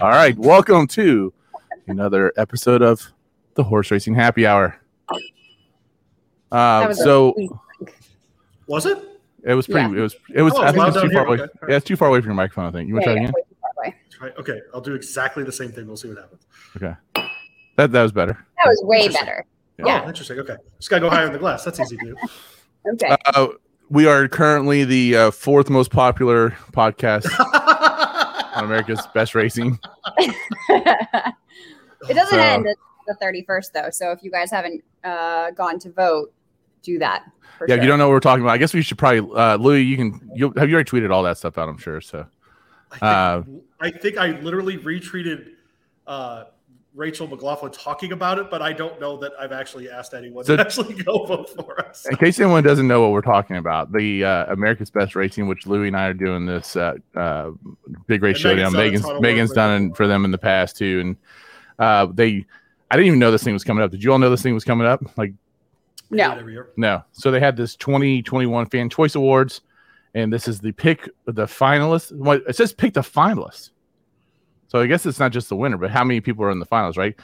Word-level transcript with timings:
All 0.00 0.08
right, 0.08 0.36
welcome 0.38 0.86
to 0.88 1.32
another 1.86 2.32
episode 2.38 2.80
of 2.80 3.12
the 3.54 3.62
Horse 3.62 3.90
Racing 3.90 4.14
Happy 4.14 4.46
Hour. 4.46 4.80
Uh, 6.50 6.86
was 6.88 6.98
so 6.98 7.34
Was 8.66 8.86
it? 8.86 8.98
it 9.44 9.54
was 9.54 9.66
pretty. 9.66 9.90
Yeah. 9.92 9.98
It 9.98 10.02
was. 10.02 10.16
It 10.34 10.42
was. 10.42 10.54
Oh, 10.54 10.62
I 10.62 10.66
think 10.72 10.78
loud 10.78 10.88
it's 10.96 11.02
too 11.02 11.10
far 11.10 11.10
here, 11.10 11.26
away. 11.26 11.38
okay. 11.40 11.52
Yeah, 11.68 11.76
it's 11.76 11.84
too 11.86 11.96
far 11.96 12.08
away 12.08 12.20
from 12.20 12.28
your 12.28 12.34
microphone. 12.36 12.64
I 12.66 12.70
think 12.70 12.88
you 12.88 12.94
want 12.94 13.04
to 13.04 13.10
Yeah, 13.10 13.14
try 13.16 13.22
yeah, 13.24 13.28
again. 13.28 13.42
Way 14.10 14.16
too 14.16 14.18
far 14.18 14.28
away. 14.28 14.34
Right. 14.36 14.40
Okay, 14.40 14.60
I'll 14.74 14.80
do 14.80 14.94
exactly 14.94 15.44
the 15.44 15.52
same 15.52 15.70
thing. 15.72 15.86
We'll 15.86 15.96
see 15.96 16.08
what 16.08 16.18
happens. 16.18 16.46
Okay, 16.76 16.94
that 17.76 17.92
that 17.92 18.02
was 18.02 18.12
better. 18.12 18.32
That 18.32 18.68
was 18.68 18.82
way 18.84 18.98
Interesting. 18.98 19.24
better. 19.26 19.44
Oh, 19.82 19.86
Yeah. 19.86 20.06
interesting. 20.06 20.38
Okay, 20.40 20.56
just 20.78 20.90
gotta 20.90 21.00
go 21.00 21.10
higher 21.10 21.26
in 21.26 21.32
the 21.32 21.38
glass. 21.38 21.64
That's 21.64 21.80
easy 21.80 21.96
to 21.96 22.04
do. 22.06 22.16
Okay. 22.94 23.14
Uh, 23.26 23.48
we 23.90 24.06
are 24.06 24.26
currently 24.26 24.84
the 24.86 25.14
uh, 25.14 25.30
fourth 25.30 25.68
most 25.68 25.90
popular 25.90 26.52
podcast 26.72 27.26
on 28.56 28.64
America's 28.64 29.06
Best 29.12 29.34
Racing. 29.34 29.78
it 30.18 31.34
doesn't 32.08 32.28
So- 32.30 32.38
end 32.38 32.66
at 32.66 32.76
the 33.06 33.14
31st, 33.22 33.72
though. 33.72 33.90
So 33.90 34.12
if 34.12 34.22
you 34.22 34.30
guys 34.30 34.50
haven't 34.50 34.82
uh, 35.04 35.50
gone 35.50 35.78
to 35.80 35.90
vote, 35.92 36.32
do 36.82 36.98
that. 37.00 37.24
For 37.58 37.66
yeah, 37.68 37.74
sure. 37.74 37.76
if 37.78 37.82
you 37.84 37.88
don't 37.90 37.98
know 37.98 38.06
what 38.08 38.14
we're 38.14 38.20
talking 38.20 38.42
about, 38.42 38.52
I 38.52 38.58
guess 38.58 38.72
we 38.72 38.80
should 38.80 38.96
probably. 38.96 39.30
Uh, 39.38 39.56
Louis, 39.56 39.82
you 39.82 39.96
can. 39.98 40.30
You 40.34 40.52
have 40.56 40.68
you 40.70 40.74
already 40.76 40.88
tweeted 40.90 41.12
all 41.12 41.22
that 41.24 41.36
stuff 41.36 41.58
out? 41.58 41.68
I'm 41.68 41.76
sure. 41.76 42.00
So 42.00 42.26
I 43.00 43.42
think, 43.44 43.62
I 43.80 43.90
think 43.90 44.16
I 44.18 44.40
literally 44.40 44.78
retweeted 44.78 45.50
uh, 46.06 46.44
Rachel 46.94 47.28
McLaughlin 47.28 47.70
talking 47.72 48.12
about 48.12 48.38
it, 48.38 48.50
but 48.50 48.62
I 48.62 48.72
don't 48.72 49.00
know 49.00 49.16
that 49.18 49.32
I've 49.38 49.52
actually 49.52 49.88
asked 49.88 50.12
anyone 50.12 50.44
So- 50.44 50.56
to 50.56 50.62
actually 50.62 50.94
go 51.02 51.24
vote 51.24 51.50
for 51.50 51.80
us. 51.86 52.04
in 52.10 52.16
case 52.16 52.40
anyone 52.40 52.64
doesn't 52.64 52.88
know 52.88 53.00
what 53.00 53.12
we're 53.12 53.20
talking 53.20 53.56
about, 53.56 53.92
the 53.92 54.24
uh, 54.24 54.52
America's 54.52 54.90
Best 54.90 55.14
Racing, 55.14 55.46
which 55.46 55.66
Louie 55.66 55.86
and 55.88 55.96
I 55.96 56.06
are 56.08 56.14
doing 56.14 56.46
this 56.46 56.74
uh, 56.76 56.94
uh, 57.14 57.50
big 58.06 58.22
race 58.22 58.36
And 58.36 58.42
showdown. 58.42 58.72
Megan's 58.72 58.72
done 58.72 58.80
Megan's 58.82 59.02
ton 59.02 59.10
of 59.10 59.14
work 59.16 59.22
Megan's 59.22 59.52
done 59.52 59.82
it. 59.84 59.86
it 59.90 59.96
for 59.96 60.06
them 60.08 60.24
in 60.24 60.30
the 60.32 60.38
past 60.38 60.76
too, 60.76 61.00
and 61.00 61.16
uh, 61.78 62.06
they. 62.12 62.44
I 62.92 62.96
didn't 62.96 63.06
even 63.06 63.18
know 63.20 63.30
this 63.30 63.44
thing 63.44 63.52
was 63.54 63.62
coming 63.62 63.84
up. 63.84 63.92
Did 63.92 64.02
you 64.02 64.10
all 64.10 64.18
know 64.18 64.30
this 64.30 64.42
thing 64.42 64.52
was 64.52 64.64
coming 64.64 64.84
up? 64.84 65.00
Like 65.16 65.32
No. 66.10 66.66
No. 66.76 67.04
So 67.12 67.30
they 67.30 67.38
had 67.38 67.56
this 67.56 67.76
2021 67.76 68.66
Fan 68.66 68.90
Choice 68.90 69.14
Awards, 69.14 69.60
and 70.14 70.32
this 70.32 70.48
is 70.48 70.60
the 70.60 70.72
pick 70.72 71.08
the 71.26 71.46
finalists. 71.46 72.12
What 72.16 72.42
it 72.48 72.56
says 72.56 72.72
pick 72.72 72.94
the 72.94 73.00
finalists. 73.00 73.70
So 74.68 74.80
I 74.80 74.86
guess 74.86 75.04
it's 75.06 75.18
not 75.18 75.32
just 75.32 75.48
the 75.48 75.56
winner, 75.56 75.76
but 75.76 75.90
how 75.90 76.04
many 76.04 76.20
people 76.20 76.44
are 76.44 76.50
in 76.50 76.60
the 76.60 76.66
finals, 76.66 76.96
right? 76.96 77.14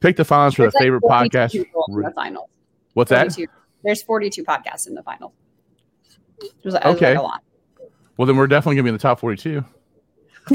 Pick 0.00 0.16
the 0.16 0.24
finalists 0.24 0.56
for 0.56 0.62
There's 0.62 0.72
the 0.72 0.78
like 0.78 0.84
favorite 0.84 1.02
podcast. 1.04 1.52
people 1.52 1.84
in 1.88 2.00
the 2.00 2.10
finals. 2.10 2.48
What's 2.94 3.10
that? 3.10 3.36
There's 3.84 4.02
42 4.02 4.44
podcasts 4.44 4.86
in 4.88 4.94
the 4.94 5.02
final. 5.02 5.32
It 6.42 6.52
was, 6.64 6.74
Okay. 6.74 7.10
like 7.10 7.18
a 7.18 7.22
lot. 7.22 7.42
Well, 8.16 8.26
then 8.26 8.36
we're 8.36 8.48
definitely 8.48 8.76
gonna 8.76 8.84
be 8.84 8.88
in 8.90 8.94
the 8.94 8.98
top 9.00 9.20
42. 9.20 9.64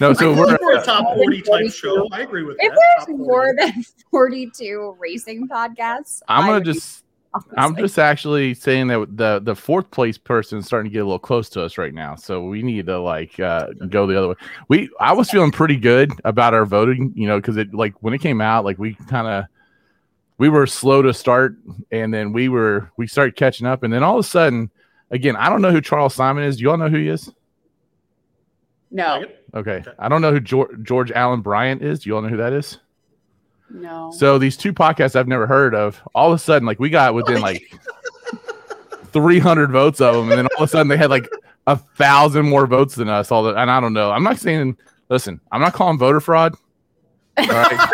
No, 0.00 0.12
so 0.14 0.32
we're 0.34 0.46
think 0.56 0.60
a 0.80 0.82
top 0.82 1.14
40 1.14 1.42
type 1.42 1.70
show. 1.70 2.08
I 2.10 2.22
agree 2.22 2.42
with 2.42 2.56
If 2.58 2.72
that. 2.72 2.78
Top 2.98 3.06
there's 3.08 3.18
more 3.18 3.54
than 3.56 3.84
42 4.10 4.96
racing 4.98 5.46
podcasts, 5.48 6.22
I'm 6.28 6.42
gonna 6.44 6.54
would 6.54 6.64
be 6.64 6.72
just 6.72 7.03
I'm 7.56 7.76
just 7.76 7.98
actually 7.98 8.54
saying 8.54 8.88
that 8.88 9.16
the 9.16 9.40
the 9.42 9.56
fourth 9.56 9.90
place 9.90 10.18
person 10.18 10.58
is 10.58 10.66
starting 10.66 10.90
to 10.90 10.92
get 10.92 11.00
a 11.00 11.04
little 11.04 11.18
close 11.18 11.48
to 11.50 11.62
us 11.62 11.78
right 11.78 11.92
now. 11.92 12.14
So 12.14 12.44
we 12.44 12.62
need 12.62 12.86
to 12.86 13.00
like 13.00 13.38
uh, 13.40 13.68
go 13.88 14.06
the 14.06 14.16
other 14.16 14.28
way. 14.28 14.34
We 14.68 14.90
I 15.00 15.12
was 15.12 15.30
feeling 15.30 15.50
pretty 15.50 15.76
good 15.76 16.12
about 16.24 16.54
our 16.54 16.64
voting, 16.64 17.12
you 17.16 17.26
know, 17.26 17.38
because 17.38 17.56
it 17.56 17.74
like 17.74 17.94
when 18.02 18.14
it 18.14 18.20
came 18.20 18.40
out, 18.40 18.64
like 18.64 18.78
we 18.78 18.94
kind 19.08 19.26
of 19.26 19.44
we 20.38 20.48
were 20.48 20.66
slow 20.66 21.02
to 21.02 21.12
start, 21.14 21.56
and 21.90 22.12
then 22.12 22.32
we 22.32 22.48
were 22.48 22.90
we 22.96 23.06
started 23.06 23.36
catching 23.36 23.66
up, 23.66 23.82
and 23.82 23.92
then 23.92 24.02
all 24.02 24.18
of 24.18 24.24
a 24.24 24.28
sudden, 24.28 24.70
again, 25.10 25.36
I 25.36 25.48
don't 25.48 25.62
know 25.62 25.70
who 25.72 25.80
Charles 25.80 26.14
Simon 26.14 26.44
is. 26.44 26.56
Do 26.56 26.62
you 26.62 26.70
all 26.70 26.76
know 26.76 26.88
who 26.88 26.98
he 26.98 27.08
is? 27.08 27.30
no, 28.90 29.24
Okay, 29.54 29.78
Okay. 29.78 29.90
I 29.98 30.08
don't 30.08 30.22
know 30.22 30.30
who 30.30 30.40
George, 30.40 30.70
George 30.82 31.10
Allen 31.10 31.40
Bryant 31.40 31.82
is. 31.82 32.00
Do 32.00 32.10
you 32.10 32.16
all 32.16 32.22
know 32.22 32.28
who 32.28 32.36
that 32.36 32.52
is? 32.52 32.78
No. 33.74 34.12
So 34.16 34.38
these 34.38 34.56
two 34.56 34.72
podcasts 34.72 35.16
I've 35.16 35.28
never 35.28 35.46
heard 35.46 35.74
of, 35.74 36.00
all 36.14 36.32
of 36.32 36.36
a 36.36 36.38
sudden, 36.38 36.66
like 36.66 36.78
we 36.78 36.90
got 36.90 37.14
within 37.14 37.40
like 37.40 37.74
300 39.12 39.70
votes 39.70 40.00
of 40.00 40.14
them, 40.14 40.30
and 40.30 40.38
then 40.38 40.46
all 40.56 40.64
of 40.64 40.68
a 40.68 40.70
sudden 40.70 40.88
they 40.88 40.96
had 40.96 41.10
like 41.10 41.28
a 41.66 41.76
thousand 41.76 42.48
more 42.48 42.66
votes 42.66 42.94
than 42.94 43.08
us. 43.08 43.30
All 43.32 43.42
the, 43.42 43.54
and 43.54 43.70
I 43.70 43.80
don't 43.80 43.92
know. 43.92 44.10
I'm 44.10 44.22
not 44.22 44.38
saying, 44.38 44.76
listen, 45.08 45.40
I'm 45.52 45.60
not 45.60 45.72
calling 45.72 45.98
voter 45.98 46.20
fraud, 46.20 46.54
all 47.36 47.46
right, 47.46 47.88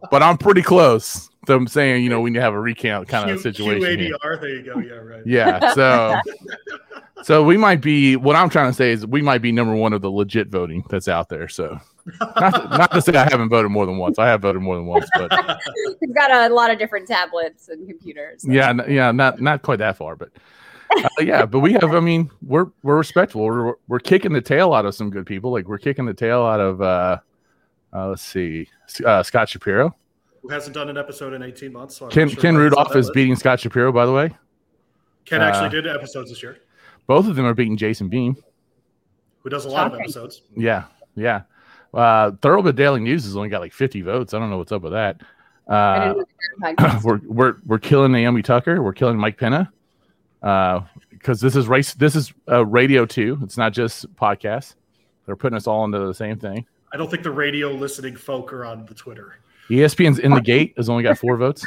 but 0.10 0.22
I'm 0.22 0.36
pretty 0.38 0.62
close. 0.62 1.30
So 1.46 1.54
I'm 1.54 1.68
saying, 1.68 2.02
you 2.02 2.10
know, 2.10 2.20
when 2.20 2.34
you 2.34 2.40
have 2.40 2.54
a 2.54 2.60
recount 2.60 3.08
kind 3.08 3.30
of 3.30 3.36
Q- 3.40 3.52
situation. 3.52 4.00
here. 4.00 4.16
QADR. 4.24 4.40
There 4.40 4.48
you 4.48 4.62
go. 4.62 4.78
Yeah, 4.80 4.94
right. 4.94 5.22
Yeah. 5.24 5.72
So, 5.74 6.16
so 7.22 7.44
we 7.44 7.56
might 7.56 7.80
be. 7.80 8.16
What 8.16 8.34
I'm 8.34 8.48
trying 8.48 8.70
to 8.70 8.74
say 8.74 8.90
is 8.90 9.06
we 9.06 9.22
might 9.22 9.42
be 9.42 9.52
number 9.52 9.74
one 9.74 9.92
of 9.92 10.02
the 10.02 10.10
legit 10.10 10.48
voting 10.48 10.84
that's 10.90 11.06
out 11.06 11.28
there. 11.28 11.48
So, 11.48 11.78
not 12.20 12.54
to, 12.54 12.78
not 12.78 12.90
to 12.92 13.02
say 13.02 13.12
I 13.14 13.28
haven't 13.30 13.48
voted 13.48 13.70
more 13.70 13.86
than 13.86 13.98
once. 13.98 14.18
I 14.18 14.26
have 14.28 14.42
voted 14.42 14.62
more 14.62 14.76
than 14.76 14.86
once, 14.86 15.08
but 15.14 15.30
We've 16.00 16.14
got 16.14 16.30
a 16.30 16.52
lot 16.54 16.70
of 16.70 16.78
different 16.78 17.08
tablets 17.08 17.68
and 17.68 17.86
computers. 17.88 18.44
yeah, 18.46 18.70
n- 18.70 18.84
yeah, 18.88 19.12
not 19.12 19.40
not 19.40 19.62
quite 19.62 19.78
that 19.80 19.96
far, 19.96 20.16
but 20.16 20.30
uh, 20.96 21.08
yeah, 21.20 21.46
but 21.46 21.60
we 21.60 21.72
have. 21.72 21.84
I 21.94 22.00
mean, 22.00 22.30
we're 22.42 22.66
we're 22.82 22.96
respectful. 22.96 23.42
We're 23.42 23.74
we're 23.88 23.98
kicking 23.98 24.32
the 24.32 24.40
tail 24.40 24.72
out 24.72 24.86
of 24.86 24.94
some 24.94 25.10
good 25.10 25.26
people. 25.26 25.50
Like 25.50 25.66
we're 25.68 25.78
kicking 25.78 26.06
the 26.06 26.14
tail 26.14 26.42
out 26.42 26.60
of. 26.60 26.80
uh, 26.82 27.18
uh 27.92 28.08
Let's 28.08 28.22
see, 28.22 28.68
uh, 29.04 29.22
Scott 29.22 29.48
Shapiro. 29.48 29.94
Who 30.42 30.48
hasn't 30.50 30.74
done 30.74 30.88
an 30.88 30.96
episode 30.96 31.32
in 31.32 31.42
18 31.42 31.72
months? 31.72 31.96
So 31.96 32.06
Ken 32.06 32.28
sure 32.28 32.40
Ken 32.40 32.54
why 32.54 32.66
it's 32.66 32.76
on 32.76 32.84
Rudolph 32.84 32.96
is 32.96 33.06
list. 33.06 33.14
beating 33.14 33.34
Scott 33.34 33.58
Shapiro. 33.58 33.90
By 33.90 34.06
the 34.06 34.12
way, 34.12 34.30
Ken 35.24 35.42
uh, 35.42 35.46
actually 35.46 35.70
did 35.70 35.88
episodes 35.88 36.30
this 36.30 36.40
year. 36.42 36.58
both 37.08 37.26
of 37.26 37.34
them 37.34 37.44
are 37.44 37.54
beating 37.54 37.76
Jason 37.76 38.08
Beem. 38.08 38.36
Who 39.40 39.50
does 39.50 39.64
a 39.64 39.68
lot 39.68 39.92
of 39.92 39.98
episodes? 39.98 40.42
Yeah, 40.56 40.84
yeah. 41.16 41.42
Uh, 41.96 42.32
Thoroughbred 42.42 42.76
Daily 42.76 43.00
News 43.00 43.24
has 43.24 43.36
only 43.36 43.48
got 43.48 43.60
like 43.60 43.72
50 43.72 44.02
votes. 44.02 44.34
I 44.34 44.38
don't 44.38 44.50
know 44.50 44.58
what's 44.58 44.72
up 44.72 44.82
with 44.82 44.92
that. 44.92 45.20
Uh, 45.66 45.98
didn't 45.98 46.18
know 46.18 46.24
they 46.60 46.68
had 46.68 46.76
podcasts. 46.76 47.02
we're 47.02 47.20
we're 47.24 47.56
we're 47.64 47.78
killing 47.78 48.12
Naomi 48.12 48.42
Tucker. 48.42 48.82
We're 48.82 48.92
killing 48.92 49.16
Mike 49.16 49.38
Penna. 49.38 49.72
Uh, 50.42 50.82
because 51.10 51.40
this 51.40 51.56
is 51.56 51.66
race. 51.66 51.94
This 51.94 52.14
is 52.14 52.32
uh, 52.48 52.64
radio 52.64 53.04
too. 53.04 53.38
It's 53.42 53.56
not 53.56 53.72
just 53.72 54.14
podcasts. 54.14 54.74
They're 55.24 55.34
putting 55.34 55.56
us 55.56 55.66
all 55.66 55.84
into 55.84 55.98
the 55.98 56.14
same 56.14 56.38
thing. 56.38 56.66
I 56.92 56.96
don't 56.96 57.10
think 57.10 57.24
the 57.24 57.32
radio 57.32 57.72
listening 57.72 58.14
folk 58.14 58.52
are 58.52 58.64
on 58.64 58.86
the 58.86 58.94
Twitter. 58.94 59.40
ESPN's 59.68 60.20
in 60.20 60.30
the 60.32 60.40
gate 60.40 60.74
has 60.76 60.88
only 60.88 61.02
got 61.02 61.18
four 61.18 61.36
votes. 61.36 61.66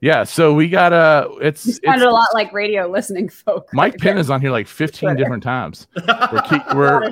Yeah, 0.00 0.24
so 0.24 0.54
we 0.54 0.68
got 0.68 0.92
uh 0.92 1.28
it's, 1.40 1.66
You 1.66 1.72
it's 1.72 1.80
sounded 1.84 2.06
a 2.06 2.10
lot 2.10 2.28
like 2.32 2.52
radio 2.52 2.86
listening 2.88 3.28
folk. 3.28 3.68
Mike 3.72 3.98
Penn 3.98 4.16
is 4.18 4.30
on 4.30 4.40
here 4.40 4.50
like 4.50 4.68
15 4.68 5.16
different 5.16 5.42
times. 5.42 5.86
We're 6.32 6.42
keep, 6.42 6.74
we're 6.74 7.04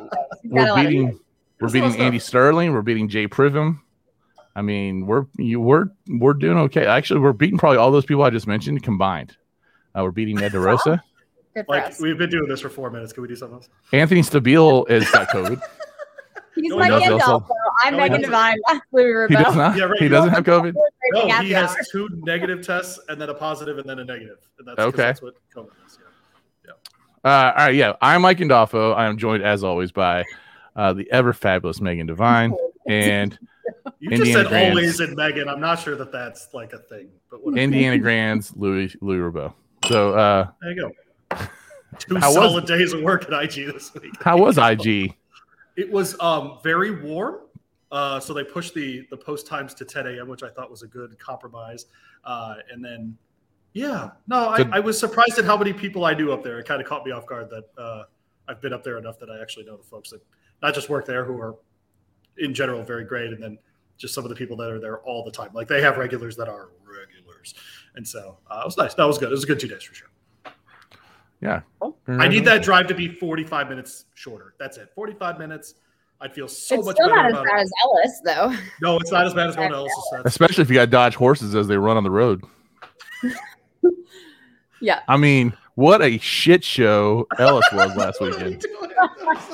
You've 0.43 0.55
got 0.55 0.69
a 0.69 0.75
we're 0.75 0.83
beating 0.83 1.21
we're 1.65 1.71
There's 1.71 1.73
beating 1.73 1.89
a 1.89 1.93
lot 1.93 2.01
of 2.01 2.07
Andy 2.07 2.19
Serling. 2.19 2.73
We're 2.73 2.83
beating 2.83 3.09
Jay 3.09 3.27
Privman. 3.29 3.81
I 4.57 4.63
mean, 4.63 5.07
we're 5.07 5.27
you 5.37 5.61
we're 5.61 5.87
we're 6.09 6.35
doing 6.35 6.59
okay. 6.59 6.87
Actually, 6.87 7.21
we're 7.21 7.33
beating 7.33 7.59
probably 7.59 7.79
all 7.79 7.91
those 7.91 8.07
people 8.07 8.23
I 8.23 8.31
just 8.31 8.47
mentioned 8.47 8.83
combined. 8.83 9.37
Uh, 9.97 10.03
we're 10.05 10.11
beating 10.13 10.37
Ned 10.37 10.53
DeRosa. 10.53 11.01
Good 11.55 11.67
Like 11.69 11.85
us. 11.85 12.01
we've 12.01 12.19
been 12.19 12.31
doing 12.31 12.49
this 12.49 12.61
for 12.61 12.69
four 12.69 12.91
minutes. 12.91 13.13
Can 13.13 13.23
we 13.23 13.29
do 13.29 13.37
something 13.37 13.57
else? 13.57 13.69
Anthony 13.93 14.23
Stabile 14.23 14.89
is 14.91 15.09
got 15.11 15.29
COVID. 15.29 15.61
He's 16.57 16.71
No, 16.71 16.79
my 16.79 16.85
he 16.85 16.91
doesn't. 16.91 17.19
Gandalf. 17.21 17.47
though. 17.49 17.55
I'm 17.85 17.95
No, 17.97 18.03
he 18.03 18.09
Megan 18.11 18.21
doesn't. 18.23 18.31
Devine. 18.31 18.57
That's 18.69 18.81
Louis 18.93 19.27
He 19.29 19.35
does 19.37 19.57
not. 19.57 19.77
Yeah, 19.77 19.85
right. 19.85 19.99
He 20.01 20.09
doesn't 20.09 20.31
have 20.31 20.45
COVID. 20.45 20.75
No, 21.13 21.29
he 21.43 21.51
has 21.53 21.71
hour. 21.71 21.77
two 21.91 22.09
negative 22.25 22.65
tests 22.65 22.99
and 23.09 23.21
then 23.21 23.29
a 23.29 23.35
positive 23.35 23.79
and 23.79 23.89
then 23.89 23.99
a 24.01 24.05
negative. 24.05 24.39
And 24.59 24.67
that's 24.69 24.77
'cause 24.77 24.87
Okay. 24.87 24.97
That's 25.03 25.23
what 25.23 25.35
COVID 25.55 25.69
is. 25.87 25.99
Yeah. 26.65 26.73
Uh, 27.25 27.53
all 27.57 27.67
right, 27.67 27.75
yeah. 27.75 27.95
I'm 28.01 28.23
Mike 28.23 28.39
Indolfo. 28.39 28.95
I 28.95 29.07
am 29.07 29.17
joined 29.19 29.43
as 29.43 29.65
always 29.65 29.91
by 29.93 30.25
uh, 30.77 30.93
the 30.93 31.11
ever 31.11 31.33
fabulous 31.33 31.81
Megan 31.81 32.07
Devine 32.07 32.55
and 32.89 33.39
You 33.99 34.11
Indiana 34.11 34.25
just 34.25 34.33
said 34.33 34.47
Grants. 34.49 34.71
always 34.71 35.01
and 35.01 35.17
Megan. 35.17 35.49
I'm 35.49 35.61
not 35.61 35.79
sure 35.81 35.97
that 35.97 36.13
that's 36.13 36.49
like 36.53 36.73
a 36.73 36.79
thing, 36.79 37.09
but 37.31 37.45
whatever. 37.45 37.61
Indiana 37.63 37.99
Grand's 37.99 38.55
Louis 38.57 38.95
Louis 39.01 39.19
Roubeau. 39.19 39.55
So, 39.87 40.15
uh, 40.15 40.49
There 40.61 40.73
you 40.73 40.81
go. 41.31 41.37
Two 41.99 42.17
How 42.17 42.27
was 42.29 42.35
solid 42.35 42.67
days 42.67 42.93
of 42.93 43.03
work 43.03 43.31
at 43.31 43.43
IG 43.45 43.73
this 43.73 43.93
week. 43.95 44.13
how 44.23 44.37
was 44.39 44.59
IG? 44.59 45.15
It 45.77 45.91
was 45.91 46.17
um, 46.21 46.59
very 46.63 47.03
warm. 47.03 47.41
Uh, 47.91 48.21
so 48.21 48.33
they 48.33 48.45
pushed 48.45 48.75
the 48.75 49.07
the 49.11 49.17
post 49.17 49.45
times 49.47 49.75
to 49.75 49.85
10 49.85 50.07
a.m., 50.07 50.29
which 50.29 50.45
I 50.45 50.49
thought 50.51 50.71
was 50.71 50.83
a 50.83 50.87
good 50.87 51.19
compromise. 51.19 51.87
Uh, 52.25 52.55
and 52.73 52.85
then, 52.85 53.17
yeah, 53.73 54.11
no, 54.29 54.51
I, 54.51 54.69
I 54.71 54.79
was 54.79 54.97
surprised 54.99 55.37
at 55.39 55.45
how 55.45 55.57
many 55.57 55.73
people 55.73 56.05
I 56.05 56.15
knew 56.15 56.33
up 56.33 56.45
there. 56.45 56.61
It 56.61 56.67
kind 56.67 56.81
of 56.81 56.87
caught 56.87 57.05
me 57.05 57.11
off 57.11 57.27
guard 57.27 57.51
that 57.51 57.65
uh, 57.83 58.05
I've 58.47 58.61
been 58.61 58.73
up 58.73 58.85
there 58.85 58.99
enough 58.99 59.19
that 59.19 59.31
I 59.31 59.41
actually 59.43 59.65
know 59.65 59.77
the 59.77 59.83
folks 59.83 60.11
that 60.11 60.21
not 60.65 60.75
just 60.75 60.89
work 60.89 61.05
there, 61.07 61.25
who 61.25 61.39
are 61.41 61.55
in 62.39 62.55
general 62.55 62.83
very 62.83 63.05
great, 63.05 63.33
and 63.33 63.43
then 63.43 63.59
just 63.99 64.15
some 64.15 64.25
of 64.25 64.31
the 64.31 64.35
people 64.35 64.57
that 64.57 64.71
are 64.71 64.81
there 64.81 64.99
all 65.01 65.23
the 65.23 65.31
time. 65.31 65.51
Like 65.53 65.69
they 65.69 65.83
have 65.83 65.99
regulars 65.99 66.37
that 66.37 66.49
are 66.49 66.71
regulars, 66.85 67.55
and 67.95 68.07
so 68.09 68.39
uh, 68.51 68.61
it 68.63 68.67
was 68.67 68.77
nice. 68.79 68.95
That 68.95 69.05
was 69.05 69.19
good. 69.19 69.29
It 69.29 69.33
was 69.33 69.45
a 69.45 69.47
good 69.47 69.61
two 69.61 69.69
days 69.69 69.83
for 69.83 69.95
sure. 69.95 70.09
Yeah. 71.41 71.61
I 72.09 72.27
need 72.29 72.47
that 72.47 72.63
drive 72.63 72.87
to 72.87 72.95
be 72.95 73.07
45 73.09 73.69
minutes 73.69 74.07
shorter. 74.15 74.55
That's 74.59 74.79
it. 74.79 74.89
45 74.95 75.39
minutes. 75.39 75.75
I'd 76.19 76.33
feel 76.33 76.49
so 76.49 76.77
it's 76.77 76.87
much 76.87 76.97
still 76.97 77.09
better 77.11 77.29
not 77.31 77.43
as 77.43 77.45
bad 77.51 77.59
it. 77.59 77.63
as 77.63 77.73
Ellis, 77.85 78.21
though. 78.25 78.55
No, 78.81 78.97
it's 78.97 79.13
not 79.13 79.27
as 79.27 79.35
bad 79.35 79.49
as 79.51 79.57
going 79.57 79.71
to 79.71 79.77
Ellis's 79.77 80.09
sets. 80.11 80.23
Especially 80.25 80.63
if 80.63 80.71
you 80.71 80.75
got 80.77 80.89
Dodge 80.89 81.17
horses 81.17 81.55
as 81.55 81.69
they 81.69 81.77
run 81.77 81.99
on 81.99 82.03
the 82.05 82.11
road. 82.11 82.43
Yeah. 84.81 85.01
I 85.09 85.17
mean, 85.17 85.55
what 85.77 86.03
a 86.03 86.19
shit 86.19 86.63
show 86.63 87.27
Ellis 87.39 87.65
was 87.73 87.97
last 87.97 88.21
What 88.21 88.35
are 88.35 88.39
we 88.39 88.45
weekend. 88.45 88.61
doing? 88.61 88.91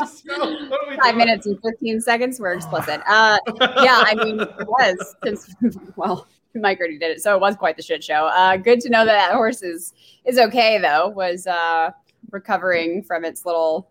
So- 0.06 0.38
what 0.38 0.79
are 0.79 0.79
we 0.79 0.79
Five 1.02 1.16
minutes 1.16 1.46
and 1.46 1.58
15 1.62 2.00
seconds 2.00 2.40
were 2.40 2.52
explicit. 2.52 3.00
Uh, 3.08 3.38
yeah, 3.82 4.02
I 4.06 4.14
mean, 4.22 4.40
it 4.40 4.66
was 4.66 5.14
since 5.24 5.54
well, 5.96 6.26
Mike 6.54 6.78
already 6.78 6.98
did 6.98 7.10
it, 7.10 7.22
so 7.22 7.34
it 7.34 7.40
was 7.40 7.56
quite 7.56 7.76
the 7.76 7.82
shit 7.82 8.02
show. 8.04 8.26
Uh, 8.26 8.56
good 8.56 8.80
to 8.80 8.90
know 8.90 9.04
that 9.04 9.12
that 9.12 9.34
horse 9.34 9.62
is 9.62 9.94
is 10.24 10.38
okay 10.38 10.78
though. 10.78 11.08
Was 11.08 11.46
uh, 11.46 11.90
recovering 12.30 13.02
from 13.02 13.24
its 13.24 13.46
little 13.46 13.88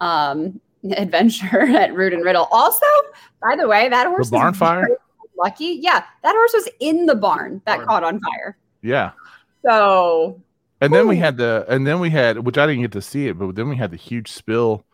um, 0.00 0.60
adventure 0.96 1.62
at 1.62 1.94
Rood 1.94 2.12
and 2.12 2.24
Riddle. 2.24 2.48
Also, 2.50 2.86
by 3.42 3.56
the 3.56 3.66
way, 3.66 3.88
that 3.88 4.06
horse 4.06 4.30
The 4.30 4.36
barn 4.36 4.54
fire? 4.54 4.88
Lucky, 5.36 5.78
yeah, 5.82 6.04
that 6.22 6.32
horse 6.32 6.52
was 6.54 6.68
in 6.80 7.06
the 7.06 7.14
barn 7.16 7.60
that 7.66 7.78
Barn. 7.78 7.86
caught 7.88 8.04
on 8.04 8.20
fire. 8.20 8.56
Yeah. 8.82 9.10
So 9.66 10.40
And 10.80 10.92
then 10.92 11.08
we 11.08 11.16
had 11.16 11.36
the, 11.38 11.64
and 11.68 11.84
then 11.86 11.98
we 11.98 12.10
had, 12.10 12.38
which 12.46 12.56
I 12.56 12.66
didn't 12.66 12.82
get 12.82 12.92
to 12.92 13.02
see 13.02 13.26
it, 13.26 13.36
but 13.38 13.56
then 13.56 13.68
we 13.68 13.76
had 13.76 13.90
the 13.90 13.96
huge 13.96 14.30
spill 14.30 14.84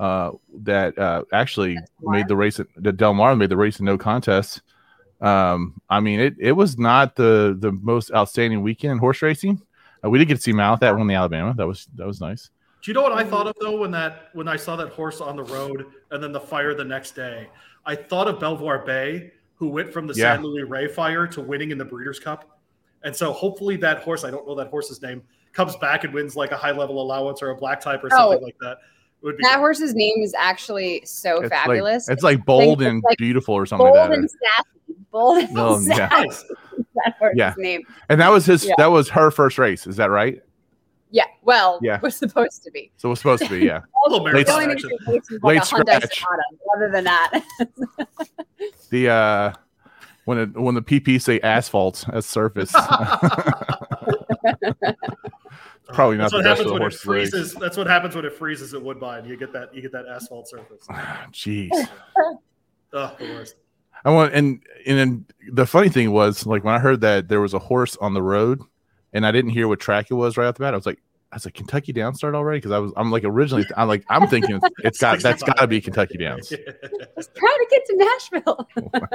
uh, 0.00 0.30
that 0.62 0.96
uh, 0.98 1.24
actually 1.32 1.74
That's 1.74 1.90
Del 2.00 2.10
Mar. 2.10 2.16
made 2.18 2.28
the 2.28 2.36
race. 2.36 2.60
The 2.76 2.92
Del 2.92 3.14
Mar 3.14 3.36
made 3.36 3.50
the 3.50 3.56
race 3.56 3.78
in 3.80 3.84
no 3.86 3.98
contest. 3.98 4.62
Um, 5.20 5.80
I 5.90 6.00
mean, 6.00 6.20
it 6.20 6.34
it 6.38 6.52
was 6.52 6.78
not 6.78 7.16
the 7.16 7.56
the 7.58 7.72
most 7.72 8.12
outstanding 8.14 8.62
weekend 8.62 8.92
in 8.92 8.98
horse 8.98 9.20
racing. 9.22 9.60
Uh, 10.04 10.10
we 10.10 10.18
did 10.18 10.28
get 10.28 10.36
to 10.36 10.40
see 10.40 10.52
Malathaat 10.52 10.96
won 10.96 11.06
the 11.08 11.14
Alabama. 11.14 11.54
That 11.56 11.66
was 11.66 11.88
that 11.96 12.06
was 12.06 12.20
nice. 12.20 12.50
Do 12.82 12.90
you 12.90 12.94
know 12.94 13.02
what 13.02 13.12
I 13.12 13.24
thought 13.24 13.48
of 13.48 13.54
though 13.60 13.80
when 13.80 13.90
that 13.90 14.28
when 14.34 14.46
I 14.46 14.54
saw 14.56 14.76
that 14.76 14.90
horse 14.90 15.20
on 15.20 15.34
the 15.36 15.42
road 15.42 15.86
and 16.12 16.22
then 16.22 16.30
the 16.30 16.40
fire 16.40 16.74
the 16.74 16.84
next 16.84 17.12
day? 17.16 17.48
I 17.84 17.96
thought 17.96 18.28
of 18.28 18.38
Belvoir 18.38 18.84
Bay, 18.84 19.32
who 19.56 19.68
went 19.68 19.92
from 19.92 20.06
the 20.06 20.14
Yeah. 20.14 20.34
San 20.36 20.44
Luis 20.44 20.68
Rey 20.68 20.86
fire 20.86 21.26
to 21.26 21.40
winning 21.40 21.72
in 21.72 21.78
the 21.78 21.84
Breeders' 21.84 22.20
Cup, 22.20 22.60
and 23.02 23.14
so 23.16 23.32
hopefully 23.32 23.76
that 23.78 24.02
horse 24.02 24.22
I 24.22 24.30
don't 24.30 24.46
know 24.46 24.54
that 24.54 24.68
horse's 24.68 25.02
name 25.02 25.22
comes 25.52 25.74
back 25.76 26.04
and 26.04 26.14
wins 26.14 26.36
like 26.36 26.52
a 26.52 26.56
high 26.56 26.70
level 26.70 27.02
allowance 27.02 27.42
or 27.42 27.50
a 27.50 27.56
black 27.56 27.80
type 27.80 28.04
or 28.04 28.10
something 28.10 28.38
Oh. 28.40 28.44
like 28.44 28.56
that. 28.60 28.78
It 29.20 29.24
would 29.26 29.36
be 29.36 29.42
that 29.42 29.54
good. 29.54 29.60
horse's 29.60 29.94
name 29.94 30.22
is 30.22 30.32
actually 30.34 31.02
so 31.04 31.40
It's 31.40 31.48
fabulous. 31.50 32.08
Like, 32.08 32.14
it's 32.14 32.22
like 32.22 32.44
bold 32.44 32.82
and 32.82 33.02
like 33.02 33.18
beautiful 33.18 33.54
or 33.54 33.66
something 33.66 33.84
bold 33.86 33.96
like 33.96 34.10
that. 34.10 34.18
and 34.18 34.30
sassy. 34.30 34.98
Bold 35.10 35.38
and 35.38 35.52
No, 35.54 35.78
yeah. 35.80 36.08
sassy. 36.08 36.26
nice. 36.28 36.44
That 37.04 37.14
horse's 37.18 37.36
Yeah. 37.38 37.54
name. 37.58 37.82
And 38.08 38.20
that 38.20 38.30
was 38.30 38.46
his. 38.46 38.64
Yeah. 38.64 38.74
That 38.78 38.86
was 38.92 39.08
her 39.10 39.30
first 39.30 39.58
race. 39.58 39.86
Is 39.86 39.96
that 39.96 40.10
right? 40.10 40.40
Yeah. 41.10 41.24
Well, 41.42 41.78
Yeah. 41.82 41.98
was 42.02 42.16
supposed 42.16 42.62
to 42.64 42.70
be. 42.70 42.92
So 42.96 43.08
it 43.08 43.10
was 43.10 43.18
supposed 43.18 43.42
to 43.44 43.48
be. 43.50 43.64
Yeah. 43.64 43.78
A 44.06 44.10
little 44.10 44.24
Late- 44.24 44.32
marathon 44.46 44.54
Going 44.60 44.70
action. 44.70 44.90
into 44.92 45.04
the 45.04 45.12
race 45.12 45.22
is 45.30 45.42
Late 45.42 45.42
like 45.42 45.56
a 45.56 45.60
Hyundai 45.74 46.02
scratch. 46.02 46.18
Sonata. 46.20 46.42
Other 46.76 46.90
than 46.92 47.04
that, 47.04 47.42
The 48.90 49.08
uh, 49.08 49.52
when 50.26 50.38
it 50.38 50.56
when 50.56 50.74
the 50.76 50.82
PP 50.82 51.20
say 51.20 51.40
asphalt 51.40 52.04
as 52.12 52.24
surface. 52.26 52.72
Probably 55.92 56.18
not 56.18 56.30
That's 56.30 56.32
what 56.34 56.38
the 56.38 56.44
best 56.44 56.58
happens 56.58 56.62
for 56.62 56.68
the 56.68 56.72
when 56.72 56.82
it 56.82 56.84
horse's 56.84 57.06
legs. 57.06 57.30
freezes. 57.30 57.54
That's 57.54 57.76
what 57.76 57.86
happens 57.86 58.14
when 58.14 58.24
it 58.24 58.32
freezes 58.34 58.74
at 58.74 58.82
Woodbine. 58.82 59.24
You 59.24 59.36
get 59.36 59.52
that. 59.54 59.74
You 59.74 59.80
get 59.80 59.92
that 59.92 60.06
asphalt 60.06 60.48
surface. 60.48 60.86
Jeez. 61.32 61.70
Oh, 62.90 63.14
the 63.18 63.24
worst. 63.26 63.54
I 64.04 64.10
want 64.10 64.32
and 64.32 64.62
and 64.86 64.98
then 64.98 65.26
the 65.52 65.66
funny 65.66 65.90
thing 65.90 66.10
was 66.10 66.46
like 66.46 66.64
when 66.64 66.74
I 66.74 66.78
heard 66.78 67.02
that 67.02 67.28
there 67.28 67.42
was 67.42 67.52
a 67.52 67.58
horse 67.58 67.96
on 67.96 68.14
the 68.14 68.22
road 68.22 68.62
and 69.12 69.26
I 69.26 69.30
didn't 69.30 69.50
hear 69.50 69.68
what 69.68 69.78
track 69.78 70.10
it 70.10 70.14
was 70.14 70.38
right 70.38 70.46
off 70.46 70.54
the 70.54 70.60
bat, 70.60 70.72
I 70.72 70.76
was 70.78 70.86
like, 70.86 70.98
I 71.32 71.36
was 71.36 71.44
like 71.44 71.52
Kentucky 71.52 71.92
Downs 71.92 72.16
start 72.16 72.34
already 72.34 72.58
because 72.58 72.72
I 72.72 72.78
was 72.78 72.92
I'm 72.96 73.10
like 73.10 73.24
originally 73.24 73.66
I'm 73.76 73.88
like 73.88 74.04
I'm 74.08 74.26
thinking 74.28 74.56
it's, 74.56 74.74
it's 74.84 74.98
got 74.98 75.20
that's 75.20 75.42
got 75.42 75.58
to 75.58 75.66
be 75.66 75.80
Kentucky 75.80 76.16
Downs, 76.16 76.50
I 76.50 77.06
was 77.16 77.28
trying 77.36 77.58
to 77.58 77.66
get 77.70 77.84
to 77.86 77.96
Nashville. 77.96 78.68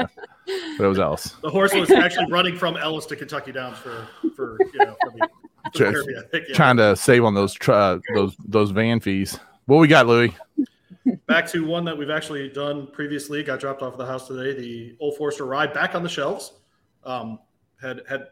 but 0.78 0.84
it 0.84 0.88
was 0.88 1.00
else. 1.00 1.36
The 1.42 1.50
horse 1.50 1.74
was 1.74 1.90
actually 1.90 2.32
running 2.32 2.56
from 2.56 2.78
Ellis 2.78 3.08
to 3.08 3.16
Kentucky 3.16 3.52
Downs 3.52 3.80
for 3.80 4.08
for 4.36 4.58
you 4.74 4.86
know 4.86 4.96
for 5.02 5.14
the, 5.72 5.80
Just 5.80 6.30
think, 6.30 6.46
yeah. 6.50 6.56
Trying 6.56 6.78
to 6.78 6.96
save 6.96 7.24
on 7.24 7.34
those 7.34 7.54
tr- 7.54 7.72
uh, 7.72 8.00
those 8.14 8.36
those 8.46 8.72
van 8.72 9.00
fees. 9.00 9.40
What 9.66 9.78
we 9.78 9.88
got, 9.88 10.08
Louis? 10.08 10.36
Back 11.28 11.48
to 11.52 11.66
one 11.66 11.86
that 11.86 11.98
we've 11.98 12.10
actually 12.10 12.50
done 12.50 12.88
previously. 12.88 13.44
Got 13.44 13.60
dropped 13.60 13.82
off 13.82 13.94
of 13.94 14.00
the 14.00 14.06
house 14.06 14.28
today. 14.28 14.60
The 14.60 14.96
Old 15.00 15.18
Forester 15.18 15.46
Rye 15.46 15.68
back 15.68 15.96
on 15.96 16.04
the 16.04 16.10
shelves. 16.10 16.54
Um, 17.04 17.40
had 17.82 18.02
had 18.08 18.28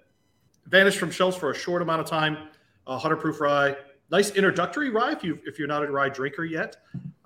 vanished 0.67 0.97
from 0.97 1.11
shelves 1.11 1.35
for 1.35 1.51
a 1.51 1.55
short 1.55 1.81
amount 1.81 2.01
of 2.01 2.07
time. 2.07 2.49
A 2.87 2.97
hundred 2.97 3.17
proof 3.17 3.41
rye. 3.41 3.75
Nice 4.09 4.31
introductory 4.31 4.89
rye 4.89 5.11
if 5.11 5.23
you 5.23 5.39
if 5.45 5.59
you're 5.59 5.67
not 5.67 5.83
a 5.83 5.91
rye 5.91 6.09
drinker 6.09 6.45
yet, 6.45 6.77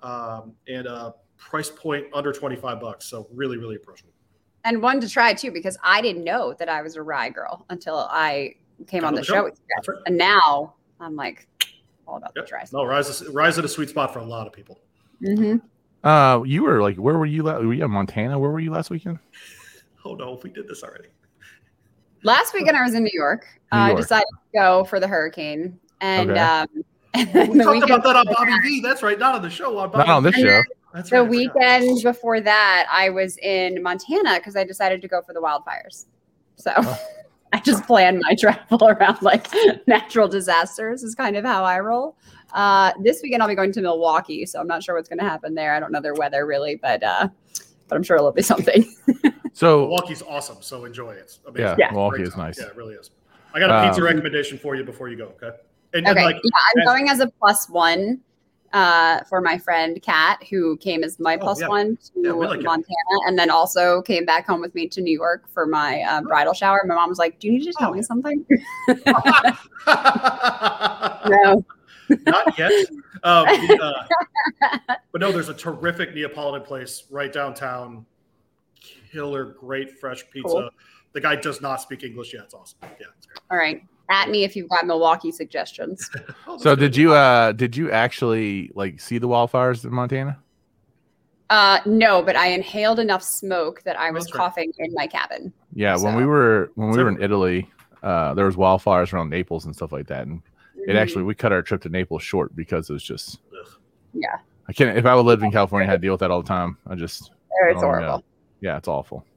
um, 0.02 0.52
and 0.68 0.86
a 0.86 1.14
price 1.36 1.70
point 1.70 2.06
under 2.12 2.32
twenty 2.32 2.56
five 2.56 2.80
bucks. 2.80 3.06
So 3.06 3.28
really 3.32 3.56
really 3.56 3.76
approachable. 3.76 4.12
and 4.64 4.82
one 4.82 5.00
to 5.00 5.08
try 5.08 5.32
too 5.32 5.52
because 5.52 5.78
I 5.82 6.00
didn't 6.00 6.24
know 6.24 6.54
that 6.58 6.68
I 6.68 6.82
was 6.82 6.96
a 6.96 7.02
rye 7.02 7.28
girl 7.30 7.64
until 7.70 8.08
I 8.10 8.54
came 8.86 9.00
Got 9.02 9.08
on 9.08 9.12
on 9.12 9.14
the 9.14 9.20
the 9.20 9.24
show 9.24 9.32
show. 9.34 9.44
with 9.44 9.54
you 9.54 9.64
That's 9.76 9.86
guys. 9.88 9.94
right. 9.96 10.02
And 10.06 10.16
now 10.18 10.74
I'm 11.00 11.16
like 11.16 11.46
all 12.06 12.16
about 12.16 12.32
Yep. 12.36 12.44
the 12.44 12.48
tries. 12.48 12.72
No, 12.72 12.84
rise 12.84 13.08
is, 13.08 13.28
rise 13.30 13.58
at 13.58 13.64
a 13.64 13.68
sweet 13.68 13.88
spot 13.88 14.12
for 14.12 14.18
a 14.20 14.24
lot 14.24 14.46
of 14.46 14.52
people. 14.52 14.80
hmm 15.24 15.56
Uh, 16.04 16.42
you 16.44 16.62
were 16.62 16.80
like, 16.82 16.96
where 16.96 17.16
were 17.18 17.26
you? 17.26 17.42
La- 17.42 17.58
were 17.58 17.72
you 17.74 17.84
in 17.84 17.90
Montana? 17.90 18.38
Where 18.38 18.50
were 18.50 18.60
you 18.60 18.70
last 18.70 18.90
weekend? 18.90 19.18
Oh 20.04 20.14
no, 20.14 20.38
we 20.42 20.50
did 20.50 20.68
this 20.68 20.82
already. 20.82 21.08
Last 22.22 22.54
weekend 22.54 22.76
I 22.76 22.82
was 22.84 22.94
in 22.94 23.02
New 23.02 23.10
York. 23.12 23.46
New 23.72 23.78
I 23.78 23.88
York. 23.88 24.00
decided 24.00 24.26
to 24.30 24.58
go 24.58 24.84
for 24.84 25.00
the 25.00 25.08
hurricane, 25.08 25.78
and 26.00 26.30
Okay. 26.30 26.40
um, 26.40 26.68
and 27.14 27.28
then 27.34 27.48
We 27.50 27.58
the 27.58 27.64
talked 27.64 27.84
about 27.84 28.04
that 28.04 28.16
on 28.16 28.26
Bobby 28.26 28.52
V. 28.62 28.80
That's 28.80 29.02
right, 29.02 29.18
not 29.18 29.34
on 29.34 29.42
the 29.42 29.50
show. 29.50 29.76
On 29.78 29.90
Bobby 29.90 30.06
Not 30.06 30.08
on 30.18 30.22
this 30.22 30.34
And 30.36 30.42
show. 30.44 30.48
then 30.50 30.64
That's 30.94 31.10
the 31.10 31.16
right, 31.16 31.22
I 31.22 31.24
forgot. 31.26 31.80
weekend 31.80 32.02
before 32.02 32.40
that, 32.40 32.86
I 32.90 33.10
was 33.10 33.36
in 33.38 33.82
Montana 33.82 34.36
because 34.36 34.54
I 34.54 34.64
decided 34.64 35.02
to 35.02 35.08
go 35.08 35.22
for 35.22 35.32
the 35.32 35.40
wildfires. 35.40 36.04
So 36.56 36.72
Oh. 36.76 37.00
I 37.56 37.60
just 37.60 37.84
plan 37.86 38.20
my 38.22 38.34
travel 38.38 38.86
around 38.88 39.22
like 39.22 39.46
natural 39.86 40.28
disasters, 40.28 41.02
is 41.02 41.14
kind 41.14 41.36
of 41.36 41.44
how 41.44 41.64
I 41.64 41.80
roll. 41.80 42.16
Uh, 42.52 42.92
this 43.02 43.20
weekend, 43.22 43.42
I'll 43.42 43.48
be 43.48 43.54
going 43.54 43.72
to 43.72 43.80
Milwaukee, 43.80 44.44
so 44.46 44.60
I'm 44.60 44.66
not 44.66 44.82
sure 44.82 44.94
what's 44.94 45.08
going 45.08 45.18
to 45.18 45.24
happen 45.24 45.54
there. 45.54 45.74
I 45.74 45.80
don't 45.80 45.90
know 45.90 46.00
their 46.02 46.14
weather 46.14 46.46
really, 46.46 46.76
but 46.76 47.02
uh, 47.02 47.28
but 47.88 47.96
I'm 47.96 48.02
sure 48.02 48.16
it'll 48.16 48.32
be 48.32 48.42
something. 48.42 48.84
So 49.52 49.86
Milwaukee's 49.88 50.20
awesome, 50.20 50.58
so 50.60 50.84
enjoy 50.84 51.12
it. 51.12 51.20
It's 51.20 51.38
amazing. 51.46 51.64
yeah, 51.66 51.76
Yeah. 51.78 51.90
Milwaukee 51.92 52.16
Great 52.18 52.28
is 52.28 52.34
time. 52.34 52.44
nice. 52.44 52.58
Yeah, 52.60 52.66
it 52.66 52.76
really 52.76 52.92
is. 52.94 53.10
I 53.54 53.58
got 53.58 53.70
a 53.70 53.88
pizza 53.88 54.02
Um, 54.02 54.06
recommendation 54.06 54.58
for 54.58 54.74
you 54.76 54.84
before 54.84 55.08
you 55.08 55.16
go. 55.16 55.32
Okay. 55.42 55.56
And, 55.94 56.06
and 56.06 56.08
Okay, 56.08 56.26
like, 56.26 56.36
yeah, 56.44 56.50
I'm 56.74 56.80
as- 56.82 56.84
going 56.84 57.08
as 57.08 57.20
a 57.20 57.28
plus 57.40 57.66
one 57.70 58.20
uh, 58.72 59.22
for 59.24 59.40
my 59.40 59.58
friend 59.58 60.00
Kat, 60.02 60.42
who 60.50 60.76
came 60.78 61.04
as 61.04 61.18
my 61.20 61.36
Oh, 61.36 61.38
plus 61.38 61.60
yeah. 61.60 61.68
one 61.68 61.96
to 61.96 62.10
Yeah, 62.16 62.32
like. 62.32 62.62
Montana, 62.62 63.16
and 63.26 63.38
then 63.38 63.50
also 63.50 64.02
came 64.02 64.24
back 64.24 64.46
home 64.46 64.60
with 64.60 64.74
me 64.74 64.88
to 64.88 65.00
New 65.00 65.16
York 65.16 65.48
for 65.52 65.66
my 65.66 66.02
uh, 66.02 66.22
bridal 66.22 66.54
shower. 66.54 66.82
My 66.86 66.94
mom 66.94 67.08
was 67.08 67.18
like, 67.18 67.38
"Do 67.38 67.48
you 67.48 67.54
need 67.58 67.64
to 67.64 67.72
tell 67.72 67.90
Oh. 67.90 67.94
me 67.94 68.02
something?" 68.02 68.44
no. 71.28 71.64
not 72.26 72.58
yet. 72.58 72.72
Um, 73.22 73.46
the, 73.66 73.78
uh, 73.82 74.06
but 75.12 75.20
no, 75.20 75.32
there's 75.32 75.48
a 75.48 75.54
terrific 75.54 76.14
Neapolitan 76.14 76.66
place 76.66 77.04
right 77.10 77.32
downtown. 77.32 78.04
Killer, 79.12 79.44
great, 79.60 79.98
fresh 79.98 80.24
pizza. 80.30 80.48
Cool. 80.48 80.70
The 81.12 81.20
guy 81.20 81.36
does 81.36 81.60
not 81.60 81.80
speak 81.80 82.02
English 82.04 82.34
yet. 82.34 82.44
It's 82.44 82.54
awesome. 82.54 82.78
Yeah, 82.82 83.06
it's 83.16 83.26
great. 83.26 83.38
All 83.50 83.56
right, 83.56 83.82
at 84.10 84.30
me 84.30 84.44
if 84.44 84.54
you've 84.56 84.68
got 84.68 84.86
Milwaukee 84.86 85.32
suggestions. 85.32 86.10
Oh, 86.48 86.58
So 86.58 86.74
did 86.76 86.96
you 86.96 87.12
uh 87.12 87.52
did 87.52 87.76
you 87.76 87.90
actually 87.90 88.70
like 88.74 89.00
see 89.00 89.18
the 89.18 89.28
wildfires 89.28 89.84
in 89.84 89.92
Montana? 89.92 90.38
Uh, 91.48 91.78
no, 91.86 92.22
but 92.22 92.34
I 92.34 92.48
inhaled 92.48 92.98
enough 92.98 93.22
smoke 93.22 93.82
that 93.84 93.96
I 93.98 94.10
was 94.10 94.24
That's 94.24 94.34
right. 94.34 94.38
coughing 94.46 94.72
in 94.78 94.92
my 94.94 95.06
cabin. 95.06 95.52
Yeah, 95.74 95.96
when 95.96 96.16
we 96.16 96.24
were 96.26 96.70
when 96.74 96.90
we 96.90 97.02
were 97.02 97.08
in 97.08 97.22
Italy, 97.22 97.70
uh, 98.02 98.34
there 98.34 98.46
was 98.46 98.56
wildfires 98.56 99.12
around 99.12 99.30
Naples 99.30 99.64
and 99.66 99.74
stuff 99.74 99.92
like 99.92 100.06
that, 100.08 100.26
and 100.26 100.42
it 100.76 100.90
Mhm. 100.90 100.96
actually 100.96 101.22
we 101.24 101.34
cut 101.34 101.52
our 101.52 101.62
trip 101.62 101.82
to 101.82 101.88
Naples 101.88 102.22
short 102.22 102.54
because 102.56 102.90
it 102.90 102.92
was 102.92 103.02
just 103.04 103.38
Yeah. 104.12 104.36
I 104.68 104.72
can't 104.72 104.96
if 104.98 105.06
I 105.06 105.14
would 105.14 105.26
live 105.26 105.42
in 105.42 105.52
California, 105.52 105.86
I 105.86 105.90
had 105.90 106.00
to 106.00 106.06
deal 106.06 106.12
with 106.14 106.20
that 106.20 106.30
all 106.32 106.42
the 106.42 106.48
time. 106.48 106.78
I 106.86 106.94
just 106.96 107.30
it's 107.68 107.80
no. 107.80 107.86
horrible. 107.88 108.24
yeah, 108.60 108.76
it's 108.76 108.88
awful, 108.88 109.18
Sure. 109.20 109.35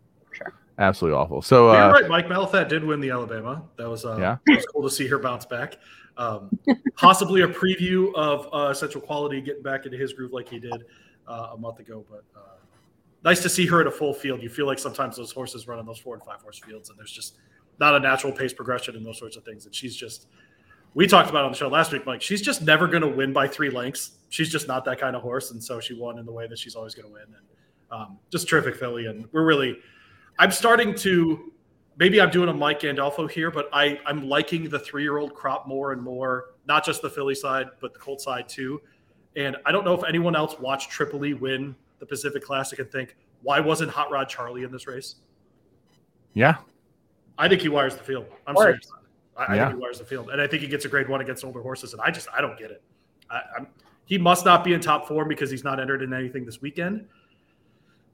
Absolutely 0.80 1.18
awful. 1.18 1.42
So 1.42 1.74
You're 1.74 1.82
uh, 1.82 1.92
right. 1.92 2.08
Mike 2.08 2.28
Malathaat 2.28 2.70
did 2.70 2.86
win 2.86 3.02
the 3.02 3.10
Alabama. 3.10 3.64
That 3.78 3.90
was 3.90 4.06
uh, 4.06 4.18
Yeah. 4.18 4.38
it 4.48 4.56
was 4.56 4.66
cool 4.66 4.82
to 4.84 4.90
see 4.90 5.08
her 5.08 5.20
bounce 5.20 5.46
back. 5.46 5.78
Um, 6.18 6.58
possibly 6.96 7.42
a 7.42 7.48
preview 7.48 8.14
of 8.16 8.48
uh, 8.54 8.72
Essential 8.72 9.02
Quality 9.02 9.42
getting 9.42 9.62
back 9.62 9.86
into 9.86 9.98
his 9.98 10.14
groove 10.14 10.32
like 10.32 10.48
he 10.48 10.58
did 10.58 10.86
uh, 11.28 11.50
a 11.54 11.58
month 11.58 11.80
ago. 11.80 12.06
But 12.10 12.24
uh, 12.36 12.56
nice 13.26 13.42
to 13.44 13.50
see 13.50 13.66
her 13.68 13.82
at 13.82 13.88
a 13.88 13.92
full 13.92 14.14
field. 14.14 14.42
You 14.42 14.50
feel 14.50 14.66
like 14.66 14.80
sometimes 14.80 15.18
those 15.18 15.32
horses 15.32 15.68
run 15.68 15.80
on 15.80 15.86
those 15.86 16.00
four 16.00 16.16
and 16.16 16.24
five 16.24 16.42
horse 16.42 16.60
fields, 16.60 16.90
and 16.90 16.98
there's 16.98 17.12
just 17.12 17.36
not 17.80 17.96
a 17.96 18.00
natural 18.00 18.32
pace 18.32 18.54
progression 18.54 18.96
and 18.96 19.06
those 19.06 19.20
sorts 19.20 19.36
of 19.36 19.44
things. 19.44 19.66
And 19.66 19.76
she's 19.76 19.96
just. 19.96 20.28
We 20.96 21.06
talked 21.06 21.30
about 21.30 21.46
on 21.46 21.52
the 21.52 21.58
show 21.58 21.68
last 21.68 21.92
week, 21.92 22.06
Mike. 22.06 22.22
She's 22.22 22.42
just 22.42 22.64
never 22.64 22.88
going 22.88 23.04
to 23.04 23.08
win 23.08 23.32
by 23.32 23.48
three 23.48 23.70
lengths. 23.70 24.18
She's 24.30 24.50
just 24.50 24.68
not 24.68 24.84
that 24.86 25.00
kind 25.00 25.16
of 25.16 25.22
horse, 25.22 25.52
and 25.52 25.64
so 25.64 25.80
she 25.80 25.94
won 25.94 26.18
in 26.18 26.26
the 26.26 26.32
way 26.32 26.48
that 26.48 26.58
she's 26.58 26.76
always 26.76 26.96
going 26.96 27.08
to 27.08 27.14
win. 27.14 27.24
And 27.26 27.36
um, 27.92 28.18
just 28.32 28.48
terrific 28.48 28.76
filly, 28.76 29.06
and 29.08 29.28
we're 29.34 29.46
really. 29.46 29.78
I'm 30.40 30.52
starting 30.52 30.96
to 30.96 31.52
maybe 31.98 32.20
I'm 32.22 32.32
doing 32.32 32.50
a 32.50 32.54
Mike 32.54 32.80
Gandolfo 32.80 33.30
here, 33.30 33.52
but 33.52 33.70
I, 33.74 34.00
I'm 34.06 34.28
liking 34.28 34.70
the 34.70 34.80
three 34.80 35.04
year 35.04 35.18
old 35.18 35.36
crop 35.36 35.68
more 35.68 35.92
and 35.92 36.02
more, 36.02 36.56
not 36.66 36.84
just 36.86 37.02
the 37.02 37.10
filly 37.10 37.36
side, 37.36 37.68
but 37.82 37.94
the 37.94 38.00
Colt 38.00 38.22
side 38.22 38.48
too. 38.50 38.82
And 39.36 39.58
I 39.66 39.72
don't 39.72 39.86
know 39.86 39.94
if 39.94 40.04
anyone 40.08 40.36
else 40.36 40.58
watched 40.60 40.90
Tripoli 40.90 41.34
win 41.34 41.76
the 42.00 42.06
Pacific 42.06 42.42
Classic 42.42 42.80
and 42.80 42.90
think, 42.90 43.16
why 43.44 43.60
wasn't 43.60 43.92
Hot 43.92 44.10
Rod 44.10 44.28
Charlie 44.30 44.64
in 44.64 44.72
this 44.72 44.88
race? 44.88 45.16
Yeah. 46.34 46.56
I 47.38 47.48
think 47.48 47.62
he 47.62 47.70
wires 47.70 47.96
the 47.96 48.04
field. 48.04 48.26
I'm 48.48 48.52
Of 48.52 48.56
course. 48.56 48.66
serious. 48.66 48.92
I, 49.38 49.44
I 49.44 49.58
think 49.58 49.76
he 49.76 49.82
wires 49.82 50.00
the 50.00 50.06
field, 50.06 50.30
and 50.32 50.42
I 50.42 50.48
think 50.48 50.62
he 50.62 50.68
gets 50.68 50.84
a 50.84 50.90
grade 50.90 51.08
one 51.08 51.22
against 51.22 51.46
older 51.46 51.62
horses. 51.62 51.94
And 51.94 52.02
I 52.02 52.12
just 52.12 52.28
I 52.36 52.42
don't 52.42 52.58
get 52.58 52.72
it. 52.72 52.82
I, 53.30 53.42
I'm, 53.58 53.68
he 54.06 54.18
must 54.18 54.44
not 54.44 54.64
be 54.64 54.74
in 54.74 54.82
top 54.82 55.08
form 55.08 55.30
because 55.30 55.50
he's 55.52 55.64
not 55.64 55.80
entered 55.80 56.02
in 56.02 56.14
anything 56.14 56.46
this 56.46 56.62
weekend. 56.62 57.08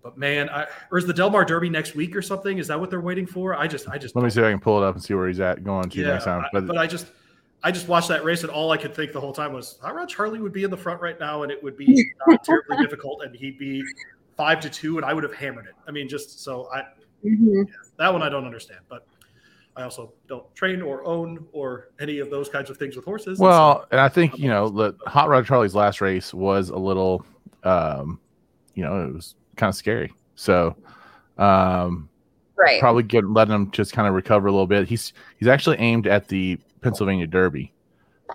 But 0.06 0.20
man, 0.20 0.50
I, 0.52 0.68
or 0.92 1.00
is 1.00 1.08
the 1.08 1.14
Del 1.16 1.32
Mar 1.32 1.44
Derby 1.44 1.68
next 1.68 1.96
week 1.96 2.16
or 2.16 2.22
something? 2.22 2.60
Is 2.60 2.68
that 2.68 2.80
what 2.80 2.92
they're 2.92 3.02
waiting 3.02 3.26
for? 3.26 3.56
I 3.56 3.66
just 3.66 3.90
I 3.90 3.98
just 3.98 4.16
Let 4.16 4.24
me 4.24 4.30
see 4.30 4.40
if 4.40 4.46
I 4.46 4.52
can 4.52 4.60
pull 4.60 4.78
it 4.84 4.86
up 4.86 4.94
and 4.94 5.04
see 5.04 5.16
where 5.16 5.28
he's 5.28 5.40
at 5.40 5.64
going 5.64 5.90
to 5.90 6.00
yeah, 6.00 6.10
next 6.10 6.26
time. 6.26 6.42
I- 6.42 6.50
But, 6.54 6.68
but 6.68 6.78
I 6.78 6.86
just 6.86 7.08
I 7.64 7.72
just 7.72 7.88
watched 7.88 8.10
that 8.10 8.24
race 8.24 8.44
and 8.44 8.52
all 8.52 8.72
I 8.72 8.78
could 8.78 8.94
think 8.94 9.14
the 9.14 9.20
whole 9.20 9.34
time 9.34 9.52
was 9.52 9.80
Hot 9.82 9.96
Rod 9.96 10.08
Charlie 10.08 10.40
would 10.40 10.54
be 10.54 10.64
in 10.64 10.70
the 10.70 10.78
front 10.78 11.02
right 11.02 11.20
now 11.20 11.42
and 11.42 11.52
it 11.52 11.62
would 11.64 11.76
be 11.76 12.12
not 12.28 12.44
terribly 12.44 12.78
difficult 12.78 13.24
and 13.24 13.36
he'd 13.36 13.58
be 13.58 13.84
five 14.38 14.60
to 14.60 14.70
two 14.70 14.98
and 14.98 15.06
I 15.06 15.12
would 15.12 15.24
have 15.24 15.34
hammered 15.34 15.66
it. 15.66 15.74
I 15.88 15.92
mean, 15.92 16.08
just 16.08 16.44
so 16.44 16.70
I 16.72 16.84
Mhm. 17.28 17.68
that 17.98 18.14
one 18.14 18.22
I 18.22 18.30
don't 18.30 18.46
understand, 18.46 18.82
but 18.88 19.08
I 19.76 19.82
also 19.82 20.14
don't 20.28 20.54
train 20.54 20.84
or 20.84 21.04
own 21.04 21.48
or 21.52 21.90
any 22.00 22.20
of 22.20 22.30
those 22.30 22.48
kinds 22.48 22.70
of 22.70 22.78
things 22.78 22.96
with 22.96 23.06
horses. 23.06 23.28
and 23.28 23.38
so- 23.40 23.44
well, 23.46 23.86
and 23.90 24.00
I 24.00 24.08
think 24.10 24.38
you 24.38 24.50
know 24.50 24.70
the 24.70 24.94
Hot 25.08 25.30
Rod 25.30 25.48
Charlie's 25.48 25.74
last 25.74 26.00
race 26.00 26.32
was 26.32 26.70
a 26.70 26.78
little, 26.78 27.26
um, 27.64 28.20
you 28.76 28.84
know, 28.84 29.04
it 29.08 29.12
was 29.12 29.34
kind 29.56 29.70
of 29.70 29.76
scary. 29.76 30.14
So, 30.36 30.76
um, 31.38 32.10
Right. 32.58 32.80
probably 32.80 33.04
get 33.04 33.26
letting 33.30 33.54
him 33.54 33.72
just 33.72 33.92
kind 33.94 34.08
of 34.08 34.14
recover 34.14 34.48
a 34.48 34.52
little 34.52 34.68
bit. 34.68 34.88
He's 34.88 35.12
he's 35.40 35.48
actually 35.50 35.78
aimed 35.80 36.08
at 36.08 36.28
the 36.30 36.58
Pennsylvania 36.82 37.28
Derby 37.28 37.74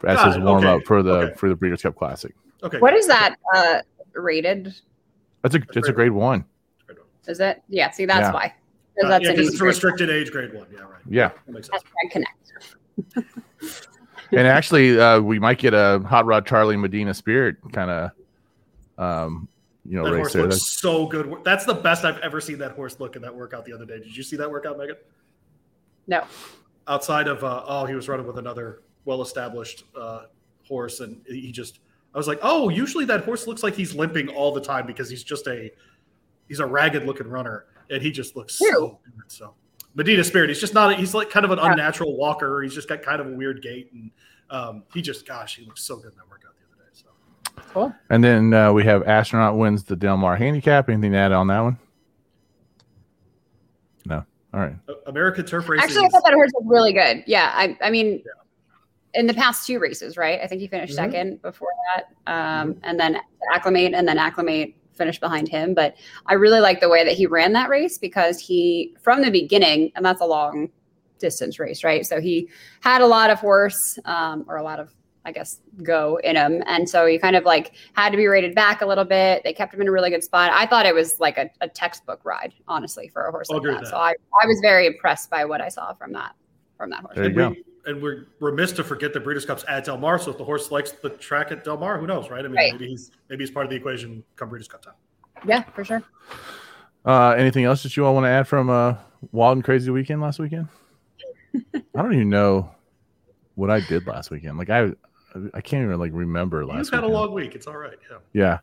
as 0.07 0.17
Got 0.17 0.27
his 0.29 0.37
it. 0.37 0.43
warm 0.43 0.67
up 0.67 0.77
Okay. 0.77 0.85
for 0.85 1.03
the 1.03 1.12
Okay. 1.12 1.35
for 1.37 1.49
the 1.49 1.55
Breeders' 1.57 1.83
Cup 1.83 1.97
Classic. 1.97 2.35
okay, 2.62 2.79
What 2.79 2.95
is 2.95 3.07
that 3.07 3.37
uh, 3.55 3.79
rated? 4.12 4.75
That's 5.43 5.55
a 5.55 5.61
it's 5.75 5.89
a 5.89 5.93
grade 5.93 6.12
one. 6.12 6.45
Is 7.27 7.41
it? 7.41 7.62
Yeah. 7.69 7.91
See, 7.91 8.05
that's 8.07 8.27
Yeah. 8.29 8.33
why. 8.33 8.45
Uh, 8.47 8.50
Because 8.97 9.11
that's 9.11 9.25
yeah, 9.25 9.31
an 9.31 9.37
'cause 9.37 9.41
easy 9.45 9.49
it's 9.49 9.57
a 9.57 9.59
grade. 9.61 9.69
restricted 9.69 10.11
age 10.11 10.31
grade 10.33 10.53
one. 10.53 10.67
Yeah, 10.73 10.81
right. 10.81 11.00
Yeah, 11.09 11.29
That 11.47 11.53
makes 11.53 11.69
sense. 11.71 11.83
Hashtag 11.83 12.11
connect. 12.11 13.25
and 14.33 14.47
actually, 14.47 15.00
uh, 15.00 15.21
we 15.21 15.39
might 15.39 15.59
get 15.59 15.73
a 15.73 16.00
Hot 16.07 16.27
Rod 16.27 16.45
Charlie 16.47 16.77
Medina 16.77 17.15
Spirit 17.15 17.57
kind 17.73 17.91
of, 17.91 18.11
um, 18.99 19.49
you 19.90 19.97
know, 19.97 20.04
That 20.04 20.12
race 20.12 20.18
horse 20.20 20.32
there. 20.35 20.42
looks 20.42 20.54
That's- 20.56 20.70
so 20.78 21.06
good. 21.06 21.35
That's 21.44 21.64
the 21.64 21.75
best 21.75 22.04
I've 22.04 22.18
ever 22.18 22.40
seen 22.40 22.59
that 22.59 22.73
horse 22.73 23.00
look 23.00 23.16
in 23.16 23.23
that 23.23 23.35
workout 23.35 23.64
the 23.64 23.73
other 23.73 23.85
day. 23.85 23.99
Did 23.99 24.16
you 24.16 24.23
see 24.23 24.37
that 24.37 24.50
workout, 24.50 24.78
Megan? 24.78 24.97
No. 26.06 26.25
Outside 26.87 27.26
of 27.28 27.42
uh, 27.44 27.64
oh, 27.66 27.85
he 27.87 27.94
was 27.94 28.09
running 28.09 28.26
with 28.26 28.38
another 28.38 28.82
well-established 29.04 29.85
uh, 29.97 30.23
horse, 30.66 31.00
and 31.00 31.20
he 31.26 31.52
just 31.52 31.80
I 32.14 32.18
was 32.18 32.26
like, 32.28 32.38
oh, 32.42 32.68
usually 32.68 33.04
that 33.06 33.25
horse 33.25 33.47
looks 33.47 33.62
like 33.62 33.75
he's 33.75 33.94
limping 33.94 34.28
all 34.28 34.52
the 34.52 34.61
time 34.61 34.87
because 34.87 35.09
he's 35.11 35.23
just 35.25 35.47
a 35.49 35.70
he's 36.49 36.61
a 36.61 36.66
ragged-looking 36.66 37.28
runner, 37.28 37.66
and 37.90 38.02
he 38.02 38.11
just 38.11 38.35
looks 38.37 38.61
Ew. 38.61 38.73
so 38.73 38.99
good. 39.04 39.30
So 39.30 39.54
Medina 39.94 40.23
Spirit, 40.25 40.50
he's 40.50 40.61
just 40.61 40.75
not. 40.75 40.97
He's 40.99 41.14
like 41.14 41.30
kind 41.30 41.44
of 41.44 41.50
an 41.52 41.59
Yeah. 41.59 41.73
unnatural 41.73 42.16
walker. 42.16 42.62
He's 42.62 42.75
just 42.75 42.88
got 42.88 43.02
kind 43.02 43.20
of 43.20 43.26
a 43.28 43.30
weird 43.32 43.61
gait, 43.62 43.92
and 43.92 44.11
um, 44.50 44.82
he 44.94 45.02
just 45.02 45.26
gosh, 45.26 45.56
he 45.56 45.64
looks 45.66 45.82
so 45.82 45.97
good 45.97 46.12
in 46.12 46.18
that 46.18 46.28
workout 46.28 46.54
the 46.56 46.66
other 46.66 46.85
day. 46.85 46.90
So. 46.92 47.60
Cool. 47.73 47.95
And 48.11 48.23
then 48.25 48.53
uh, 48.53 48.73
we 48.73 48.85
have 48.85 49.07
astronaut 49.07 49.57
wins 49.57 49.85
the 49.85 49.95
Del 49.97 50.17
Mar 50.17 50.37
handicap. 50.37 50.89
Anything 50.89 51.12
to 51.12 51.19
add 51.19 51.33
on 51.33 51.47
that 51.49 51.61
one? 51.61 51.79
No. 54.07 54.25
All 54.53 54.61
right. 54.61 54.75
American 55.07 55.47
Turf 55.47 55.69
Racing. 55.69 55.85
Actually, 55.85 56.07
I 56.07 56.09
thought 56.09 56.25
that 56.25 56.35
horse 56.35 56.50
was 56.55 56.65
really 56.67 56.93
good. 56.93 57.23
Yeah. 57.27 57.53
I, 57.55 57.79
I 57.81 57.91
mean, 57.91 58.23
in 59.15 59.27
the 59.27 59.35
past 59.35 59.67
two 59.67 59.79
races, 59.79 60.17
right? 60.17 60.41
I 60.43 60.47
think 60.49 60.61
he 60.61 60.67
finished 60.67 60.93
Mhm. 60.95 60.97
second 60.97 61.43
before 61.43 61.69
that. 61.95 62.33
Um, 62.33 62.77
and 62.83 62.99
then 62.99 63.21
acclimate 63.55 63.95
and 63.95 64.07
then 64.07 64.19
acclimate 64.19 64.75
finished 64.93 65.21
behind 65.21 65.49
him. 65.49 65.73
But 65.73 65.95
I 66.27 66.35
really 66.35 66.61
like 66.61 66.81
the 66.81 66.89
way 66.89 67.05
that 67.05 67.15
he 67.15 67.27
ran 67.27 67.53
that 67.53 67.69
race 67.69 67.99
because 67.99 68.41
he, 68.41 68.97
from 69.00 69.23
the 69.23 69.31
beginning, 69.31 69.93
and 69.95 70.05
that's 70.05 70.21
a 70.21 70.27
long 70.27 70.69
distance 71.19 71.59
race, 71.59 71.85
right? 71.85 72.05
So 72.05 72.21
he 72.21 72.49
had 72.81 73.00
a 73.00 73.07
lot 73.07 73.31
of 73.31 73.39
horse 73.39 73.99
um, 74.05 74.45
or 74.49 74.57
a 74.57 74.62
lot 74.62 74.81
of, 74.81 74.93
I 75.25 75.33
guess, 75.33 75.61
go 75.83 76.19
in 76.25 76.37
him. 76.37 76.62
And 76.67 76.89
so 76.89 77.07
he 77.07 77.19
kind 77.19 77.37
of 77.37 77.45
like 77.45 77.73
had 77.93 78.11
to 78.11 78.17
be 78.17 78.27
rated 78.27 78.55
back 78.55 78.81
a 78.81 78.87
little 78.87 79.05
bit. 79.05 79.43
They 79.45 79.53
kept 79.53 79.75
him 79.75 79.81
in 79.81 79.89
a 79.89 79.93
really 79.93 80.11
good 80.11 80.25
spot. 80.25 80.50
I 80.53 80.67
thought 80.67 80.87
it 80.87 80.95
was 80.95 81.21
like 81.21 81.37
a, 81.37 81.50
a 81.61 81.69
textbook 81.69 82.21
ride, 82.25 82.55
honestly, 82.67 83.09
for 83.09 83.27
a 83.27 83.31
horse 83.31 83.49
I'll 83.50 83.59
like 83.59 83.67
agree 83.67 83.81
that. 83.81 83.89
So. 83.89 83.97
I, 83.97 84.15
I 84.43 84.47
was 84.47 84.59
very 84.62 84.87
impressed 84.87 85.31
by 85.31 85.45
what 85.45 85.61
I 85.61 85.69
saw 85.69 85.93
from 85.95 86.12
that 86.12 86.35
from 86.77 86.91
that 86.91 87.00
horse. 87.00 87.17
There 87.17 87.25
you 87.25 87.29
and, 87.31 87.37
go. 87.37 87.49
we, 87.50 87.93
and 87.93 88.03
we're 88.03 88.27
remiss 88.41 88.73
to 88.73 88.85
forget 88.85 89.12
the 89.12 89.21
Breeders' 89.21 89.45
Cup's 89.45 89.65
at 89.69 89.85
Del 89.85 89.99
Mar. 89.99 90.19
So 90.19 90.31
if 90.31 90.39
the 90.39 90.45
horse 90.45 90.71
likes 90.71 90.93
the 90.93 91.11
track 91.11 91.53
at 91.53 91.65
Del 91.65 91.77
Mar, 91.77 91.99
who 91.99 92.07
knows, 92.07 92.31
right? 92.31 92.45
I 92.45 92.49
mean, 92.49 92.57
Right. 92.57 92.73
maybe 92.73 92.89
he's 92.89 93.11
maybe 93.29 93.45
he's 93.45 93.50
part 93.50 93.67
of 93.67 93.71
the 93.71 93.77
equation 93.77 94.25
come 94.37 94.49
Breeders' 94.49 94.69
Cup 94.69 94.83
time. 94.83 94.95
Yeah, 95.47 95.62
for 95.62 95.85
sure. 95.85 96.03
Uh, 97.05 97.31
anything 97.31 97.65
else 97.65 97.83
that 97.83 97.97
you 97.97 98.05
all 98.05 98.15
want 98.15 98.25
to 98.25 98.31
add 98.31 98.47
from 98.47 98.69
uh, 98.69 98.95
Wild 99.33 99.59
and 99.59 99.65
Crazy 99.65 99.91
Weekend 99.91 100.21
last 100.21 100.39
weekend? 100.39 100.69
I 101.75 102.03
don't 102.03 102.15
even 102.15 102.31
know 102.31 102.71
what 103.55 103.71
I 103.71 103.81
did 103.81 104.07
last 104.07 104.31
weekend. 104.31 104.59
Like 104.59 104.71
I, 104.71 104.91
I 105.55 105.61
can't 105.61 105.85
even 105.85 105.99
like 105.99 106.13
remember 106.13 106.65
last. 106.67 106.79
He's 106.79 106.91
had 106.91 107.05
a 107.05 107.09
long 107.09 107.33
week. 107.33 107.55
It's 107.55 107.67
all 107.67 107.77
right. 107.77 107.99
Yeah. 108.11 108.19
Yeah. 108.33 108.59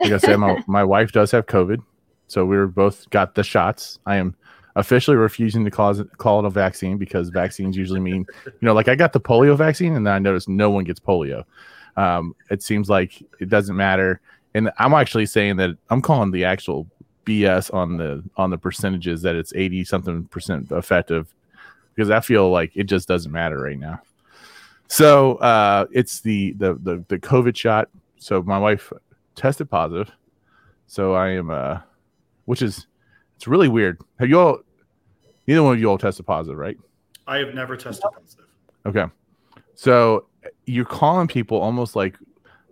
Like 0.00 0.12
I 0.12 0.18
said, 0.18 0.36
my, 0.36 0.62
my 0.66 0.84
wife 0.84 1.12
does 1.12 1.30
have 1.30 1.46
COVID. 1.46 1.82
So 2.28 2.44
we 2.44 2.56
were 2.56 2.66
both 2.66 3.08
got 3.10 3.34
the 3.34 3.42
shots. 3.42 3.98
I 4.06 4.16
am 4.16 4.34
officially 4.76 5.16
refusing 5.16 5.64
to 5.64 5.70
call 5.70 5.98
it, 5.98 6.18
call 6.18 6.40
it 6.40 6.46
a 6.46 6.50
vaccine 6.50 6.96
because 6.96 7.28
vaccines 7.28 7.76
usually 7.76 8.00
mean, 8.00 8.24
you 8.46 8.52
know, 8.62 8.72
like 8.72 8.88
I 8.88 8.94
got 8.94 9.12
the 9.12 9.20
polio 9.20 9.56
vaccine 9.56 9.94
and 9.94 10.06
then 10.06 10.14
I 10.14 10.18
noticed 10.18 10.48
no 10.48 10.70
one 10.70 10.84
gets 10.84 10.98
polio. 10.98 11.44
Um, 11.96 12.34
it 12.50 12.62
seems 12.62 12.88
like 12.88 13.22
it 13.38 13.48
doesn't 13.48 13.76
matter. 13.76 14.20
And 14.54 14.70
I'm 14.78 14.94
actually 14.94 15.26
saying 15.26 15.56
that 15.56 15.76
I'm 15.90 16.00
calling 16.00 16.30
the 16.30 16.44
actual 16.44 16.86
BS 17.26 17.72
on 17.72 17.98
the 17.98 18.22
on 18.36 18.50
the 18.50 18.58
percentages 18.58 19.22
that 19.22 19.36
it's 19.36 19.52
80 19.54 19.84
something 19.84 20.24
percent 20.24 20.72
effective 20.72 21.32
because 21.94 22.10
I 22.10 22.20
feel 22.20 22.50
like 22.50 22.72
it 22.74 22.84
just 22.84 23.06
doesn't 23.08 23.30
matter 23.30 23.60
right 23.60 23.78
now. 23.78 24.00
So 24.92 25.36
uh, 25.36 25.86
it's 25.90 26.20
the, 26.20 26.52
the 26.58 26.74
the 26.74 27.02
the 27.08 27.18
COVID 27.18 27.56
shot. 27.56 27.88
So 28.18 28.42
my 28.42 28.58
wife 28.58 28.92
tested 29.34 29.70
positive. 29.70 30.12
So 30.86 31.14
I 31.14 31.30
am 31.30 31.48
uh 31.48 31.78
which 32.44 32.60
is 32.60 32.86
it's 33.34 33.46
really 33.46 33.68
weird. 33.68 34.02
Have 34.18 34.28
you 34.28 34.38
all 34.38 34.58
neither 35.46 35.62
one 35.62 35.72
of 35.72 35.80
you 35.80 35.88
all 35.88 35.96
tested 35.96 36.26
positive, 36.26 36.58
right? 36.58 36.76
I 37.26 37.38
have 37.38 37.54
never 37.54 37.74
tested 37.74 38.04
positive. 38.12 38.44
Okay. 38.84 39.06
So 39.76 40.26
you're 40.66 40.84
calling 40.84 41.26
people 41.26 41.58
almost 41.58 41.96
like 41.96 42.18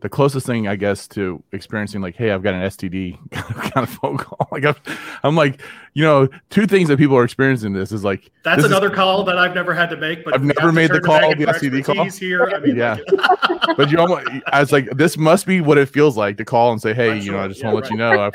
the 0.01 0.09
closest 0.09 0.47
thing, 0.47 0.67
I 0.67 0.77
guess, 0.77 1.07
to 1.09 1.43
experiencing 1.53 2.01
like, 2.01 2.17
hey, 2.17 2.31
I've 2.31 2.43
got 2.43 2.55
an 2.55 2.63
STD 2.63 3.19
kind 3.33 3.85
of 3.87 3.91
phone 3.91 4.17
call. 4.17 4.39
Like 4.51 4.65
I'm, 4.65 4.75
I'm 5.23 5.37
like, 5.37 5.61
you 5.95 6.03
know, 6.03 6.29
two 6.51 6.67
things 6.67 6.89
that 6.89 6.99
people 6.99 7.17
are 7.17 7.23
experiencing 7.25 7.73
this 7.73 7.93
is 7.93 8.03
like 8.03 8.31
That's 8.43 8.57
this 8.57 8.65
is- 8.67 8.71
another 8.73 8.91
call 8.91 9.23
that 9.25 9.39
I've 9.39 9.55
never 9.55 9.73
had 9.75 9.91
to 9.91 9.97
make. 9.97 10.25
But 10.25 10.35
I've 10.35 10.43
never 10.43 10.73
made 10.73 10.91
the 10.91 11.01
call, 11.01 11.21
the 11.37 11.47
STD 11.47 11.85
call. 11.85 12.05
Here, 12.07 12.47
I 12.47 12.59
mean, 12.59 12.77
Yeah. 12.77 12.97
like- 13.13 13.61
but 13.77 13.91
you 13.91 13.99
almost 13.99 14.27
I 14.49 14.61
was 14.61 14.73
like, 14.73 14.89
this 14.97 15.17
must 15.17 15.47
be 15.47 15.61
what 15.61 15.79
it 15.79 15.89
feels 15.89 16.17
like 16.17 16.37
to 16.39 16.45
call 16.45 16.73
and 16.73 16.81
say, 16.83 16.93
hey, 16.95 17.19
you 17.19 17.31
know, 17.33 17.39
I 17.41 17.49
just 17.49 17.61
Yeah, 17.61 17.73
want 17.73 17.85
to 17.87 17.91
let 17.91 17.93
you 17.93 17.99
know 17.99 18.21
I've 18.23 18.35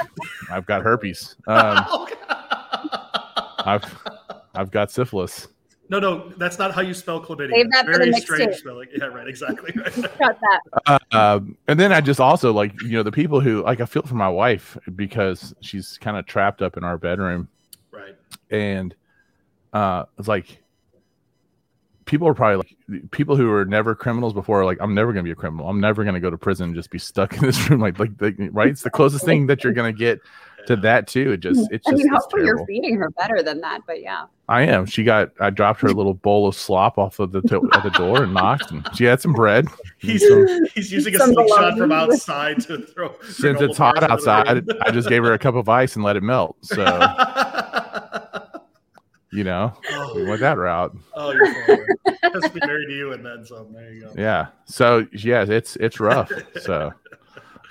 I've 0.51 0.65
got 0.65 0.83
herpes. 0.83 1.35
Um, 1.47 1.85
I've 3.65 3.83
I've 4.53 4.71
got 4.71 4.91
syphilis. 4.91 5.47
No, 5.89 5.99
no, 5.99 6.29
that's 6.37 6.57
not 6.57 6.73
how 6.73 6.81
you 6.81 6.93
spell 6.93 7.23
chlamydia. 7.23 7.51
Save 7.51 7.71
that 7.71 7.85
for 7.85 7.91
the 7.93 7.97
Very 7.99 8.13
strange 8.13 8.53
two. 8.53 8.59
spelling. 8.59 8.87
Yeah, 8.95 9.05
right. 9.05 9.27
Exactly. 9.27 9.71
Right. 9.85 9.95
Got 10.19 10.39
that. 10.39 11.01
um, 11.11 11.57
and 11.67 11.79
then 11.79 11.91
I 11.91 12.01
just 12.01 12.19
also 12.19 12.51
like 12.53 12.73
you 12.81 12.91
know 12.91 13.03
the 13.03 13.11
people 13.11 13.39
who 13.39 13.63
like 13.63 13.81
I 13.81 13.85
feel 13.85 14.01
for 14.03 14.15
my 14.15 14.29
wife 14.29 14.77
because 14.95 15.53
she's 15.61 15.97
kind 15.99 16.17
of 16.17 16.25
trapped 16.25 16.61
up 16.61 16.77
in 16.77 16.83
our 16.83 16.97
bedroom 16.97 17.47
right. 17.91 18.15
and 18.49 18.95
uh 19.73 20.05
it's 20.17 20.27
like 20.27 20.63
people 22.05 22.27
are 22.27 22.33
probably 22.33 22.57
like 22.57 23.11
people 23.11 23.35
who 23.35 23.47
were 23.47 23.65
never 23.65 23.95
criminals 23.95 24.33
before 24.33 24.61
are 24.61 24.65
like 24.65 24.77
I'm 24.79 24.93
never 24.95 25.11
gonna 25.11 25.23
be 25.23 25.31
a 25.31 25.35
criminal 25.35 25.67
I'm 25.67 25.81
never 25.81 26.03
gonna 26.03 26.19
go 26.19 26.29
to 26.29 26.37
prison 26.37 26.67
and 26.67 26.75
just 26.75 26.89
be 26.89 26.99
stuck 26.99 27.33
in 27.33 27.41
this 27.41 27.69
room 27.69 27.81
like 27.81 27.99
like, 27.99 28.11
like 28.19 28.35
right 28.51 28.69
it's 28.69 28.83
the 28.83 28.89
closest 28.89 29.25
thing 29.25 29.47
that 29.47 29.63
you're 29.63 29.73
gonna 29.73 29.93
get 29.93 30.19
to 30.67 30.75
that 30.75 31.07
too 31.07 31.33
it 31.33 31.37
just 31.37 31.69
it's 31.71 31.85
just 31.85 31.87
I 31.87 31.91
just 31.91 32.03
mean, 32.03 32.13
it's 32.13 32.23
hopefully 32.23 32.45
you're 32.45 32.65
feeding 32.65 32.95
her 32.97 33.09
better 33.11 33.41
than 33.43 33.61
that, 33.61 33.81
but 33.85 34.01
yeah. 34.01 34.25
I 34.47 34.61
am 34.63 34.85
she 34.85 35.03
got 35.03 35.31
I 35.39 35.49
dropped 35.49 35.81
her 35.81 35.87
a 35.87 35.93
little 35.93 36.13
bowl 36.13 36.47
of 36.47 36.55
slop 36.55 36.97
off 36.97 37.19
of 37.19 37.31
the 37.31 37.41
to- 37.43 37.69
at 37.73 37.83
the 37.83 37.89
door 37.91 38.23
and 38.23 38.33
knocked 38.33 38.71
and 38.71 38.87
she 38.95 39.05
had 39.05 39.21
some 39.21 39.33
bread 39.33 39.67
He's 39.97 40.21
And 40.23 40.47
so- 40.47 40.67
he's 40.73 40.91
using 40.91 41.15
a 41.15 41.17
Some 41.17 41.33
slingshot 41.33 41.77
from 41.77 41.91
outside 41.91 42.61
to 42.61 42.79
throw. 42.79 43.15
since 43.29 43.61
it's 43.61 43.77
hot 43.77 43.95
bars 43.95 44.03
into 44.03 44.07
the 44.07 44.13
outside 44.13 44.67
room. 44.67 44.79
I 44.81 44.91
just 44.91 45.09
gave 45.09 45.23
her 45.23 45.33
a 45.33 45.39
cup 45.39 45.55
of 45.55 45.69
ice 45.69 45.95
and 45.95 46.03
let 46.03 46.15
it 46.15 46.23
melt 46.23 46.57
so 46.61 46.83
you 49.31 49.43
know 49.43 49.73
oh. 49.91 50.13
we 50.15 50.23
oh, 50.23 50.29
went 50.29 50.41
that 50.41 50.57
route 50.57 50.95
oh, 51.15 51.31
you're 51.31 51.65
fine. 51.65 51.85
Has 52.33 52.43
to 52.43 52.49
be 52.49 52.65
married 52.65 52.87
to 52.87 52.93
you 52.93 53.13
and 53.13 53.25
then 53.25 53.45
some. 53.45 53.71
There 53.71 53.93
you 53.93 54.01
go. 54.01 54.13
Yeah. 54.17 54.47
So 54.65 55.07
yeah, 55.13 55.45
it's 55.47 55.75
it's 55.77 55.99
rough. 55.99 56.31
so 56.61 56.91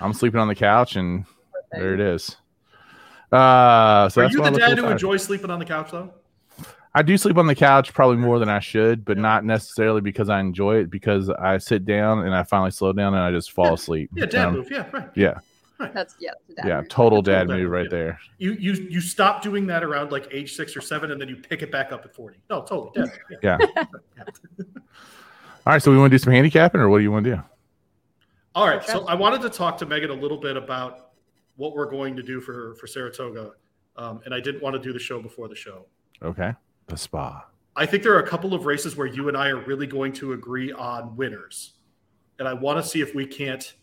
I'm 0.01 0.13
sleeping 0.13 0.39
on 0.39 0.47
the 0.47 0.55
couch 0.55 0.95
and 0.95 1.25
there 1.71 1.93
it 1.93 1.99
is. 1.99 2.37
Uh 3.31 4.09
so 4.09 4.21
Are 4.21 4.25
that's 4.25 4.33
you 4.35 4.43
the 4.43 4.51
dad 4.51 4.77
who 4.77 4.87
enjoys 4.87 5.23
sleeping 5.23 5.49
on 5.49 5.59
the 5.59 5.65
couch 5.65 5.91
though? 5.91 6.13
I 6.93 7.01
do 7.01 7.17
sleep 7.17 7.37
on 7.37 7.45
the 7.45 7.55
couch 7.55 7.93
probably 7.93 8.15
more 8.15 8.39
than 8.39 8.47
I 8.47 8.59
should, 8.59 9.03
but 9.03 9.17
not 9.17 9.43
necessarily 9.43 9.99
because 9.99 10.29
I 10.29 10.39
enjoy 10.39 10.77
it, 10.77 10.89
because 10.89 11.29
I 11.29 11.57
sit 11.57 11.83
down 11.83 12.25
and 12.25 12.33
I 12.33 12.43
finally 12.43 12.71
slow 12.71 12.93
down 12.93 13.13
and 13.13 13.21
I 13.21 13.31
just 13.31 13.51
fall 13.51 13.73
asleep. 13.73 14.11
Yeah, 14.15 14.25
dad 14.27 14.45
Um, 14.47 14.53
move. 14.53 14.71
Yeah, 14.71 14.89
right. 14.93 15.09
yeah. 15.13 15.39
That's 15.77 16.15
yeah. 16.19 16.31
That's 16.47 16.55
dad 16.55 16.67
Yeah, 16.67 16.81
total 16.87 17.21
dad 17.21 17.41
Total 17.41 17.47
dad 17.57 17.63
move 17.63 17.69
right 17.69 17.81
move, 17.83 17.91
there. 17.91 18.19
You 18.37 18.53
you 18.53 18.73
you 18.89 19.01
stop 19.01 19.41
doing 19.41 19.67
that 19.67 19.83
around 19.83 20.13
like 20.13 20.29
age 20.31 20.55
six 20.55 20.77
or 20.77 20.79
seven, 20.79 21.11
and 21.11 21.19
then 21.19 21.27
you 21.27 21.35
pick 21.35 21.61
it 21.61 21.69
back 21.69 21.91
up 21.91 22.05
at 22.05 22.15
forty. 22.15 22.37
No, 22.49 22.61
totally. 22.61 23.09
Yeah. 23.41 23.57
Yeah. 23.57 23.57
All 25.67 25.73
right, 25.73 25.81
so 25.81 25.91
we 25.91 25.97
want 25.97 26.11
to 26.11 26.17
do 26.17 26.23
some 26.23 26.31
handicapping, 26.31 26.79
or 26.79 26.87
what 26.87 26.99
do 26.99 27.03
you 27.03 27.11
want 27.11 27.25
to 27.25 27.35
do? 27.35 27.41
All 28.53 28.67
right. 28.67 28.83
So 28.85 29.05
I 29.07 29.15
wanted 29.15 29.41
to 29.41 29.49
talk 29.49 29.77
to 29.79 29.85
Megan 29.85 30.11
a 30.11 30.13
little 30.13 30.37
bit 30.37 30.55
about 30.55 31.04
what 31.55 31.75
we're 31.75 31.89
going 31.89 32.15
to 32.15 32.23
do 32.23 32.41
for 32.41 32.75
for 32.75 32.87
Saratoga, 32.87 33.51
um, 33.97 34.21
and 34.25 34.33
I 34.33 34.39
didn't 34.39 34.61
want 34.61 34.75
to 34.75 34.81
do 34.81 34.93
the 34.93 34.99
show 34.99 35.21
before 35.21 35.47
the 35.47 35.55
show. 35.55 35.85
Okay, 36.21 36.53
the 36.87 36.97
spa. 36.97 37.45
I 37.75 37.85
think 37.85 38.03
there 38.03 38.13
are 38.13 38.19
a 38.19 38.27
couple 38.27 38.53
of 38.53 38.65
races 38.65 38.95
where 38.95 39.07
you 39.07 39.27
and 39.27 39.35
I 39.35 39.49
are 39.49 39.63
really 39.65 39.87
going 39.87 40.13
to 40.13 40.33
agree 40.33 40.71
on 40.71 41.15
winners, 41.15 41.73
and 42.39 42.47
I 42.47 42.53
want 42.53 42.83
to 42.83 42.89
see 42.89 43.01
if 43.01 43.13
we 43.13 43.25
can't 43.25 43.73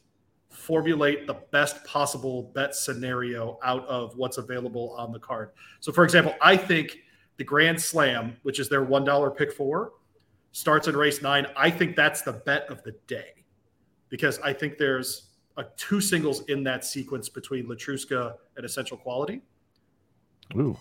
formulate 0.49 1.26
the 1.26 1.35
best 1.50 1.83
possible 1.85 2.50
bet 2.55 2.75
scenario 2.75 3.59
out 3.62 3.87
of 3.87 4.17
what's 4.17 4.37
available 4.37 4.95
on 4.99 5.11
the 5.12 5.19
card. 5.19 5.50
So, 5.81 5.93
for 5.93 6.05
example, 6.05 6.35
I 6.43 6.57
think 6.57 6.99
the 7.38 7.45
Grand 7.45 7.81
Slam, 7.81 8.37
which 8.43 8.61
is 8.61 8.69
their 8.69 8.85
one 8.85 9.05
dollar 9.05 9.31
pick 9.31 9.52
four, 9.52 9.93
starts 10.52 10.88
in 10.88 10.97
race 10.97 11.23
nine. 11.23 11.47
I 11.57 11.71
think 11.71 11.97
that's 11.97 12.23
the 12.23 12.33
bet 12.33 12.69
of 12.71 12.83
the 12.83 12.93
day 13.07 13.45
because 14.11 14.38
I 14.41 14.52
think 14.52 14.76
there's 14.76 15.32
a 15.56 15.64
two 15.76 16.00
singles 16.00 16.42
in 16.49 16.62
that 16.64 16.85
sequence 16.85 17.28
between 17.28 17.66
Letruska 17.66 18.35
and 18.56 18.64
Essential 18.64 18.97
Quality 18.97 19.42
Ooh, 20.56 20.76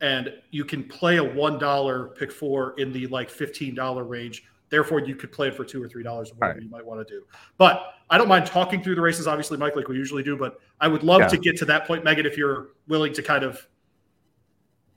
and 0.00 0.32
you 0.50 0.64
can 0.64 0.84
play 0.84 1.16
a 1.16 1.24
one 1.24 1.58
dollar 1.58 2.08
pick 2.08 2.30
four 2.32 2.74
in 2.78 2.92
the 2.92 3.06
like 3.08 3.30
fifteen 3.30 3.74
dollar 3.74 4.04
range. 4.04 4.44
Therefore, 4.70 5.00
you 5.00 5.14
could 5.14 5.30
play 5.30 5.48
it 5.48 5.54
for 5.54 5.64
two 5.64 5.82
or 5.82 5.88
three 5.88 6.02
dollars, 6.02 6.32
whatever 6.34 6.54
Right. 6.54 6.62
you 6.64 6.70
might 6.70 6.84
want 6.84 7.06
to 7.06 7.14
do. 7.14 7.24
But 7.58 7.94
I 8.10 8.18
don't 8.18 8.28
mind 8.28 8.46
talking 8.46 8.82
through 8.82 8.96
the 8.96 9.00
races, 9.00 9.26
obviously, 9.26 9.56
Mike, 9.56 9.76
like 9.76 9.88
we 9.88 9.96
usually 9.96 10.22
do. 10.22 10.36
But 10.36 10.58
I 10.80 10.88
would 10.88 11.02
love 11.04 11.20
Yeah. 11.20 11.28
to 11.28 11.36
get 11.36 11.56
to 11.58 11.64
that 11.66 11.86
point, 11.86 12.02
Megan, 12.04 12.26
if 12.26 12.36
you're 12.36 12.68
willing 12.88 13.12
to 13.14 13.22
kind 13.22 13.44
of 13.44 13.66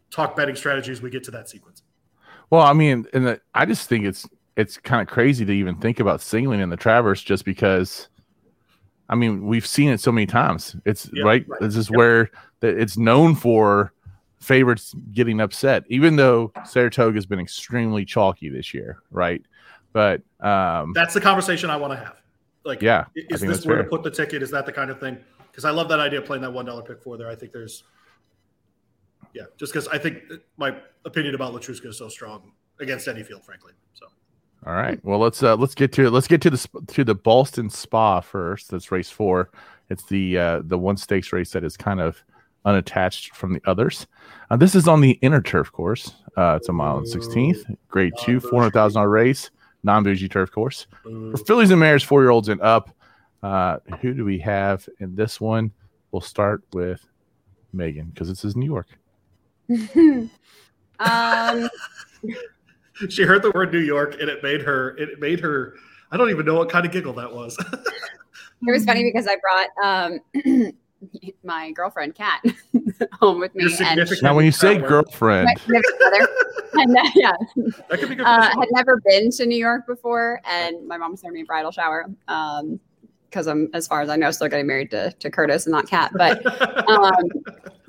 talk 0.09 0.35
betting 0.35 0.55
strategies. 0.55 1.01
we 1.01 1.09
get 1.09 1.23
to 1.25 1.31
that 1.31 1.49
sequence. 1.49 1.83
Well, 2.49 2.61
I 2.61 2.73
mean, 2.73 3.05
and 3.13 3.39
I 3.53 3.65
just 3.65 3.89
think 3.89 4.05
it's 4.05 4.27
it's 4.55 4.77
kind 4.77 5.01
of 5.01 5.07
crazy 5.07 5.45
to 5.45 5.51
even 5.51 5.75
think 5.75 5.99
about 5.99 6.21
singling 6.21 6.59
in 6.59 6.69
the 6.69 6.77
Traverse, 6.77 7.21
just 7.23 7.45
because. 7.45 8.09
I 9.09 9.15
mean, 9.15 9.45
we've 9.45 9.65
seen 9.65 9.89
it 9.89 9.99
so 9.99 10.11
many 10.11 10.25
times. 10.25 10.75
It's 10.85 11.09
right. 11.23 11.45
right. 11.47 11.59
This 11.61 11.75
is 11.75 11.89
Yep. 11.89 11.97
where 11.97 12.31
the, 12.59 12.67
it's 12.67 12.97
known 12.97 13.35
for 13.35 13.93
favorites 14.39 14.93
getting 15.13 15.39
upset, 15.39 15.83
even 15.87 16.15
though 16.15 16.51
Saratoga 16.65 17.15
has 17.15 17.25
been 17.25 17.39
extremely 17.39 18.05
chalky 18.05 18.49
this 18.49 18.73
year, 18.73 19.01
right? 19.11 19.41
But 19.93 20.21
um, 20.41 20.93
That's 20.93 21.13
the 21.13 21.21
conversation 21.21 21.69
I 21.69 21.77
want 21.77 21.93
to 21.93 21.97
have. 21.97 22.21
Like, 22.63 22.81
yeah, 22.81 23.05
is 23.15 23.41
this 23.41 23.65
where 23.65 23.77
to 23.77 23.83
put 23.85 24.03
the 24.03 24.11
ticket? 24.11 24.43
Is 24.43 24.51
that 24.51 24.65
the 24.65 24.73
kind 24.73 24.91
of 24.91 24.99
thing? 24.99 25.17
Because 25.49 25.63
I 25.63 25.71
love 25.71 25.87
that 25.89 25.99
idea 25.99 26.19
of 26.19 26.25
playing 26.25 26.41
that 26.41 26.51
one 26.51 26.65
dollar 26.65 26.83
pick 26.83 27.01
four 27.01 27.17
there. 27.17 27.29
I 27.29 27.35
think 27.35 27.53
there's, 27.53 27.83
yeah, 29.33 29.43
just 29.57 29.71
because 29.71 29.87
I 29.87 29.97
think 29.97 30.23
my 30.57 30.75
opinion 31.05 31.33
about 31.33 31.53
Letruska 31.53 31.87
is 31.87 31.97
so 31.97 32.09
strong 32.09 32.51
against 32.79 33.07
any 33.07 33.23
field, 33.23 33.43
frankly. 33.45 33.71
So. 33.93 34.07
All 34.67 34.73
right. 34.73 34.99
Well, 35.05 35.17
let's 35.17 35.41
uh 35.41 35.55
let's 35.55 35.75
get 35.75 35.93
to 35.93 36.07
it. 36.07 36.09
Let's 36.09 36.27
get 36.27 36.41
to 36.41 36.49
the 36.49 36.67
to 36.87 37.05
the 37.05 37.15
Ballston 37.15 37.69
Spa 37.71 38.19
first. 38.19 38.69
That's 38.69 38.91
race 38.91 39.09
four. 39.09 39.49
It's 39.89 40.03
the 40.03 40.37
uh 40.37 40.61
the 40.65 40.77
one 40.77 40.97
stakes 40.97 41.31
race 41.31 41.51
that 41.51 41.63
is 41.63 41.77
kind 41.77 42.01
of 42.01 42.21
unattached 42.65 43.33
from 43.33 43.53
the 43.53 43.61
others. 43.65 44.07
Uh, 44.51 44.57
this 44.57 44.75
is 44.75 44.85
on 44.85 44.99
the 44.99 45.11
inner 45.21 45.41
turf 45.41 45.71
course. 45.71 46.15
Uh, 46.35 46.57
it's 46.57 46.67
a 46.67 46.73
mile 46.73 46.97
and 46.97 47.07
sixteenth, 47.07 47.63
grade 47.87 48.11
two, 48.19 48.41
four 48.41 48.59
hundred 48.59 48.73
thousand 48.73 48.99
dollar 48.99 49.09
race, 49.09 49.51
non 49.83 50.03
bougie 50.03 50.27
turf 50.27 50.51
course 50.51 50.85
for 51.03 51.37
fillies 51.37 51.71
and 51.71 51.79
mares, 51.79 52.03
four 52.03 52.21
year 52.21 52.31
olds 52.31 52.49
and 52.49 52.59
up. 52.61 52.89
Uh, 53.41 53.77
who 54.01 54.13
do 54.13 54.25
we 54.25 54.37
have 54.37 54.89
in 54.99 55.15
this 55.15 55.39
one? 55.39 55.71
We'll 56.11 56.19
start 56.19 56.61
with 56.73 57.07
Megan 57.71 58.07
because 58.07 58.27
this 58.27 58.43
is 58.43 58.57
New 58.57 58.65
York. 58.65 58.87
um, 60.99 61.69
she 63.09 63.23
heard 63.23 63.43
the 63.43 63.51
word 63.51 63.71
New 63.71 63.79
York 63.79 64.15
and 64.19 64.29
it 64.29 64.43
made 64.43 64.61
her 64.61 64.95
it 64.97 65.19
made 65.19 65.39
her 65.39 65.75
I 66.11 66.17
don't 66.17 66.29
even 66.29 66.45
know 66.45 66.55
what 66.55 66.69
kind 66.69 66.85
of 66.85 66.91
giggle 66.91 67.13
that 67.13 67.33
was. 67.33 67.57
it 67.73 68.71
was 68.71 68.85
funny 68.85 69.03
because 69.03 69.27
I 69.27 69.35
brought 69.37 69.69
um, 69.83 70.73
my 71.43 71.71
girlfriend 71.71 72.15
Kat 72.15 72.43
home 73.13 73.39
with 73.39 73.53
me, 73.55 73.65
and 73.81 74.09
Now, 74.21 74.33
when 74.35 74.45
you 74.45 74.51
say 74.51 74.77
girlfriend, 74.77 75.45
my 75.45 75.53
significant 75.61 76.29
and 76.73 76.97
uh, 76.97 77.01
yeah, 77.15 77.31
that 77.89 77.99
could 77.99 78.09
be 78.09 78.15
good. 78.15 78.25
uh, 78.25 78.49
had 78.49 78.67
never 78.71 79.01
been 79.05 79.29
to 79.31 79.45
New 79.45 79.57
York 79.57 79.85
before, 79.87 80.39
and 80.45 80.87
my 80.87 80.97
mom 80.97 81.11
was 81.11 81.21
throwing 81.21 81.33
me 81.33 81.41
a 81.41 81.45
bridal 81.45 81.71
shower. 81.71 82.05
Um, 82.27 82.79
because 83.29 83.47
I'm, 83.47 83.69
as 83.73 83.87
far 83.87 84.01
as 84.01 84.07
I 84.07 84.15
know, 84.15 84.31
still 84.31 84.47
getting 84.47 84.67
married 84.67 84.89
to, 84.91 85.11
to 85.11 85.29
Curtis 85.29 85.65
and 85.65 85.73
not 85.73 85.85
Kat. 85.85 86.11
But 86.15 86.45
um, 86.89 87.13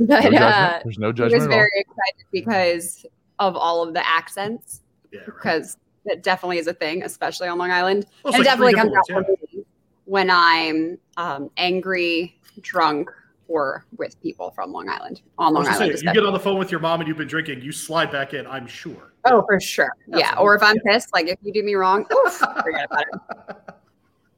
but 0.01 0.23
judgment. 0.23 0.43
uh, 0.43 0.81
There's 0.83 0.99
no 0.99 1.09
he 1.09 1.13
judgment 1.15 1.35
was 1.35 1.45
at 1.45 1.51
all. 1.51 1.57
very 1.57 1.71
excited 1.77 2.25
because 2.33 3.07
of 3.39 3.55
all 3.55 3.87
of 3.87 3.95
the 3.95 4.05
accents, 4.07 4.83
yeah, 5.13 5.21
right. 5.21 5.27
because 5.27 5.77
it 6.05 6.23
definitely 6.23 6.59
is 6.59 6.67
a 6.67 6.75
thing, 6.75 7.03
especially 7.03 7.49
on 7.49 7.59
Long 7.59 7.71
Island. 7.71 8.07
Well, 8.23 8.35
and 8.35 8.45
like 8.45 8.51
definitely 8.51 8.75
comes 8.75 8.93
out 9.11 9.29
me 9.29 9.65
when 10.05 10.31
I'm 10.31 10.99
um, 11.17 11.51
angry, 11.57 12.39
drunk, 12.61 13.11
or 13.49 13.85
with 13.97 14.21
people 14.23 14.51
from 14.51 14.73
Long 14.73 14.89
Island 14.89 15.23
on 15.39 15.55
Long 15.55 15.65
yeah. 15.65 15.75
Island. 15.75 15.99
say, 15.99 16.07
you 16.07 16.15
get 16.15 16.25
on 16.25 16.33
the 16.33 16.41
phone 16.41 16.59
with 16.59 16.71
your 16.71 16.81
mom 16.81 17.01
and 17.01 17.09
you've 17.09 17.19
been 17.19 17.29
drinking, 17.29 17.63
you 17.63 17.73
slide 17.73 18.11
back 18.11 18.35
in. 18.35 18.47
I'm 18.47 18.67
sure. 18.67 19.13
Oh, 19.25 19.43
for 19.47 19.61
sure. 19.61 19.93
Yeah. 20.07 20.35
Or 20.39 20.55
if 20.55 20.63
I'm 20.63 20.77
pissed, 20.87 21.13
like 21.13 21.27
if 21.27 21.39
you 21.43 21.53
do 21.53 21.63
me 21.63 21.75
wrong, 21.75 22.07
oof, 22.13 22.33
forget 22.33 22.87
about 22.91 23.05
it. 23.13 23.59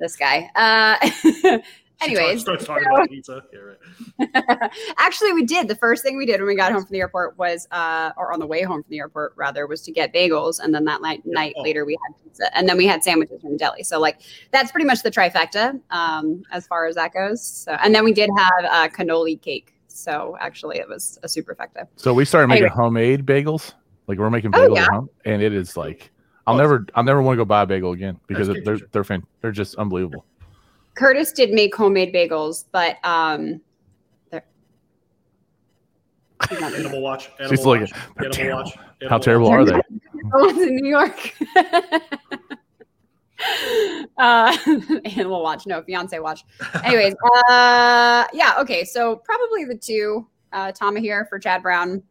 This 0.00 0.16
guy. 0.16 0.48
Uh, 0.54 0.96
anyways, 2.00 2.40
starts, 2.40 2.64
starts 2.64 2.66
talking 2.66 2.86
about 2.86 3.08
pizza. 3.08 3.42
Yeah, 3.52 3.58
right. 3.60 4.70
actually, 4.98 5.32
we 5.32 5.44
did. 5.44 5.68
The 5.68 5.74
first 5.76 6.02
thing 6.02 6.16
we 6.16 6.26
did 6.26 6.40
when 6.40 6.46
we 6.48 6.56
got 6.56 6.72
home 6.72 6.82
from 6.84 6.92
the 6.92 7.00
airport 7.00 7.38
was, 7.38 7.66
uh, 7.70 8.12
or 8.16 8.32
on 8.32 8.40
the 8.40 8.46
way 8.46 8.62
home 8.62 8.82
from 8.82 8.90
the 8.90 8.98
airport, 8.98 9.32
rather, 9.36 9.66
was 9.66 9.82
to 9.82 9.92
get 9.92 10.12
bagels. 10.12 10.60
And 10.60 10.74
then 10.74 10.84
that 10.84 11.02
night, 11.02 11.22
night 11.24 11.54
Oh. 11.58 11.62
later, 11.62 11.84
we 11.84 11.96
had 12.06 12.22
pizza. 12.22 12.56
And 12.56 12.68
then 12.68 12.76
we 12.76 12.86
had 12.86 13.02
sandwiches 13.04 13.40
from 13.40 13.52
the 13.52 13.58
deli. 13.58 13.82
So, 13.82 13.98
like, 14.00 14.20
that's 14.50 14.70
pretty 14.72 14.86
much 14.86 15.02
the 15.02 15.10
trifecta 15.10 15.80
um, 15.90 16.42
as 16.52 16.66
far 16.66 16.86
as 16.86 16.94
that 16.96 17.12
goes. 17.12 17.44
So, 17.44 17.72
and 17.82 17.94
then 17.94 18.04
we 18.04 18.12
did 18.12 18.30
have 18.36 18.64
uh, 18.64 18.88
cannoli 18.88 19.40
cake. 19.40 19.74
So, 19.88 20.36
actually, 20.40 20.78
it 20.78 20.88
was 20.88 21.18
a 21.22 21.26
superfecta. 21.26 21.86
So 21.96 22.14
we 22.14 22.24
started 22.24 22.48
making 22.48 22.64
Anyway. 22.64 22.74
homemade 22.76 23.26
bagels. 23.26 23.74
Like 24.06 24.18
we're 24.18 24.30
making 24.30 24.50
Oh, 24.54 24.58
bagels 24.58 24.74
yeah. 24.76 24.82
at 24.84 24.90
home, 24.90 25.10
and 25.24 25.40
it 25.40 25.52
is 25.52 25.76
like 25.76 26.10
I'll 26.46 26.54
Oh, 26.54 26.58
never, 26.58 26.84
I'll 26.96 27.04
never 27.04 27.22
want 27.22 27.34
to 27.36 27.40
go 27.40 27.44
buy 27.44 27.62
a 27.62 27.66
bagel 27.66 27.92
again 27.92 28.18
because 28.26 28.48
That's 28.48 28.58
good 28.60 28.66
they're 28.66 28.88
they're 28.90 29.04
fan, 29.04 29.22
they're 29.40 29.52
just 29.52 29.76
unbelievable. 29.76 30.24
Curtis 31.00 31.32
did 31.32 31.50
make 31.52 31.74
homemade 31.74 32.12
bagels, 32.14 32.66
but 32.72 32.98
um, 33.04 33.60
they're- 34.30 34.44
he's 36.50 36.50
not 36.60 36.72
doing 36.72 36.80
Animal 36.84 37.00
watch. 37.00 37.30
Animal 37.38 37.56
She's 37.56 37.64
watch. 37.64 37.90
"They're 38.16 38.26
Animal 38.26 38.36
terrible. 38.36 38.62
watch. 38.64 38.76
How 39.08 39.16
terrible 39.18 39.48
watch. 39.48 39.60
are 39.60 39.64
they? 39.64 39.72
the 40.12 40.38
ones 40.38 40.58
in 40.60 40.76
New 40.76 40.90
York. 40.90 41.34
uh, 44.18 44.54
animal 45.16 45.42
watch, 45.42 45.66
no 45.66 45.80
fiance 45.82 46.18
watch. 46.18 46.44
Anyways, 46.84 47.14
uh, 47.48 48.26
yeah, 48.34 48.56
okay. 48.58 48.84
So 48.84 49.16
probably 49.24 49.64
the 49.64 49.76
two, 49.76 50.28
uh, 50.52 50.70
Tamahere 50.72 51.26
for 51.30 51.38
Chad 51.38 51.62
Brown 51.62 52.02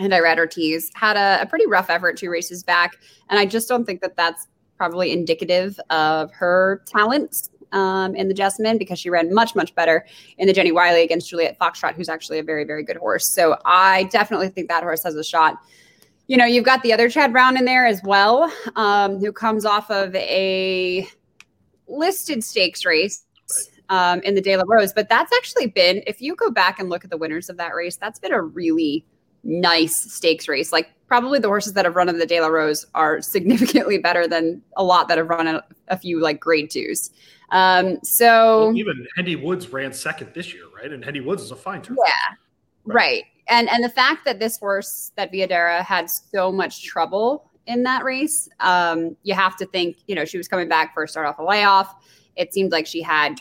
and 0.00 0.12
Irad 0.12 0.38
Ortiz 0.38 0.90
had 0.96 1.16
a, 1.16 1.40
a 1.42 1.46
pretty 1.46 1.68
rough 1.68 1.88
effort 1.88 2.16
two 2.16 2.30
races 2.30 2.64
back, 2.64 2.96
and 3.30 3.38
I 3.38 3.46
just 3.46 3.68
don't 3.68 3.84
think 3.84 4.00
that 4.00 4.16
that's 4.16 4.48
probably 4.76 5.12
indicative 5.12 5.78
of 5.90 6.32
her 6.32 6.82
talents 6.86 7.50
um, 7.72 8.14
in 8.14 8.28
the 8.28 8.34
Jessamine 8.34 8.78
because 8.78 8.98
she 8.98 9.10
ran 9.10 9.32
much 9.32 9.54
much 9.54 9.74
better 9.74 10.06
in 10.38 10.46
the 10.46 10.52
Jenny 10.52 10.72
Wiley 10.72 11.02
against 11.02 11.28
Juliet 11.28 11.58
Foxtrot, 11.58 11.94
who's 11.94 12.08
actually 12.08 12.38
a 12.38 12.42
very 12.42 12.64
very 12.64 12.82
good 12.82 12.96
horse. 12.96 13.28
So 13.28 13.58
I 13.64 14.04
definitely 14.04 14.48
think 14.48 14.68
that 14.68 14.82
horse 14.82 15.02
has 15.04 15.14
a 15.14 15.24
shot 15.24 15.58
you 16.28 16.36
know, 16.36 16.44
you've 16.44 16.64
got 16.64 16.82
the 16.82 16.92
other 16.92 17.08
Chad 17.08 17.32
Brown 17.32 17.56
in 17.56 17.64
there 17.64 17.86
as 17.86 18.02
well, 18.04 18.52
um, 18.76 19.18
who 19.18 19.32
comes 19.32 19.64
off 19.64 19.90
of 19.90 20.14
a 20.14 21.08
listed 21.88 22.44
stakes 22.44 22.84
race 22.84 23.24
um, 23.88 24.20
in 24.20 24.34
the 24.34 24.42
De 24.42 24.54
La 24.54 24.64
Rose. 24.66 24.92
But 24.92 25.08
that's 25.08 25.32
actually 25.34 25.68
been, 25.68 26.02
if 26.06 26.20
you 26.20 26.36
go 26.36 26.50
back 26.50 26.78
and 26.78 26.90
look 26.90 27.02
at 27.02 27.10
the 27.10 27.16
winners 27.16 27.48
of 27.48 27.56
that 27.56 27.74
race, 27.74 27.96
that's 27.96 28.18
been 28.18 28.32
a 28.32 28.42
really 28.42 29.06
nice 29.48 29.96
stakes 30.12 30.46
race. 30.46 30.72
Like 30.72 30.90
probably 31.08 31.38
the 31.38 31.48
horses 31.48 31.72
that 31.72 31.84
have 31.84 31.96
run 31.96 32.08
in 32.08 32.18
the 32.18 32.26
De 32.26 32.40
La 32.40 32.48
Rose 32.48 32.86
are 32.94 33.20
significantly 33.22 33.98
better 33.98 34.28
than 34.28 34.62
a 34.76 34.84
lot 34.84 35.08
that 35.08 35.18
have 35.18 35.28
run 35.28 35.46
a, 35.48 35.64
a 35.88 35.98
few 35.98 36.20
like 36.20 36.38
grade 36.38 36.70
twos. 36.70 37.10
Um, 37.50 37.98
so 38.02 38.66
Well, 38.66 38.76
even 38.76 39.06
Hendy 39.16 39.34
Woods 39.34 39.68
ran 39.70 39.92
second 39.92 40.32
this 40.34 40.52
year, 40.52 40.64
right? 40.76 40.92
And 40.92 41.02
Hendy 41.02 41.20
Woods 41.20 41.42
is 41.42 41.50
a 41.50 41.56
fine 41.56 41.80
turf. 41.80 41.96
Yeah. 42.06 42.34
Right. 42.84 43.24
And 43.48 43.68
and 43.70 43.82
the 43.82 43.88
fact 43.88 44.26
that 44.26 44.38
this 44.38 44.58
horse 44.58 45.12
that 45.16 45.32
Viadera 45.32 45.82
had 45.82 46.10
so 46.10 46.52
much 46.52 46.84
trouble 46.84 47.50
in 47.66 47.82
that 47.84 48.04
race, 48.04 48.48
um, 48.60 49.16
you 49.22 49.34
have 49.34 49.56
to 49.56 49.66
think, 49.66 49.98
you 50.06 50.14
know, 50.14 50.24
she 50.24 50.36
was 50.36 50.48
coming 50.48 50.68
back 50.68 50.92
for 50.94 51.04
a 51.04 51.08
start 51.08 51.26
off 51.26 51.38
a 51.38 51.42
layoff. 51.42 51.94
It 52.36 52.52
seemed 52.52 52.72
like 52.72 52.86
she 52.86 53.02
had, 53.02 53.40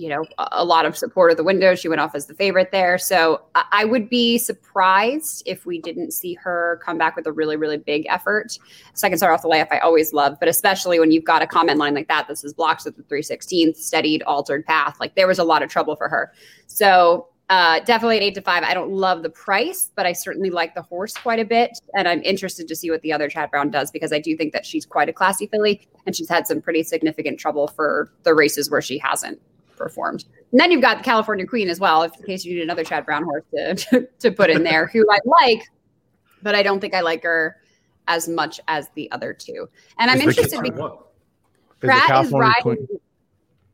you 0.00 0.08
know, 0.08 0.24
a, 0.38 0.64
lot 0.64 0.86
of 0.86 0.96
support 0.96 1.30
of 1.30 1.36
the 1.36 1.44
window. 1.44 1.74
She 1.74 1.86
went 1.86 2.00
off 2.00 2.14
as 2.14 2.24
the 2.24 2.32
favorite 2.32 2.70
there. 2.72 2.96
So 2.96 3.42
I, 3.54 3.64
I 3.70 3.84
would 3.84 4.08
be 4.08 4.38
surprised 4.38 5.42
if 5.44 5.66
we 5.66 5.78
didn't 5.78 6.12
see 6.12 6.32
her 6.34 6.80
come 6.82 6.96
back 6.96 7.16
with 7.16 7.26
a 7.26 7.32
really, 7.32 7.56
really 7.56 7.76
big 7.76 8.06
effort. 8.08 8.58
Second 8.94 9.18
start 9.18 9.34
off 9.34 9.42
the 9.42 9.48
layup, 9.48 9.68
I 9.70 9.78
always 9.80 10.14
love, 10.14 10.38
but 10.40 10.48
especially 10.48 10.98
when 10.98 11.10
you've 11.10 11.24
got 11.24 11.42
a 11.42 11.46
comment 11.46 11.78
line 11.78 11.94
like 11.94 12.08
that, 12.08 12.28
this 12.28 12.44
is 12.44 12.54
blocks 12.54 12.86
at 12.86 12.96
the 12.96 13.02
316th, 13.02 13.76
steadied, 13.76 14.22
altered 14.22 14.64
path. 14.64 14.98
Like 14.98 15.16
there 15.16 15.26
was 15.26 15.38
a 15.38 15.44
lot 15.44 15.62
of 15.62 15.68
trouble 15.68 15.96
for 15.96 16.08
her. 16.08 16.32
So 16.66 17.28
uh, 17.50 17.80
definitely 17.80 18.16
an 18.16 18.22
eight 18.22 18.34
to 18.36 18.40
five. 18.40 18.62
I 18.62 18.72
don't 18.72 18.92
love 18.92 19.22
the 19.22 19.28
price, 19.28 19.90
but 19.96 20.06
I 20.06 20.14
certainly 20.14 20.48
like 20.48 20.74
the 20.74 20.82
horse 20.82 21.14
quite 21.14 21.40
a 21.40 21.44
bit. 21.44 21.78
And 21.94 22.08
I'm 22.08 22.22
interested 22.22 22.68
to 22.68 22.76
see 22.76 22.90
what 22.90 23.02
the 23.02 23.12
other 23.12 23.28
Chad 23.28 23.50
Brown 23.50 23.70
does 23.70 23.90
because 23.90 24.12
I 24.14 24.18
do 24.18 24.34
think 24.34 24.54
that 24.54 24.64
she's 24.64 24.86
quite 24.86 25.10
a 25.10 25.12
classy 25.12 25.46
filly 25.48 25.86
and 26.06 26.16
she's 26.16 26.28
had 26.28 26.46
some 26.46 26.62
pretty 26.62 26.84
significant 26.84 27.38
trouble 27.38 27.68
for 27.68 28.10
the 28.22 28.34
races 28.34 28.70
where 28.70 28.80
she 28.80 28.96
hasn't 28.98 29.40
performed. 29.80 30.24
And 30.52 30.60
then 30.60 30.70
you've 30.70 30.82
got 30.82 30.98
the 30.98 31.04
California 31.04 31.46
Queen 31.46 31.68
as 31.68 31.80
well, 31.80 32.02
if, 32.02 32.14
in 32.18 32.24
case 32.24 32.44
you 32.44 32.54
need 32.54 32.62
another 32.62 32.84
Chad 32.84 33.04
Brown 33.06 33.24
horse 33.24 33.44
to, 33.54 33.74
to, 33.90 34.08
to 34.20 34.30
put 34.30 34.50
in 34.50 34.62
there, 34.62 34.86
who 34.86 35.04
I 35.10 35.18
like, 35.24 35.62
but 36.42 36.54
I 36.54 36.62
don't 36.62 36.80
think 36.80 36.94
I 36.94 37.00
like 37.00 37.22
her 37.22 37.56
as 38.06 38.28
much 38.28 38.60
as 38.68 38.88
the 38.94 39.10
other 39.12 39.32
two. 39.32 39.68
And 39.98 40.10
I'm 40.10 40.18
Is 40.18 40.36
interested 40.36 40.62
because 40.62 40.78
what? 40.78 40.92
Is 40.92 40.98
the 41.80 41.86
Prat 41.86 42.24
is 42.26 42.32
riding 42.32 42.62
Queen- 42.62 42.86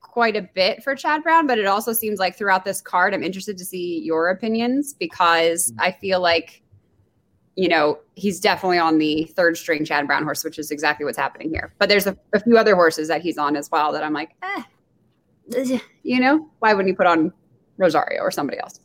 quite 0.01 0.37
a 0.37 0.42
bit 0.55 0.83
for 0.83 0.95
Chad 0.95 1.23
Brown, 1.23 1.47
but 1.47 1.59
it 1.59 1.66
also 1.66 1.92
seems 1.92 2.19
like 2.19 2.37
throughout 2.38 2.64
this 2.64 2.81
card, 2.81 3.12
I'm 3.12 3.23
interested 3.23 3.59
to 3.59 3.64
see 3.64 4.01
your 4.01 4.31
opinions 4.31 4.95
because 4.95 5.73
Mm. 5.73 5.77
I 5.81 5.92
feel 5.92 6.21
like, 6.21 6.62
you 7.57 7.69
know, 7.69 7.99
he's 8.14 8.38
definitely 8.40 8.79
on 8.79 8.99
the 8.99 9.25
third 9.37 9.57
string 9.57 9.85
Chad 9.85 10.07
Brown 10.07 10.23
horse, 10.25 10.45
which 10.45 10.59
is 10.59 10.71
exactly 10.71 11.05
what's 11.05 11.19
happening 11.19 11.51
here. 11.51 11.73
But 11.79 11.88
there's 11.88 12.07
a, 12.07 12.16
a 12.33 12.40
few 12.40 12.57
other 12.59 12.75
horses 12.75 13.09
that 13.09 13.23
he's 13.23 13.38
on 13.38 13.57
as 13.57 13.71
well 13.71 13.92
that 13.92 14.05
I'm 14.05 14.12
like, 14.12 14.31
eh, 14.42 14.62
you 16.02 16.20
know, 16.20 16.48
why 16.59 16.74
wouldn't 16.74 16.88
you 16.88 16.96
put 16.96 17.06
on 17.06 17.32
Rosario 17.78 18.20
or 18.20 18.30
somebody 18.30 18.59
else? 18.59 18.80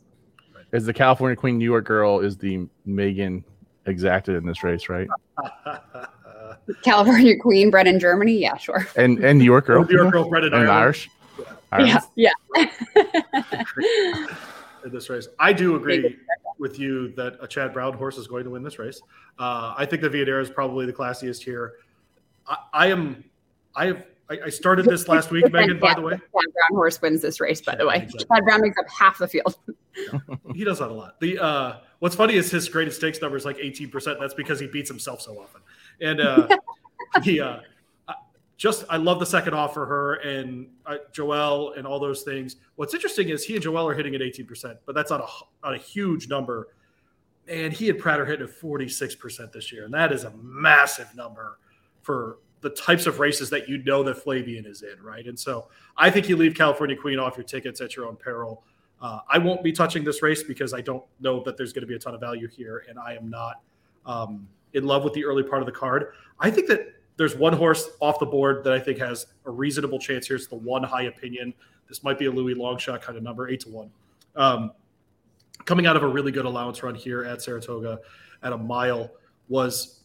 is 0.72 0.86
the 0.86 0.92
California 0.92 1.36
Queen 1.36 1.58
New 1.58 1.64
York 1.64 1.84
girl 1.84 2.20
is 2.20 2.36
the 2.36 2.66
Megan 2.86 3.44
exacted 3.86 4.36
in 4.36 4.46
this 4.46 4.64
race, 4.64 4.88
right? 4.88 5.08
California 6.82 7.36
Queen, 7.38 7.70
bred 7.70 7.86
in 7.86 7.98
Germany. 8.00 8.38
Yeah, 8.38 8.56
sure. 8.56 8.86
And 8.96 9.18
and 9.24 9.38
New 9.38 9.44
York 9.44 9.66
girl, 9.66 9.84
New 9.84 9.96
York 9.96 10.12
girl 10.12 10.28
bred 10.28 10.44
in 10.44 10.54
and 10.54 10.62
Ireland. 10.62 10.78
Irish. 10.78 11.10
Irish? 11.72 11.94
Yeah, 12.14 12.32
yeah. 12.56 12.66
in 14.84 14.92
this 14.92 15.08
race. 15.10 15.28
I 15.38 15.52
do 15.52 15.76
agree 15.76 16.16
with 16.58 16.78
you 16.78 17.08
that 17.14 17.38
a 17.40 17.48
Chad 17.48 17.72
Brown 17.72 17.94
horse 17.94 18.18
is 18.18 18.26
going 18.26 18.44
to 18.44 18.50
win 18.50 18.62
this 18.62 18.78
race. 18.78 19.00
Uh, 19.38 19.74
I 19.76 19.86
think 19.86 20.02
the 20.02 20.08
Viadera 20.10 20.42
is 20.42 20.50
probably 20.50 20.86
the 20.86 20.92
classiest 20.92 21.42
here. 21.42 21.74
I, 22.46 22.56
I 22.72 22.86
am. 22.88 23.24
I 23.74 23.86
have. 23.86 24.06
I, 24.30 24.38
I 24.46 24.48
started 24.48 24.86
this 24.86 25.08
last 25.08 25.30
week, 25.30 25.50
Megan. 25.52 25.78
By 25.78 25.94
the 25.94 26.00
way, 26.00 26.12
Chad 26.12 26.20
Brown 26.30 26.70
horse 26.70 27.00
wins 27.00 27.22
this 27.22 27.40
race. 27.40 27.60
By 27.60 27.74
the 27.74 27.86
way, 27.86 27.96
exactly. 27.96 28.26
Chad 28.34 28.44
Brown 28.44 28.62
makes 28.62 28.78
up 28.78 28.86
half 28.88 29.18
the 29.18 29.28
field. 29.28 29.56
he 30.54 30.64
does 30.64 30.78
that 30.78 30.90
a 30.90 30.94
lot. 30.94 31.20
The 31.20 31.38
uh, 31.38 31.76
what's 31.98 32.16
funny 32.16 32.34
is 32.34 32.50
his 32.50 32.68
greatest 32.68 32.96
stakes 32.96 33.20
number 33.20 33.36
is 33.36 33.44
like 33.44 33.58
eighteen 33.58 33.90
percent. 33.90 34.18
That's 34.20 34.34
because 34.34 34.60
he 34.60 34.66
beats 34.66 34.88
himself 34.88 35.20
so 35.20 35.40
often. 35.40 35.60
And 36.00 36.20
uh, 36.20 36.48
he 37.22 37.40
uh, 37.40 37.60
uh, 38.08 38.12
just 38.56 38.84
I 38.88 38.96
love 38.96 39.18
the 39.18 39.26
second 39.26 39.54
off 39.54 39.74
for 39.74 39.86
her 39.86 40.14
and 40.14 40.68
uh, 40.86 40.96
Joel 41.12 41.74
and 41.74 41.86
all 41.86 41.98
those 41.98 42.22
things. 42.22 42.56
What's 42.76 42.94
interesting 42.94 43.28
is 43.28 43.44
he 43.44 43.54
and 43.54 43.62
Joel 43.62 43.88
are 43.88 43.94
hitting 43.94 44.14
at 44.14 44.22
eighteen 44.22 44.46
percent, 44.46 44.78
but 44.86 44.94
that's 44.94 45.10
not 45.10 45.20
a 45.20 45.66
not 45.66 45.74
a 45.74 45.78
huge 45.78 46.28
number. 46.28 46.68
And 47.48 47.72
he 47.72 47.90
and 47.90 47.98
Prat 47.98 48.20
are 48.20 48.24
hitting 48.24 48.46
at 48.46 48.52
forty 48.52 48.88
six 48.88 49.14
percent 49.14 49.52
this 49.52 49.72
year, 49.72 49.84
and 49.84 49.92
that 49.92 50.12
is 50.12 50.24
a 50.24 50.30
massive 50.42 51.14
number 51.14 51.58
for 52.02 52.38
the 52.62 52.70
types 52.70 53.06
of 53.06 53.20
races 53.20 53.50
that 53.50 53.68
you 53.68 53.78
know 53.78 54.02
that 54.04 54.16
Flavien 54.16 54.66
is 54.66 54.82
in, 54.82 55.02
right? 55.02 55.26
And 55.26 55.38
so 55.38 55.68
I 55.96 56.10
think 56.10 56.28
you 56.28 56.36
leave 56.36 56.54
California 56.54 56.96
Queen 56.96 57.18
off 57.18 57.36
your 57.36 57.44
tickets 57.44 57.80
at 57.80 57.94
your 57.96 58.06
own 58.06 58.16
peril. 58.16 58.62
Uh, 59.00 59.18
I 59.28 59.38
won't 59.38 59.64
be 59.64 59.72
touching 59.72 60.04
this 60.04 60.22
race 60.22 60.44
because 60.44 60.72
I 60.72 60.80
don't 60.80 61.02
know 61.20 61.42
that 61.42 61.56
there's 61.56 61.72
going 61.72 61.82
to 61.82 61.88
be 61.88 61.96
a 61.96 61.98
ton 61.98 62.14
of 62.14 62.20
value 62.20 62.46
here, 62.46 62.84
and 62.88 62.98
I 62.98 63.14
am 63.14 63.28
not 63.28 63.60
um, 64.06 64.48
in 64.74 64.84
love 64.84 65.02
with 65.02 65.12
the 65.12 65.24
early 65.24 65.42
part 65.42 65.60
of 65.60 65.66
the 65.66 65.72
card. 65.72 66.12
I 66.38 66.50
think 66.50 66.68
that 66.68 66.94
there's 67.16 67.34
one 67.34 67.52
horse 67.52 67.90
off 68.00 68.20
the 68.20 68.26
board 68.26 68.62
that 68.64 68.72
I 68.72 68.78
think 68.78 68.98
has 68.98 69.26
a 69.44 69.50
reasonable 69.50 69.98
chance 69.98 70.28
here. 70.28 70.36
It's 70.36 70.46
the 70.46 70.54
one 70.54 70.84
high 70.84 71.02
opinion. 71.02 71.52
This 71.88 72.04
might 72.04 72.18
be 72.18 72.26
a 72.26 72.30
Louis 72.30 72.54
long 72.54 72.78
shot 72.78 73.02
kind 73.02 73.18
of 73.18 73.24
number, 73.24 73.48
eight 73.48 73.60
to 73.60 73.70
one. 73.70 73.90
Um, 74.36 74.72
coming 75.64 75.86
out 75.86 75.96
of 75.96 76.04
a 76.04 76.08
really 76.08 76.32
good 76.32 76.44
allowance 76.44 76.82
run 76.82 76.94
here 76.94 77.24
at 77.24 77.42
Saratoga 77.42 77.98
at 78.42 78.52
a 78.52 78.58
mile 78.58 79.10
was 79.48 80.00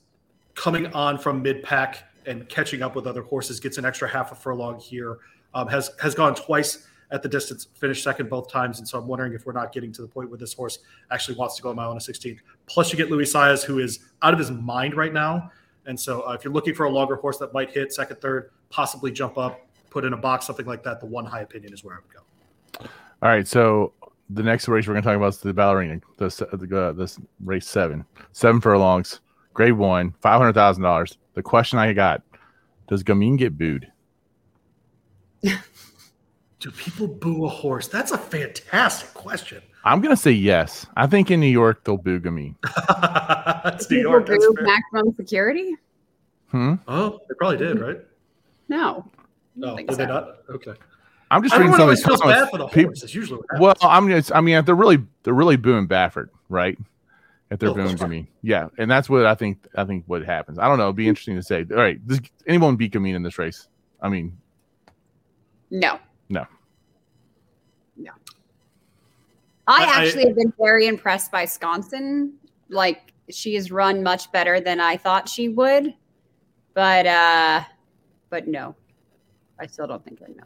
coming 0.55 0.87
on 0.87 1.17
from 1.17 1.41
mid 1.41 1.63
pack 1.63 2.03
and 2.27 2.47
catching 2.49 2.83
up 2.83 2.95
with 2.95 3.07
other 3.07 3.23
horses. 3.23 3.59
Gets 3.59 3.77
an 3.77 3.85
extra 3.85 4.07
half 4.07 4.31
a 4.31 4.35
furlong 4.35 4.79
here. 4.79 5.17
Um, 5.53 5.67
has 5.67 5.91
has 6.01 6.13
gone 6.13 6.35
twice 6.35 6.87
at 7.11 7.23
the 7.23 7.29
distance, 7.29 7.67
finished 7.75 8.03
second 8.03 8.29
both 8.29 8.51
times. 8.51 8.79
And 8.79 8.87
so 8.87 8.99
I'm 8.99 9.07
wondering 9.07 9.33
if 9.33 9.45
we're 9.45 9.53
not 9.53 9.71
getting 9.71 9.91
to 9.93 10.01
the 10.01 10.07
point 10.07 10.29
where 10.29 10.37
this 10.37 10.53
horse 10.53 10.79
actually 11.11 11.37
wants 11.37 11.55
to 11.55 11.61
go 11.63 11.69
a 11.69 11.73
mile 11.73 11.91
and 11.91 11.99
a 11.99 12.03
16th. 12.03 12.39
Plus, 12.65 12.91
you 12.91 12.97
get 12.97 13.09
Luis 13.09 13.33
Saez, 13.33 13.63
who 13.63 13.79
is 13.79 13.99
out 14.21 14.33
of 14.33 14.39
his 14.39 14.51
mind 14.51 14.95
right 14.95 15.13
now. 15.13 15.49
And 15.85 15.97
so 15.97 16.27
uh, 16.27 16.33
if 16.33 16.43
you're 16.43 16.53
looking 16.53 16.75
for 16.75 16.85
a 16.85 16.89
longer 16.89 17.15
horse 17.15 17.37
that 17.37 17.53
might 17.53 17.71
hit 17.71 17.93
second, 17.93 18.19
third, 18.19 18.51
possibly 18.69 19.09
jump 19.09 19.37
up, 19.37 19.61
put 19.89 20.03
in 20.03 20.11
a 20.13 20.17
box, 20.17 20.45
something 20.45 20.65
like 20.65 20.83
that, 20.83 20.99
the 20.99 21.05
one 21.05 21.25
high 21.25 21.41
opinion 21.41 21.73
is 21.73 21.83
where 21.83 21.95
I 21.95 21.99
would 21.99 22.13
go. 22.13 22.89
All 23.21 23.29
right, 23.29 23.47
so 23.47 23.93
the 24.29 24.43
next 24.43 24.67
race 24.67 24.85
we're 24.85 24.93
going 24.93 25.03
to 25.03 25.09
talk 25.09 25.15
about 25.15 25.29
is 25.29 25.37
the 25.37 25.53
ballerina, 25.53 26.01
the 26.17 26.77
uh, 26.77 26.91
this 26.91 27.17
race 27.43 27.67
seven, 27.67 28.05
seven 28.33 28.59
furlongs, 28.59 29.21
grade 29.53 29.73
one, 29.73 30.13
five 30.21 30.39
hundred 30.39 30.53
thousand 30.53 30.83
dollars. 30.83 31.17
The 31.37 31.43
question 31.43 31.77
I 31.77 31.93
got: 31.93 32.23
Does 32.87 33.03
Gamine 33.03 33.37
get 33.37 33.59
booed? 33.59 33.91
Do 35.43 36.71
people 36.71 37.07
boo 37.07 37.45
a 37.45 37.47
horse? 37.47 37.87
That's 37.87 38.11
a 38.11 38.17
fantastic 38.17 39.13
question. 39.13 39.61
I'm 39.85 40.01
going 40.01 40.15
to 40.15 40.19
say 40.19 40.31
yes. 40.31 40.87
I 40.97 41.05
think 41.05 41.29
in 41.29 41.39
New 41.39 41.45
York 41.45 41.83
they'll 41.83 41.97
boo 41.97 42.19
Gamine. 42.19 42.55
That's 43.63 43.87
New 43.91 43.97
People 43.97 44.11
York. 44.13 44.25
That's 44.25 44.47
boo 44.47 44.55
fair. 44.55 44.65
maximum 44.65 45.13
security? 45.13 45.75
Hmm? 46.47 46.73
Oh, 46.87 47.19
they 47.29 47.35
probably 47.37 47.57
did, 47.57 47.79
right? 47.81 47.99
No. 48.67 49.05
No, 49.55 49.75
think 49.75 49.89
did 49.89 49.99
they 49.99 50.07
not? 50.07 50.37
Okay. 50.49 50.73
I'm 51.29 51.43
just 51.43 51.53
reading 51.55 51.71
Everyone 51.71 51.97
some 51.97 52.09
of 52.09 52.17
these 52.17 52.19
comments. 52.19 52.41
bad 52.41 52.49
for 52.49 52.57
the 52.57 52.67
Peop- 52.67 52.85
horse. 52.87 53.03
It's 53.03 53.13
usually 53.13 53.41
what. 53.57 53.79
Well, 53.79 53.91
I'm 53.91 54.09
just, 54.09 54.33
I 54.33 54.41
mean, 54.41 54.65
they're 54.65 54.73
really 54.73 55.03
they're 55.21 55.35
really 55.35 55.57
booing 55.57 55.87
Baffert, 55.87 56.29
right? 56.49 56.79
If 57.49 57.59
they're 57.59 57.73
booing 57.73 57.87
that's. 57.95 58.01
Gamine, 58.01 58.27
yeah, 58.41 58.67
and 58.77 58.91
that's 58.91 59.09
what 59.09 59.25
I 59.25 59.33
think. 59.33 59.65
I 59.75 59.85
think 59.85 60.03
what 60.07 60.23
happens. 60.25 60.59
I 60.59 60.67
don't 60.67 60.77
know. 60.77 60.85
It'd 60.85 60.95
be 60.97 61.07
interesting 61.07 61.35
to 61.37 61.43
say. 61.43 61.65
All 61.71 61.77
right, 61.77 62.05
does 62.05 62.19
anyone 62.45 62.75
beat 62.75 62.91
Gamine 62.93 63.15
in 63.15 63.23
this 63.23 63.37
race? 63.39 63.67
I 64.01 64.09
mean, 64.09 64.37
No. 65.71 65.99
No. 66.29 66.45
No. 67.95 68.11
I, 69.67 69.83
I- 69.85 69.85
I- 70.01 70.05
actually 70.05 70.25
have 70.27 70.35
been 70.35 70.53
very 70.59 70.87
impressed 70.87 71.31
by 71.31 71.45
Sconsin. 71.45 72.33
Like 72.69 73.13
she 73.29 73.55
has 73.55 73.71
run 73.71 74.03
much 74.03 74.31
better 74.33 74.59
than 74.59 74.79
I 74.81 74.97
thought 74.97 75.29
she 75.29 75.47
would. 75.49 75.93
But 76.73 77.05
uh 77.07 77.63
but 78.29 78.47
no. 78.47 78.75
I 79.59 79.65
still 79.67 79.87
don't 79.87 80.03
think 80.03 80.21
I 80.21 80.31
know. 80.33 80.43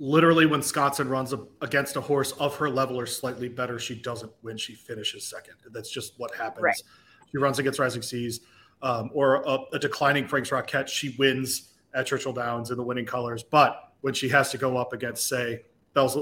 Literally 0.00 0.46
when 0.46 0.62
Sconsin 0.62 1.08
runs 1.08 1.32
a, 1.32 1.40
against 1.60 1.96
a 1.96 2.00
horse 2.00 2.32
of 2.32 2.54
her 2.56 2.70
level 2.70 2.98
or 2.98 3.06
slightly 3.06 3.48
better, 3.48 3.78
she 3.80 3.96
doesn't 3.96 4.30
win. 4.42 4.56
She 4.56 4.74
finishes 4.74 5.26
second. 5.26 5.54
That's 5.72 5.90
just 5.90 6.14
what 6.18 6.34
happens. 6.34 6.62
Right. 6.62 6.82
She 7.32 7.38
runs 7.38 7.58
against 7.58 7.78
Rising 7.80 8.02
Seas 8.02 8.40
um, 8.82 9.10
or 9.12 9.36
a, 9.44 9.58
a 9.72 9.78
declining 9.78 10.28
Frank's 10.28 10.52
Rocket. 10.52 10.88
She 10.88 11.16
wins 11.18 11.70
at 11.94 12.06
Churchill 12.06 12.32
Downs 12.32 12.70
in 12.70 12.76
the 12.76 12.82
winning 12.84 13.06
colors. 13.06 13.42
But 13.42 13.92
when 14.02 14.14
she 14.14 14.28
has 14.28 14.50
to 14.52 14.58
go 14.58 14.76
up 14.76 14.92
against, 14.92 15.28
say, 15.28 15.62
Bell's, 15.94 16.16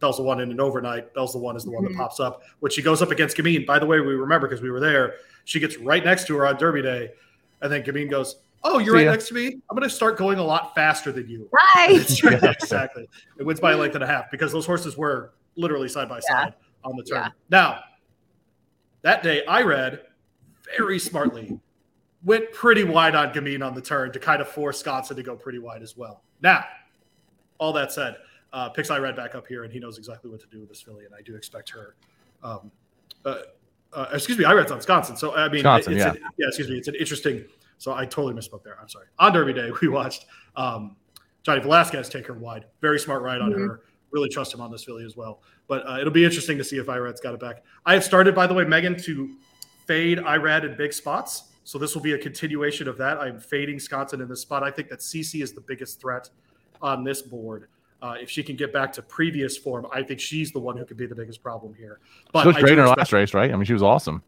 Bell's 0.00 0.16
the 0.16 0.24
one 0.24 0.40
in 0.40 0.50
an 0.50 0.60
overnight, 0.60 1.14
Bell's 1.14 1.32
the 1.32 1.38
one 1.38 1.54
is 1.56 1.64
the 1.64 1.70
one 1.70 1.84
that 1.84 1.92
Mhm. 1.92 1.98
pops 1.98 2.18
up. 2.18 2.42
When 2.58 2.72
she 2.72 2.82
goes 2.82 3.00
up 3.00 3.12
against 3.12 3.36
Gamine, 3.36 3.64
by 3.64 3.78
the 3.78 3.86
way, 3.86 4.00
we 4.00 4.14
remember 4.14 4.48
because 4.48 4.60
we 4.62 4.70
were 4.72 4.80
there, 4.80 5.14
she 5.44 5.60
gets 5.60 5.76
right 5.78 6.04
next 6.04 6.26
to 6.26 6.36
her 6.38 6.46
on 6.48 6.56
Derby 6.56 6.82
Day. 6.82 7.12
And 7.62 7.70
then 7.70 7.84
Gamine 7.84 8.10
goes, 8.10 8.36
Oh, 8.62 8.78
you're 8.78 8.92
See 8.92 8.98
right 8.98 9.04
ya. 9.06 9.10
next 9.12 9.28
to 9.28 9.34
me? 9.34 9.46
I'm 9.46 9.76
going 9.76 9.88
to 9.88 9.94
start 9.94 10.18
going 10.18 10.38
a 10.38 10.44
lot 10.44 10.74
faster 10.74 11.12
than 11.12 11.28
you. 11.28 11.48
Hi. 11.56 11.94
That's 11.98 12.22
right. 12.22 12.42
exactly. 12.42 13.08
It 13.38 13.44
wins 13.44 13.60
by 13.60 13.72
a 13.72 13.76
length 13.76 13.94
and 13.94 14.04
a 14.04 14.06
half 14.06 14.30
because 14.30 14.52
those 14.52 14.66
horses 14.66 14.96
were 14.96 15.32
literally 15.56 15.88
side 15.88 16.08
by 16.08 16.20
side 16.20 16.54
on 16.84 16.96
the 16.96 17.02
turn. 17.02 17.22
Yeah. 17.22 17.28
Now, 17.48 17.80
that 19.02 19.22
day 19.22 19.42
Irad 19.48 20.00
very 20.76 20.98
smartly, 20.98 21.58
went 22.22 22.52
pretty 22.52 22.84
wide 22.84 23.14
on 23.14 23.32
Gamine 23.32 23.66
on 23.66 23.74
the 23.74 23.80
turn 23.80 24.12
to 24.12 24.18
kind 24.18 24.40
of 24.40 24.48
force 24.48 24.82
Sconsin 24.82 25.16
to 25.16 25.22
go 25.22 25.34
pretty 25.36 25.58
wide 25.58 25.82
as 25.82 25.96
well. 25.96 26.22
Now, 26.42 26.64
all 27.58 27.72
that 27.72 27.92
said, 27.92 28.16
uh, 28.52 28.68
picks 28.68 28.90
Irad 28.90 29.16
back 29.16 29.34
up 29.34 29.46
here, 29.46 29.64
and 29.64 29.72
he 29.72 29.78
knows 29.78 29.96
exactly 29.98 30.30
what 30.30 30.40
to 30.40 30.46
do 30.48 30.60
with 30.60 30.68
this 30.68 30.80
filly, 30.82 31.04
and 31.04 31.14
I 31.14 31.22
do 31.22 31.34
expect 31.34 31.70
her. 31.70 31.94
Um, 32.42 32.70
uh, 33.24 33.36
uh, 33.92 34.06
excuse 34.12 34.38
me, 34.38 34.44
Irad 34.44 34.70
on 34.70 34.80
Sconsin. 34.80 35.16
So 35.16 35.34
I 35.34 35.48
mean, 35.48 35.62
Sconsin, 35.62 35.94
it's 35.94 36.04
yeah. 36.04 36.10
an- 36.10 36.18
yeah, 36.36 36.46
excuse 36.48 36.68
me, 36.68 36.76
it's 36.78 36.88
an 36.88 36.94
interesting. 36.96 37.44
So 37.80 37.94
I 37.94 38.04
totally 38.04 38.34
misspoke 38.34 38.62
there. 38.62 38.76
I'm 38.80 38.90
sorry. 38.90 39.06
On 39.18 39.32
Derby 39.32 39.54
Day, 39.54 39.70
we 39.82 39.88
watched 39.88 40.26
um, 40.54 40.96
Johnny 41.42 41.62
Velazquez 41.62 42.10
take 42.10 42.26
her 42.26 42.34
wide. 42.34 42.66
Very 42.82 42.98
smart 43.00 43.22
ride 43.22 43.40
on 43.40 43.52
Mhm. 43.52 43.66
her. 43.66 43.80
Really 44.10 44.28
trust 44.28 44.52
him 44.52 44.60
on 44.60 44.70
this 44.70 44.84
filly 44.84 45.04
as 45.04 45.16
well. 45.16 45.40
But 45.66 45.88
uh, 45.88 45.96
it'll 45.98 46.12
be 46.12 46.24
interesting 46.24 46.58
to 46.58 46.64
see 46.64 46.76
if 46.76 46.86
Irad's 46.86 47.20
got 47.20 47.32
it 47.32 47.40
back. 47.40 47.64
I 47.86 47.94
have 47.94 48.04
started, 48.04 48.34
by 48.34 48.46
the 48.46 48.52
way, 48.54 48.64
Megan, 48.64 48.96
to 49.02 49.34
fade 49.86 50.18
Irad 50.18 50.64
in 50.64 50.76
big 50.76 50.92
spots. 50.92 51.44
So 51.64 51.78
this 51.78 51.94
will 51.94 52.02
be 52.02 52.12
a 52.12 52.18
continuation 52.18 52.86
of 52.86 52.98
that. 52.98 53.18
I'm 53.18 53.38
fading 53.38 53.78
Sconsin 53.78 54.20
in 54.20 54.28
this 54.28 54.40
spot. 54.42 54.62
I 54.62 54.70
think 54.70 54.88
that 54.90 55.00
Ce 55.00 55.22
Ce 55.22 55.36
is 55.36 55.52
the 55.54 55.60
biggest 55.62 56.00
threat 56.00 56.28
on 56.82 57.02
this 57.02 57.22
board. 57.22 57.68
Uh, 58.02 58.16
if 58.20 58.28
she 58.28 58.42
can 58.42 58.56
get 58.56 58.72
back 58.74 58.92
to 58.94 59.02
previous 59.02 59.56
form, 59.56 59.86
I 59.92 60.02
think 60.02 60.20
she's 60.20 60.50
the 60.52 60.58
one 60.60 60.76
who 60.76 60.84
could 60.84 60.96
be 60.96 61.06
the 61.06 61.14
biggest 61.14 61.42
problem 61.42 61.72
here. 61.74 62.00
But 62.32 62.42
she 62.42 62.48
was 62.48 62.56
great 62.58 62.72
in 62.72 62.78
her 62.78 62.88
last 62.88 63.12
race, 63.12 63.32
right? 63.32 63.50
I 63.52 63.56
mean, 63.56 63.64
she 63.64 63.72
was 63.74 63.82
awesome. 63.82 64.22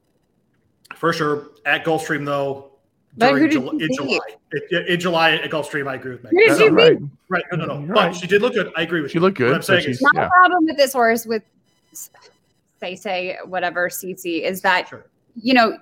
For 0.95 1.13
sure. 1.13 1.49
At 1.67 1.85
Gulfstream, 1.85 2.25
though, 2.25 2.72
during 3.19 3.51
July, 3.51 3.73
in 3.73 3.89
July, 3.95 4.19
in, 4.71 4.87
in, 4.87 5.01
July 5.01 5.33
at 5.33 5.51
Gulfstream, 5.51 5.87
I 5.87 5.97
agree 5.97 6.13
with 6.13 6.25
Meg. 6.25 6.33
Who 6.33 6.39
did 6.39 6.59
she 6.59 6.69
right. 6.71 6.99
right. 7.29 7.45
No, 7.53 7.65
no, 7.67 7.79
no. 7.81 7.95
But 7.95 7.95
right. 7.95 8.17
she 8.17 8.27
did 8.27 8.41
look 8.41 8.55
good. 8.55 8.73
I 8.75 8.83
agree 8.83 9.03
with 9.03 9.11
she 9.11 9.17
you. 9.17 9.21
She 9.21 9.23
looked 9.23 9.37
good. 9.37 9.49
What 9.49 9.57
I'm 9.57 9.63
saying 9.63 9.89
is, 9.89 10.01
my 10.01 10.11
yeah. 10.15 10.29
problem 10.29 10.65
with 10.65 10.79
this 10.79 10.95
horse, 10.95 11.27
with 11.27 11.43
say 12.81 12.97
say 12.97 13.37
whatever 13.45 13.91
Ce 13.91 14.07
Ce, 14.17 14.25
is 14.25 14.63
that 14.63 14.89
sure. 14.89 15.07
you 15.35 15.53
know, 15.53 15.77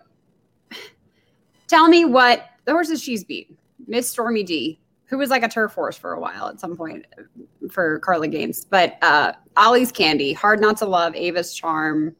tell 1.68 1.88
me 1.88 2.04
what 2.04 2.50
the 2.64 2.72
horses 2.72 3.00
she's 3.00 3.22
beat. 3.22 3.56
Miss 3.86 4.10
Stormy 4.10 4.42
D, 4.42 4.80
who 5.04 5.16
was 5.16 5.30
like 5.30 5.44
a 5.44 5.48
turf 5.48 5.72
horse 5.72 5.96
for 5.96 6.12
a 6.12 6.20
while 6.20 6.48
at 6.48 6.58
some 6.58 6.76
point 6.76 7.06
for 7.70 8.00
Carla 8.00 8.26
Gaines. 8.26 8.64
But 8.64 8.98
uh 9.02 9.34
Ollie's 9.56 9.92
Candy, 9.92 10.32
Hard 10.32 10.60
Not 10.60 10.78
to 10.78 10.84
Love, 10.84 11.14
Ava's 11.14 11.54
Charm, 11.54 12.16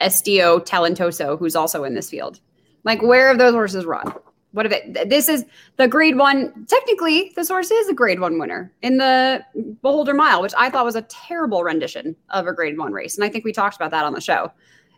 Estilo 0.00 0.60
Talentoso, 0.60 1.38
who's 1.38 1.56
also 1.56 1.84
in 1.84 1.94
this 1.94 2.10
field. 2.10 2.40
Like, 2.84 3.02
where 3.02 3.28
have 3.28 3.38
those 3.38 3.52
horses 3.52 3.84
run? 3.84 4.12
What 4.52 4.66
if 4.66 4.72
it? 4.72 5.08
This 5.08 5.28
is 5.28 5.44
the 5.76 5.86
grade 5.86 6.16
one. 6.16 6.66
Technically, 6.66 7.32
this 7.36 7.48
horse 7.48 7.70
is 7.70 7.88
a 7.88 7.94
grade 7.94 8.18
one 8.18 8.38
winner 8.38 8.72
in 8.82 8.96
the 8.96 9.44
Beholder 9.80 10.14
Mile, 10.14 10.42
which 10.42 10.54
I 10.58 10.70
thought 10.70 10.84
was 10.84 10.96
a 10.96 11.02
terrible 11.02 11.62
rendition 11.62 12.16
of 12.30 12.48
a 12.48 12.52
grade 12.52 12.76
one 12.76 12.92
race. 12.92 13.16
And 13.16 13.24
I 13.24 13.28
think 13.28 13.44
we 13.44 13.52
talked 13.52 13.76
about 13.76 13.92
that 13.92 14.04
on 14.04 14.12
the 14.12 14.20
show. 14.20 14.50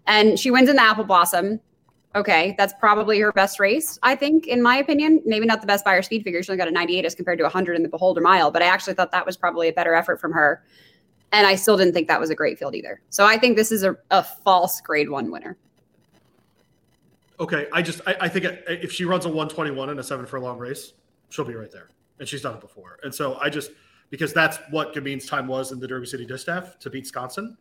And 0.07 0.39
she 0.39 0.51
wins 0.51 0.71
in 0.71 0.77
the 0.77 0.83
Apple 0.83 1.05
Blossom. 1.05 1.61
Okay, 2.15 2.55
that's 2.59 2.75
probably 2.79 3.19
her 3.21 3.33
best 3.33 3.59
race, 3.59 3.99
I 4.03 4.15
think, 4.17 4.47
in 4.47 4.63
my 4.63 4.77
opinion. 4.77 5.23
Maybe 5.25 5.47
not 5.47 5.61
the 5.63 5.67
best 5.67 5.85
Beyer 5.85 6.03
speed 6.03 6.25
figure. 6.25 6.43
She 6.43 6.51
only 6.53 6.59
got 6.59 6.69
a 6.69 6.73
98 6.73 7.05
as 7.05 7.15
compared 7.15 7.39
to 7.39 7.45
100 7.45 7.75
in 7.75 7.83
the 7.83 7.89
Beholder 7.89 8.21
Mile, 8.21 8.51
but 8.51 8.61
I 8.63 8.67
actually 8.67 8.95
thought 8.95 9.13
that 9.13 9.25
was 9.25 9.37
probably 9.37 9.69
a 9.69 9.73
better 9.73 9.95
effort 9.95 10.21
from 10.21 10.33
her. 10.33 10.63
And 11.33 11.47
I 11.47 11.55
still 11.55 11.79
didn't 11.79 11.95
think 11.95 12.09
that 12.09 12.21
was 12.21 12.29
a 12.29 12.35
great 12.35 12.59
field 12.59 12.75
either. 12.75 13.01
So 13.09 13.25
I 13.25 13.39
think 13.39 13.57
this 13.57 13.73
is 13.73 13.83
a, 13.83 13.97
a 14.11 14.23
false 14.23 14.81
grade 14.83 15.09
one 15.09 15.31
winner. 15.31 15.57
Okay, 17.43 17.67
I 17.73 17.83
just 17.83 18.01
I, 18.07 18.17
I 18.21 18.29
think 18.29 18.47
if 18.69 18.93
she 18.93 19.05
runs 19.05 19.25
a 19.25 19.29
121 19.29 19.91
in 19.91 19.99
a 19.99 20.03
seven 20.03 20.25
furlong 20.27 20.59
race, 20.59 20.93
she'll 21.29 21.45
be 21.45 21.57
right 21.57 21.73
there, 21.73 21.89
and 22.21 22.29
she's 22.29 22.41
done 22.41 22.55
it 22.55 22.61
before. 22.61 23.01
And 23.03 23.13
so 23.13 23.37
I 23.41 23.51
just 23.51 23.73
because 24.11 24.33
that's 24.33 24.59
what 24.71 24.95
Gamine's 24.95 25.27
time 25.27 25.49
was 25.49 25.73
in 25.73 25.81
the 25.81 25.89
Derby 25.89 26.07
City 26.07 26.25
Distaff 26.25 26.79
to 26.79 26.89
beat 26.89 27.05
Sconsin. 27.05 27.57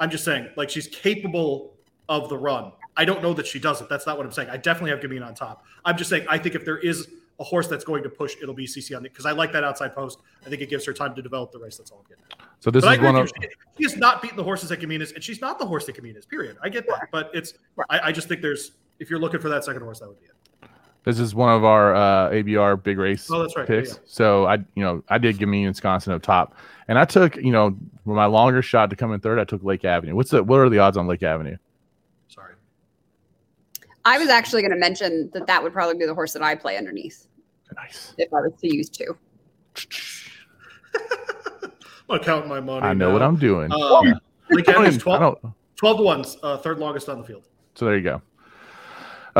I'm 0.00 0.10
just 0.10 0.24
saying, 0.24 0.48
like 0.56 0.68
she's 0.68 0.88
capable 0.88 1.74
of 2.08 2.28
the 2.28 2.36
run. 2.36 2.72
I 2.96 3.04
don't 3.04 3.22
know 3.22 3.32
that 3.34 3.46
she 3.46 3.60
doesn't. 3.60 3.88
That's 3.88 4.04
not 4.04 4.16
what 4.16 4.26
I'm 4.26 4.32
saying. 4.32 4.50
I 4.50 4.56
definitely 4.56 4.90
have 4.90 4.98
Gamine 4.98 5.24
on 5.24 5.34
top. 5.34 5.64
I'm 5.84 5.96
just 5.96 6.10
saying 6.10 6.26
I 6.28 6.36
think 6.36 6.56
if 6.56 6.64
there 6.64 6.78
is 6.78 7.06
a 7.38 7.44
horse 7.44 7.68
that's 7.68 7.84
going 7.84 8.02
to 8.02 8.10
push, 8.10 8.34
it'll 8.42 8.52
be 8.52 8.66
Ce 8.66 8.84
Ce 8.84 8.92
on 8.92 9.04
the 9.04 9.08
because 9.08 9.26
I 9.26 9.30
like 9.30 9.52
that 9.52 9.62
outside 9.62 9.94
post. 9.94 10.18
I 10.44 10.48
think 10.48 10.60
it 10.60 10.70
gives 10.70 10.84
her 10.86 10.92
time 10.92 11.14
to 11.14 11.22
develop 11.22 11.52
the 11.52 11.60
race. 11.60 11.76
That's 11.76 11.92
all 11.92 11.98
I'm 11.98 12.08
getting 12.08 12.24
at. 12.32 12.40
So 12.58 12.72
this 12.72 12.84
but 12.84 12.94
is 12.94 13.00
one 13.00 13.14
of 13.14 13.28
she, 13.28 13.48
she 13.78 13.84
has 13.84 13.96
not 13.96 14.22
beaten 14.22 14.36
the 14.36 14.42
horses 14.42 14.70
that 14.70 14.80
Gamine 14.80 15.00
is, 15.00 15.12
and 15.12 15.22
she's 15.22 15.40
not 15.40 15.60
the 15.60 15.66
horse 15.66 15.86
that 15.86 15.94
Gamine 15.96 16.16
is. 16.16 16.26
Period. 16.26 16.56
I 16.62 16.68
get 16.68 16.88
that, 16.88 17.08
but 17.12 17.30
it's 17.32 17.54
I, 17.88 18.00
I, 18.04 18.12
just 18.12 18.28
think 18.28 18.42
there's 18.42 18.72
if 19.00 19.10
you're 19.10 19.18
looking 19.18 19.40
for 19.40 19.48
that 19.48 19.64
second 19.64 19.82
horse, 19.82 19.98
that 19.98 20.08
would 20.08 20.20
be 20.20 20.26
it. 20.26 20.68
This 21.02 21.18
is 21.18 21.34
one 21.34 21.52
of 21.52 21.64
our 21.64 21.94
uh, 21.94 22.30
ABR 22.30 22.82
big 22.82 22.98
race 22.98 23.28
oh, 23.30 23.40
that's 23.40 23.56
right. 23.56 23.66
picks. 23.66 23.88
Yeah, 23.88 23.94
yeah. 23.94 24.00
So 24.04 24.46
I, 24.46 24.54
you 24.74 24.84
know, 24.84 25.02
I 25.08 25.16
did 25.16 25.38
Gamine 25.38 25.74
Sconsin 25.74 26.12
up 26.12 26.20
top, 26.22 26.54
and 26.88 26.98
I 26.98 27.06
took, 27.06 27.36
you 27.36 27.50
know, 27.50 27.74
for 28.04 28.14
my 28.14 28.26
longer 28.26 28.60
shot 28.60 28.90
to 28.90 28.96
come 28.96 29.12
in 29.14 29.20
third, 29.20 29.38
I 29.38 29.44
took 29.44 29.64
Lake 29.64 29.84
Avenue. 29.86 30.14
What's 30.14 30.30
the 30.30 30.44
what 30.44 30.60
are 30.60 30.68
the 30.68 30.78
odds 30.78 30.98
on 30.98 31.06
Lake 31.06 31.22
Avenue? 31.22 31.56
Sorry. 32.28 32.54
I 34.04 34.18
was 34.18 34.28
actually 34.28 34.60
going 34.60 34.72
to 34.72 34.78
mention 34.78 35.30
that 35.32 35.46
that 35.46 35.62
would 35.62 35.72
probably 35.72 35.96
be 35.96 36.04
the 36.04 36.14
horse 36.14 36.34
that 36.34 36.42
I 36.42 36.54
play 36.54 36.76
underneath. 36.76 37.26
Nice. 37.74 38.14
If 38.18 38.32
I 38.34 38.40
was 38.42 38.52
to 38.60 38.74
use 38.74 38.90
two. 38.90 39.16
I'm 40.94 42.18
gonna 42.18 42.24
count 42.24 42.48
my 42.48 42.60
money. 42.60 42.84
I 42.84 42.92
know 42.92 43.06
now. 43.08 43.12
what 43.14 43.22
I'm 43.22 43.36
doing. 43.36 43.72
Um, 43.72 44.20
Lake 44.50 44.68
Avenue's 44.68 44.98
12, 45.02 45.38
12 45.76 45.96
to 45.96 46.02
ones, 46.02 46.36
uh, 46.42 46.58
third 46.58 46.78
longest 46.78 47.08
on 47.08 47.20
the 47.20 47.24
field. 47.24 47.44
So 47.74 47.84
there 47.86 47.96
you 47.96 48.02
go. 48.02 48.20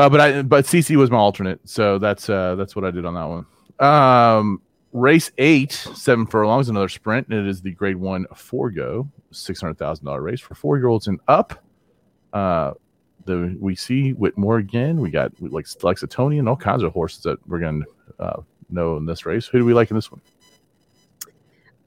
Uh, 0.01 0.09
but 0.09 0.19
I 0.19 0.41
but 0.41 0.65
Ce 0.65 0.81
Ce 0.81 0.89
was 0.95 1.11
my 1.11 1.17
alternate, 1.19 1.59
so 1.63 1.99
that's 1.99 2.27
uh, 2.27 2.55
that's 2.55 2.75
what 2.75 2.83
I 2.83 2.89
did 2.89 3.05
on 3.05 3.13
that 3.13 3.23
one. 3.25 3.45
Um, 3.79 4.59
race 4.93 5.31
eight, 5.37 5.73
seven 5.73 6.25
furlongs, 6.25 6.69
another 6.69 6.89
sprint, 6.89 7.27
and 7.27 7.37
it 7.37 7.47
is 7.47 7.61
the 7.61 7.69
Grade 7.69 7.97
One 7.97 8.25
Forego, 8.33 9.07
six 9.29 9.61
hundred 9.61 9.77
thousand 9.77 10.07
dollar 10.07 10.23
race 10.23 10.39
for 10.39 10.55
four 10.55 10.79
year 10.79 10.87
olds 10.87 11.05
and 11.05 11.19
up. 11.27 11.63
Uh, 12.33 12.71
the 13.25 13.55
we 13.59 13.75
see 13.75 14.13
Whitmore 14.13 14.57
again. 14.57 14.99
We 14.99 15.11
got 15.11 15.39
like 15.39 15.65
Lexitonian, 15.65 16.49
all 16.49 16.55
kinds 16.55 16.81
of 16.81 16.93
horses 16.93 17.21
that 17.21 17.37
we're 17.47 17.59
to 17.59 17.83
uh, 18.19 18.41
know 18.71 18.97
in 18.97 19.05
this 19.05 19.27
race. 19.27 19.45
Who 19.45 19.59
do 19.59 19.65
we 19.65 19.75
like 19.75 19.91
in 19.91 19.95
this 19.95 20.11
one? 20.11 20.21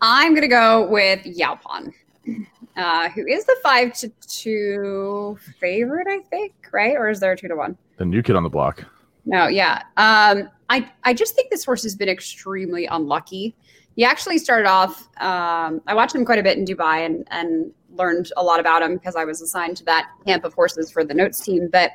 I'm 0.01 0.37
to 0.37 0.47
go 0.47 0.87
with 0.87 1.25
Yaupon, 1.25 1.93
uh, 2.77 3.09
who 3.09 3.27
is 3.27 3.45
the 3.45 3.57
five 3.61 3.93
to 3.95 4.09
two 4.21 5.37
favorite, 5.59 6.07
I 6.09 6.21
think, 6.31 6.55
right? 6.73 6.95
Or 6.95 7.09
is 7.09 7.19
there 7.19 7.33
a 7.33 7.37
two 7.37 7.49
to 7.49 7.57
one? 7.57 7.77
The 7.97 8.05
new 8.05 8.23
kid 8.23 8.37
on 8.37 8.43
the 8.43 8.51
block. 8.51 8.85
No, 9.25 9.47
yeah. 9.47 9.83
Um, 9.97 10.51
I 10.69 10.91
I 11.05 11.15
just 11.15 11.35
think 11.35 11.51
this 11.51 11.65
horse 11.65 11.83
has 11.83 11.95
been 11.95 12.09
extremely 12.09 12.87
unlucky. 12.87 13.55
He 13.97 14.05
actually 14.05 14.39
started 14.39 14.69
off. 14.69 15.09
Um, 15.19 15.81
I 15.87 15.95
watched 15.95 16.15
him 16.15 16.25
quite 16.25 16.39
a 16.39 16.43
bit 16.43 16.59
in 16.59 16.65
Dubai 16.65 17.07
and 17.07 17.27
and 17.31 17.73
learned 17.97 18.33
a 18.37 18.43
lot 18.43 18.61
about 18.61 18.83
him 18.83 18.95
because 18.95 19.17
I 19.17 19.25
was 19.25 19.41
assigned 19.41 19.77
to 19.79 19.85
that 19.85 20.11
camp 20.27 20.45
of 20.45 20.53
horses 20.55 20.91
for 20.91 21.05
the 21.05 21.15
notes 21.15 21.41
team. 21.41 21.69
But 21.71 21.93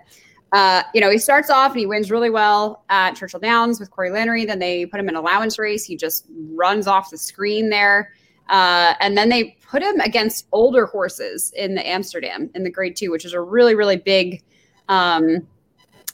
uh, 0.51 0.83
you 0.93 1.01
know, 1.01 1.11
he 1.11 1.17
starts 1.17 1.49
off 1.49 1.71
and 1.71 1.79
he 1.79 1.85
wins 1.85 2.09
really 2.09 2.29
well 2.29 2.83
at 2.89 3.15
Churchill 3.15 3.39
Downs 3.39 3.79
with 3.79 3.91
Corey 3.91 4.09
Lanerie. 4.09 4.47
Then 4.47 4.59
they 4.59 4.85
put 4.85 4.99
him 4.99 5.09
in 5.09 5.15
allowance 5.15 5.59
race. 5.59 5.83
He 5.83 5.95
just 5.95 6.25
runs 6.53 6.87
off 6.87 7.11
the 7.11 7.17
screen 7.17 7.69
there. 7.69 8.13
Uh, 8.49 8.95
and 8.99 9.15
then 9.15 9.29
they 9.29 9.57
put 9.69 9.83
him 9.83 9.99
against 9.99 10.47
older 10.51 10.87
horses 10.87 11.53
in 11.55 11.75
the 11.75 11.87
Amsterdam 11.87 12.49
in 12.55 12.63
the 12.63 12.71
grade 12.71 12.95
two, 12.95 13.11
which 13.11 13.25
is 13.25 13.33
a 13.33 13.41
really, 13.41 13.75
really 13.75 13.97
big 13.97 14.41
um, 14.87 15.45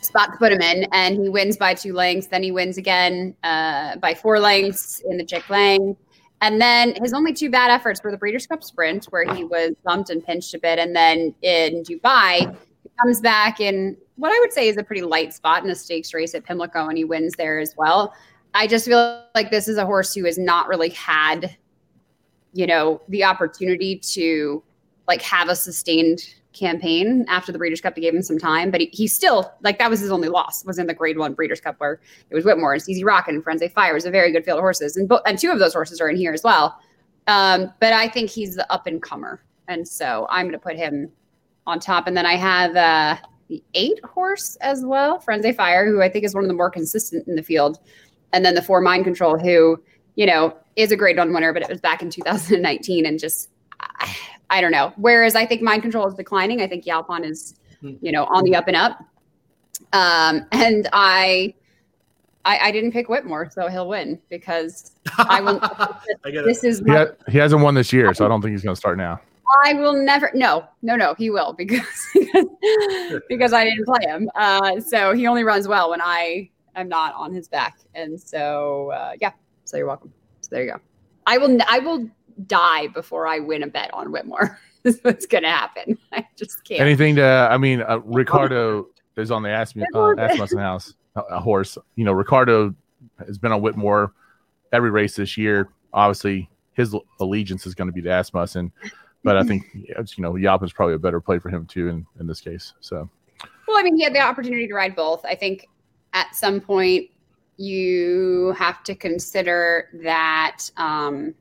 spot 0.06 0.32
to 0.34 0.38
put 0.38 0.52
him 0.52 0.62
in. 0.62 0.88
And 0.91 1.15
he 1.22 1.30
wins 1.30 1.58
by 1.58 1.74
two 1.74 1.94
lengths. 1.94 2.28
Then 2.28 2.44
he 2.44 2.52
wins 2.52 2.78
again 2.78 3.36
uh, 3.44 3.98
by 3.98 4.13
four 4.13 4.39
lengths 4.39 5.02
in 5.10 5.18
the 5.18 5.26
Chick 5.26 5.50
Lang. 5.50 5.96
And 6.41 6.62
then 6.62 6.96
his 7.02 7.13
only 7.13 7.34
two 7.34 7.50
bad 7.50 7.72
efforts 7.72 8.04
were 8.04 8.12
the 8.12 8.18
Breeders' 8.18 8.46
Cup 8.46 8.63
Sprint, 8.63 9.06
where 9.06 9.34
he 9.34 9.44
was 9.44 9.72
bumped 9.84 10.10
and 10.10 10.24
pinched 10.24 10.54
a 10.54 10.60
bit. 10.60 10.80
And 10.80 10.96
then 10.96 11.34
in 11.41 11.84
Dubai, 11.84 12.39
he 12.84 12.89
comes 13.02 13.22
back 13.22 13.60
in 13.60 13.98
what 14.18 14.32
I 14.32 14.39
would 14.39 14.54
say 14.54 14.68
is 14.68 14.78
a 14.78 14.84
pretty 14.84 15.02
light 15.02 15.34
spot 15.34 15.63
in 15.63 15.70
a 15.70 15.76
stakes 15.76 16.13
race 16.13 16.36
at 16.36 16.44
Pimlico, 16.44 16.88
and 16.88 16.98
he 16.98 17.04
wins 17.04 17.34
there 17.38 17.60
as 17.60 17.74
well. 17.78 18.13
I 18.54 18.68
just 18.68 18.86
feel 18.86 19.24
like 19.34 19.52
this 19.52 19.68
is 19.68 19.78
a 19.78 19.86
horse 19.86 20.13
who 20.13 20.26
has 20.26 20.38
not 20.38 20.68
really 20.68 20.89
had 20.89 21.58
you 22.56 22.65
know, 22.65 23.02
the 23.10 23.24
opportunity 23.24 23.98
to 23.98 24.63
like 25.08 25.22
have 25.22 25.50
a 25.50 25.56
sustained 25.56 26.22
campaign 26.56 27.26
after 27.28 27.52
the 27.52 27.58
Breeders' 27.58 27.82
Cup 27.82 27.96
to 27.96 28.02
give 28.02 28.15
him 28.15 28.22
some 28.22 28.39
time. 28.39 28.72
But 28.72 28.82
he, 28.82 28.89
he 28.91 29.08
still 29.08 29.54
like 29.62 29.78
that 29.80 29.89
was 29.89 30.00
his 30.00 30.12
only 30.12 30.30
loss 30.30 30.65
was 30.65 30.80
in 30.80 30.88
the 30.88 30.94
Grade 30.94 31.18
One 31.18 31.34
Breeders' 31.34 31.62
Cup 31.62 31.76
where 31.80 32.00
it 32.30 32.36
was 32.36 32.46
Whitmore 32.46 32.74
and 32.74 32.82
Easy 32.88 33.04
Rock 33.04 33.28
and 33.28 33.44
Firenze 33.44 33.72
Fire 33.72 33.94
was 33.94 34.06
a 34.06 34.12
very 34.12 34.32
good 34.32 34.46
field 34.46 34.58
of 34.58 34.62
horses, 34.62 34.98
and 34.98 35.08
bo- 35.08 35.22
and 35.26 35.38
two 35.38 35.52
of 35.52 35.60
those 35.60 35.74
horses 35.74 36.02
are 36.02 36.10
in 36.10 36.15
here 36.15 36.34
as 36.34 36.44
well. 36.44 36.80
Um, 37.28 37.74
but 37.80 37.94
I 37.94 38.08
think 38.08 38.30
he's 38.30 38.56
the 38.56 38.72
up 38.72 38.88
and 38.88 39.02
comer, 39.02 39.44
and 39.68 39.88
so 39.88 40.28
I'm 40.30 40.46
going 40.46 40.54
to 40.54 40.60
put 40.60 40.76
him 40.76 41.12
on 41.68 41.80
top. 41.80 42.08
And 42.08 42.15
then 42.15 42.26
I 42.26 42.36
have 42.36 42.76
uh, 42.76 43.18
the 43.48 43.63
eight 43.74 44.04
horse 44.04 44.56
as 44.62 44.84
well, 44.86 45.20
Firenze 45.20 45.56
Fire, 45.56 45.86
who 45.86 46.02
I 46.02 46.10
think 46.10 46.26
is 46.26 46.36
one 46.36 46.44
of 46.44 46.48
the 46.48 46.54
more 46.54 46.70
consistent 46.70 47.28
in 47.28 47.36
the 47.36 47.44
field, 47.44 47.80
and 48.34 48.46
then 48.46 48.56
the 48.56 48.62
four 48.62 48.82
Mind 48.82 49.04
Control, 49.04 49.38
who 49.38 49.82
you 50.15 50.26
know 50.26 50.56
is 50.76 50.91
a 50.91 50.98
grade 50.98 51.18
one 51.18 51.34
winner, 51.34 51.54
but 51.54 51.62
it 51.62 51.70
was 51.70 51.82
back 51.82 52.02
in 52.02 52.10
2019 52.10 53.06
and 53.06 53.20
just, 53.20 53.50
I, 54.00 54.16
I 54.50 54.62
don't 54.62 54.72
know. 54.72 54.94
Whereas 54.98 55.36
I 55.36 55.46
think 55.46 55.62
mind 55.62 55.82
control 55.82 56.08
is 56.08 56.14
declining. 56.14 56.62
I 56.62 56.68
think 56.68 56.86
Yaupon 56.86 57.26
is, 57.26 57.56
hmm. 57.82 57.94
you 58.02 58.12
know, 58.12 58.26
on 58.26 58.44
the 58.44 58.56
up 58.56 58.68
and 58.68 58.76
up. 58.76 59.00
Um, 59.94 60.46
and 60.52 60.88
I, 60.94 61.54
I, 62.46 62.60
I, 62.60 62.72
didn't 62.72 62.92
pick 62.92 63.10
Whitmore, 63.10 63.50
so 63.52 63.68
he'll 63.68 63.88
win 63.88 64.20
because 64.30 64.94
I 65.18 65.42
will. 65.42 65.60
I 66.26 66.32
this 66.32 66.64
is 66.64 66.80
he, 66.86 66.92
ha- 66.92 67.12
he, 67.28 67.38
hasn't 67.38 67.62
won 67.62 67.76
this 67.76 67.92
year, 67.92 68.14
so 68.14 68.26
I 68.26 68.30
don't 68.30 68.42
think 68.42 68.52
he's 68.52 68.64
going 68.64 68.76
to 68.76 68.80
start 68.80 68.98
now. 68.98 69.20
I 69.66 69.74
will 69.74 69.94
never. 69.94 70.32
No, 70.34 70.66
no, 70.82 70.96
no. 70.96 71.14
He 71.16 71.30
will 71.30 71.54
because 71.54 71.82
because 73.30 73.54
I 73.54 73.64
didn't 73.64 73.86
play 73.86 74.06
him. 74.06 74.30
Uh, 74.36 74.80
so 74.80 75.14
he 75.14 75.28
only 75.28 75.44
runs 75.44 75.68
well 75.68 75.90
when 75.90 76.02
I 76.02 76.50
am 76.76 76.88
not 76.88 77.14
on 77.16 77.34
his 77.34 77.48
back, 77.48 77.80
and 77.94 78.20
so 78.20 78.92
uh, 78.92 79.14
yeah. 79.20 79.32
So 79.66 79.78
you're 79.78 79.88
welcome. 79.88 80.14
So 80.42 80.50
there 80.52 80.64
you 80.64 80.72
go. 80.72 80.80
I 81.26 81.38
will 81.38 81.58
I 81.68 81.80
will 81.80 82.10
die 82.48 82.88
before 82.88 83.28
I 83.28 83.39
win 83.39 83.63
a 83.63 83.67
bet 83.67 83.93
on 83.93 84.12
Whitmore. 84.12 84.60
this 84.84 84.95
is 84.95 85.04
what's 85.04 85.26
going 85.26 85.43
to 85.43 85.50
happen. 85.50 85.98
I 86.12 86.26
just 86.36 86.63
can't. 86.63 86.82
Anything 86.82 87.15
to? 87.15 87.24
I 87.24 87.58
mean, 87.58 87.82
uh, 87.82 88.00
Ricardo 88.06 88.88
is 89.17 89.32
on 89.32 89.43
the 89.43 89.50
Asmussen, 89.50 89.88
uh, 89.95 90.15
Asmussen 90.17 90.60
House, 90.60 90.93
a, 91.15 91.21
a, 91.21 91.39
horse. 91.39 91.78
You 91.95 92.06
know, 92.06 92.12
Ricardo 92.12 92.74
has 93.26 93.38
been 93.38 93.52
on 93.52 93.62
Whitmore 93.62 94.13
every 94.71 94.91
race 94.91 95.15
this 95.15 95.38
year. 95.38 95.69
Obviously, 95.93 96.50
his 96.74 96.95
allegiance 97.19 97.65
is 97.65 97.74
going 97.74 97.88
to 97.88 97.93
be 97.93 98.02
to 98.02 98.10
Asmussen, 98.10 98.71
but 99.24 99.38
I 99.38 99.43
think 99.43 99.63
you 99.74 99.95
know 100.17 100.36
Yop 100.36 100.63
is 100.63 100.74
probably 100.74 100.95
a 100.95 101.00
better 101.00 101.21
play 101.21 101.39
for 101.39 101.50
him 101.50 101.65
too 101.65 101.88
in 101.88 102.06
in 102.19 102.28
this 102.28 102.41
case. 102.41 102.74
So. 102.82 103.10
Well, 103.67 103.78
I 103.78 103.84
mean, 103.84 103.98
he 103.98 104.04
had 104.04 104.13
the 104.13 104.19
opportunity 104.19 104.67
to 104.67 104.74
ride 104.74 104.95
both. 104.95 105.26
I 105.26 105.34
think 105.34 105.67
at 106.13 106.36
some 106.36 106.62
point 106.62 107.10
you 107.58 108.54
have 108.58 108.84
to 108.84 108.95
consider 108.95 109.89
that, 110.04 110.69
um, 110.78 111.34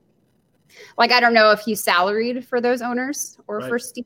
like, 0.98 1.12
I 1.12 1.20
don't 1.20 1.34
know 1.34 1.50
if 1.50 1.60
he's 1.60 1.82
salaried 1.82 2.46
for 2.46 2.60
those 2.60 2.82
owners 2.82 3.38
or 3.46 3.58
Right. 3.58 3.68
for 3.68 3.78
Steve. 3.78 4.04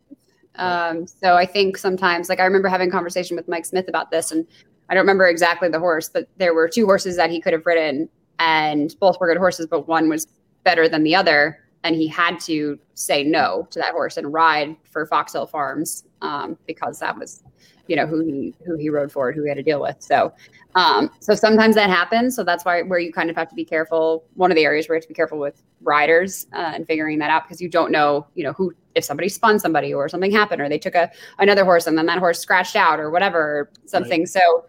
Um, 0.56 1.06
so 1.06 1.36
I 1.36 1.46
think 1.46 1.76
sometimes, 1.76 2.28
like, 2.28 2.40
I 2.40 2.44
remember 2.44 2.68
having 2.68 2.88
a 2.88 2.92
conversation 2.92 3.36
with 3.36 3.46
Mike 3.46 3.64
Smith 3.64 3.88
about 3.88 4.10
this, 4.10 4.32
and 4.32 4.46
I 4.88 4.94
don't 4.94 5.02
remember 5.02 5.26
exactly 5.26 5.68
the 5.68 5.78
horse, 5.78 6.08
but 6.08 6.28
there 6.36 6.52
were 6.54 6.68
two 6.68 6.84
horses 6.84 7.16
that 7.16 7.30
he 7.30 7.40
could 7.40 7.52
have 7.52 7.64
ridden, 7.64 8.08
and 8.38 8.94
both 8.98 9.20
were 9.20 9.28
good 9.28 9.38
horses, 9.38 9.66
but 9.66 9.86
one 9.86 10.08
was 10.08 10.26
better 10.64 10.88
than 10.88 11.04
the 11.04 11.14
other. 11.14 11.58
And 11.84 11.94
he 11.94 12.08
had 12.08 12.40
to 12.40 12.78
say 12.94 13.22
no 13.22 13.66
to 13.70 13.78
that 13.78 13.92
horse 13.92 14.16
and 14.16 14.32
ride 14.32 14.76
for 14.84 15.06
Fox 15.06 15.32
Hill 15.32 15.46
Farms 15.46 16.04
um, 16.22 16.58
because 16.66 16.98
that 16.98 17.16
was, 17.16 17.44
you 17.86 17.96
know, 17.96 18.06
who 18.06 18.20
he 18.20 18.54
who 18.66 18.76
he 18.76 18.90
rode 18.90 19.12
for, 19.12 19.32
who 19.32 19.44
he 19.44 19.48
had 19.48 19.56
to 19.56 19.62
deal 19.62 19.80
with. 19.80 19.96
So, 20.00 20.32
um, 20.74 21.10
so 21.20 21.34
sometimes 21.34 21.76
that 21.76 21.88
happens. 21.88 22.34
So 22.34 22.42
that's 22.42 22.64
why 22.64 22.82
where 22.82 22.98
you 22.98 23.12
kind 23.12 23.30
of 23.30 23.36
have 23.36 23.48
to 23.48 23.54
be 23.54 23.64
careful. 23.64 24.24
One 24.34 24.50
of 24.50 24.56
the 24.56 24.64
areas 24.64 24.88
where 24.88 24.96
you 24.96 24.98
have 24.98 25.04
to 25.04 25.08
be 25.08 25.14
careful 25.14 25.38
with 25.38 25.62
riders 25.80 26.46
uh, 26.52 26.72
and 26.74 26.86
figuring 26.86 27.18
that 27.20 27.30
out 27.30 27.44
because 27.44 27.60
you 27.60 27.68
don't 27.68 27.92
know, 27.92 28.26
you 28.34 28.44
know, 28.44 28.52
who 28.52 28.74
if 28.94 29.04
somebody 29.04 29.28
spun 29.28 29.60
somebody 29.60 29.94
or 29.94 30.08
something 30.08 30.32
happened 30.32 30.60
or 30.60 30.68
they 30.68 30.78
took 30.78 30.96
a 30.96 31.10
another 31.38 31.64
horse 31.64 31.86
and 31.86 31.96
then 31.96 32.06
that 32.06 32.18
horse 32.18 32.40
scratched 32.40 32.74
out 32.76 32.98
or 32.98 33.10
whatever 33.10 33.38
or 33.40 33.70
something. 33.86 34.26
So 34.26 34.66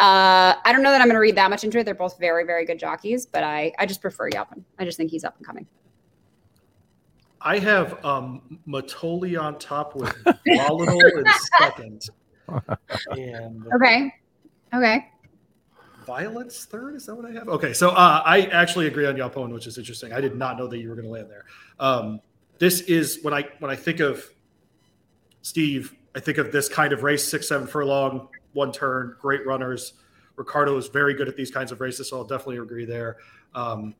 uh, 0.00 0.56
I 0.64 0.72
don't 0.72 0.82
know 0.82 0.90
that 0.92 1.02
I'm 1.02 1.08
going 1.08 1.16
to 1.16 1.20
read 1.20 1.36
that 1.36 1.50
much 1.50 1.62
into 1.62 1.78
it. 1.78 1.84
They're 1.84 1.94
both 1.94 2.18
very, 2.18 2.44
very 2.46 2.64
good 2.64 2.78
jockeys, 2.78 3.26
but 3.26 3.44
I, 3.44 3.70
I 3.78 3.84
just 3.84 4.00
prefer 4.00 4.30
Yaupon. 4.30 4.62
I 4.78 4.86
just 4.86 4.96
think 4.96 5.10
he's 5.10 5.24
up 5.24 5.36
and 5.36 5.46
coming. 5.46 5.66
I 7.42 7.58
have 7.58 8.04
um, 8.04 8.60
Matoli 8.68 9.40
on 9.40 9.58
top 9.58 9.94
with 9.94 10.14
Volatile 10.46 11.18
in 11.18 11.24
second, 11.58 12.08
and 13.12 13.66
Okay. 13.74 14.12
Okay. 14.74 15.06
Violence 16.06 16.64
third. 16.64 16.96
Is 16.96 17.06
that 17.06 17.14
what 17.14 17.24
I 17.24 17.32
have? 17.32 17.48
Okay, 17.48 17.72
so 17.72 17.90
uh, 17.90 18.22
I 18.24 18.42
actually 18.46 18.86
agree 18.86 19.06
on 19.06 19.16
Yaupon, 19.16 19.52
which 19.52 19.66
is 19.66 19.78
interesting. 19.78 20.12
I 20.12 20.20
did 20.20 20.36
not 20.36 20.58
know 20.58 20.66
that 20.66 20.78
you 20.78 20.88
were 20.88 20.94
going 20.94 21.06
to 21.06 21.10
land 21.10 21.30
there. 21.30 21.44
Um, 21.78 22.20
this 22.58 22.82
is 22.82 23.20
when 23.22 23.32
I 23.32 23.48
when 23.58 23.70
I 23.70 23.76
think 23.76 24.00
of 24.00 24.24
Steve, 25.42 25.94
I 26.14 26.20
think 26.20 26.38
of 26.38 26.52
this 26.52 26.68
kind 26.68 26.92
of 26.92 27.02
race: 27.02 27.26
six, 27.26 27.48
seven 27.48 27.66
furlong, 27.66 28.28
one 28.52 28.72
turn, 28.72 29.16
great 29.20 29.46
runners. 29.46 29.94
Ricardo 30.36 30.76
is 30.76 30.88
very 30.88 31.14
good 31.14 31.28
at 31.28 31.36
these 31.36 31.50
kinds 31.50 31.72
of 31.72 31.80
races, 31.80 32.10
so 32.10 32.18
I'll 32.18 32.24
definitely 32.24 32.58
agree 32.58 32.84
there. 32.84 33.18
Um, 33.54 33.94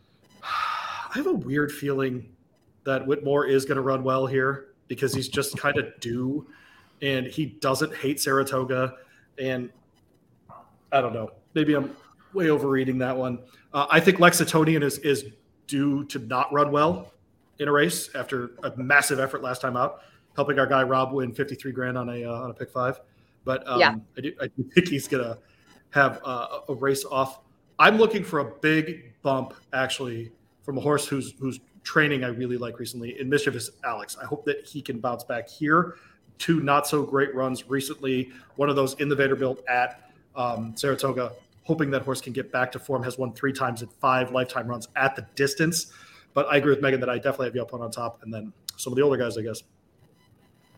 I 0.42 1.12
have 1.14 1.26
a 1.26 1.32
weird 1.32 1.72
feeling 1.72 2.35
that 2.86 3.06
Whitmore 3.06 3.46
is 3.46 3.64
going 3.64 3.76
to 3.76 3.82
run 3.82 4.02
well 4.02 4.26
here 4.26 4.68
because 4.88 5.12
he's 5.12 5.28
just 5.28 5.58
kind 5.58 5.76
of 5.76 5.98
due, 6.00 6.46
and 7.02 7.26
he 7.26 7.46
doesn't 7.46 7.94
hate 7.94 8.20
Saratoga, 8.20 8.94
and 9.38 9.68
I 10.92 11.00
don't 11.00 11.12
know. 11.12 11.32
Maybe 11.54 11.74
I'm 11.74 11.94
way 12.32 12.48
overreading 12.48 12.96
that 12.98 13.16
one. 13.16 13.40
Uh, 13.74 13.86
I 13.90 14.00
think 14.00 14.18
Lexitonian 14.18 14.82
is 14.82 14.98
is 14.98 15.26
due 15.66 16.04
to 16.06 16.20
not 16.20 16.52
run 16.52 16.70
well 16.70 17.12
in 17.58 17.68
a 17.68 17.72
race 17.72 18.08
after 18.14 18.52
a 18.62 18.74
massive 18.76 19.18
effort 19.18 19.42
last 19.42 19.60
time 19.60 19.76
out, 19.76 20.02
helping 20.36 20.58
our 20.58 20.66
guy 20.66 20.82
Rob 20.84 21.12
win 21.12 21.34
53 21.34 21.72
grand 21.72 21.98
on 21.98 22.08
a 22.08 22.24
uh, 22.24 22.42
on 22.42 22.50
a 22.50 22.54
pick 22.54 22.70
five. 22.70 23.00
But 23.44 23.66
um, 23.68 23.80
Yeah. 23.80 23.96
I, 24.16 24.20
do, 24.20 24.32
I 24.40 24.46
do 24.46 24.62
think 24.74 24.88
he's 24.88 25.08
gonna 25.08 25.38
have 25.90 26.20
uh, 26.24 26.60
a 26.68 26.74
race 26.74 27.04
off. 27.04 27.40
I'm 27.78 27.98
looking 27.98 28.22
for 28.22 28.38
a 28.38 28.44
big 28.44 29.12
bump 29.22 29.54
actually 29.72 30.32
from 30.62 30.78
a 30.78 30.80
horse 30.80 31.06
who's 31.06 31.34
who's 31.40 31.58
training 31.86 32.24
I 32.24 32.28
really 32.28 32.58
like 32.58 32.80
recently 32.80 33.18
in 33.20 33.28
Mischievous 33.28 33.70
Alex. 33.84 34.18
I 34.20 34.26
hope 34.26 34.44
that 34.44 34.66
he 34.66 34.82
can 34.82 34.98
bounce 34.98 35.22
back 35.22 35.48
here. 35.48 35.94
Two 36.36 36.60
not 36.60 36.86
so 36.86 37.04
great 37.04 37.34
runs 37.34 37.70
recently. 37.70 38.32
One 38.56 38.68
of 38.68 38.76
those 38.76 38.94
in 38.94 39.08
the 39.08 39.14
Vanderbilt 39.14 39.62
at 39.68 40.10
um, 40.34 40.74
Saratoga, 40.76 41.32
hoping 41.62 41.90
that 41.92 42.02
horse 42.02 42.20
can 42.20 42.32
get 42.32 42.50
back 42.50 42.72
to 42.72 42.80
form, 42.80 43.04
has 43.04 43.16
won 43.16 43.32
three 43.32 43.52
times 43.52 43.82
in 43.82 43.88
five 43.88 44.32
lifetime 44.32 44.66
runs 44.66 44.88
at 44.96 45.14
the 45.14 45.24
distance. 45.36 45.92
But 46.34 46.46
I 46.50 46.56
agree 46.56 46.72
with 46.72 46.82
Megan 46.82 47.00
that 47.00 47.08
I 47.08 47.16
definitely 47.16 47.46
have 47.46 47.54
Yaupon 47.54 47.80
on 47.80 47.90
top, 47.90 48.22
and 48.22 48.34
then 48.34 48.52
some 48.76 48.92
of 48.92 48.96
the 48.96 49.02
older 49.02 49.16
guys, 49.16 49.38
I 49.38 49.42
guess. 49.42 49.62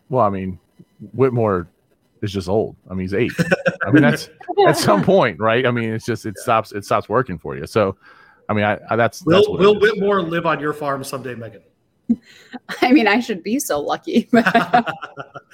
Well, 0.09 0.23
I 0.23 0.29
mean, 0.29 0.59
Whitmore 1.13 1.67
is 2.21 2.31
just 2.31 2.47
old. 2.47 2.75
I 2.89 2.93
mean, 2.93 3.01
he's 3.01 3.13
eight. 3.15 3.33
I 3.85 3.91
mean, 3.91 4.03
that's 4.03 4.29
at 4.67 4.77
some 4.77 5.03
point, 5.15 5.39
right? 5.39 5.65
I 5.65 5.71
mean, 5.71 5.91
it's 5.91 6.05
just 6.05 6.25
it 6.25 6.37
stops 6.37 6.71
it 6.71 6.85
stops 6.85 7.09
working 7.09 7.37
for 7.37 7.57
you. 7.57 7.65
So, 7.65 7.97
I 8.49 8.53
mean, 8.53 8.65
I, 8.65 8.79
I 8.89 8.95
that's 8.95 9.23
Will 9.23 9.37
that's 9.37 9.47
Will 9.49 9.75
is. 9.75 9.81
Whitmore 9.81 10.21
live 10.21 10.45
on 10.45 10.59
your 10.59 10.73
farm 10.73 11.03
someday, 11.03 11.35
Megan? 11.35 11.61
I 12.81 12.91
mean, 12.91 13.07
I 13.07 13.19
should 13.19 13.43
be 13.43 13.59
so 13.59 13.79
lucky. 13.79 14.27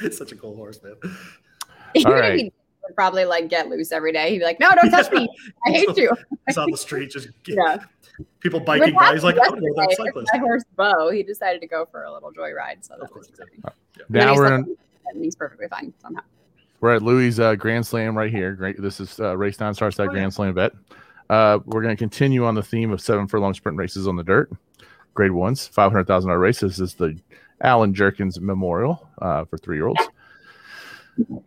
it's 0.01 0.17
such 0.17 0.31
a 0.31 0.36
cool 0.36 0.55
horse, 0.55 0.81
man. 0.81 0.93
Even 1.93 2.12
if 2.13 2.19
right. 2.19 2.39
he 2.39 2.53
would 2.84 2.95
probably 2.95 3.25
like 3.25 3.49
get 3.49 3.67
loose 3.69 3.91
every 3.91 4.12
day. 4.13 4.31
He'd 4.31 4.39
be 4.39 4.45
like, 4.45 4.60
"No, 4.60 4.71
don't 4.73 4.89
touch 4.89 5.12
me! 5.12 5.27
I 5.67 5.71
hate 5.71 5.95
you." 5.97 6.12
He's 6.47 6.58
on 6.58 6.71
the 6.71 6.77
street, 6.77 7.12
just 7.12 7.27
get, 7.43 7.55
Yeah. 7.58 7.77
people 8.39 8.60
biking 8.62 8.93
by. 8.95 9.13
He's 9.13 9.23
like, 9.23 9.36
happened 9.36 9.63
oh, 9.63 9.67
no, 9.67 9.73
that's 9.75 9.89
yesterday, 9.91 10.08
cyclist. 10.10 10.29
My 10.34 10.39
horse 10.39 10.63
Bo, 10.77 11.12
he 11.12 11.21
decided 11.23 11.60
to 11.62 11.67
go 11.67 11.86
for 11.91 12.03
a 12.03 12.13
little 12.13 12.31
joyride, 12.31 12.86
so 12.86 12.93
that 12.93 13.01
Of 13.01 13.01
was 13.01 13.10
course 13.12 13.27
he 13.27 13.31
exciting. 13.34 13.62
And 13.65 14.05
then 14.10 14.25
Now 14.27 14.36
we're 14.36 14.49
like- 14.58 14.65
in, 14.67 14.77
and 15.13 15.23
he's 15.23 15.36
perfectly 15.36 15.67
fine 15.67 15.93
somehow. 16.01 16.21
we're 16.79 16.95
at 16.95 17.01
Louis 17.01 17.38
uh, 17.39 17.55
Grand 17.55 17.86
Slam 17.86 18.17
right 18.17 18.31
here. 18.31 18.53
Great. 18.53 18.81
This 18.81 18.99
is 19.01 19.19
uh, 19.19 19.36
race 19.36 19.60
nine 19.60 19.73
starts 19.73 19.97
that 19.97 20.03
Oh, 20.03 20.05
yeah. 20.05 20.12
Grand 20.12 20.34
Slam 20.34 20.53
bet. 20.53 20.71
Uh, 21.29 21.59
we're 21.65 21.81
going 21.81 21.95
to 21.95 21.99
continue 21.99 22.45
on 22.45 22.55
the 22.55 22.63
theme 22.63 22.91
of 22.91 23.01
seven 23.01 23.27
furlong 23.27 23.53
sprint 23.53 23.77
races 23.77 24.07
on 24.07 24.15
the 24.15 24.23
dirt. 24.23 24.51
Grade 25.13 25.31
ones, 25.31 25.67
five 25.67 25.91
hundred 25.91 26.07
thousand 26.07 26.29
dollar 26.29 26.39
races. 26.39 26.79
Is 26.79 26.93
the 26.93 27.17
Allen 27.61 27.93
Jerkens 27.93 28.39
Memorial 28.39 29.07
uh, 29.21 29.45
for 29.45 29.57
three 29.57 29.77
year 29.77 29.88
olds. 29.88 30.01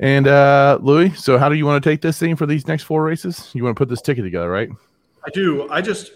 And 0.01 0.27
uh, 0.27 0.79
Louis, 0.81 1.15
so 1.15 1.37
how 1.37 1.49
do 1.49 1.55
you 1.55 1.67
want 1.67 1.83
to 1.83 1.91
take 1.91 2.01
this 2.01 2.19
thing 2.19 2.37
for 2.37 2.47
these 2.47 2.67
next 2.67 2.85
four 2.85 3.03
races? 3.03 3.51
You 3.53 3.65
want 3.65 3.77
to 3.77 3.79
put 3.79 3.89
this 3.89 4.01
ticket 4.01 4.25
together, 4.25 4.49
right? 4.49 4.71
I 5.27 5.31
do. 5.31 5.69
I 5.71 5.83
just 5.83 6.13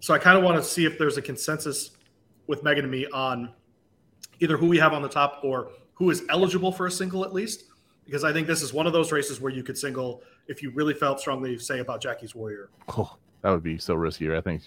so 0.00 0.12
I 0.12 0.18
kind 0.18 0.36
of 0.36 0.44
want 0.44 0.56
to 0.56 0.68
see 0.68 0.84
if 0.84 0.98
there's 0.98 1.16
a 1.16 1.22
consensus 1.22 1.92
with 2.46 2.62
Megan 2.62 2.84
and 2.84 2.90
me 2.90 3.06
on 3.12 3.52
either 4.40 4.56
who 4.56 4.66
we 4.66 4.78
have 4.78 4.92
on 4.92 5.02
the 5.02 5.08
top 5.08 5.40
or 5.42 5.70
who 5.94 6.10
is 6.10 6.24
eligible 6.28 6.72
for 6.72 6.86
a 6.86 6.90
single 6.90 7.24
at 7.24 7.32
least. 7.32 7.64
Because 8.06 8.24
I 8.24 8.32
think 8.32 8.46
this 8.46 8.62
is 8.62 8.72
one 8.72 8.86
of 8.86 8.92
those 8.92 9.12
races 9.12 9.40
where 9.40 9.52
you 9.52 9.62
could 9.62 9.76
single 9.76 10.22
if 10.46 10.62
you 10.62 10.70
really 10.70 10.94
felt 10.94 11.20
strongly, 11.20 11.58
say 11.58 11.80
about 11.80 12.00
Jackie's 12.00 12.34
Warrior. 12.34 12.70
Oh, 12.96 13.16
that 13.42 13.50
would 13.50 13.64
be 13.64 13.78
so 13.78 13.94
risky. 13.94 14.32
I 14.34 14.40
think. 14.40 14.62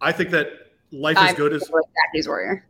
I 0.00 0.12
think 0.12 0.30
that 0.30 0.48
life 0.90 1.16
is 1.16 1.22
I'm 1.22 1.34
good. 1.36 1.52
Is 1.52 1.70
with 1.72 1.84
Jackie's 2.04 2.26
Warrior, 2.26 2.66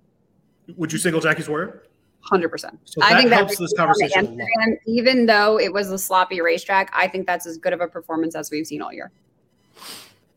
would 0.77 0.93
you 0.93 0.99
single 0.99 1.21
Jackie's 1.21 1.49
Warrior? 1.49 1.83
hundred 2.21 2.49
percent. 2.49 2.79
So 2.85 3.01
I 3.03 3.11
that 3.11 3.19
think 3.19 3.31
that 3.31 3.37
helps 3.37 3.59
this 3.59 3.73
conversation. 3.75 4.41
And 4.63 4.79
even 4.87 5.27
though 5.27 5.59
it 5.59 5.73
was 5.73 5.91
a 5.91 5.99
sloppy 5.99 6.41
racetrack, 6.41 6.91
I 6.93 7.07
think 7.07 7.27
that's 7.27 7.47
as 7.47 7.57
good 7.57 7.73
of 7.73 7.81
a 7.81 7.87
performance 7.87 8.35
as 8.35 8.51
we've 8.51 8.67
seen 8.67 8.83
all 8.83 8.93
year. 8.93 9.13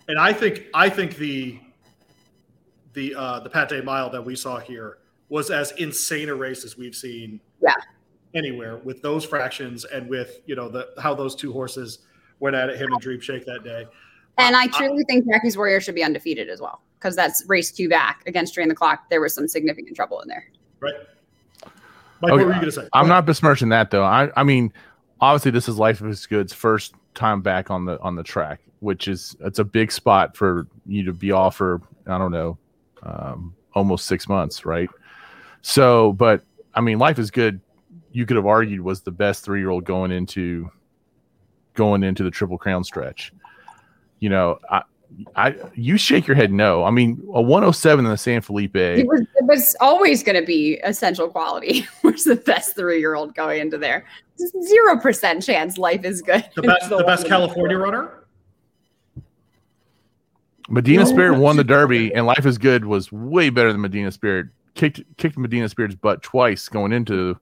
And 0.08 0.20
I 0.20 0.34
think 0.34 0.66
I 0.74 0.90
think 0.90 1.18
the 1.18 1.60
the 2.94 3.16
uh, 3.16 3.40
the 3.40 3.50
Pat 3.50 3.70
Day 3.70 3.82
Mile 3.82 4.10
that 4.12 4.24
we 4.24 4.36
saw 4.36 4.60
here 4.60 5.00
was 5.30 5.52
as 5.52 5.72
insane 5.74 6.30
a 6.30 6.36
race 6.36 6.64
as 6.64 6.78
we've 6.78 6.96
seen 6.96 7.40
Yeah. 7.62 7.74
Anywhere 8.34 8.78
with 8.78 9.02
those 9.02 9.26
fractions 9.26 9.86
and 9.86 10.08
with 10.08 10.42
you 10.46 10.56
know 10.56 10.70
the 10.70 10.90
how 11.00 11.14
those 11.16 11.36
two 11.36 11.52
horses 11.52 12.00
went 12.40 12.56
at 12.56 12.70
it 12.70 12.80
him 12.80 12.92
and 12.92 13.02
Dream 13.02 13.20
Shake 13.20 13.46
that 13.46 13.64
day. 13.64 13.88
And 14.38 14.56
I 14.56 14.64
I- 14.64 14.68
truly 14.68 15.04
think 15.06 15.28
Jackie's 15.28 15.58
Warrior 15.58 15.82
should 15.82 15.96
be 15.96 16.04
undefeated 16.04 16.50
as 16.50 16.62
well 16.62 16.82
because 17.00 17.16
that's 17.16 17.44
race 17.48 17.72
two 17.72 17.90
back 17.90 18.24
against 18.28 18.54
Drain 18.54 18.70
the 18.70 18.76
Clock. 18.76 19.10
There 19.10 19.22
was 19.22 19.34
some 19.34 19.48
significant 19.48 19.96
trouble 19.96 20.22
in 20.22 20.28
there. 20.28 20.46
Right. 20.80 20.94
Mike, 22.22 22.34
Okay, 22.34 22.44
what 22.44 22.48
were 22.48 22.54
you 22.54 22.60
going 22.60 22.66
to 22.66 22.72
say? 22.72 22.88
I'm 22.94 23.08
not 23.08 23.26
besmirching 23.26 23.70
that 23.70 23.92
though. 23.92 24.04
I, 24.04 24.30
I 24.36 24.44
mean, 24.44 24.74
obviously 25.22 25.52
this 25.52 25.70
is 25.70 25.78
Life 25.78 26.02
is 26.02 26.26
Good's 26.26 26.54
first 26.54 26.94
time 27.16 27.42
back 27.42 27.72
on 27.72 27.86
the 27.86 28.00
on 28.02 28.16
the 28.16 28.24
track, 28.24 28.60
which 28.80 29.08
is 29.08 29.36
it's 29.42 29.60
a 29.60 29.64
big 29.64 29.92
spot 29.92 30.36
for 30.36 30.68
you 30.86 31.04
to 31.06 31.14
be 31.14 31.32
off 31.32 31.56
for 31.56 31.82
I 32.08 32.18
don't 32.18 32.32
know, 32.32 32.58
um, 33.04 33.56
almost 33.74 34.06
six 34.06 34.28
months, 34.28 34.66
right? 34.66 34.90
So, 35.62 36.14
but 36.14 36.44
I 36.74 36.82
mean, 36.82 37.00
Life 37.00 37.20
is 37.20 37.32
Good. 37.32 37.60
You 38.12 38.26
could 38.26 38.38
have 38.38 38.46
argued 38.46 38.82
was 38.82 39.02
the 39.02 39.12
best 39.12 39.44
three 39.44 39.60
year 39.60 39.70
old 39.70 39.86
going 39.86 40.12
into 40.12 40.70
going 41.74 42.04
into 42.04 42.24
the 42.24 42.32
Triple 42.32 42.58
Crown 42.58 42.84
stretch. 42.84 43.34
You 44.20 44.30
know, 44.30 44.60
I. 44.70 44.84
I 45.36 45.56
you 45.74 45.98
shake 45.98 46.28
your 46.28 46.36
head 46.36 46.52
no. 46.52 46.84
I 46.84 46.92
mean, 46.92 47.20
a 47.34 47.42
107 47.42 48.06
in 48.06 48.12
the 48.12 48.16
San 48.16 48.42
Felipe. 48.42 48.76
It 48.76 49.08
was, 49.08 49.22
it 49.22 49.46
was 49.46 49.76
always 49.82 50.22
going 50.22 50.40
to 50.40 50.46
be 50.46 50.80
essential 50.84 51.28
quality. 51.28 51.88
was 52.04 52.26
the 52.26 52.36
best 52.36 52.76
three 52.76 53.00
year 53.00 53.16
old 53.16 53.34
going 53.34 53.60
into 53.60 53.80
there. 53.80 54.06
Zero 54.38 55.00
percent 55.00 55.44
chance 55.44 55.80
life 55.80 56.06
is 56.06 56.22
good. 56.22 56.48
The 56.56 56.62
best, 56.62 56.90
the 56.90 57.04
best 57.04 57.24
one. 57.24 57.30
California 57.30 57.78
runner. 57.78 58.20
Medina 60.70 61.04
No, 61.04 61.10
Spirit 61.10 61.40
won 61.40 61.56
the 61.56 61.62
it. 61.62 61.68
Derby, 61.68 62.14
and 62.14 62.26
Life 62.26 62.46
is 62.46 62.58
Good 62.58 62.86
was 62.86 63.12
way 63.12 63.50
better 63.50 63.72
than 63.72 63.82
Medina 63.82 64.12
Spirit. 64.12 64.48
Kicked 64.76 65.02
kicked 65.18 65.38
Medina 65.38 65.68
Spirit's 65.68 65.96
butt 65.96 66.22
twice 66.22 66.70
going 66.70 66.94
into. 66.94 67.38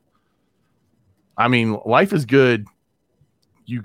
I 1.37 1.47
mean, 1.47 1.79
Life 1.85 2.13
is 2.13 2.25
Good. 2.25 2.65
You, 3.65 3.83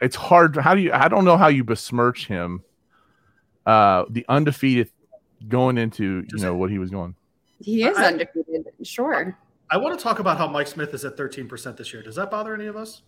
it's 0.00 0.16
hard. 0.16 0.56
How 0.56 0.74
do 0.74 0.80
you? 0.80 0.92
I 0.92 1.08
don't 1.08 1.24
know 1.24 1.36
how 1.36 1.48
you 1.48 1.64
besmirch 1.64 2.26
him. 2.26 2.62
Uh, 3.66 4.04
the 4.10 4.24
undefeated 4.28 4.90
going 5.48 5.78
into 5.78 6.24
you 6.30 6.38
know 6.38 6.54
what 6.54 6.70
he 6.70 6.78
was 6.78 6.90
going. 6.90 7.14
He 7.60 7.84
is 7.84 7.96
I- 7.96 8.06
undefeated. 8.06 8.66
Sure. 8.82 9.36
I 9.70 9.76
want 9.78 9.98
to 9.98 10.02
talk 10.02 10.18
about 10.18 10.36
how 10.38 10.46
Mike 10.46 10.66
Smith 10.66 10.92
is 10.92 11.04
at 11.04 11.16
13% 11.16 11.76
this 11.76 11.92
year. 11.92 12.02
Does 12.02 12.14
that 12.16 12.30
bother 12.30 12.54
any 12.54 12.66
of 12.66 12.76
us? 12.76 13.02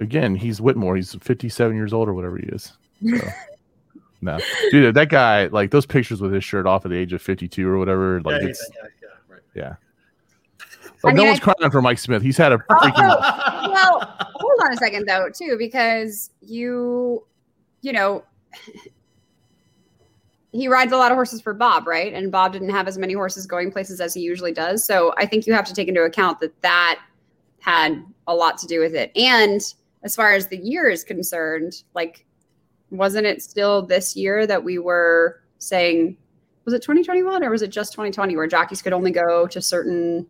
Again, 0.00 0.34
he's 0.34 0.60
Whitmore. 0.60 0.96
He's 0.96 1.14
57 1.14 1.76
years 1.76 1.92
old 1.92 2.08
or 2.08 2.14
whatever 2.14 2.38
he 2.38 2.46
is. 2.46 2.72
So, 3.06 3.28
no, 4.20 4.38
dude, 4.70 4.94
that 4.94 5.10
guy, 5.10 5.46
like 5.46 5.70
those 5.70 5.86
pictures 5.86 6.20
with 6.20 6.32
his 6.32 6.42
shirt 6.42 6.66
off 6.66 6.84
at 6.84 6.90
the 6.90 6.96
age 6.96 7.12
of 7.12 7.22
52 7.22 7.68
or 7.68 7.78
whatever, 7.78 8.20
like 8.22 8.40
he's 8.40 8.50
it's, 8.50 8.68
that 8.68 8.74
guy. 8.74 8.88
Yeah, 9.02 9.34
right. 9.34 9.42
yeah. 9.54 9.74
I 11.04 11.08
Like, 11.08 11.16
no 11.16 11.22
mean, 11.22 11.30
one's 11.30 11.40
crying 11.40 11.70
for 11.70 11.82
Mike 11.82 11.98
Smith. 11.98 12.22
He's 12.22 12.36
had 12.36 12.52
a 12.52 12.58
oh, 12.70 12.74
freaking 12.74 12.92
oh. 12.96 13.70
well, 13.72 14.16
hold 14.34 14.60
on 14.64 14.72
a 14.72 14.76
second 14.76 15.06
though, 15.06 15.28
too, 15.30 15.56
because 15.58 16.30
you, 16.40 17.24
you 17.80 17.92
know, 17.92 18.24
he 20.52 20.68
rides 20.68 20.92
a 20.92 20.96
lot 20.96 21.10
of 21.10 21.16
horses 21.16 21.40
for 21.40 21.54
Bob, 21.54 21.86
right? 21.86 22.12
And 22.12 22.30
Bob 22.30 22.52
didn't 22.52 22.70
have 22.70 22.86
as 22.86 22.98
many 22.98 23.14
horses 23.14 23.46
going 23.46 23.72
places 23.72 24.00
as 24.00 24.14
he 24.14 24.20
usually 24.20 24.52
does. 24.52 24.86
So 24.86 25.14
I 25.16 25.26
think 25.26 25.46
you 25.46 25.54
have 25.54 25.64
to 25.64 25.74
take 25.74 25.88
into 25.88 26.02
account 26.02 26.40
that 26.40 26.60
that 26.62 27.00
had 27.60 28.04
a 28.26 28.34
lot 28.34 28.58
to 28.58 28.66
do 28.66 28.80
with 28.80 28.94
it. 28.94 29.10
And 29.16 29.60
as 30.02 30.14
far 30.14 30.32
as 30.32 30.48
the 30.48 30.58
year 30.58 30.88
is 30.88 31.04
concerned, 31.04 31.82
like, 31.94 32.26
wasn't 32.90 33.26
it 33.26 33.42
still 33.42 33.82
this 33.82 34.14
year 34.14 34.46
that 34.46 34.62
we 34.62 34.78
were 34.78 35.40
saying, 35.58 36.18
was 36.64 36.74
it 36.74 36.82
2021 36.82 37.42
or 37.42 37.50
was 37.50 37.62
it 37.62 37.68
just 37.68 37.92
2020 37.92 38.36
where 38.36 38.46
jockeys 38.46 38.82
could 38.82 38.92
only 38.92 39.10
go 39.10 39.46
to 39.46 39.62
certain 39.62 40.26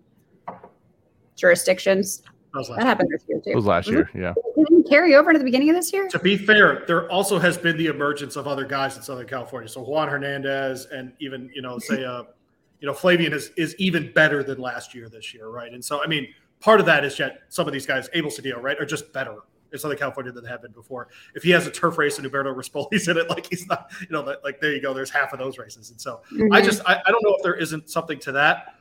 jurisdictions? 1.42 2.22
That 2.54 2.66
That 2.76 2.86
happened 2.86 3.08
this 3.12 3.24
year 3.28 3.40
too. 3.42 3.50
it 3.50 3.56
was 3.56 3.64
last 3.66 3.86
Was 3.86 3.94
year. 3.94 4.10
Yeah. 4.14 4.34
Didn't 4.56 4.86
it 4.86 4.88
carry 4.88 5.14
over 5.14 5.30
into 5.30 5.38
the 5.38 5.44
beginning 5.44 5.70
of 5.70 5.76
this 5.76 5.92
year? 5.92 6.06
To 6.08 6.18
be 6.18 6.36
fair, 6.36 6.84
there 6.86 7.10
also 7.10 7.38
has 7.38 7.56
been 7.58 7.76
the 7.78 7.86
emergence 7.86 8.36
of 8.36 8.46
other 8.46 8.64
guys 8.66 8.96
in 8.96 9.02
Southern 9.02 9.26
California. 9.26 9.68
So 9.68 9.82
Juan 9.82 10.08
Hernandez 10.08 10.86
and 10.92 11.12
even, 11.18 11.50
you 11.54 11.62
know, 11.62 11.78
say, 11.78 12.04
uh, 12.04 12.24
you 12.80 12.86
know, 12.86 12.92
Flavien 12.92 13.32
is, 13.32 13.50
is 13.56 13.74
even 13.78 14.12
better 14.12 14.42
than 14.42 14.58
last 14.58 14.94
year 14.94 15.08
this 15.08 15.32
year, 15.32 15.48
right? 15.48 15.72
And 15.72 15.82
so, 15.82 16.02
I 16.02 16.06
mean, 16.06 16.28
part 16.60 16.78
of 16.78 16.84
that 16.86 17.04
is 17.04 17.18
yet 17.18 17.40
some 17.48 17.66
of 17.66 17.72
these 17.72 17.86
guys, 17.86 18.08
Abel 18.12 18.30
Cedillo, 18.30 18.60
right, 18.62 18.78
are 18.78 18.84
just 18.84 19.12
better 19.14 19.36
in 19.72 19.78
Southern 19.78 19.96
California 19.96 20.30
than 20.32 20.44
they 20.44 20.50
have 20.50 20.60
been 20.60 20.72
before. 20.72 21.08
If 21.34 21.42
he 21.44 21.50
has 21.52 21.66
a 21.66 21.70
turf 21.70 21.96
race 21.96 22.18
and 22.18 22.26
Umberto 22.26 22.54
Rispoli's 22.54 23.08
in 23.12 23.16
it, 23.16 23.30
like 23.30 23.46
he's 23.48 23.66
not, 23.66 23.90
you 24.00 24.08
know, 24.10 24.20
that- 24.24 24.44
like 24.44 24.60
there 24.60 24.72
you 24.74 24.82
go, 24.82 24.92
there's 24.92 25.08
half 25.10 25.32
of 25.32 25.38
those 25.38 25.56
races. 25.56 25.90
And 25.90 25.98
so 25.98 26.20
I 26.30 26.34
Mhm. 26.60 26.64
just, 26.64 26.82
I, 26.84 27.00
I 27.06 27.10
don't 27.10 27.24
know 27.24 27.34
if 27.34 27.42
there 27.42 27.54
isn't 27.54 27.88
something 27.88 28.18
to 28.18 28.32
that. 28.32 28.74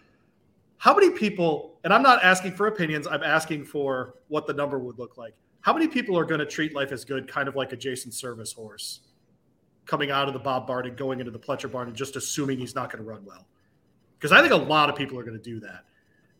How 0.81 0.95
many 0.95 1.11
people, 1.11 1.77
and 1.83 1.93
I'm 1.93 2.01
not 2.01 2.23
asking 2.23 2.53
for 2.53 2.65
opinions, 2.65 3.05
I'm 3.05 3.21
asking 3.21 3.65
for 3.65 4.15
what 4.29 4.47
the 4.47 4.53
number 4.53 4.79
would 4.79 4.97
look 4.97 5.15
like. 5.15 5.35
How 5.61 5.73
many 5.73 5.87
people 5.87 6.17
are 6.17 6.25
going 6.25 6.39
to 6.39 6.45
treat 6.47 6.73
life 6.73 6.91
as 6.91 7.05
good, 7.05 7.27
kind 7.27 7.47
of 7.47 7.55
like 7.55 7.71
a 7.71 7.75
Jason 7.77 8.11
Servis 8.11 8.51
horse, 8.51 9.01
coming 9.85 10.09
out 10.09 10.27
of 10.27 10.33
the 10.33 10.39
Bob 10.39 10.65
barn 10.65 10.87
and 10.87 10.97
going 10.97 11.19
into 11.19 11.31
the 11.31 11.37
Pletcher 11.37 11.71
barn 11.71 11.87
and 11.89 11.95
just 11.95 12.15
assuming 12.15 12.57
he's 12.57 12.73
not 12.73 12.91
going 12.91 13.03
to 13.03 13.07
run 13.07 13.23
well? 13.23 13.45
Because 14.17 14.31
I 14.31 14.41
think 14.41 14.53
a 14.53 14.57
lot 14.57 14.89
of 14.89 14.95
people 14.95 15.19
are 15.19 15.23
going 15.23 15.37
to 15.37 15.43
do 15.43 15.59
that. 15.59 15.83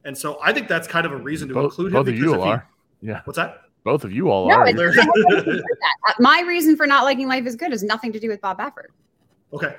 And 0.06 0.18
so 0.18 0.40
I 0.42 0.52
think 0.54 0.68
that's 0.68 0.88
kind 0.88 1.06
of 1.06 1.12
a 1.12 1.18
reason 1.18 1.48
to 1.50 1.54
Both, 1.54 1.66
include 1.74 1.88
him. 1.90 1.94
both 1.94 2.08
of 2.08 2.18
you 2.18 2.34
if 2.34 2.42
he- 2.42 2.48
are. 2.50 2.68
Yeah. 3.04 3.22
What's 3.26 3.38
that? 3.38 3.62
Both 3.84 4.04
of 4.04 4.12
you 4.12 4.32
all 4.32 4.48
No, 4.50 4.56
are. 4.56 4.68
Uh, 4.98 6.14
My 6.20 6.44
reason 6.48 6.76
for 6.76 6.88
not 6.88 7.04
liking 7.04 7.28
Life 7.28 7.46
is 7.46 7.56
Good 7.56 7.72
has 7.74 7.84
nothing 7.84 8.12
to 8.14 8.20
do 8.20 8.28
with 8.28 8.42
Bob 8.42 8.58
Baffert. 8.58 8.88
okay. 9.54 9.76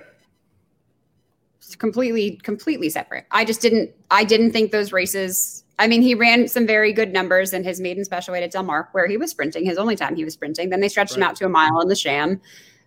Completely, 1.79 2.37
completely 2.43 2.91
separate. 2.91 3.25
I 3.31 3.45
just 3.45 3.61
didn't, 3.61 3.91
I 4.11 4.25
didn't 4.25 4.53
think 4.53 4.73
those 4.73 4.93
races. 4.93 5.65
I 5.79 5.87
mean, 5.87 6.03
he 6.03 6.15
ran 6.15 6.49
some 6.49 6.67
very 6.67 6.93
good 6.93 7.13
numbers 7.13 7.53
in 7.53 7.65
his 7.65 7.81
maiden 7.81 8.05
special 8.05 8.33
weight 8.33 8.43
at 8.43 8.51
Del 8.51 8.63
Mar, 8.63 8.89
where 8.93 9.07
he 9.07 9.17
was 9.17 9.31
sprinting, 9.31 9.65
his 9.65 9.79
only 9.79 9.97
time 9.97 10.17
he 10.17 10.25
was 10.25 10.35
sprinting. 10.35 10.71
Then 10.71 10.81
they 10.81 10.89
stretched 10.89 11.17
him 11.17 11.23
out 11.23 11.37
to 11.37 11.47
a 11.47 11.49
mile 11.49 11.81
in 11.81 11.89
the 11.89 11.95
Sham. 11.95 12.41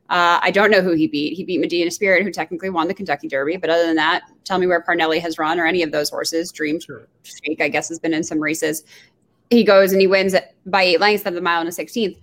Uh, 0.09 0.39
I 0.41 0.51
don't 0.51 0.69
know 0.69 0.81
who 0.81 0.93
he 0.93 1.07
beat. 1.07 1.33
He 1.33 1.43
beat 1.43 1.59
Medina 1.59 1.89
Spirit, 1.89 2.23
who 2.23 2.31
technically 2.31 2.69
won 2.69 2.87
the 2.87 2.93
Kentucky 2.93 3.27
Derby. 3.27 3.57
But 3.57 3.71
other 3.71 3.87
than 3.87 3.95
that, 3.95 4.23
tell 4.43 4.59
me 4.59 4.67
where 4.67 4.81
Parnelli 4.81 5.19
has 5.19 5.39
run 5.39 5.59
or 5.59 5.65
any 5.65 5.81
of 5.81 5.91
those 5.91 6.09
horses. 6.09 6.51
Dream 6.51 6.79
Sure. 6.79 7.07
Shake, 7.23 7.59
I 7.59 7.69
guess, 7.69 7.89
has 7.89 7.97
been 7.97 8.13
in 8.13 8.23
some 8.23 8.39
races. 8.39 8.83
He 9.49 9.63
goes 9.63 9.91
and 9.91 9.99
he 9.99 10.07
wins 10.07 10.35
by 10.65 10.83
eight 10.83 10.99
lengths 10.99 11.25
at 11.25 11.33
the 11.33 11.41
mile 11.41 11.59
and 11.59 11.69
a 11.69 11.71
16th. 11.71 12.17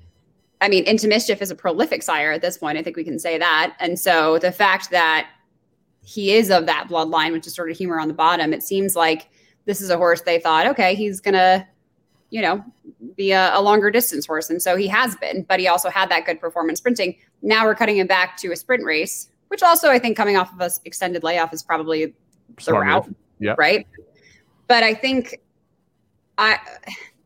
I 0.60 0.68
mean, 0.68 0.84
Into 0.84 1.08
Mischief 1.08 1.42
is 1.42 1.50
a 1.50 1.56
prolific 1.56 2.04
sire 2.04 2.30
at 2.30 2.40
this 2.40 2.56
point. 2.56 2.78
I 2.78 2.82
think 2.82 2.96
we 2.96 3.02
can 3.02 3.18
say 3.18 3.36
that. 3.36 3.74
And 3.80 3.98
so 3.98 4.38
the 4.38 4.52
fact 4.52 4.90
that 4.90 5.28
he 6.04 6.32
is 6.32 6.50
of 6.50 6.66
that 6.66 6.88
bloodline, 6.88 7.32
which 7.32 7.46
is 7.46 7.54
sort 7.54 7.70
of 7.70 7.76
humor 7.76 7.98
on 8.00 8.08
the 8.08 8.14
bottom, 8.14 8.52
it 8.52 8.62
seems 8.62 8.96
like 8.96 9.28
this 9.64 9.80
is 9.80 9.90
a 9.90 9.96
horse 9.96 10.22
they 10.22 10.40
thought, 10.40 10.66
okay, 10.66 10.94
he's 10.94 11.20
going 11.20 11.34
to, 11.34 11.66
you 12.30 12.42
know, 12.42 12.64
be 13.16 13.30
a, 13.32 13.56
a 13.56 13.62
longer 13.62 13.90
distance 13.90 14.26
horse. 14.26 14.50
And 14.50 14.60
so 14.60 14.76
he 14.76 14.88
has 14.88 15.14
been, 15.16 15.44
but 15.44 15.60
he 15.60 15.68
also 15.68 15.88
had 15.88 16.08
that 16.10 16.26
good 16.26 16.40
performance 16.40 16.78
sprinting. 16.78 17.16
Now 17.42 17.64
we're 17.64 17.74
cutting 17.74 17.96
him 17.96 18.06
back 18.06 18.36
to 18.38 18.50
a 18.52 18.56
sprint 18.56 18.84
race, 18.84 19.28
which 19.48 19.62
also 19.62 19.90
I 19.90 19.98
think 19.98 20.16
coming 20.16 20.36
off 20.36 20.52
of 20.52 20.60
a 20.60 20.64
s- 20.64 20.80
extended 20.84 21.22
layoff 21.22 21.52
is 21.52 21.62
probably 21.62 22.06
the 22.06 22.62
Smart 22.62 22.84
route. 22.86 23.06
move. 23.06 23.16
Yeah. 23.38 23.54
Right. 23.56 23.86
But 24.66 24.82
I 24.82 24.94
think 24.94 25.40
I 26.38 26.58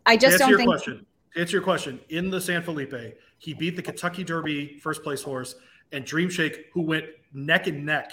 I 0.05 0.17
just 0.17 0.35
answer 0.35 0.39
don't 0.39 0.49
your 0.51 0.59
think 0.59 0.71
question. 0.71 1.07
To 1.35 1.41
answer 1.41 1.57
your 1.57 1.63
question, 1.63 2.01
in 2.09 2.31
the 2.31 2.41
San 2.41 2.63
Felipe, 2.63 3.17
he 3.39 3.55
beat 3.55 3.77
the 3.77 3.83
Kentucky 3.83 4.25
Derby 4.25 4.79
first 4.83 5.03
place 5.03 5.23
horse 5.23 5.55
and 5.93 6.05
Dream 6.05 6.29
Shake, 6.29 6.67
who 6.73 6.83
went 6.83 7.05
neck 7.33 7.67
and 7.67 7.85
neck 7.87 8.13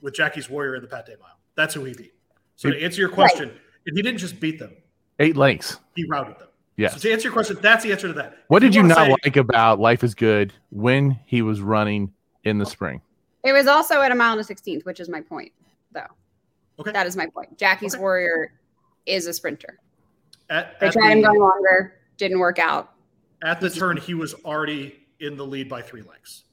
with 0.00 0.14
Jackie's 0.14 0.48
Warrior 0.50 0.76
in 0.76 0.82
the 0.82 0.88
Pat 0.88 1.06
Day 1.06 1.14
Mile. 1.20 1.38
That's 1.54 1.74
who 1.74 1.84
he 1.84 1.94
beat. 1.94 2.12
So 2.56 2.70
to 2.70 2.82
answer 2.82 3.00
your 3.00 3.10
question, 3.10 3.50
and 3.86 3.96
he 3.96 4.02
didn't 4.02 4.18
just 4.18 4.40
beat 4.40 4.58
them; 4.58 4.74
Eight 5.18 5.36
lengths. 5.36 5.78
he 5.94 6.04
routed 6.08 6.38
them. 6.38 6.48
Yeah. 6.76 6.88
So 6.88 6.98
to 6.98 7.12
answer 7.12 7.24
your 7.28 7.32
question, 7.32 7.56
that's 7.62 7.82
the 7.84 7.92
answer 7.92 8.06
to 8.08 8.12
that. 8.14 8.38
What 8.48 8.62
If 8.62 8.68
did 8.68 8.74
you 8.76 8.82
wanna 8.82 8.94
not 8.94 9.06
say- 9.06 9.14
like 9.24 9.36
about 9.36 9.78
Life 9.80 10.04
is 10.04 10.14
Good 10.14 10.52
when 10.70 11.18
he 11.26 11.40
was 11.42 11.60
running 11.60 12.12
in 12.44 12.58
the 12.58 12.66
spring? 12.66 13.00
it 13.44 13.52
was 13.52 13.66
also 13.66 14.00
at 14.02 14.10
a 14.10 14.14
mile 14.14 14.32
and 14.32 14.40
a 14.40 14.44
sixteenth, 14.44 14.84
which 14.84 15.00
is 15.00 15.08
my 15.08 15.20
point, 15.20 15.52
though. 15.92 16.06
Okay. 16.78 16.92
That 16.92 17.06
is 17.06 17.16
my 17.16 17.26
point. 17.26 17.56
Jackie's 17.58 17.94
Okay. 17.94 18.00
Warrior 18.02 18.52
is 19.06 19.26
a 19.26 19.32
sprinter. 19.32 19.78
At, 20.50 20.78
They 20.80 20.88
at 20.88 20.92
tried 20.92 21.12
him 21.12 21.22
going 21.22 21.40
longer, 21.40 21.94
didn't 22.18 22.38
work 22.38 22.58
out. 22.58 22.92
at 23.42 23.60
the 23.60 23.70
turn, 23.70 23.96
he 23.96 24.14
was 24.14 24.34
already 24.44 24.96
in 25.20 25.36
the 25.36 25.46
lead 25.46 25.68
by 25.68 25.80
three 25.82 26.02
lengths. 26.02 26.44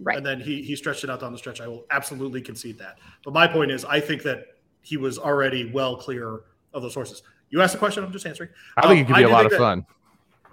Right. 0.00 0.16
and 0.16 0.26
then 0.26 0.40
he 0.40 0.60
he 0.62 0.74
stretched 0.76 1.04
it 1.04 1.10
out 1.10 1.20
down 1.20 1.32
the 1.32 1.38
stretch. 1.38 1.60
I 1.60 1.68
will 1.68 1.84
absolutely 1.90 2.40
concede 2.42 2.78
that. 2.78 2.98
But 3.24 3.32
my 3.32 3.46
point 3.46 3.70
is, 3.70 3.84
I 3.84 4.00
think 4.00 4.22
that 4.24 4.46
he 4.82 4.96
was 4.96 5.18
already 5.18 5.70
well 5.70 5.96
clear 5.96 6.40
of 6.72 6.82
those 6.82 6.94
horses. 6.94 7.22
You 7.50 7.60
asked 7.62 7.74
a 7.74 7.78
question, 7.78 8.02
I'm 8.02 8.10
just 8.12 8.26
answering. 8.26 8.50
I 8.76 8.82
think 8.88 8.92
Um, 8.92 8.98
it 8.98 9.06
could 9.06 9.16
be 9.16 9.22
a 9.22 9.28
lot 9.28 9.46
of 9.46 9.52
fun. 9.52 9.86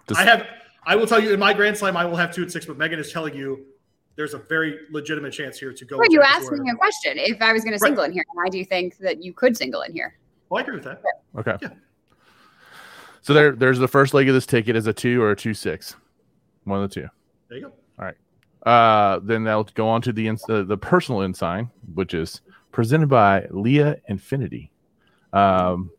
Just- 0.08 0.20
I 0.20 0.24
have. 0.24 0.46
I 0.86 0.96
will 0.96 1.06
tell 1.08 1.20
you 1.20 1.34
in 1.34 1.39
my 1.39 1.54
Grand 1.54 1.78
Slam, 1.78 1.96
I 1.98 2.06
will 2.06 2.16
have 2.16 2.32
two 2.34 2.42
and 2.44 2.52
six. 2.52 2.66
But 2.66 2.78
Megan 2.78 3.00
is 3.00 3.12
telling 3.12 3.36
you 3.36 3.66
there's 4.16 4.34
a 4.34 4.39
very 4.39 4.80
legitimate 4.92 5.32
chance 5.32 5.58
here 5.60 5.74
to 5.74 5.86
go. 5.86 5.98
Well, 5.98 6.08
you 6.12 6.22
asked 6.22 6.52
me 6.52 6.70
a 6.72 6.76
question 6.76 7.18
if 7.18 7.42
I 7.42 7.54
was 7.54 7.64
going 7.64 7.78
to 7.78 7.82
Right. 7.82 7.88
single 7.89 8.04
in 8.04 8.12
here, 8.12 8.24
and 8.36 8.46
I 8.46 8.50
do 8.50 8.64
think 8.66 8.98
that 8.98 9.24
you 9.24 9.34
could 9.34 9.56
single 9.58 9.82
in 9.82 9.92
here. 9.94 10.18
Well, 10.50 10.60
I 10.60 10.62
agree 10.64 10.76
with 10.76 10.84
that. 10.84 11.02
Okay. 11.38 11.56
Yeah. 11.62 11.70
So 13.22 13.34
there, 13.34 13.52
there's 13.52 13.80
the 13.80 13.88
first 13.88 14.14
leg 14.14 14.28
of 14.28 14.34
this 14.34 14.46
ticket 14.46 14.76
is 14.76 14.88
a 14.88 14.94
two 14.94 15.22
or 15.22 15.32
a 15.32 15.36
two 15.36 15.54
six, 15.54 15.96
one 16.64 16.82
of 16.84 16.89
the 16.89 17.02
two. 17.02 17.08
There 17.48 17.58
you 17.60 17.66
go. 17.66 17.74
Uh, 18.66 19.20
then 19.24 19.43
they'll 19.43 19.64
go 19.64 19.88
on 19.88 20.01
to 20.03 20.14
the 20.14 20.28
ins- 20.28 20.47
uh, 20.49 20.64
the 20.64 20.78
personal 20.78 21.22
ensign, 21.24 21.70
which 21.93 22.14
is 22.14 22.41
presented 22.72 23.09
by 23.09 23.47
Leah 23.49 23.97
Infiniti. 24.09 24.70
Um, 25.34 25.89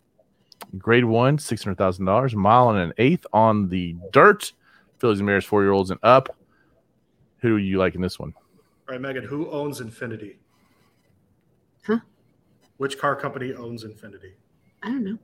grade 0.78 1.04
one, 1.04 1.38
six 1.38 1.64
hundred 1.64 1.78
thousand 1.78 2.04
dollars, 2.04 2.36
mile 2.36 2.70
and 2.70 2.78
an 2.78 2.92
eighth 2.98 3.26
on 3.32 3.68
the 3.68 3.96
dirt. 4.12 4.52
Fillies 4.98 5.18
and 5.18 5.26
mares, 5.26 5.44
four 5.44 5.62
year 5.62 5.72
olds 5.72 5.90
and 5.90 5.98
up. 6.04 6.36
Who 7.38 7.58
do 7.58 7.64
you 7.64 7.78
like 7.78 7.96
in 7.96 8.00
this 8.00 8.20
one? 8.20 8.32
All 8.88 8.92
right, 8.92 9.00
Megan. 9.00 9.24
Who 9.24 9.50
owns 9.50 9.80
Infiniti? 9.80 10.36
Huh? 11.84 11.98
Which 12.76 12.98
car 12.98 13.16
company 13.16 13.52
owns 13.52 13.84
Infiniti? 13.84 14.34
I 14.82 14.88
don't 14.88 15.04
know. 15.04 15.18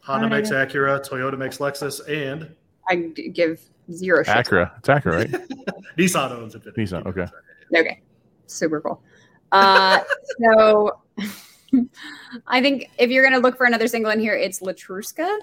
Honda 0.00 0.28
makes 0.28 0.50
Acura, 0.50 1.06
Toyota 1.06 1.38
makes 1.38 1.58
Lexus, 1.58 2.00
and 2.08 2.54
I 2.88 2.96
give 2.96 3.60
zero 3.90 4.22
shit. 4.22 4.34
Acura. 4.34 4.76
It's 4.78 4.88
Acura, 4.88 5.12
right? 5.12 5.30
Nissan 5.98 6.30
owns 6.30 6.54
Infiniti. 6.54 6.76
Nissan, 6.78 7.06
okay. 7.06 7.26
Okay. 7.74 8.02
Super 8.46 8.80
cool. 8.80 9.02
Uh, 9.50 10.00
so 10.42 11.00
I 12.46 12.60
think 12.60 12.90
if 12.98 13.10
you're 13.10 13.22
going 13.22 13.34
to 13.34 13.40
look 13.40 13.56
for 13.56 13.66
another 13.66 13.88
single 13.88 14.10
in 14.12 14.20
here, 14.20 14.34
it's 14.34 14.60
Letruska. 14.60 15.38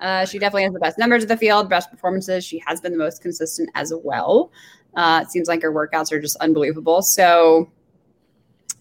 Uh, 0.00 0.26
she 0.26 0.38
definitely 0.38 0.64
has 0.64 0.72
the 0.72 0.80
best 0.80 0.98
numbers 0.98 1.22
of 1.22 1.28
the 1.28 1.36
field, 1.36 1.70
best 1.70 1.90
performances. 1.90 2.44
She 2.44 2.62
has 2.66 2.80
been 2.80 2.92
the 2.92 2.98
most 2.98 3.22
consistent 3.22 3.70
as 3.74 3.92
well. 4.04 4.52
Uh, 4.94 5.20
it 5.22 5.30
seems 5.30 5.48
like 5.48 5.62
her 5.62 5.72
workouts 5.72 6.12
are 6.12 6.20
just 6.20 6.36
unbelievable. 6.36 7.02
So 7.02 7.70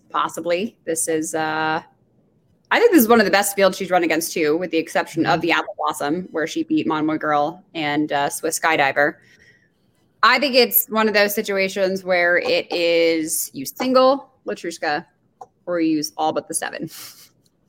possibly 0.10 0.78
this 0.86 1.08
is, 1.08 1.34
uh, 1.36 1.82
I 2.72 2.80
think 2.80 2.91
this 2.91 3.01
is 3.03 3.07
one 3.07 3.20
of 3.20 3.26
the 3.26 3.32
best 3.32 3.55
fields 3.55 3.78
she's 3.78 3.91
run 3.91 4.03
against 4.03 4.34
too, 4.34 4.57
with 4.57 4.72
the 4.72 4.78
exception 4.78 5.26
of 5.26 5.41
the 5.41 5.51
Apple 5.51 5.76
Blossom, 5.78 6.28
where 6.32 6.47
she 6.47 6.63
beat 6.63 6.88
Monomoy 6.88 7.18
Girl 7.18 7.63
and 7.74 8.11
uh, 8.11 8.30
Swiss 8.30 8.59
Skydiver. 8.59 9.16
I 10.24 10.39
think 10.39 10.55
it's 10.55 10.88
one 10.88 11.07
of 11.07 11.13
those 11.13 11.36
situations 11.36 12.03
where 12.03 12.38
it 12.38 12.72
is 12.72 13.51
you 13.53 13.66
single 13.66 14.32
Letruska 14.47 15.05
or 15.68 15.80
you 15.80 15.97
use 15.97 16.11
all 16.18 16.34
but 16.34 16.47
the 16.47 16.53
seven. 16.55 16.89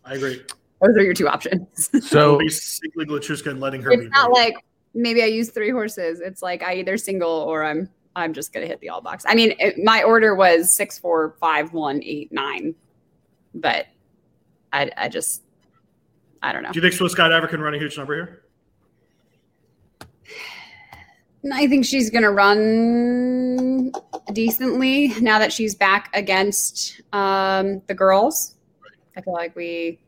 I 0.05 0.15
agree. 0.15 0.43
Those 0.81 0.97
are 0.97 1.03
your 1.03 1.15
two 1.15 1.29
options. 1.29 1.89
So 1.93 2.01
So 2.01 2.39
be 2.39 2.49
singling 2.49 3.09
Letruska 3.09 3.51
and 3.51 3.61
letting 3.61 3.83
her 3.83 3.93
it's 3.93 4.05
be. 4.05 4.09
not 4.09 4.29
big. 4.29 4.55
like 4.55 4.65
maybe 4.95 5.23
I 5.23 5.27
use 5.27 5.51
three 5.51 5.71
horses. 5.71 6.21
It's 6.21 6.43
like 6.43 6.63
I 6.63 6.75
either 6.77 6.97
single 6.97 7.31
or 7.31 7.65
I'm 7.65 7.89
I'm 8.15 8.33
just 8.33 8.53
gonna 8.55 8.67
hit 8.67 8.81
the 8.81 8.89
all 8.89 9.03
box. 9.03 9.25
I 9.29 9.35
mean, 9.35 9.55
it, 9.59 9.77
my 9.85 10.03
order 10.03 10.35
was 10.35 10.75
six, 10.75 10.99
four, 10.99 11.37
five, 11.39 11.75
one, 11.75 12.03
eight, 12.03 12.33
nine, 12.33 12.75
but 13.55 13.87
I 14.77 14.91
I 14.97 15.09
just 15.09 15.43
I 16.43 16.53
don't 16.53 16.63
know. 16.63 16.71
Do 16.71 16.79
you 16.79 16.83
think 16.83 16.95
Swiss 16.95 17.15
Skydiver 17.15 17.49
can 17.49 17.61
run 17.61 17.75
a 17.75 17.79
huge 17.79 17.97
number 17.97 18.15
here? 18.15 18.43
I 21.53 21.67
think 21.69 21.85
she's 21.85 22.11
going 22.11 22.25
to 22.25 22.33
run 22.33 23.93
decently 24.33 25.15
now 25.21 25.39
that 25.39 25.53
she's 25.53 25.77
back 25.77 26.11
against 26.13 27.01
um, 27.13 27.81
the 27.87 27.95
girls. 27.95 28.57
I 29.17 29.21
feel 29.21 29.33
like 29.33 29.55
we, 29.55 30.01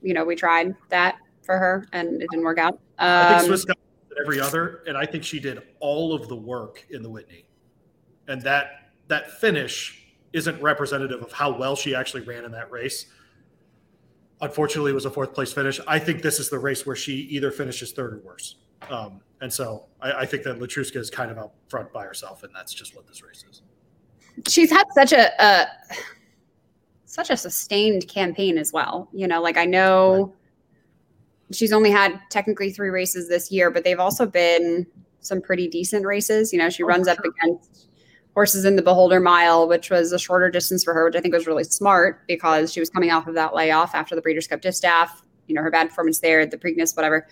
you 0.00 0.14
know, 0.14 0.24
we 0.24 0.34
tried 0.34 0.74
that 0.88 1.16
for 1.42 1.58
her 1.58 1.86
and 1.92 2.22
it 2.22 2.28
didn't 2.30 2.44
work 2.44 2.58
out. 2.58 2.74
Um, 2.98 3.08
I 3.08 3.34
think 3.34 3.48
Swiss 3.48 3.64
got 3.66 3.76
every 4.20 4.40
other, 4.40 4.82
and 4.86 4.96
I 4.96 5.04
think 5.04 5.24
she 5.24 5.38
did 5.38 5.62
all 5.80 6.14
of 6.14 6.26
the 6.28 6.36
work 6.36 6.86
in 6.90 7.02
the 7.02 7.10
Whitney, 7.10 7.44
and 8.26 8.40
that 8.42 8.92
that 9.08 9.30
finish 9.40 10.06
isn't 10.32 10.60
representative 10.60 11.22
of 11.22 11.32
how 11.32 11.56
well 11.56 11.76
she 11.76 11.94
actually 11.94 12.22
ran 12.22 12.44
in 12.44 12.52
that 12.52 12.70
race. 12.70 13.06
Unfortunately, 14.40 14.92
it 14.92 14.94
was 14.94 15.04
a 15.04 15.10
fourth 15.10 15.34
place 15.34 15.52
finish. 15.52 15.80
I 15.86 15.98
think 15.98 16.22
this 16.22 16.38
is 16.38 16.48
the 16.48 16.58
race 16.58 16.86
where 16.86 16.96
she 16.96 17.12
either 17.12 17.50
finishes 17.50 17.92
third 17.92 18.14
or 18.14 18.18
worse. 18.18 18.56
Um, 18.88 19.20
and 19.40 19.52
so 19.52 19.86
I, 20.00 20.12
I, 20.12 20.26
think 20.26 20.44
that 20.44 20.58
Letruska 20.58 20.96
is 20.96 21.10
kind 21.10 21.30
of 21.30 21.38
out 21.38 21.52
front 21.68 21.92
by 21.92 22.04
herself, 22.04 22.44
and 22.44 22.54
that's 22.54 22.72
just 22.72 22.94
what 22.94 23.06
this 23.06 23.22
race 23.22 23.44
is. 23.50 23.62
She's 24.46 24.70
had 24.70 24.84
such 24.94 25.12
a, 25.12 25.30
a 25.42 25.66
such 27.04 27.30
a 27.30 27.36
sustained 27.36 28.06
campaign 28.08 28.56
as 28.58 28.72
well. 28.72 29.08
You 29.12 29.26
know, 29.26 29.42
like 29.42 29.56
I 29.56 29.64
know 29.64 30.26
right. 30.26 31.56
she's 31.56 31.72
only 31.72 31.90
had 31.90 32.20
technically 32.30 32.70
three 32.70 32.90
races 32.90 33.28
this 33.28 33.50
year, 33.50 33.70
but 33.70 33.82
they've 33.82 33.98
also 33.98 34.26
been 34.26 34.86
some 35.20 35.40
pretty 35.40 35.68
decent 35.68 36.06
races. 36.06 36.52
You 36.52 36.60
know, 36.60 36.70
she 36.70 36.84
oh, 36.84 36.86
runs 36.86 37.08
up 37.08 37.18
sure. 37.22 37.32
against 37.42 37.87
horses 38.38 38.64
in 38.64 38.76
the 38.76 38.82
Beholder 38.82 39.18
Mile, 39.18 39.66
which 39.66 39.90
was 39.90 40.12
a 40.12 40.18
shorter 40.18 40.48
distance 40.48 40.84
for 40.84 40.94
her, 40.94 41.06
which 41.06 41.16
I 41.16 41.20
think 41.20 41.34
was 41.34 41.48
really 41.48 41.64
smart 41.64 42.24
because 42.28 42.72
she 42.72 42.78
was 42.78 42.88
coming 42.88 43.10
off 43.10 43.26
of 43.26 43.34
that 43.34 43.52
layoff 43.52 43.96
after 43.96 44.14
the 44.14 44.22
Breeders' 44.22 44.46
Cup 44.46 44.60
Distaff. 44.60 45.24
You 45.48 45.56
know, 45.56 45.62
her 45.62 45.72
bad 45.72 45.88
performance 45.88 46.20
there, 46.20 46.46
the 46.46 46.56
Preakness, 46.56 46.96
whatever. 46.96 47.26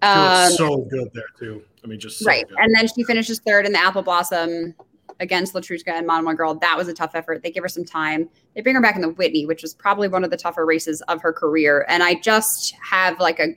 Um, 0.00 0.50
so 0.52 0.78
good 0.90 1.10
there 1.12 1.24
too. 1.38 1.62
I 1.84 1.88
mean, 1.88 2.00
just 2.00 2.20
so 2.20 2.24
right. 2.24 2.48
Good. 2.48 2.56
And 2.58 2.74
then 2.74 2.88
she 2.88 3.04
finishes 3.04 3.38
third 3.40 3.66
in 3.66 3.72
the 3.72 3.78
Apple 3.78 4.00
Blossom 4.00 4.74
against 5.20 5.52
Letruska 5.52 5.88
and 5.88 6.06
Monomoy 6.06 6.32
Girl. 6.32 6.54
That 6.54 6.78
was 6.78 6.88
a 6.88 6.94
tough 6.94 7.14
effort. 7.14 7.42
They 7.42 7.50
give 7.50 7.62
her 7.62 7.68
some 7.68 7.84
time. 7.84 8.26
They 8.54 8.62
bring 8.62 8.76
her 8.76 8.80
back 8.80 8.96
in 8.96 9.02
the 9.02 9.10
Whitney, 9.10 9.44
which 9.44 9.60
was 9.60 9.74
probably 9.74 10.08
one 10.08 10.24
of 10.24 10.30
the 10.30 10.38
tougher 10.38 10.64
races 10.64 11.02
of 11.02 11.20
her 11.20 11.34
career. 11.34 11.84
And 11.86 12.02
I 12.02 12.14
just 12.14 12.74
have 12.82 13.20
like 13.20 13.40
a 13.40 13.48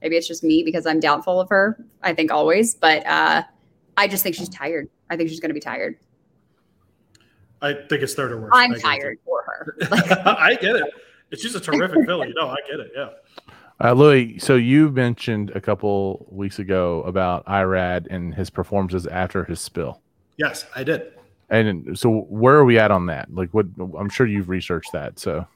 maybe 0.00 0.14
it's 0.14 0.28
just 0.28 0.44
me 0.44 0.62
because 0.62 0.86
I'm 0.86 1.00
doubtful 1.00 1.40
of 1.40 1.48
her. 1.48 1.84
I 2.04 2.14
think 2.14 2.30
always, 2.30 2.76
but 2.76 3.04
uh, 3.04 3.42
I 3.96 4.06
just 4.06 4.22
think 4.22 4.36
she's 4.36 4.48
tired. 4.48 4.88
I 5.10 5.16
think 5.16 5.28
she's 5.28 5.40
going 5.40 5.50
to 5.50 5.54
be 5.54 5.60
tired. 5.60 5.96
I 7.64 7.72
think 7.72 8.02
it's 8.02 8.12
third 8.12 8.30
or 8.30 8.42
worse. 8.42 8.52
I'm 8.54 8.74
tired 8.74 9.18
for 9.24 9.42
her. 9.42 9.76
I 10.38 10.54
get 10.60 10.76
it. 10.76 10.84
She's 11.38 11.54
a 11.54 11.60
terrific 11.60 12.04
filly. 12.04 12.32
No, 12.36 12.48
I 12.48 12.56
get 12.70 12.78
it. 12.78 12.92
Yeah. 12.94 13.08
Uh, 13.82 13.92
Louis, 13.92 14.38
so 14.38 14.54
you 14.54 14.90
mentioned 14.90 15.50
a 15.54 15.60
couple 15.60 16.26
weeks 16.30 16.58
ago 16.58 17.02
about 17.04 17.44
Irad 17.46 18.06
and 18.10 18.34
his 18.34 18.50
performances 18.50 19.06
after 19.06 19.44
his 19.44 19.60
spill. 19.60 20.02
Yes, 20.36 20.66
I 20.76 20.84
did. 20.84 21.14
And 21.48 21.98
so, 21.98 22.26
where 22.28 22.54
are 22.54 22.64
we 22.66 22.78
at 22.78 22.90
on 22.90 23.06
that? 23.06 23.34
Like, 23.34 23.52
what? 23.52 23.66
I'm 23.98 24.10
sure 24.10 24.26
you've 24.26 24.50
researched 24.50 24.92
that. 24.92 25.18
So, 25.18 25.46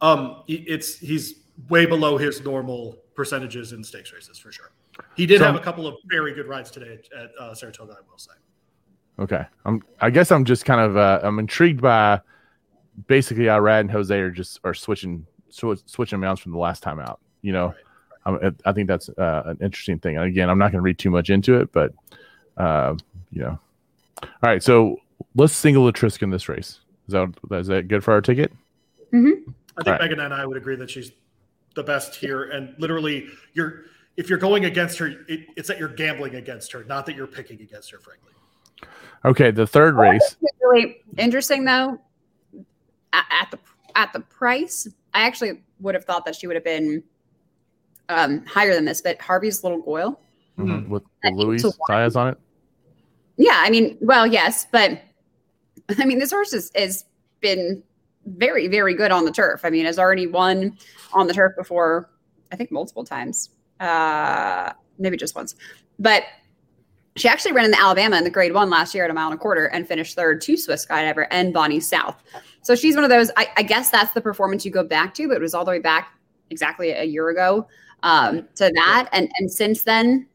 um, 0.00 0.42
it's 0.46 0.98
he's 0.98 1.40
way 1.68 1.86
below 1.86 2.18
his 2.18 2.42
normal 2.42 2.98
percentages 3.14 3.72
in 3.72 3.82
stakes 3.82 4.12
races 4.12 4.38
for 4.38 4.52
sure. 4.52 4.70
He 5.16 5.26
did 5.26 5.38
so, 5.38 5.46
have 5.46 5.56
a 5.56 5.60
couple 5.60 5.86
of 5.86 5.96
very 6.06 6.34
good 6.34 6.46
rides 6.46 6.70
today 6.70 6.98
at 7.16 7.30
uh, 7.38 7.54
Saratoga, 7.54 7.92
I 7.92 8.10
will 8.10 8.18
say. 8.18 8.32
Okay, 9.18 9.44
I'm. 9.64 9.82
I 10.00 10.10
guess 10.10 10.30
I'm 10.30 10.44
just 10.44 10.64
kind 10.64 10.80
of. 10.80 10.96
Uh, 10.96 11.20
I'm 11.22 11.38
intrigued 11.38 11.80
by 11.80 12.20
basically 13.06 13.44
Irad 13.44 13.80
and 13.80 13.90
Jose 13.90 14.16
are 14.16 14.30
just 14.30 14.60
are 14.64 14.74
switching 14.74 15.26
sw- 15.48 15.82
switching 15.86 16.20
mounts 16.20 16.40
from 16.40 16.52
the 16.52 16.58
last 16.58 16.82
time 16.82 17.00
out. 17.00 17.20
You 17.42 17.52
know, 17.52 17.74
right. 18.26 18.54
I 18.64 18.72
think 18.72 18.88
that's 18.88 19.08
uh, 19.08 19.42
an 19.46 19.58
interesting 19.60 19.98
thing. 19.98 20.16
And 20.16 20.26
again, 20.26 20.48
I'm 20.48 20.58
not 20.58 20.72
going 20.72 20.78
to 20.78 20.82
read 20.82 20.98
too 20.98 21.10
much 21.10 21.30
into 21.30 21.60
it, 21.60 21.72
but 21.72 21.92
uh, 22.56 22.94
you 23.32 23.42
know. 23.42 23.58
All 24.22 24.28
right, 24.42 24.62
so 24.62 25.00
let's 25.36 25.52
single 25.52 25.90
Letruska 25.90 26.22
in 26.22 26.30
this 26.30 26.48
race. 26.48 26.80
Is 27.06 27.12
that 27.12 27.32
is 27.52 27.66
that 27.68 27.88
good 27.88 28.04
for 28.04 28.12
our 28.12 28.20
ticket? 28.20 28.52
Mm-hmm. 29.12 29.50
I 29.78 29.82
think 29.82 29.86
right. 29.86 30.00
Megan 30.02 30.20
and 30.20 30.34
I 30.34 30.44
would 30.44 30.56
agree 30.56 30.76
that 30.76 30.90
she's 30.90 31.12
the 31.74 31.82
best 31.82 32.14
here, 32.14 32.44
and 32.44 32.74
literally, 32.78 33.28
you're 33.54 33.84
if 34.16 34.28
you're 34.28 34.38
going 34.38 34.64
against 34.64 34.98
her, 34.98 35.06
it, 35.28 35.46
it's 35.56 35.68
that 35.68 35.78
you're 35.78 35.88
gambling 35.88 36.34
against 36.34 36.72
her, 36.72 36.84
not 36.84 37.06
that 37.06 37.14
you're 37.14 37.28
picking 37.28 37.60
against 37.60 37.90
her. 37.92 37.98
Frankly. 37.98 38.32
Okay, 39.24 39.50
the 39.50 39.66
third 39.66 39.96
race. 39.96 40.36
Really 40.62 40.98
interesting 41.16 41.64
though. 41.64 41.98
At 43.12 43.50
the 43.50 43.58
at 43.94 44.12
the 44.12 44.20
price, 44.20 44.86
I 45.14 45.22
actually 45.22 45.62
would 45.80 45.94
have 45.94 46.04
thought 46.04 46.24
that 46.24 46.36
she 46.36 46.46
would 46.46 46.56
have 46.56 46.64
been 46.64 47.02
um, 48.08 48.44
higher 48.46 48.74
than 48.74 48.84
this, 48.84 49.00
but 49.00 49.20
Harvey's 49.20 49.62
Lil 49.64 49.80
Goil 49.82 50.20
mm-hmm. 50.58 50.90
with 50.90 51.02
Louis 51.24 51.64
tires 51.88 52.16
on 52.16 52.28
it. 52.28 52.38
Yeah, 53.36 53.60
I 53.62 53.70
mean, 53.70 53.96
well, 54.00 54.26
yes, 54.26 54.66
but 54.70 55.00
I 55.98 56.04
mean, 56.04 56.18
this 56.18 56.30
horse 56.30 56.52
has, 56.52 56.70
has 56.74 57.04
been 57.40 57.82
very, 58.26 58.68
very 58.68 58.94
good 58.94 59.10
on 59.10 59.24
the 59.24 59.30
turf. 59.30 59.64
I 59.64 59.70
mean, 59.70 59.84
has 59.86 59.98
already 59.98 60.26
won 60.26 60.76
on 61.12 61.26
the 61.26 61.34
turf 61.34 61.54
before. 61.56 62.10
I 62.50 62.56
think 62.56 62.70
multiple 62.70 63.04
times, 63.04 63.50
uh, 63.80 64.72
maybe 64.98 65.16
just 65.16 65.34
once, 65.34 65.54
but 65.98 66.24
she 67.20 67.28
actually 67.28 67.52
ran 67.52 67.64
in 67.64 67.70
the 67.70 67.80
Alabama 67.80 68.16
in 68.16 68.24
the 68.24 68.30
grade 68.30 68.52
one 68.52 68.70
last 68.70 68.94
year 68.94 69.04
at 69.04 69.10
a 69.10 69.14
mile 69.14 69.26
and 69.30 69.34
a 69.34 69.38
quarter 69.38 69.66
and 69.66 69.86
finished 69.86 70.14
third 70.14 70.40
to 70.42 70.56
Swiss 70.56 70.86
Skydiver 70.86 71.26
and 71.30 71.52
Bonny 71.52 71.80
South. 71.80 72.22
So 72.62 72.74
she's 72.74 72.94
one 72.94 73.04
of 73.04 73.10
those, 73.10 73.30
I, 73.36 73.48
I, 73.56 73.62
guess 73.62 73.90
that's 73.90 74.12
the 74.12 74.20
performance 74.20 74.64
you 74.64 74.70
go 74.70 74.84
back 74.84 75.14
to, 75.14 75.28
but 75.28 75.36
it 75.36 75.40
was 75.40 75.54
all 75.54 75.64
the 75.64 75.70
way 75.70 75.78
back 75.78 76.12
exactly 76.50 76.90
a 76.90 77.04
year 77.04 77.30
ago 77.30 77.66
um, 78.02 78.46
to 78.56 78.70
that. 78.74 79.08
And, 79.12 79.30
and 79.38 79.50
since 79.50 79.82
then, 79.82 80.26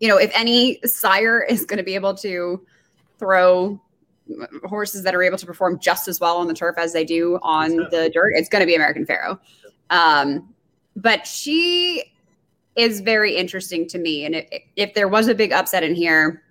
you 0.00 0.08
know, 0.08 0.16
if 0.16 0.30
any 0.34 0.80
sire 0.84 1.42
is 1.42 1.64
going 1.64 1.78
to 1.78 1.84
be 1.84 1.94
able 1.94 2.14
to 2.16 2.64
throw 3.18 3.80
horses 4.64 5.02
that 5.02 5.14
are 5.14 5.22
able 5.22 5.38
to 5.38 5.46
perform 5.46 5.78
just 5.78 6.08
as 6.08 6.18
well 6.18 6.38
on 6.38 6.48
the 6.48 6.54
turf 6.54 6.76
as 6.78 6.92
they 6.92 7.04
do 7.04 7.38
on 7.42 7.76
the 7.76 8.10
dirt, 8.12 8.32
it's 8.34 8.48
going 8.48 8.60
to 8.60 8.66
be 8.66 8.74
American 8.74 9.04
Pharoah. 9.04 9.38
Um, 9.90 10.54
but 10.96 11.26
she 11.26 12.13
is 12.76 13.00
very 13.00 13.36
interesting 13.36 13.86
to 13.88 13.98
me. 13.98 14.24
And 14.24 14.34
if, 14.34 14.46
if 14.76 14.94
there 14.94 15.08
was 15.08 15.28
a 15.28 15.34
big 15.34 15.52
upset 15.52 15.82
in 15.82 15.94
here, 15.94 16.42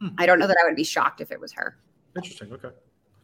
hmm. 0.00 0.08
I 0.18 0.26
don't 0.26 0.38
know 0.38 0.46
that 0.46 0.56
I 0.62 0.66
would 0.66 0.76
be 0.76 0.84
shocked 0.84 1.20
if 1.20 1.30
it 1.30 1.40
was 1.40 1.52
her. 1.52 1.76
Interesting. 2.16 2.52
Okay. 2.52 2.70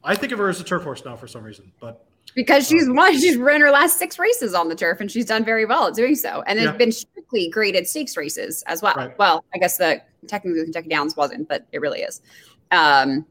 I 0.02 0.14
think 0.14 0.32
of 0.32 0.38
her 0.38 0.48
as 0.48 0.60
a 0.60 0.64
turf 0.64 0.82
horse 0.82 1.04
now 1.04 1.14
for 1.14 1.26
some 1.26 1.44
reason, 1.44 1.70
but 1.80 2.06
because 2.34 2.66
she's 2.66 2.88
um, 2.88 2.96
won, 2.96 3.18
she's 3.18 3.36
run 3.36 3.60
her 3.60 3.70
last 3.70 3.98
six 3.98 4.18
races 4.18 4.54
on 4.54 4.68
the 4.68 4.74
turf 4.74 5.00
and 5.00 5.10
she's 5.10 5.26
done 5.26 5.44
very 5.44 5.64
well 5.64 5.88
at 5.88 5.94
doing 5.94 6.14
so. 6.14 6.42
And 6.46 6.58
it's 6.58 6.66
yeah. 6.66 6.76
been 6.76 6.92
strictly 6.92 7.48
graded 7.50 7.86
stakes 7.86 8.16
races 8.16 8.62
as 8.66 8.82
well. 8.82 8.94
Right. 8.96 9.18
Well, 9.18 9.44
I 9.54 9.58
guess 9.58 9.76
the 9.76 10.00
technically 10.26 10.62
Kentucky 10.64 10.88
Downs 10.88 11.16
wasn't, 11.16 11.48
but 11.48 11.66
it 11.72 11.80
really 11.80 12.00
is. 12.00 12.22
Um, 12.70 13.26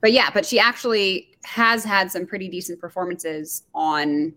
but 0.00 0.12
yeah, 0.12 0.30
but 0.32 0.46
she 0.46 0.58
actually 0.58 1.36
has 1.44 1.84
had 1.84 2.10
some 2.10 2.26
pretty 2.26 2.48
decent 2.48 2.80
performances 2.80 3.64
on 3.74 4.34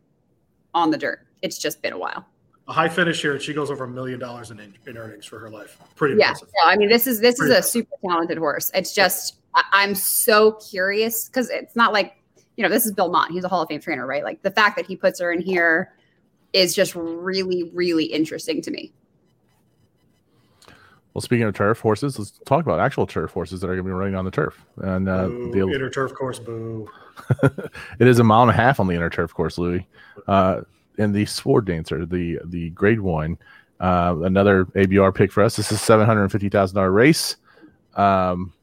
on 0.74 0.92
the 0.92 0.98
dirt. 0.98 1.26
It's 1.42 1.58
just 1.58 1.82
been 1.82 1.94
a 1.94 1.98
while 1.98 2.26
a 2.68 2.74
high 2.74 2.90
finish 2.90 3.22
here, 3.22 3.34
and 3.34 3.42
she 3.42 3.54
goes 3.54 3.70
over 3.70 3.84
a 3.84 3.88
million 3.88 4.20
dollars 4.20 4.52
in, 4.52 4.60
in 4.60 4.98
earnings 4.98 5.26
for 5.26 5.40
her 5.40 5.50
life. 5.50 5.78
Pretty 5.96 6.16
yeah. 6.16 6.30
impressive. 6.30 6.50
Yeah, 6.64 6.70
I 6.70 6.78
mean, 6.78 6.90
this 6.90 7.08
is 7.08 7.20
this 7.20 7.38
Pretty 7.38 7.52
is 7.52 7.56
a 7.56 7.58
impressive. 7.58 7.72
super 7.72 7.96
talented 8.08 8.38
horse. 8.38 8.72
It's 8.74 8.94
just 8.94 9.38
I, 9.54 9.84
am 9.84 9.96
so 9.96 10.54
curious 10.54 11.28
because 11.28 11.50
it's 11.50 11.76
not 11.76 11.94
like 11.94 12.16
you 12.58 12.64
know 12.64 12.70
this 12.70 12.86
is 12.86 12.92
Bill 12.92 13.10
Mott. 13.10 13.32
He's 13.32 13.44
a 13.44 13.48
Hall 13.48 13.62
of 13.62 13.70
Fame 13.70 13.82
trainer, 13.82 14.06
right? 14.06 14.24
Like 14.24 14.42
the 14.42 14.52
fact 14.52 14.78
that 14.78 14.86
he 14.86 14.96
puts 14.96 15.20
her 15.20 15.32
in 15.32 15.42
here 15.42 15.94
is 16.54 16.74
just 16.74 16.96
really 16.96 17.70
really 17.74 18.06
interesting 18.06 18.62
to 18.64 18.72
me. 18.72 18.94
Well, 21.14 21.22
speaking 21.22 21.44
of 21.44 21.54
turf 21.54 21.80
horses, 21.80 22.20
let's 22.20 22.32
talk 22.46 22.66
about 22.66 22.82
actual 22.82 23.08
turf 23.08 23.32
horses 23.32 23.62
that 23.62 23.68
are 23.68 23.76
going 23.76 23.86
to 23.86 23.90
be 23.90 23.92
running 23.92 24.16
on 24.16 24.26
the 24.26 24.32
turf. 24.32 24.66
And 24.78 25.08
uh, 25.08 25.28
boo, 25.28 25.52
the 25.52 25.74
inner 25.74 25.90
turf 25.90 26.14
course, 26.14 26.40
boo. 26.40 26.90
it 28.00 28.08
is 28.08 28.20
a 28.20 28.24
mile 28.24 28.42
and 28.42 28.52
a 28.52 28.54
half 28.54 28.82
on 28.82 28.88
the 28.88 28.96
inner 28.96 29.10
turf 29.10 29.34
course, 29.34 29.58
Louis. 29.58 29.88
Uh, 30.28 30.62
and 30.98 31.14
the 31.14 31.26
Sword 31.26 31.66
Dancer, 31.66 32.06
the 32.06 32.40
the 32.46 32.70
grade 32.72 33.00
one, 33.00 33.38
uh, 33.80 34.16
another 34.24 34.66
ABR 34.66 35.14
pick 35.14 35.32
for 35.32 35.44
us. 35.44 35.56
This 35.56 35.72
is 35.72 35.82
seven 35.82 36.06
hundred 36.06 36.30
fifty 36.32 36.50
thousand 36.50 36.76
dollar 36.76 36.92
race. 36.92 37.38
Um, 37.96 38.54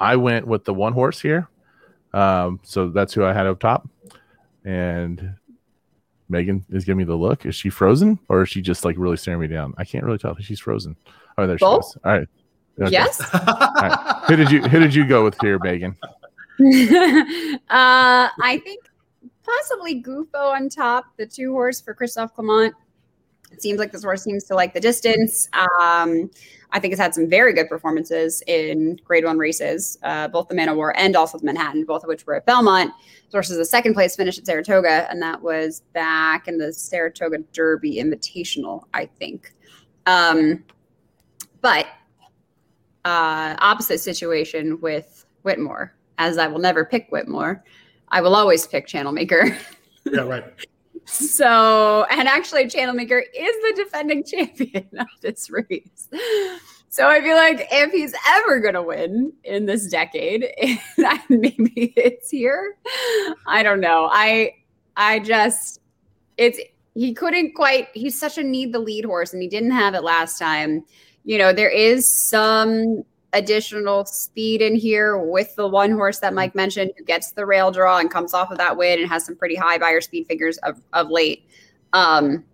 I 0.00 0.16
went 0.16 0.46
with 0.46 0.64
the 0.64 0.74
one 0.74 0.92
horse 0.92 1.20
here, 1.20 1.48
um, 2.12 2.60
so 2.62 2.88
that's 2.90 3.12
who 3.12 3.24
I 3.24 3.32
had 3.32 3.46
up 3.46 3.58
top. 3.58 3.88
And 4.64 5.34
Megan 6.28 6.64
is 6.70 6.84
giving 6.84 6.98
me 6.98 7.04
the 7.04 7.14
look. 7.14 7.46
Is 7.46 7.54
she 7.54 7.70
frozen 7.70 8.18
or 8.28 8.42
is 8.42 8.48
she 8.48 8.60
just 8.60 8.84
like 8.84 8.96
really 8.98 9.16
staring 9.16 9.40
me 9.40 9.46
down? 9.46 9.74
I 9.78 9.84
can't 9.84 10.04
really 10.04 10.18
tell. 10.18 10.36
She's 10.38 10.60
frozen. 10.60 10.96
Oh, 11.36 11.46
there 11.46 11.56
Both? 11.56 11.84
she 11.84 11.90
is. 11.90 11.96
All 12.04 12.12
right. 12.12 12.28
Okay. 12.80 12.92
Yes. 12.92 13.20
All 13.34 13.40
right. 13.74 14.24
Who 14.26 14.36
did 14.36 14.50
you 14.50 14.62
Who 14.62 14.78
did 14.78 14.94
you 14.94 15.06
go 15.06 15.24
with 15.24 15.36
here, 15.40 15.58
Megan? 15.58 15.96
uh, 16.60 18.28
I 18.40 18.60
think 18.64 18.87
possibly 19.48 20.02
Gufo 20.02 20.52
on 20.54 20.68
top, 20.68 21.06
the 21.16 21.26
two 21.26 21.52
horse 21.52 21.80
for 21.80 21.94
Christophe 21.94 22.34
Clement. 22.34 22.74
It 23.50 23.62
seems 23.62 23.78
like 23.78 23.92
this 23.92 24.04
horse 24.04 24.22
seems 24.22 24.44
to 24.44 24.54
like 24.54 24.74
the 24.74 24.80
distance. 24.80 25.48
Um, 25.54 26.30
I 26.70 26.78
think 26.78 26.92
it's 26.92 27.00
had 27.00 27.14
some 27.14 27.30
very 27.30 27.54
good 27.54 27.68
performances 27.68 28.42
in 28.46 28.98
grade 29.04 29.24
one 29.24 29.38
races, 29.38 29.98
uh, 30.02 30.28
both 30.28 30.48
the 30.48 30.54
Man 30.54 30.68
o' 30.68 30.74
War 30.74 30.94
and 30.98 31.16
also 31.16 31.38
the 31.38 31.46
Manhattan, 31.46 31.84
both 31.84 32.02
of 32.02 32.08
which 32.08 32.26
were 32.26 32.34
at 32.34 32.44
Belmont. 32.44 32.92
This 33.24 33.32
horse 33.32 33.50
is 33.50 33.56
a 33.56 33.64
second 33.64 33.94
place 33.94 34.16
finish 34.16 34.38
at 34.38 34.44
Saratoga, 34.44 35.10
and 35.10 35.22
that 35.22 35.40
was 35.40 35.80
back 35.94 36.46
in 36.46 36.58
the 36.58 36.72
Saratoga 36.72 37.38
Derby 37.52 37.96
Invitational, 37.96 38.84
I 38.92 39.06
think. 39.06 39.54
Um, 40.04 40.64
but 41.62 41.86
uh, 43.06 43.56
opposite 43.60 44.00
situation 44.00 44.78
with 44.82 45.24
Whitmore, 45.42 45.94
as 46.18 46.36
I 46.36 46.48
will 46.48 46.58
never 46.58 46.84
pick 46.84 47.08
Whitmore. 47.08 47.64
I 48.10 48.20
will 48.20 48.34
always 48.34 48.66
pick 48.66 48.86
Channel 48.86 49.12
Maker. 49.12 49.56
Yeah, 50.10 50.22
right. 50.22 50.44
So, 51.04 52.06
and 52.10 52.28
actually, 52.28 52.66
Channel 52.66 52.94
Maker 52.94 53.18
is 53.18 53.56
the 53.62 53.72
defending 53.76 54.24
champion 54.24 54.88
of 54.98 55.06
this 55.20 55.50
race. 55.50 56.08
So 56.88 57.08
I 57.08 57.20
feel 57.20 57.36
like 57.36 57.68
if 57.70 57.92
he's 57.92 58.14
ever 58.26 58.60
going 58.60 58.74
to 58.74 58.82
win 58.82 59.32
in 59.44 59.66
this 59.66 59.86
decade, 59.88 60.46
maybe 61.28 61.92
it's 61.96 62.30
here. 62.30 62.76
I 63.46 63.62
don't 63.62 63.80
know. 63.80 64.08
I, 64.10 64.54
I 64.96 65.18
just, 65.18 65.80
it's, 66.36 66.58
he 66.94 67.12
couldn't 67.12 67.54
quite, 67.54 67.88
he's 67.92 68.18
such 68.18 68.38
a 68.38 68.42
need 68.42 68.72
the 68.72 68.78
lead 68.78 69.04
horse 69.04 69.32
and 69.32 69.42
he 69.42 69.48
didn't 69.48 69.72
have 69.72 69.94
it 69.94 70.02
last 70.02 70.38
time. 70.38 70.84
You 71.24 71.38
know, 71.38 71.52
there 71.52 71.70
is 71.70 72.04
some 72.30 73.04
additional 73.32 74.04
speed 74.06 74.62
in 74.62 74.74
here 74.74 75.18
with 75.18 75.54
the 75.56 75.66
one 75.66 75.90
horse 75.90 76.18
that 76.20 76.32
Mike 76.32 76.54
mentioned 76.54 76.92
who 76.96 77.04
gets 77.04 77.32
the 77.32 77.44
rail 77.44 77.70
draw 77.70 77.98
and 77.98 78.10
comes 78.10 78.32
off 78.32 78.50
of 78.50 78.58
that 78.58 78.76
win 78.76 78.98
and 79.00 79.08
has 79.08 79.26
some 79.26 79.36
pretty 79.36 79.54
high 79.54 79.76
Beyer 79.76 80.00
speed 80.00 80.26
figures 80.26 80.56
of, 80.58 80.80
of 80.94 81.10
late. 81.10 81.46
Um, 81.92 82.44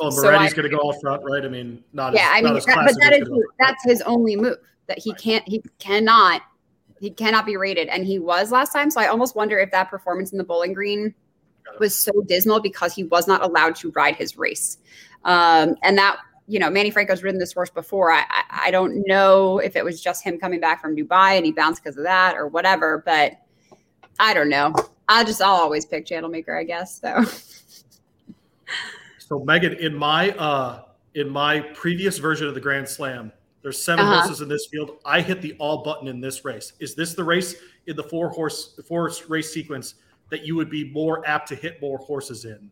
well, 0.00 0.10
so 0.10 0.22
going 0.22 0.50
to 0.50 0.68
go 0.68 0.78
all 0.78 0.98
front, 1.00 1.22
right? 1.24 1.44
I 1.44 1.48
mean, 1.48 1.84
not 1.92 2.14
yeah. 2.14 2.32
As, 2.34 2.38
I 2.38 2.40
mean, 2.42 2.54
that, 2.54 2.84
but 2.86 2.96
that 3.00 3.12
is 3.12 3.28
that's 3.58 3.84
his 3.84 4.00
only 4.02 4.36
move 4.36 4.56
that 4.86 4.98
he 4.98 5.10
right. 5.10 5.20
can't, 5.20 5.48
he 5.48 5.62
cannot, 5.78 6.42
he 6.98 7.10
cannot 7.10 7.44
be 7.44 7.56
rated, 7.56 7.88
and 7.88 8.06
he 8.06 8.18
was 8.18 8.50
last 8.50 8.72
time. 8.72 8.90
So 8.90 9.00
I 9.00 9.08
almost 9.08 9.36
wonder 9.36 9.58
if 9.58 9.70
that 9.70 9.90
performance 9.90 10.32
in 10.32 10.38
the 10.38 10.44
Bowling 10.44 10.72
Green 10.72 11.14
was 11.78 11.94
so 11.94 12.12
dismal 12.26 12.60
because 12.60 12.94
he 12.94 13.04
was 13.04 13.28
not 13.28 13.42
allowed 13.42 13.76
to 13.76 13.90
ride 13.90 14.16
his 14.16 14.38
race, 14.38 14.78
um, 15.24 15.76
and 15.82 15.98
that 15.98 16.16
you 16.52 16.58
know, 16.58 16.68
Manny 16.68 16.90
Franco's 16.90 17.22
ridden 17.22 17.40
this 17.40 17.54
horse 17.54 17.70
before. 17.70 18.12
I, 18.12 18.24
I, 18.28 18.64
I 18.66 18.70
don't 18.70 19.02
know 19.06 19.58
if 19.58 19.74
it 19.74 19.82
was 19.82 20.02
just 20.02 20.22
him 20.22 20.38
coming 20.38 20.60
back 20.60 20.82
from 20.82 20.94
Dubai 20.94 21.38
and 21.38 21.46
he 21.46 21.52
bounced 21.52 21.82
because 21.82 21.96
of 21.96 22.04
that 22.04 22.36
or 22.36 22.46
whatever, 22.46 23.02
but 23.06 23.38
I 24.20 24.34
don't 24.34 24.50
know. 24.50 24.74
I 25.08 25.24
just 25.24 25.40
I'll 25.40 25.54
always 25.54 25.86
pick 25.86 26.04
Channel 26.04 26.28
Maker, 26.28 26.54
I 26.54 26.64
guess. 26.64 27.00
So. 27.00 27.24
So 29.18 29.38
Megan, 29.38 29.72
in 29.74 29.94
my 29.94 30.32
uh 30.32 30.82
in 31.14 31.30
my 31.30 31.60
previous 31.60 32.18
version 32.18 32.46
of 32.48 32.54
the 32.54 32.60
Grand 32.60 32.86
Slam, 32.86 33.32
there's 33.62 33.82
7 33.82 34.04
uh-huh. 34.04 34.20
horses 34.20 34.42
in 34.42 34.48
this 34.50 34.66
field. 34.66 34.98
I 35.06 35.22
hit 35.22 35.40
the 35.40 35.54
all 35.58 35.82
button 35.82 36.06
in 36.06 36.20
this 36.20 36.44
race. 36.44 36.74
Is 36.80 36.94
this 36.94 37.14
the 37.14 37.24
race 37.24 37.54
in 37.86 37.96
the 37.96 38.02
four 38.02 38.28
horse 38.28 38.74
the 38.74 38.82
four 38.82 39.10
race 39.28 39.50
sequence 39.50 39.94
that 40.28 40.44
you 40.44 40.54
would 40.54 40.68
be 40.68 40.90
more 40.90 41.26
apt 41.26 41.48
to 41.48 41.54
hit 41.54 41.80
more 41.80 41.96
horses 41.96 42.44
in 42.44 42.70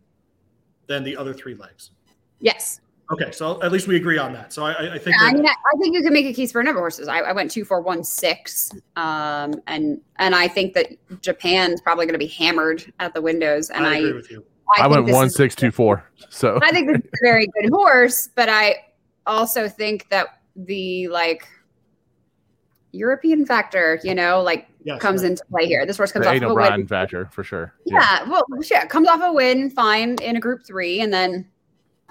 than 0.87 1.03
the 1.03 1.17
other 1.17 1.33
three 1.33 1.55
legs? 1.55 1.93
Yes. 2.41 2.83
Okay, 3.13 3.33
so 3.33 3.61
at 3.63 3.73
least 3.73 3.89
we 3.89 3.97
agree 3.97 4.19
on 4.19 4.33
that. 4.35 4.53
So 4.53 4.65
I, 4.65 4.95
I 4.95 4.99
think. 4.99 5.17
Yeah, 5.17 5.25
that, 5.25 5.31
I 5.31 5.33
mean, 5.33 5.47
I, 5.47 5.51
I, 5.51 5.79
think 5.79 5.97
you 5.97 6.03
can 6.03 6.13
make 6.13 6.27
a 6.27 6.33
case 6.33 6.53
for 6.53 6.61
a 6.61 6.65
number 6.65 6.79
of 6.79 6.83
horses. 6.83 7.09
I, 7.09 7.19
I 7.19 7.33
went 7.33 7.51
two, 7.51 7.65
four, 7.65 7.81
one, 7.81 8.05
six, 8.05 8.71
um, 8.95 9.55
and 9.67 10.01
and 10.17 10.35
I 10.35 10.47
think 10.47 10.75
that 10.75 10.91
Japan's 11.21 11.81
probably 11.81 12.07
going 12.07 12.15
to 12.15 12.19
be 12.19 12.29
hammered 12.29 12.93
at 13.01 13.13
the 13.13 13.21
windows. 13.21 13.71
And 13.71 13.85
I 13.87 13.97
agree 13.97 14.13
with 14.13 14.31
you. 14.31 14.45
I, 14.77 14.83
I 14.83 14.87
went 14.87 15.07
one, 15.07 15.29
six, 15.29 15.57
two, 15.57 15.73
four. 15.73 16.05
So 16.29 16.61
I 16.63 16.71
think 16.71 16.87
this 16.87 16.99
is 16.99 17.05
a 17.05 17.25
very 17.25 17.49
good 17.61 17.71
horse, 17.71 18.29
but 18.37 18.49
I 18.49 18.77
also 19.27 19.69
think 19.69 20.09
that 20.11 20.29
the 20.55 21.09
like 21.09 21.49
European 22.93 23.45
factor, 23.45 23.99
you 24.05 24.15
know, 24.15 24.41
like 24.43 24.69
yes, 24.85 25.01
comes 25.01 25.23
right. 25.23 25.33
into 25.33 25.45
play 25.51 25.67
here. 25.67 25.85
This 25.87 25.97
horse 25.97 26.13
comes 26.13 26.27
the 26.27 26.31
off 26.31 26.43
of 26.43 26.51
a 26.51 26.55
win. 26.55 26.87
factor 26.87 27.29
for 27.33 27.43
sure. 27.43 27.75
Yeah, 27.87 27.99
yeah, 28.01 28.31
well, 28.31 28.45
yeah, 28.71 28.87
comes 28.87 29.09
off 29.09 29.21
a 29.21 29.33
win, 29.33 29.71
fine 29.71 30.17
in 30.23 30.37
a 30.37 30.41
Group 30.41 30.65
Three, 30.65 31.01
and 31.01 31.13
then 31.13 31.49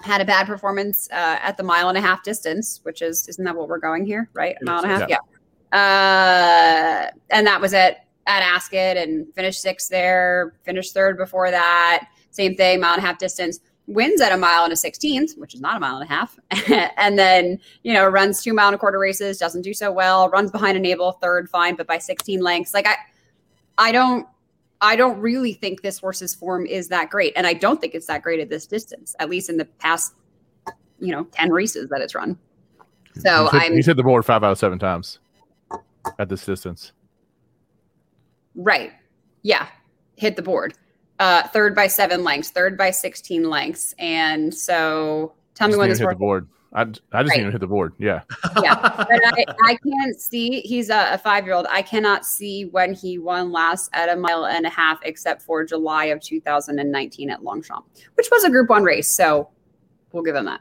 had 0.02 0.20
a 0.20 0.24
bad 0.24 0.46
performance 0.46 1.08
uh, 1.12 1.38
at 1.42 1.56
the 1.56 1.62
mile 1.62 1.88
and 1.88 1.98
a 1.98 2.00
half 2.00 2.22
distance, 2.22 2.80
which 2.82 3.02
is 3.02 3.28
isn't 3.28 3.44
that 3.44 3.54
what 3.54 3.68
we're 3.68 3.78
going 3.78 4.04
here, 4.04 4.28
right? 4.32 4.56
A 4.60 4.64
mile 4.64 4.82
and 4.82 4.90
a 4.90 4.96
half, 4.96 5.08
yeah. 5.08 5.16
yeah. 5.72 7.08
Uh, 7.08 7.10
and 7.30 7.46
that 7.46 7.60
was 7.60 7.74
at 7.74 8.06
at 8.26 8.42
Ascot 8.42 8.96
and 8.96 9.32
finished 9.34 9.60
sixth 9.60 9.90
there. 9.90 10.54
Finished 10.64 10.94
third 10.94 11.16
before 11.16 11.50
that. 11.50 12.08
Same 12.30 12.54
thing, 12.54 12.80
mile 12.80 12.94
and 12.94 13.02
a 13.02 13.06
half 13.06 13.18
distance. 13.18 13.60
Wins 13.86 14.20
at 14.20 14.32
a 14.32 14.36
mile 14.36 14.64
and 14.64 14.72
a 14.72 14.76
sixteenth, 14.76 15.34
which 15.36 15.54
is 15.54 15.60
not 15.60 15.76
a 15.76 15.80
mile 15.80 15.96
and 15.96 16.04
a 16.04 16.12
half, 16.12 16.38
and 16.96 17.18
then 17.18 17.58
you 17.82 17.92
know 17.92 18.06
runs 18.08 18.42
two 18.42 18.54
mile 18.54 18.68
and 18.68 18.76
a 18.76 18.78
quarter 18.78 18.98
races. 18.98 19.38
Doesn't 19.38 19.62
do 19.62 19.74
so 19.74 19.90
well. 19.90 20.28
Runs 20.28 20.50
behind 20.50 20.76
Enable 20.76 21.12
third, 21.12 21.50
fine, 21.50 21.74
but 21.74 21.86
by 21.86 21.98
sixteen 21.98 22.40
lengths. 22.40 22.72
Like 22.72 22.86
I, 22.86 22.94
I 23.78 23.92
don't 23.92 24.26
I 24.80 24.96
don't 24.96 25.18
really 25.20 25.52
think 25.52 25.82
this 25.82 25.98
horse's 25.98 26.34
form 26.34 26.66
is 26.66 26.88
that 26.88 27.10
great. 27.10 27.32
And 27.36 27.46
I 27.46 27.52
don't 27.52 27.80
think 27.80 27.94
it's 27.94 28.06
that 28.06 28.22
great 28.22 28.40
at 28.40 28.48
this 28.48 28.66
distance, 28.66 29.14
at 29.18 29.28
least 29.28 29.50
in 29.50 29.56
the 29.56 29.66
past, 29.66 30.14
you 30.98 31.12
know, 31.12 31.24
10 31.32 31.50
races 31.50 31.88
that 31.90 32.00
it's 32.00 32.14
run. 32.14 32.38
So 33.18 33.42
he's 33.42 33.52
hit, 33.52 33.62
I'm 33.62 33.76
he's 33.76 33.86
hit 33.86 33.96
the 33.96 34.02
board 34.02 34.24
five 34.24 34.42
out 34.42 34.52
of 34.52 34.58
seven 34.58 34.78
times 34.78 35.18
at 36.18 36.28
this 36.28 36.44
distance. 36.44 36.92
Right. 38.54 38.92
Yeah. 39.42 39.66
Hit 40.16 40.36
the 40.36 40.42
board. 40.42 40.74
Uh, 41.18 41.46
third 41.48 41.74
by 41.74 41.86
seven 41.86 42.24
lengths, 42.24 42.50
third 42.50 42.78
by 42.78 42.90
16 42.90 43.50
lengths. 43.50 43.94
And 43.98 44.54
so 44.54 45.34
tell 45.54 45.68
me 45.68 45.76
when 45.76 45.90
this 45.90 45.98
hit 45.98 46.08
the 46.08 46.14
board. 46.14 46.48
I, 46.72 46.82
I 46.82 46.84
just 46.84 47.02
right. 47.12 47.24
didn't 47.24 47.40
even 47.40 47.52
hit 47.52 47.60
the 47.60 47.66
board. 47.66 47.94
Yeah. 47.98 48.22
Yeah. 48.62 48.74
But 49.10 49.20
I, 49.24 49.44
I 49.64 49.76
can't 49.76 50.20
see, 50.20 50.60
he's 50.60 50.88
a, 50.88 51.14
a 51.14 51.18
five 51.18 51.44
year 51.44 51.54
old. 51.54 51.66
I 51.70 51.82
cannot 51.82 52.24
see 52.24 52.66
when 52.66 52.94
he 52.94 53.18
won 53.18 53.50
last 53.50 53.90
at 53.92 54.08
a 54.08 54.16
mile 54.16 54.46
and 54.46 54.66
a 54.66 54.70
half, 54.70 55.00
except 55.02 55.42
for 55.42 55.64
July 55.64 56.06
of 56.06 56.20
2019 56.20 57.30
at 57.30 57.42
Longchamp, 57.42 57.86
which 58.14 58.28
was 58.30 58.44
a 58.44 58.50
group 58.50 58.68
one 58.68 58.84
race. 58.84 59.16
So 59.16 59.48
we'll 60.12 60.22
give 60.22 60.36
him 60.36 60.44
that. 60.44 60.60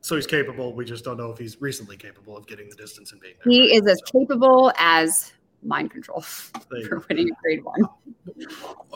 So 0.00 0.16
he's 0.16 0.26
capable. 0.26 0.74
We 0.74 0.84
just 0.84 1.04
don't 1.04 1.16
know 1.16 1.30
if 1.30 1.38
he's 1.38 1.60
recently 1.60 1.96
capable 1.96 2.36
of 2.36 2.46
getting 2.46 2.68
the 2.68 2.74
distance 2.74 3.12
and 3.12 3.20
being 3.20 3.34
there. 3.44 3.52
He 3.52 3.74
is 3.74 3.86
as 3.86 4.00
capable 4.10 4.72
as 4.76 5.32
mind 5.62 5.92
control 5.92 6.22
for 6.22 7.04
winning 7.08 7.30
a 7.30 7.34
grade 7.40 7.62
one. 7.62 7.82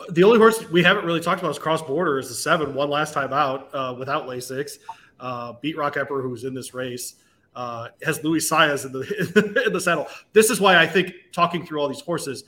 The 0.09 0.23
only 0.23 0.37
horse 0.37 0.69
we 0.69 0.83
haven't 0.83 1.05
really 1.05 1.21
talked 1.21 1.39
about 1.39 1.51
is 1.51 1.59
cross 1.59 1.81
border 1.81 2.19
is 2.19 2.27
the 2.27 2.35
seven, 2.35 2.73
one 2.73 2.89
last 2.89 3.13
time 3.13 3.31
out 3.31 3.69
uh, 3.73 3.95
without 3.97 4.27
Lasix 4.27 4.79
uh, 5.19 5.53
beat 5.61 5.75
Rockemperor, 5.75 6.21
who's 6.21 6.43
in 6.43 6.53
this 6.53 6.73
race, 6.73 7.15
uh, 7.55 7.89
has 8.03 8.23
Luis 8.23 8.49
Saez 8.49 8.85
in 8.85 8.91
the 8.91 9.63
in 9.65 9.73
the 9.73 9.81
saddle. 9.81 10.07
This 10.33 10.49
is 10.49 10.59
why 10.59 10.77
I 10.77 10.87
think 10.87 11.13
talking 11.31 11.65
through 11.65 11.79
all 11.79 11.87
these 11.87 12.01
horses, 12.01 12.43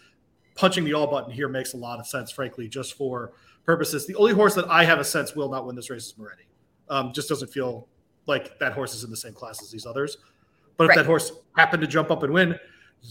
punching 0.55 0.84
the 0.84 0.93
all 0.93 1.07
button 1.07 1.32
here 1.32 1.49
makes 1.49 1.74
a 1.74 1.78
lot 1.78 1.99
of 1.99 2.07
sense, 2.07 2.32
frankly, 2.32 2.67
just 2.67 2.93
for 2.95 3.34
purposes. 3.65 4.05
The 4.05 4.15
only 4.15 4.34
horse 4.34 4.55
that 4.55 4.67
I 4.70 4.84
have 4.84 4.99
a 4.99 5.03
sense 5.03 5.36
will 5.36 5.49
not 5.49 5.65
win 5.65 5.76
this 5.76 5.89
race 5.89 6.05
is 6.05 6.17
Moretti. 6.17 6.47
Um, 6.89 7.13
just 7.13 7.30
doesn't 7.30 7.51
feel 7.51 7.88
like 8.26 8.57
that 8.59 8.74
horse 8.74 8.93
is 8.93 9.03
in 9.03 9.09
the 9.09 9.17
same 9.17 9.34
class 9.34 9.61
as 9.61 9.72
these 9.72 9.86
others. 9.86 10.17
But 10.78 10.86
if 10.86 10.89
right. 10.89 10.95
that 10.97 11.05
horse 11.05 11.32
happened 11.57 11.82
to 11.82 11.88
jump 11.88 12.09
up 12.09 12.24
and 12.24 12.34
win, 12.34 12.57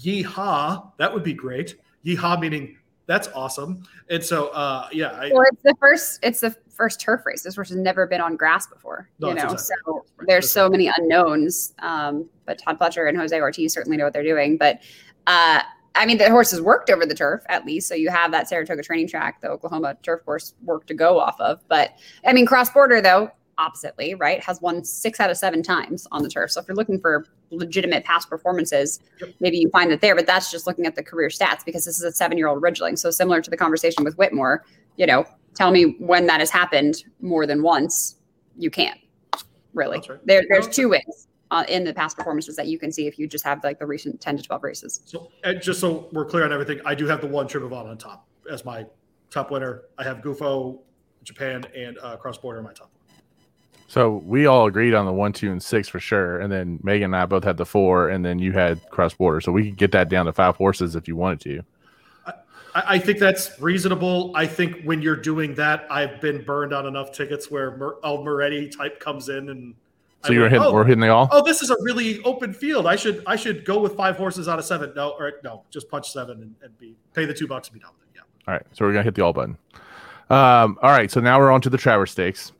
yeehaw, 0.03 0.93
that 0.97 1.13
would 1.13 1.23
be 1.23 1.35
great. 1.35 1.77
Yeehaw 2.05 2.41
meaning 2.41 2.77
that's 3.09 3.29
awesome. 3.35 3.83
And 4.11 4.23
so, 4.23 4.49
uh, 4.49 4.87
yeah. 4.93 5.09
I, 5.09 5.31
well, 5.33 5.43
it's 5.51 5.63
the 5.63 5.75
first. 5.81 6.21
It's 6.23 6.41
the 6.41 6.55
first 6.69 7.01
turf 7.01 7.25
race. 7.25 7.43
This 7.43 7.55
horse 7.55 7.71
has 7.71 7.79
never 7.79 8.07
been 8.07 8.21
on 8.21 8.37
grass 8.37 8.67
before. 8.67 9.09
No, 9.19 9.29
you 9.29 9.35
know, 9.35 9.45
exactly 9.45 9.67
so 9.87 10.05
right. 10.19 10.27
there's 10.29 10.45
that's 10.45 10.53
so 10.53 10.65
right. 10.65 10.73
many 10.73 10.93
unknowns. 10.99 11.73
Um, 11.79 12.29
but 12.45 12.59
Todd 12.59 12.79
Pletcher 12.79 13.09
and 13.09 13.17
Jose 13.19 13.41
Ortiz 13.41 13.73
certainly 13.73 13.97
know 13.97 14.05
what 14.05 14.13
they're 14.13 14.23
doing. 14.23 14.59
But 14.59 14.83
uh, 15.27 15.63
I 15.95 16.05
mean, 16.05 16.19
the 16.19 16.31
horse 16.31 16.51
has 16.51 16.61
worked 16.61 16.91
over 16.91 17.07
the 17.07 17.15
turf 17.15 17.43
at 17.49 17.65
least, 17.65 17.89
so 17.89 17.95
you 17.95 18.11
have 18.11 18.31
that 18.33 18.47
Saratoga 18.47 18.83
training 18.83 19.09
track, 19.09 19.41
the 19.41 19.49
Oklahoma 19.49 19.97
turf 20.03 20.23
course 20.27 20.55
work 20.63 20.87
to 20.87 20.95
go 20.95 21.19
off 21.19 21.41
of. 21.41 21.61
But 21.67 21.95
I 22.27 22.35
mean, 22.35 22.45
cross 22.45 22.71
border 22.71 23.01
though, 23.01 23.31
oppositely, 23.59 24.15
right, 24.15 24.43
has 24.43 24.61
won 24.61 24.85
six 24.85 25.21
out 25.21 25.31
of 25.31 25.37
seven 25.37 25.63
times 25.63 26.07
on 26.13 26.23
the 26.23 26.29
turf. 26.29 26.51
So 26.51 26.61
if 26.61 26.69
you're 26.69 26.77
looking 26.77 27.01
for 27.01 27.27
legitimate 27.51 28.05
past 28.05 28.31
performances, 28.31 29.01
maybe 29.41 29.59
you 29.59 29.69
find 29.71 29.91
it 29.91 30.01
there, 30.01 30.15
but 30.15 30.27
that's 30.27 30.51
just 30.51 30.67
looking 30.67 30.87
at 30.87 30.95
the 30.95 31.03
career 31.03 31.29
stats 31.29 31.65
because 31.65 31.85
this 31.85 31.99
is 31.99 32.05
a 32.05 32.13
seven 32.13 32.39
year 32.39 32.49
old 32.49 32.63
Ridgeling. 32.63 32.99
So 32.99 33.11
similar 33.11 33.43
to 33.43 33.51
the 33.51 33.57
conversation 33.57 34.05
with 34.05 34.17
Whitmore, 34.17 34.65
you 34.97 35.07
know, 35.07 35.25
tell 35.55 35.71
me 35.71 35.97
when 35.99 36.27
that 36.27 36.41
has 36.41 36.51
happened 36.51 37.05
more 37.21 37.47
than 37.47 37.63
once. 37.63 38.17
You 38.57 38.71
can't 38.71 38.99
really. 39.75 39.99
Right. 40.09 40.27
There, 40.27 40.43
there's 40.49 40.69
two 40.69 40.89
ways. 40.89 41.27
Uh, 41.51 41.65
in 41.67 41.83
the 41.83 41.95
past 41.95 42.15
performances 42.15 42.57
that 42.57 42.67
you 42.67 42.79
can 42.79 42.93
see 42.93 43.07
if 43.07 43.19
you 43.19 43.27
just 43.27 43.43
have 43.43 43.65
like 43.65 43.79
the 43.79 43.87
recent 43.87 44.21
10 44.21 44.37
to 44.37 44.43
12 44.43 44.63
races. 44.63 45.01
So, 45.07 45.31
just 45.63 45.81
so 45.81 46.11
we're 46.13 46.27
clear 46.27 46.45
on 46.45 46.53
everything, 46.53 46.79
I 46.85 46.95
do 46.95 47.07
have 47.07 47.23
the 47.23 47.27
one 47.27 47.49
Tribhuvan 47.49 47.87
on 47.87 47.97
top 47.97 48.29
as 48.51 48.67
my 48.67 48.85
top 49.31 49.51
winner. 49.51 49.85
I 49.97 50.05
have 50.05 50.19
Gufo, 50.19 50.81
Japan, 51.25 51.65
and 51.75 51.99
uh, 52.03 52.19
Cross 52.19 52.37
Border 52.37 52.59
in 52.59 52.67
my 52.67 52.75
top. 52.75 52.91
So 53.89 54.23
we 54.27 54.45
all 54.45 54.67
agreed 54.67 54.93
on 54.93 55.07
the 55.07 55.13
one, 55.13 55.33
two, 55.33 55.51
and 55.51 55.63
six 55.63 55.89
for 55.89 55.99
sure, 55.99 56.41
and 56.41 56.53
then 56.53 56.79
Megan 56.83 57.07
and 57.07 57.17
I 57.17 57.25
both 57.25 57.43
had 57.43 57.57
the 57.57 57.65
four, 57.65 58.11
and 58.11 58.23
then 58.23 58.39
you 58.39 58.53
had 58.53 58.87
cross 58.91 59.15
border. 59.15 59.41
So 59.41 59.51
we 59.51 59.65
could 59.65 59.79
get 59.79 59.93
that 59.93 60.11
down 60.11 60.27
to 60.27 60.33
five 60.33 60.57
horses 60.57 60.95
if 60.95 61.09
you 61.09 61.17
wanted 61.17 61.41
to. 61.41 61.63
I, 62.75 62.95
I 62.95 62.99
think 62.99 63.19
that's 63.19 63.59
reasonable. 63.59 64.33
I 64.35 64.47
think 64.47 64.83
when 64.83 65.01
you're 65.01 65.17
doing 65.17 65.55
that, 65.55 65.87
I've 65.91 66.21
been 66.21 66.45
burned 66.45 66.75
on 66.75 66.85
enough 66.85 67.13
tickets 67.13 67.51
where 67.51 67.79
Mer- 67.79 67.97
El 68.05 68.23
Moretti 68.23 68.69
type 68.69 69.01
comes 69.01 69.31
in 69.31 69.49
and. 69.49 69.75
So 70.25 70.33
you're 70.33 70.49
hitting, 70.49 70.67
oh, 70.67 70.75
we're 70.75 70.85
hitting 70.85 71.01
the 71.01 71.09
all. 71.09 71.29
Oh, 71.31 71.43
this 71.43 71.63
is 71.63 71.71
a 71.71 71.77
really 71.81 72.21
open 72.25 72.53
field. 72.53 72.87
I 72.87 72.97
should 72.97 73.23
I 73.27 73.37
should 73.37 73.65
go 73.65 73.79
with 73.79 73.95
five 73.95 74.17
horses 74.17 74.49
out 74.49 74.59
of 74.59 74.65
seven. 74.65 74.93
No, 74.97 75.11
or 75.11 75.35
no, 75.45 75.63
just 75.71 75.89
punch 75.89 76.13
seven 76.13 76.43
and, 76.43 76.55
and 76.61 76.77
be 76.77 76.97
pay 77.15 77.25
the 77.25 77.33
two 77.33 77.47
bucks 77.47 77.69
and 77.69 77.75
be 77.75 77.81
done 77.81 77.93
with 77.97 78.09
it. 78.09 78.17
Yeah. 78.17 78.49
All 78.49 78.55
right, 78.55 78.67
so 78.73 78.85
we're 78.85 78.93
gonna 78.93 79.05
hit 79.05 79.15
the 79.15 79.23
all 79.23 79.33
button. 79.33 79.57
Um, 80.29 80.77
all 80.83 80.91
right, 80.91 81.09
so 81.09 81.21
now 81.21 81.39
we're 81.39 81.53
on 81.53 81.61
to 81.61 81.71
the 81.71 81.79
Travers 81.79 82.11
Stakes. 82.11 82.51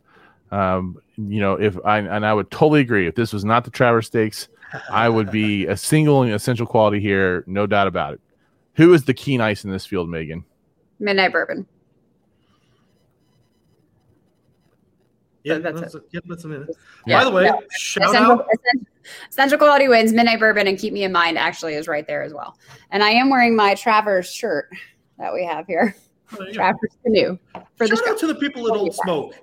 Um, 0.51 0.99
you 1.17 1.41
know, 1.41 1.55
if 1.55 1.77
I 1.85 1.99
and 1.99 2.25
I 2.25 2.33
would 2.33 2.51
totally 2.51 2.81
agree. 2.81 3.07
If 3.07 3.15
this 3.15 3.33
was 3.33 3.45
not 3.45 3.65
the 3.65 3.71
Travers 3.71 4.07
Stakes, 4.07 4.49
I 4.91 5.09
would 5.09 5.31
be 5.31 5.67
a 5.69 5.77
single 5.77 6.23
and 6.23 6.33
essential 6.33 6.67
quality 6.67 7.01
here, 7.01 7.45
no 7.47 7.67
doubt 7.67 7.87
about 7.87 8.15
it. 8.15 8.21
Who 8.75 8.93
is 8.95 9.05
the 9.05 9.15
keen 9.15 9.41
ice 9.41 9.65
in 9.65 9.71
this 9.71 9.85
field, 9.85 10.09
Megan? 10.09 10.45
Midnight 11.01 11.33
Bourbon. 11.33 11.67
Yeah, 15.45 15.59
that's 15.59 15.81
that's, 15.81 15.97
yeah, 16.11 16.21
that's 16.27 16.45
a 16.45 16.49
minute. 16.49 16.69
Yeah. 17.07 17.19
By 17.21 17.25
the 17.25 17.31
way, 17.31 17.45
Yeah. 17.45 17.53
shout 17.77 18.09
Essential, 18.11 18.33
out. 18.33 18.47
Essential 19.31 19.59
Quality 19.59 19.89
wins. 19.89 20.13
Midnight 20.13 20.41
Bourbon 20.41 20.67
and 20.67 20.79
Keep 20.79 20.93
Me 20.93 21.05
in 21.05 21.13
Mind 21.13 21.39
actually 21.39 21.75
is 21.75 21.89
right 21.89 22.07
there 22.07 22.23
as 22.23 22.35
well. 22.35 22.59
And 22.91 23.03
I 23.03 23.11
am 23.11 23.31
wearing 23.31 23.57
my 23.57 23.75
Travers 23.75 24.31
shirt 24.31 24.69
that 25.19 25.33
we 25.33 25.45
have 25.47 25.67
here. 25.67 25.95
yeah. 26.39 26.53
Travers 26.53 26.91
Canoe 27.03 27.39
for 27.77 27.87
the 27.89 27.97
Shout 27.97 28.05
show. 28.07 28.13
out 28.13 28.19
to 28.19 28.27
the 28.27 28.35
people 28.35 28.65
that 28.65 28.75
don't 28.75 28.93
smoke. 28.95 29.35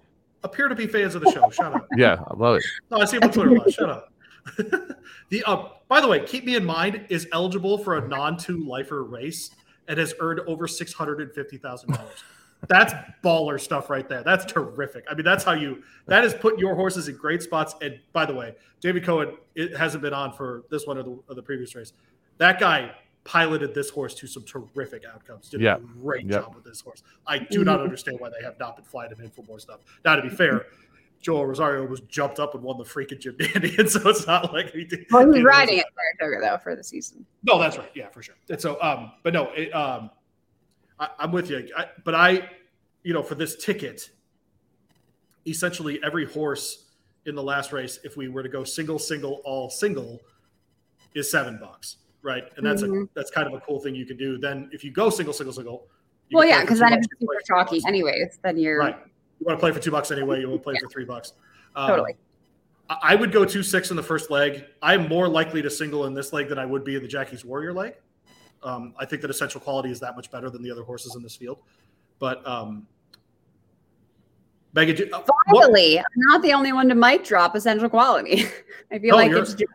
Appear 0.46 0.68
to 0.68 0.76
be 0.76 0.86
fans 0.86 1.16
of 1.16 1.24
the 1.24 1.32
show. 1.32 1.50
Shut 1.50 1.74
up. 1.74 1.88
Yeah, 1.98 2.24
I 2.28 2.36
love 2.36 2.58
it. 2.58 2.64
No, 2.92 3.00
I 3.00 3.06
see 3.06 3.18
him 3.18 3.24
on 3.24 3.32
Twitter. 3.32 3.50
a 3.50 3.58
lot. 3.58 3.74
Shut 3.74 3.90
up. 3.90 4.14
the 5.30 5.44
uh, 5.46 5.70
by 5.88 6.00
the 6.00 6.08
way, 6.08 6.24
keep 6.24 6.46
me 6.46 6.56
in 6.56 6.64
mind 6.64 7.04
is 7.10 7.28
eligible 7.34 7.80
for 7.80 7.98
a 7.98 8.08
non-two 8.08 8.64
lifer 8.64 9.04
race 9.04 9.50
and 9.88 9.98
has 9.98 10.14
earned 10.20 10.42
over 10.42 10.68
six 10.68 10.94
hundred 10.94 11.20
and 11.20 11.34
fifty 11.34 11.58
thousand 11.58 11.94
dollars. 11.94 12.24
That's 12.68 12.94
baller 13.24 13.60
stuff 13.60 13.90
right 13.90 14.08
there. 14.08 14.24
That's 14.24 14.46
terrific. 14.46 15.06
I 15.10 15.16
mean, 15.16 15.26
that's 15.26 15.44
how 15.44 15.54
you 15.54 15.82
that 16.06 16.24
is 16.24 16.36
putting 16.36 16.60
your 16.60 16.76
horses 16.76 17.08
in 17.08 17.18
great 17.18 17.42
spots. 17.42 17.74
And 17.82 18.00
by 18.14 18.28
the 18.28 18.36
way, 18.36 18.54
David 18.82 19.04
Cohen 19.04 19.38
it 19.56 19.76
hasn't 19.76 20.04
been 20.04 20.14
on 20.14 20.32
for 20.32 20.64
this 20.70 20.86
one 20.86 21.00
or 21.00 21.04
the, 21.04 21.20
or 21.28 21.36
the 21.36 21.44
previous 21.44 21.74
race. 21.74 21.92
That 22.38 22.60
guy 22.60 22.92
piloted 23.26 23.74
this 23.74 23.90
horse 23.90 24.14
to 24.14 24.28
some 24.28 24.44
terrific 24.44 25.04
outcomes. 25.12 25.50
Did 25.50 25.60
Yeah. 25.60 25.76
a 25.78 25.80
great 25.80 26.26
Yep. 26.28 26.44
job 26.44 26.56
with 26.56 26.64
this 26.64 26.80
horse. 26.80 27.04
I 27.28 27.40
do 27.40 27.64
not 27.66 27.82
understand 27.82 28.20
why 28.20 28.30
they 28.30 28.44
have 28.46 28.58
not 28.60 28.78
been 28.78 28.86
flying 28.86 29.12
him 29.12 29.20
in 29.20 29.30
for 29.32 29.44
more 29.44 29.60
stuff. 29.60 29.82
Now, 30.06 30.16
to 30.16 30.22
be 30.22 30.30
fair, 30.30 30.68
Joel 31.22 31.48
Rosario 31.48 31.86
was 31.88 32.02
jumped 32.02 32.40
up 32.40 32.54
and 32.54 32.64
won 32.64 32.78
the 32.78 32.84
freaking 32.84 33.20
Jim 33.20 33.36
Dandy, 33.38 33.76
and 33.80 33.90
so 33.90 34.08
it's 34.10 34.28
not 34.28 34.54
like 34.54 34.72
he 34.72 34.86
did. 34.86 35.08
Well, 35.12 35.28
he 35.32 35.38
he's 35.38 35.44
riding 35.44 35.80
at 35.80 35.88
Saratoga 36.20 36.40
though 36.52 36.58
for 36.60 36.76
the 36.76 36.84
season. 36.84 37.26
No, 37.44 37.58
that's 37.60 37.78
right. 37.80 37.92
Yeah, 37.96 38.10
for 38.10 38.22
sure. 38.22 38.36
And 38.48 38.62
so, 38.62 38.80
um, 38.82 39.12
but 39.24 39.34
no, 39.34 39.52
it, 39.54 39.72
um, 39.74 40.12
I, 41.00 41.10
I'm 41.18 41.32
with 41.32 41.50
you. 41.50 41.68
I, 41.76 41.88
but 42.04 42.14
I, 42.14 42.48
you 43.02 43.14
know, 43.14 43.24
for 43.24 43.34
this 43.36 43.56
ticket, 43.56 44.12
essentially 45.48 46.00
every 46.04 46.26
horse 46.26 46.92
in 47.26 47.34
the 47.34 47.42
last 47.44 47.72
race, 47.74 48.00
if 48.04 48.16
we 48.18 48.28
were 48.28 48.44
to 48.44 48.50
go 48.50 48.64
single, 48.64 49.00
single, 49.00 49.42
all 49.46 49.70
single, 49.70 50.22
is 51.16 51.30
seven 51.32 51.58
bucks, 51.60 51.98
right? 52.26 52.44
And 52.58 52.66
that's 52.66 52.82
a 52.82 52.88
Mhm. 52.88 53.08
that's 53.14 53.30
kind 53.32 53.48
of 53.48 53.54
a 53.54 53.62
cool 53.62 53.80
thing 53.80 53.96
you 53.96 54.06
can 54.06 54.18
do. 54.18 54.38
Then 54.38 54.70
if 54.74 54.84
you 54.84 54.92
go 54.92 55.10
single, 55.10 55.34
single, 55.34 55.54
single, 55.54 55.88
Well, 56.34 56.44
yeah, 56.46 56.62
because 56.62 56.80
then 56.80 56.92
if 56.94 57.00
it's 57.00 57.08
super 57.20 57.34
chalky, 57.46 57.80
anyways, 57.88 58.40
then 58.44 58.58
you're 58.58 58.80
Right. 58.80 58.98
You 59.40 59.46
want 59.46 59.60
to 59.60 59.62
play 59.62 59.72
for 59.72 59.80
two 59.80 59.92
bucks 59.92 60.12
anyway. 60.12 60.40
You 60.42 60.50
want 60.50 60.62
to 60.62 60.64
play 60.64 60.76
for 60.82 60.90
three 60.90 61.06
bucks. 61.06 61.34
Um, 61.76 61.88
totally. 61.90 62.16
I 62.90 63.16
would 63.16 63.32
go 63.32 63.46
two 63.46 63.64
six 63.64 63.90
in 63.92 63.96
the 63.98 64.04
first 64.04 64.30
leg. 64.32 64.66
I'm 64.82 65.08
more 65.08 65.28
likely 65.28 65.62
to 65.62 65.70
single 65.70 66.06
in 66.06 66.14
this 66.14 66.34
leg 66.34 66.48
than 66.50 66.58
I 66.60 66.66
would 66.66 66.84
be 66.84 66.96
in 66.96 67.02
the 67.02 67.08
Jackie's 67.08 67.44
Warrior 67.46 67.74
leg. 67.74 67.96
Um, 68.64 68.94
I 68.98 69.06
think 69.06 69.22
that 69.22 69.30
essential 69.30 69.62
quality 69.62 69.92
is 69.92 70.00
that 70.00 70.16
much 70.16 70.32
better 70.32 70.50
than 70.50 70.64
the 70.64 70.72
other 70.72 70.84
horses 70.84 71.16
in 71.16 71.22
this 71.22 71.36
field. 71.36 71.60
But 72.20 72.46
um, 72.48 72.88
Megan, 74.74 75.14
uh, 75.14 75.22
what- 75.22 75.36
Finally, 75.64 76.00
I'm 76.00 76.06
not 76.16 76.42
the 76.42 76.54
only 76.54 76.74
one 76.74 76.90
to 76.90 76.96
mic 76.96 77.24
drop 77.24 77.56
essential 77.56 77.90
quality. 77.90 78.46
I 78.92 79.00
feel 79.00 79.12
No, 79.12 79.16
like 79.18 79.32
it's 79.32 79.54
just. 79.54 79.66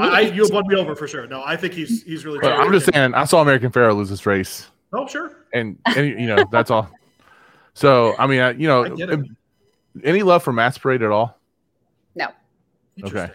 I, 0.00 0.02
I, 0.08 0.20
you 0.20 0.42
have 0.42 0.52
won 0.52 0.66
me 0.66 0.74
over 0.74 0.94
for 0.96 1.06
sure. 1.06 1.26
No, 1.26 1.42
I 1.44 1.56
think 1.56 1.72
he's 1.74 2.02
he's 2.02 2.24
really. 2.24 2.38
But 2.40 2.52
I'm 2.52 2.72
just 2.72 2.92
saying, 2.92 3.14
I 3.14 3.24
saw 3.24 3.40
American 3.42 3.70
Pharoah 3.70 3.92
lose 3.94 4.08
this 4.10 4.26
race, 4.26 4.66
Oh, 4.92 5.06
sure. 5.06 5.44
and, 5.52 5.78
and 5.86 6.08
you 6.20 6.26
know 6.26 6.44
that's 6.50 6.70
all. 6.70 6.90
So 7.74 8.14
I 8.18 8.26
mean, 8.26 8.40
I, 8.40 8.50
you 8.52 8.66
know, 8.66 8.84
I 8.84 9.18
any 10.02 10.22
love 10.22 10.42
for 10.42 10.52
Masqueparade 10.52 11.02
at 11.04 11.10
all? 11.12 11.38
no. 12.14 12.28
Okay. 13.04 13.30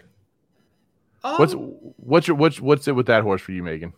Um, 1.22 1.36
What's 1.38 1.54
what's 1.96 2.28
your 2.28 2.36
what's 2.36 2.60
what's 2.60 2.86
it 2.86 2.92
with 2.92 3.06
that 3.06 3.22
horse 3.22 3.40
for 3.40 3.52
you, 3.52 3.62
Megan? 3.62 3.94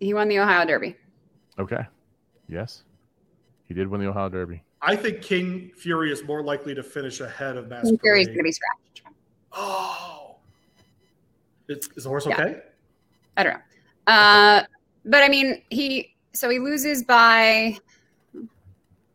He 0.00 0.14
won 0.14 0.28
the 0.28 0.38
Ohio 0.38 0.66
Derby. 0.66 0.96
Okay, 1.58 1.84
yes, 2.48 2.82
he 3.66 3.74
did 3.74 3.88
win 3.88 4.00
the 4.00 4.08
Ohio 4.08 4.28
Derby. 4.30 4.62
I 4.82 4.94
think 4.96 5.22
King 5.22 5.70
Fury 5.76 6.12
is 6.12 6.22
more 6.24 6.42
likely 6.42 6.74
to 6.74 6.82
finish 6.82 7.20
ahead 7.20 7.56
of 7.56 7.68
Mass. 7.68 7.84
King 7.84 7.98
Fury's 7.98 8.26
Parade. 8.26 8.36
going 8.36 8.38
to 8.38 8.42
be 8.44 8.52
scratched. 8.52 9.02
Oh, 9.52 10.36
is, 11.68 11.88
is 11.96 12.04
the 12.04 12.10
horse 12.10 12.26
Yeah. 12.26 12.34
okay? 12.34 12.60
I 13.36 13.42
don't 13.42 13.54
know. 13.54 14.12
Uh, 14.12 14.62
but 15.04 15.22
I 15.22 15.28
mean, 15.28 15.62
he 15.70 16.14
so 16.32 16.48
he 16.50 16.58
loses 16.58 17.02
by 17.02 17.76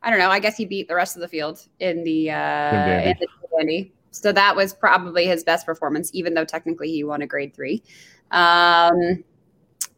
I 0.04 0.10
don't 0.10 0.20
know. 0.20 0.30
I 0.30 0.40
guess 0.40 0.58
he 0.58 0.66
beat 0.66 0.88
the 0.88 0.96
rest 0.96 1.16
of 1.16 1.22
the 1.22 1.28
field 1.28 1.66
in 1.80 2.04
the 2.04 2.32
uh, 2.32 2.34
Dandy. 2.34 3.10
in 3.10 3.28
the 3.42 3.58
Dandy. 3.58 3.94
So 4.10 4.32
that 4.32 4.56
was 4.56 4.74
probably 4.74 5.26
his 5.26 5.44
best 5.44 5.66
performance, 5.66 6.10
even 6.14 6.34
though 6.34 6.44
technically 6.44 6.92
he 6.92 7.04
won 7.04 7.22
a 7.22 7.28
grade 7.28 7.54
three. 7.54 7.84
Um, 8.32 9.24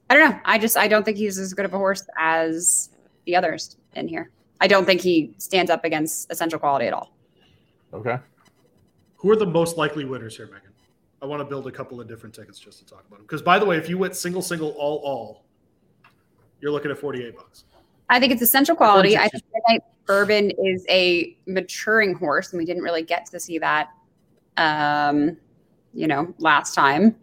I 0.10 0.16
don't 0.16 0.30
know. 0.30 0.40
I 0.46 0.58
just 0.60 0.78
I 0.78 0.88
don't 0.88 1.04
think 1.04 1.18
he's 1.18 1.38
as 1.38 1.54
good 1.54 1.66
of 1.66 1.74
a 1.74 1.78
horse 1.78 2.06
as 2.18 2.90
the 3.26 3.36
others 3.36 3.78
in 3.96 4.08
here. 4.08 4.30
I 4.62 4.68
don't 4.68 4.86
think 4.86 5.02
he 5.02 5.34
stands 5.38 5.70
up 5.70 5.84
against 5.84 6.32
essential 6.32 6.60
quality 6.60 6.86
at 6.86 6.94
all. 6.94 7.12
Okay, 7.94 8.18
Who 9.18 9.30
are 9.30 9.36
the 9.36 9.46
most 9.46 9.78
likely 9.78 10.04
winners 10.04 10.36
here, 10.36 10.48
Megan? 10.48 10.72
I 11.22 11.26
want 11.26 11.40
to 11.40 11.46
build 11.46 11.68
a 11.68 11.72
couple 11.72 12.02
of 12.02 12.08
different 12.08 12.34
tickets 12.34 12.60
just 12.60 12.80
to 12.80 12.86
talk 12.86 13.06
about 13.08 13.18
them. 13.18 13.26
Because 13.26 13.42
by 13.42 13.60
the 13.60 13.66
way, 13.66 13.78
if 13.78 13.88
you 13.88 13.98
went 13.98 14.16
single, 14.16 14.42
single, 14.42 14.70
all, 14.72 14.98
all, 14.98 15.46
you're 16.60 16.72
looking 16.72 16.92
at 16.92 16.98
48 16.98 17.36
bucks. 17.36 17.66
I 18.10 18.20
think 18.20 18.32
it's 18.34 18.42
essential 18.42 18.76
quality. 18.76 19.18
I 19.18 19.28
think 19.28 19.44
Midnight 19.54 19.84
Bourbon 20.06 20.52
is 20.52 20.86
a 20.90 21.38
maturing 21.46 22.14
horse, 22.16 22.52
and 22.52 22.60
we 22.60 22.66
didn't 22.66 22.84
really 22.84 23.04
get 23.04 23.26
to 23.28 23.40
see 23.40 23.58
that, 23.60 23.90
um, 24.58 25.38
you 25.94 26.08
know, 26.08 26.34
last 26.40 26.74
time. 26.74 27.16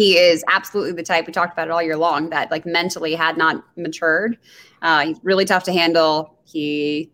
He 0.00 0.16
is 0.16 0.42
absolutely 0.48 0.92
the 0.92 1.02
type 1.02 1.26
we 1.26 1.32
talked 1.34 1.52
about 1.52 1.68
it 1.68 1.70
all 1.70 1.82
year 1.82 1.98
long 1.98 2.30
that, 2.30 2.50
like, 2.50 2.64
mentally 2.64 3.14
had 3.14 3.36
not 3.36 3.62
matured. 3.76 4.38
Uh, 4.80 5.04
he's 5.04 5.20
really 5.22 5.44
tough 5.44 5.62
to 5.64 5.74
handle. 5.74 6.38
He, 6.44 7.12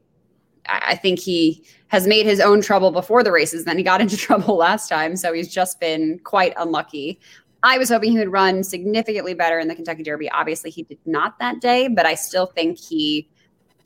I 0.68 0.94
think 0.94 1.18
he 1.18 1.64
has 1.88 2.06
made 2.06 2.26
his 2.26 2.38
own 2.38 2.60
trouble 2.60 2.92
before 2.92 3.24
the 3.24 3.32
races. 3.32 3.64
Then 3.64 3.76
he 3.76 3.82
got 3.82 4.00
into 4.00 4.16
trouble 4.28 4.56
last 4.56 4.88
time, 4.88 5.16
so 5.16 5.32
he's 5.32 5.52
just 5.52 5.80
been 5.80 6.20
quite 6.22 6.52
unlucky. 6.56 7.18
I 7.64 7.76
was 7.76 7.88
hoping 7.88 8.12
he 8.12 8.18
would 8.18 8.30
run 8.30 8.62
significantly 8.62 9.34
better 9.34 9.58
in 9.58 9.66
the 9.66 9.74
Kentucky 9.74 10.04
Derby. 10.04 10.30
Obviously, 10.30 10.70
he 10.70 10.84
did 10.84 11.00
not 11.06 11.40
that 11.40 11.60
day, 11.60 11.88
but 11.88 12.06
I 12.06 12.14
still 12.14 12.46
think 12.46 12.78
he 12.78 13.28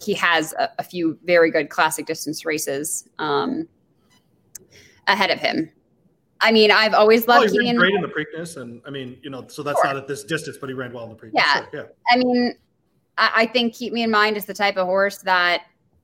he 0.05 0.13
has 0.13 0.53
a, 0.59 0.69
a 0.79 0.83
few 0.83 1.19
very 1.25 1.51
good 1.51 1.71
classic 1.71 2.05
distance 2.05 2.45
races 2.45 3.09
um, 3.19 3.67
ahead 5.07 5.31
of 5.31 5.39
him. 5.39 5.73
I 6.41 6.53
mean, 6.53 6.71
I've 6.71 6.95
always 6.95 7.25
Oh, 7.29 7.33
loved 7.33 7.51
he 7.51 7.59
ran 7.59 7.67
Keenan. 7.67 7.77
great 7.77 7.95
in 7.95 8.01
the 8.03 8.09
Preakness, 8.09 8.57
and 8.57 8.81
I 8.87 8.91
mean, 8.91 9.19
you 9.23 9.31
know, 9.31 9.47
so 9.49 9.63
that's 9.63 9.79
Sure. 9.81 9.87
not 9.87 9.97
at 9.97 10.09
this 10.09 10.25
distance, 10.25 10.57
but 10.59 10.69
he 10.69 10.75
ran 10.75 10.93
well 10.93 11.05
in 11.05 11.11
the 11.11 11.17
Preakness. 11.17 11.33
Yeah. 11.35 11.55
Sure, 11.55 11.69
yeah. 11.73 11.83
I 12.11 12.17
mean, 12.17 12.55
I, 13.19 13.31
I 13.37 13.47
think 13.47 13.75
Keep 13.75 13.93
Me 13.93 14.03
in 14.03 14.11
Mind 14.11 14.37
is 14.37 14.47
the 14.47 14.55
type 14.55 14.77
of 14.77 14.87
horse 14.87 15.19
that 15.19 15.63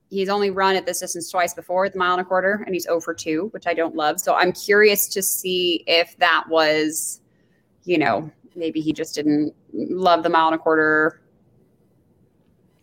he's 0.09 0.29
only 0.29 0.51
run 0.51 0.75
at 0.75 0.85
this 0.85 0.99
distance 0.99 1.29
twice 1.29 1.53
before 1.53 1.85
at 1.85 1.93
the 1.93 1.99
mile 1.99 2.13
and 2.13 2.21
a 2.21 2.25
quarter, 2.25 2.63
and 2.65 2.73
he's 2.73 2.83
0 2.83 3.01
for 3.01 3.13
2, 3.13 3.47
which 3.51 3.67
I 3.67 3.73
don't 3.73 3.95
love. 3.95 4.19
So 4.19 4.35
I'm 4.35 4.51
curious 4.51 5.07
to 5.09 5.21
see 5.23 5.83
if 5.87 6.17
that 6.19 6.45
was, 6.49 7.21
you 7.83 7.97
know, 7.97 8.31
maybe 8.55 8.79
he 8.79 8.93
just 8.93 9.15
didn't 9.15 9.53
love 9.73 10.23
the 10.23 10.29
mile 10.29 10.47
and 10.47 10.55
a 10.55 10.57
quarter 10.59 11.21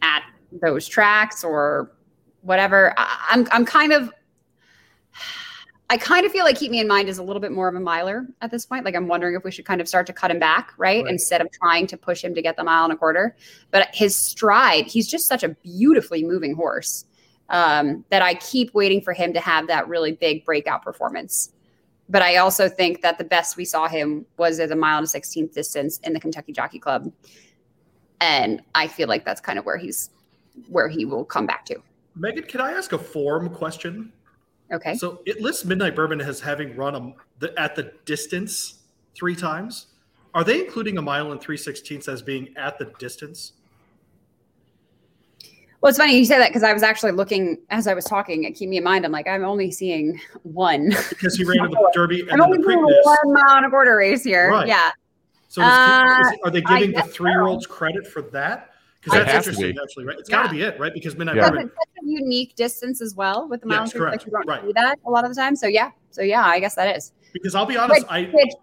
at 0.03 0.23
those 0.61 0.87
tracks 0.87 1.43
or 1.45 1.93
whatever. 2.43 2.93
I, 2.97 3.27
I'm 3.31 3.49
I'm 3.53 3.65
kind 3.65 3.93
of 3.93 4.13
I 5.91 5.99
kind 5.99 6.25
of 6.25 6.33
feel 6.33 6.45
like 6.45 6.59
Keep 6.59 6.71
Me 6.71 6.81
in 6.81 6.89
Mind 6.89 7.09
is 7.09 7.19
a 7.19 7.23
little 7.23 7.41
bit 7.41 7.53
more 7.53 7.69
of 7.69 7.75
a 7.75 7.81
miler 7.81 8.27
at 8.41 8.51
this 8.51 8.65
point. 8.65 8.85
Like 8.85 8.95
I'm 8.95 9.07
wondering 9.07 9.35
if 9.35 9.45
we 9.45 9.51
should 9.51 9.67
kind 9.67 9.81
of 9.81 9.89
start 9.89 10.07
to 10.07 10.13
cut 10.13 10.31
him 10.31 10.39
back, 10.39 10.73
right? 10.79 11.05
Right. 11.05 11.13
Instead 11.13 11.41
of 11.43 11.51
trying 11.53 11.87
to 11.89 11.97
push 11.97 12.25
him 12.25 12.35
to 12.35 12.43
get 12.43 12.57
the 12.57 12.65
mile 12.65 12.85
and 12.85 12.93
a 12.93 12.97
quarter. 12.97 13.37
But 13.71 13.95
his 13.95 14.17
stride, 14.17 14.87
he's 14.87 15.07
just 15.07 15.27
such 15.27 15.43
a 15.43 15.51
beautifully 15.51 16.25
moving 16.25 16.55
horse 16.55 17.05
um, 17.51 18.05
that 18.09 18.23
I 18.23 18.35
keep 18.35 18.73
waiting 18.73 19.03
for 19.03 19.13
him 19.13 19.35
to 19.35 19.41
have 19.41 19.67
that 19.67 19.87
really 19.87 20.13
big 20.13 20.45
breakout 20.45 20.83
performance. 20.83 21.53
But 22.09 22.23
I 22.23 22.37
also 22.37 22.69
think 22.69 23.03
that 23.03 23.19
the 23.19 23.25
best 23.25 23.57
we 23.57 23.65
saw 23.65 23.87
him 23.87 24.25
was 24.39 24.61
at 24.61 24.71
a 24.71 24.77
mile 24.77 24.99
and 24.99 25.07
a 25.07 25.09
16th 25.09 25.53
distance 25.53 25.99
in 25.99 26.13
the 26.13 26.21
Kentucky 26.21 26.53
Jockey 26.53 26.79
Club. 26.79 27.13
And 28.21 28.63
I 28.75 28.89
feel 28.89 29.09
like 29.09 29.25
that's 29.25 29.41
kind 29.41 29.59
of 29.59 29.67
where 29.67 29.77
he's 29.77 30.11
where 30.69 30.89
he 30.89 31.05
will 31.05 31.25
come 31.25 31.47
back 31.47 31.67
to. 31.67 31.83
Megan, 32.15 32.45
can 32.45 32.61
I 32.61 32.73
ask 32.73 32.93
a 32.93 32.99
form 32.99 33.51
question? 33.51 34.13
Okay. 34.73 34.95
So 34.95 35.21
it 35.27 35.41
lists 35.41 35.65
Midnight 35.65 35.95
Bourbon 35.95 36.21
as 36.21 36.41
having 36.41 36.75
run 36.77 36.95
a, 36.95 37.13
the, 37.39 37.59
at 37.61 37.75
the 37.77 37.93
distance 38.05 38.81
three 39.15 39.37
times. 39.37 39.87
Are 40.35 40.43
they 40.43 40.61
including 40.65 40.99
a 40.99 41.03
mile 41.03 41.31
and 41.33 41.41
three 41.41 41.57
sixteenths 41.57 42.09
as 42.09 42.23
being 42.23 42.53
at 42.57 42.79
the 42.79 42.87
distance? 42.99 43.53
Well, 45.81 45.91
it's 45.91 45.99
funny 45.99 46.17
you 46.17 46.25
say 46.25 46.39
that 46.39 46.49
because 46.49 46.63
I 46.63 46.73
was 46.73 46.83
actually 46.83 47.13
looking 47.13 47.59
as 47.69 47.87
I 47.87 47.93
was 47.93 48.05
talking 48.07 48.47
at 48.47 48.55
Keep 48.55 48.71
Me 48.71 48.79
in 48.79 48.85
Mind. 48.85 49.05
I'm 49.05 49.13
like, 49.13 49.29
I'm 49.29 49.45
only 49.45 49.71
seeing 49.71 50.19
one. 50.43 50.89
Because 51.11 51.37
he 51.37 51.45
ran 51.45 51.63
in 51.67 51.71
the 51.71 51.91
Derby 51.95 52.21
and 52.23 52.31
I'm 52.33 52.39
then 52.39 52.43
only 52.47 52.59
the 52.59 52.65
seeing 52.65 52.79
Preakness. 52.79 53.05
one 53.05 53.35
mile 53.35 53.57
and 53.59 53.67
a 53.67 53.71
quarter 53.71 53.97
race 53.97 54.25
here. 54.25 54.51
Right. 54.51 54.67
Yeah. 54.67 54.91
So 55.49 55.61
is, 55.61 55.69
Uh, 55.69 56.21
is- 56.33 56.39
are 56.45 56.51
they 56.51 56.63
giving 56.63 56.93
the 56.93 57.03
three-year-olds 57.03 57.67
credit 57.67 58.07
for 58.07 58.23
that? 58.23 58.71
Because 59.05 59.25
that's 59.27 59.35
interesting, 59.47 59.73
be. 59.75 59.81
actually, 59.83 60.05
right? 60.07 60.19
It's 60.19 60.31
Yeah. 60.31 60.37
got 60.43 60.49
to 60.49 60.55
be 60.55 60.63
it, 60.63 60.79
right? 60.81 60.93
Because 60.95 61.17
midnight 61.17 61.37
Yeah. 61.37 61.51
Because 61.51 61.65
bourbon. 61.65 61.67
it's 61.67 61.77
such 61.97 62.05
a 62.05 62.07
unique 62.09 62.57
distance 62.57 63.03
as 63.03 63.15
well 63.15 63.49
with 63.49 63.61
the 63.61 63.67
mile 63.67 63.81
Yes, 63.83 63.95
and. 63.95 64.05
Like 64.05 64.25
you 64.25 64.33
don't 64.33 64.47
Right. 64.47 64.63
see 64.65 64.73
that 64.73 64.99
a 65.07 65.11
lot 65.11 65.25
of 65.25 65.31
the 65.35 65.41
time. 65.41 65.55
So 65.57 65.67
yeah. 65.67 65.91
So 66.11 66.23
yeah, 66.23 66.45
I 66.45 66.59
guess 66.61 66.75
that 66.77 66.97
is. 66.97 67.13
Because 67.33 67.55
I'll 67.55 67.67
be 67.67 67.77
honest, 67.77 68.03
Which- 68.03 68.11
I 68.11 68.23
which- 68.33 68.55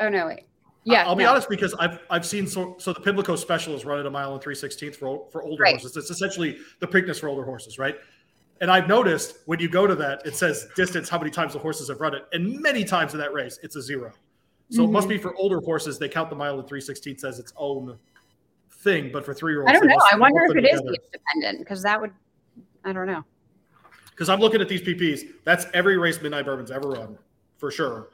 oh 0.00 0.08
no, 0.08 0.26
wait. 0.28 0.44
Yeah. 0.84 1.06
I'll 1.06 1.14
be 1.14 1.24
no. 1.24 1.30
honest 1.30 1.48
because 1.48 1.74
I've 1.74 1.98
I've 2.10 2.26
seen 2.26 2.46
so 2.46 2.76
so 2.78 2.92
the 2.92 3.00
Pimlico 3.00 3.36
special 3.36 3.74
is 3.74 3.84
run 3.84 3.98
at 4.00 4.06
a 4.06 4.10
mile 4.10 4.32
and 4.32 4.42
three 4.42 4.54
sixteenths 4.54 4.96
for 4.96 5.26
for 5.30 5.42
older 5.42 5.62
Right. 5.62 5.74
horses. 5.74 5.96
It's 5.96 6.10
essentially 6.10 6.58
the 6.80 6.86
Preakness 6.86 7.20
for 7.20 7.28
older 7.28 7.44
horses, 7.44 7.78
right? 7.78 7.96
And 8.60 8.70
I've 8.70 8.88
noticed 8.88 9.38
when 9.46 9.58
you 9.60 9.68
go 9.68 9.86
to 9.86 9.94
that, 9.96 10.22
it 10.24 10.36
says 10.36 10.68
distance, 10.76 11.08
how 11.08 11.18
many 11.18 11.30
times 11.30 11.52
the 11.52 11.58
horses 11.58 11.88
have 11.88 12.00
run 12.00 12.14
it, 12.14 12.24
and 12.32 12.60
many 12.60 12.84
times 12.84 13.12
in 13.12 13.18
that 13.20 13.32
race, 13.32 13.58
it's 13.62 13.76
a 13.76 13.82
zero. 13.82 14.12
So 14.70 14.84
it 14.84 14.90
must 14.90 15.08
Mm-hmm. 15.08 15.16
be 15.16 15.22
for 15.22 15.34
older 15.36 15.60
horses. 15.60 15.98
They 15.98 16.08
count 16.08 16.30
the 16.30 16.36
mile 16.36 16.58
and 16.58 16.66
three 16.68 16.80
sixteenths 16.80 17.24
as 17.24 17.38
its 17.38 17.52
own 17.56 17.98
thing, 18.82 19.10
but 19.12 19.24
for 19.24 19.32
three 19.34 19.52
year 19.52 19.62
olds, 19.62 19.70
I 19.70 19.74
don't 19.74 19.86
know. 19.86 19.96
I 20.12 20.16
wonder 20.16 20.42
if 20.44 20.56
it 20.56 20.64
is 20.64 20.80
age 20.80 21.00
dependent 21.12 21.58
because 21.60 21.82
that 21.82 22.00
would. 22.00 22.10
I 22.84 22.92
don't 22.92 23.06
know. 23.06 23.24
because 24.10 24.28
I'm 24.28 24.40
looking 24.40 24.60
at 24.60 24.68
these 24.68 24.82
PPs. 24.82 25.22
That's 25.44 25.66
every 25.74 25.96
race 25.98 26.20
Midnight 26.20 26.44
Bourbon's 26.44 26.70
ever 26.70 26.88
run 26.90 27.16
for 27.58 27.70
sure. 27.70 28.10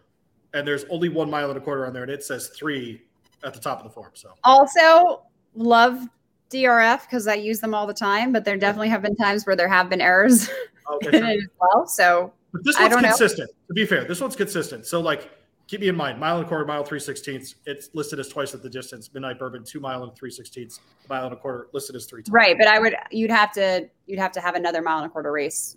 And 0.55 0.67
there's 0.67 0.85
only 0.91 1.09
one 1.09 1.31
mile 1.31 1.49
and 1.51 1.59
a 1.59 1.61
quarter 1.61 1.87
on 1.87 1.93
there, 1.93 2.03
and 2.03 2.13
it 2.13 2.23
says 2.23 2.49
three 2.49 3.03
at 3.45 3.55
the 3.55 3.61
top 3.61 3.79
of 3.79 3.85
the 3.85 3.91
form. 3.91 4.11
So 4.15 4.35
Also, 4.45 5.23
love 5.55 6.07
DRF 6.51 7.03
because 7.03 7.27
I 7.29 7.35
use 7.35 7.61
them 7.61 7.75
all 7.75 7.87
the 7.87 7.95
time, 7.95 8.33
but 8.33 8.45
there 8.45 8.57
definitely 8.57 8.89
have 8.89 9.03
been 9.03 9.17
times 9.17 9.47
where 9.47 9.57
there 9.57 9.69
have 9.69 9.89
been 9.91 10.01
errors 10.01 10.49
okay, 10.93 11.09
in 11.09 11.23
sure. 11.25 11.31
it 11.31 11.37
as 11.39 11.49
well. 11.61 11.87
So 11.87 12.33
But 12.53 12.65
this 12.65 12.77
I 12.77 12.83
one's 12.83 12.95
don't 12.95 13.03
know. 13.03 13.09
consistent. 13.11 13.51
To 13.69 13.75
be 13.75 13.85
fair, 13.87 14.05
this 14.05 14.21
one's 14.21 14.37
consistent. 14.37 14.87
So 14.87 15.01
like, 15.01 15.31
keep 15.69 15.81
me 15.81 15.89
in 15.89 15.97
mind, 15.97 16.19
mile 16.19 16.39
and 16.39 16.47
a 16.47 16.49
quarter, 16.49 16.65
mile 16.65 16.83
three 16.83 16.99
sixteenths. 16.99 17.55
It's 17.67 17.91
listed 17.95 18.19
as 18.19 18.29
twice 18.29 18.55
at 18.55 18.63
the 18.63 18.71
distance. 18.71 19.13
Midnight 19.13 19.39
Bourbon, 19.39 19.63
two 19.65 19.79
mile 19.79 20.03
and 20.03 20.15
three 20.17 20.31
sixteenths. 20.31 20.81
Mile 21.09 21.25
and 21.27 21.33
a 21.35 21.37
quarter 21.37 21.69
listed 21.73 21.95
as 21.95 22.07
three 22.07 22.23
times. 22.23 22.33
right, 22.33 22.57
but 22.59 22.67
I 22.67 22.81
would 22.81 22.97
you'd 23.11 23.31
have 23.31 23.53
to 23.53 23.89
you'd 24.07 24.19
have 24.19 24.33
to 24.33 24.41
have 24.41 24.57
another 24.57 24.83
mile 24.83 24.99
and 24.99 25.07
a 25.07 25.11
quarter 25.11 25.31
race 25.31 25.77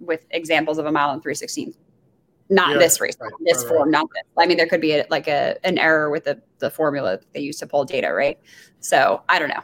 with 0.00 0.24
examples 0.30 0.78
of 0.78 0.86
a 0.86 0.92
mile 0.92 1.10
and 1.10 1.22
three 1.22 1.34
sixteenths. 1.34 1.78
Not 2.48 2.72
Yeah, 2.72 2.78
this 2.78 3.00
race, 3.00 3.16
right, 3.20 3.30
this 3.44 3.58
right, 3.58 3.68
form, 3.68 3.90
not 3.92 4.08
this. 4.12 4.24
I 4.36 4.44
mean, 4.44 4.56
there 4.56 4.66
could 4.66 4.80
be 4.80 4.92
a, 4.94 5.06
like 5.08 5.28
a 5.28 5.56
an 5.62 5.78
error 5.78 6.10
with 6.10 6.24
the 6.24 6.42
the 6.58 6.68
formula 6.70 7.18
that 7.18 7.32
they 7.32 7.40
use 7.40 7.58
to 7.58 7.66
pull 7.66 7.84
data, 7.84 8.12
right? 8.12 8.40
So 8.80 9.22
I 9.28 9.38
don't 9.38 9.50
know. 9.50 9.62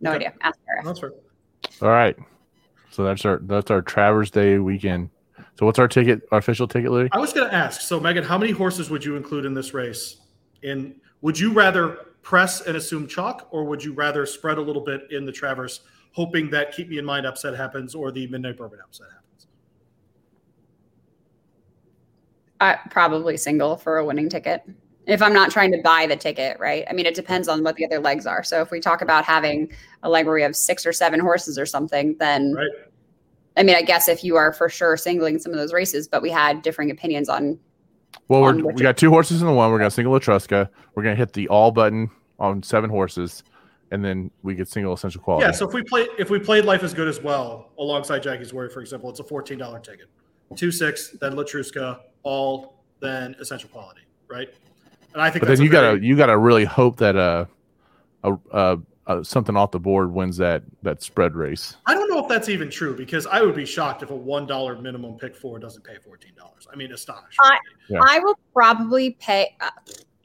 No 0.00 0.10
Okay. 0.10 0.16
idea. 0.26 0.34
Ask 0.40 0.58
Sarah. 0.66 0.84
That's 0.84 0.98
fair. 1.00 1.12
All 1.82 1.88
right. 1.88 2.16
So 2.90 3.04
that's 3.04 3.24
our 3.24 3.38
that's 3.44 3.70
our 3.70 3.80
Travers 3.82 4.30
Day 4.30 4.58
weekend. 4.58 5.10
So 5.58 5.64
what's 5.64 5.78
our 5.78 5.88
ticket? 5.88 6.22
Our 6.32 6.38
official 6.38 6.68
ticket, 6.68 6.90
Louis? 6.90 7.08
I 7.12 7.18
was 7.18 7.32
going 7.32 7.48
to 7.48 7.54
ask. 7.54 7.80
So 7.80 7.98
Megan, 7.98 8.24
how 8.24 8.36
many 8.36 8.52
horses 8.52 8.90
would 8.90 9.04
you 9.04 9.16
include 9.16 9.46
in 9.46 9.54
this 9.54 9.72
race? 9.72 10.18
And 10.62 10.94
would 11.22 11.38
you 11.38 11.52
rather 11.52 12.06
press 12.22 12.60
and 12.62 12.76
assume 12.76 13.06
chalk, 13.06 13.48
or 13.52 13.64
would 13.64 13.82
you 13.82 13.92
rather 13.94 14.26
spread 14.26 14.58
a 14.58 14.60
little 14.60 14.82
bit 14.82 15.02
in 15.10 15.24
the 15.24 15.32
Travers, 15.32 15.80
hoping 16.12 16.50
that 16.50 16.72
keep 16.72 16.88
me 16.88 16.98
in 16.98 17.04
mind 17.04 17.24
upset 17.24 17.54
happens 17.54 17.94
or 17.94 18.10
the 18.10 18.26
Midnight 18.26 18.58
Bourbon 18.58 18.80
upset 18.84 19.06
happens? 19.12 19.46
I 22.60 22.78
probably 22.90 23.36
single 23.36 23.76
for 23.76 23.98
a 23.98 24.04
winning 24.04 24.28
ticket. 24.28 24.62
If 25.06 25.22
I'm 25.22 25.32
not 25.32 25.50
trying 25.52 25.70
to 25.72 25.80
buy 25.82 26.06
the 26.06 26.16
ticket, 26.16 26.58
right? 26.58 26.84
I 26.90 26.92
mean, 26.92 27.06
it 27.06 27.14
depends 27.14 27.48
on 27.48 27.62
what 27.62 27.76
the 27.76 27.86
other 27.86 28.00
legs 28.00 28.26
are. 28.26 28.42
So 28.42 28.60
if 28.60 28.70
we 28.70 28.80
talk 28.80 29.02
about 29.02 29.24
having 29.24 29.72
a 30.02 30.10
leg 30.10 30.26
where 30.26 30.34
we 30.34 30.42
have 30.42 30.56
six 30.56 30.84
or 30.84 30.92
seven 30.92 31.20
horses 31.20 31.58
or 31.58 31.64
something, 31.64 32.16
then 32.18 32.54
Right. 32.54 32.68
I 33.56 33.62
mean, 33.62 33.76
I 33.76 33.82
guess 33.82 34.08
if 34.08 34.22
you 34.22 34.36
are 34.36 34.52
for 34.52 34.68
sure 34.68 34.96
singling 34.96 35.38
some 35.38 35.52
of 35.52 35.58
those 35.58 35.72
races, 35.72 36.06
but 36.08 36.22
we 36.22 36.30
had 36.30 36.62
differing 36.62 36.90
opinions 36.90 37.28
on 37.28 37.58
Well, 38.28 38.44
on 38.44 38.62
we're, 38.62 38.72
we 38.72 38.82
got 38.82 38.96
two 38.96 39.10
horses 39.10 39.40
in 39.40 39.46
the 39.46 39.52
one. 39.52 39.70
We're 39.70 39.78
gonna 39.78 39.90
single 39.90 40.18
Letruska. 40.18 40.68
We're 40.94 41.02
gonna 41.02 41.16
hit 41.16 41.32
the 41.32 41.48
all 41.48 41.70
button 41.70 42.10
on 42.38 42.62
seven 42.62 42.90
horses, 42.90 43.42
and 43.90 44.04
then 44.04 44.30
we 44.42 44.54
get 44.54 44.68
single 44.68 44.92
essential 44.92 45.22
quality. 45.22 45.46
Yeah, 45.46 45.52
so 45.52 45.66
if 45.66 45.74
we 45.74 45.82
play 45.82 46.06
if 46.18 46.28
we 46.30 46.38
played 46.38 46.64
Life 46.64 46.82
is 46.82 46.92
Good 46.92 47.08
as 47.08 47.20
well 47.22 47.70
alongside 47.78 48.22
Jackie's 48.22 48.52
Warrior, 48.52 48.70
for 48.70 48.80
example, 48.80 49.08
it's 49.10 49.20
a 49.20 49.24
fourteen 49.24 49.58
dollar 49.58 49.80
ticket. 49.80 50.08
Two 50.54 50.70
six, 50.70 51.10
then 51.20 51.32
Letruska, 51.32 52.00
all, 52.22 52.82
then 53.00 53.34
essential 53.40 53.68
quality, 53.68 54.02
right? 54.28 54.48
And 55.12 55.22
I 55.22 55.30
think 55.30 55.40
but 55.42 55.48
that's 55.48 55.58
then 55.58 55.64
a 55.64 55.66
you 55.66 55.72
gotta 55.72 56.04
you 56.04 56.16
gotta 56.16 56.36
really 56.36 56.64
hope 56.64 56.98
that 56.98 57.16
uh, 57.16 57.46
a, 58.22 58.34
uh, 58.52 58.76
uh 59.06 59.22
something 59.22 59.56
off 59.56 59.70
the 59.70 59.78
board 59.78 60.12
wins 60.12 60.36
that 60.36 60.62
that 60.82 61.02
spread 61.02 61.34
race. 61.36 61.76
I 61.86 61.94
don't 61.94 62.08
know 62.10 62.18
if 62.22 62.28
that's 62.28 62.48
even 62.48 62.68
true 62.70 62.96
because 62.96 63.26
I 63.26 63.40
would 63.42 63.54
be 63.54 63.64
shocked 63.66 64.02
if 64.02 64.10
a 64.10 64.16
one 64.16 64.46
dollar 64.46 64.76
minimum 64.80 65.16
pick 65.16 65.36
four 65.36 65.58
doesn't 65.58 65.84
pay 65.84 65.96
fourteen 66.04 66.32
dollars. 66.36 66.66
I 66.72 66.76
mean, 66.76 66.92
astonished. 66.92 67.38
I- 67.42 67.58
Yeah. 67.88 68.00
I 68.02 68.18
will 68.18 68.38
probably 68.52 69.12
pay. 69.20 69.56
Uh, 69.60 69.70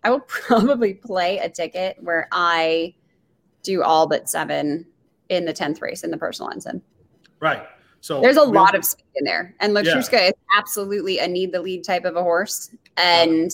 I 0.03 0.09
will 0.09 0.19
probably 0.27 0.95
play 0.95 1.37
a 1.37 1.49
ticket 1.49 1.97
where 2.01 2.27
I 2.31 2.95
do 3.63 3.83
all 3.83 4.07
but 4.07 4.27
seven 4.29 4.87
in 5.29 5.45
the 5.45 5.53
tenth 5.53 5.81
race 5.81 6.03
in 6.03 6.09
the 6.11 6.17
personal 6.17 6.51
ensign. 6.51 6.81
right. 7.39 7.67
So 8.03 8.19
There's 8.19 8.37
a 8.37 8.41
lot 8.43 8.73
of 8.73 8.83
speed 8.83 9.05
in 9.13 9.23
there, 9.25 9.53
and 9.59 9.73
Yeah. 9.75 9.81
Letruska 9.83 10.29
is 10.29 10.33
absolutely 10.57 11.19
a 11.19 11.27
need 11.27 11.51
the 11.51 11.61
lead 11.61 11.83
type 11.83 12.03
of 12.03 12.15
a 12.15 12.23
horse. 12.23 12.71
And 12.97 13.51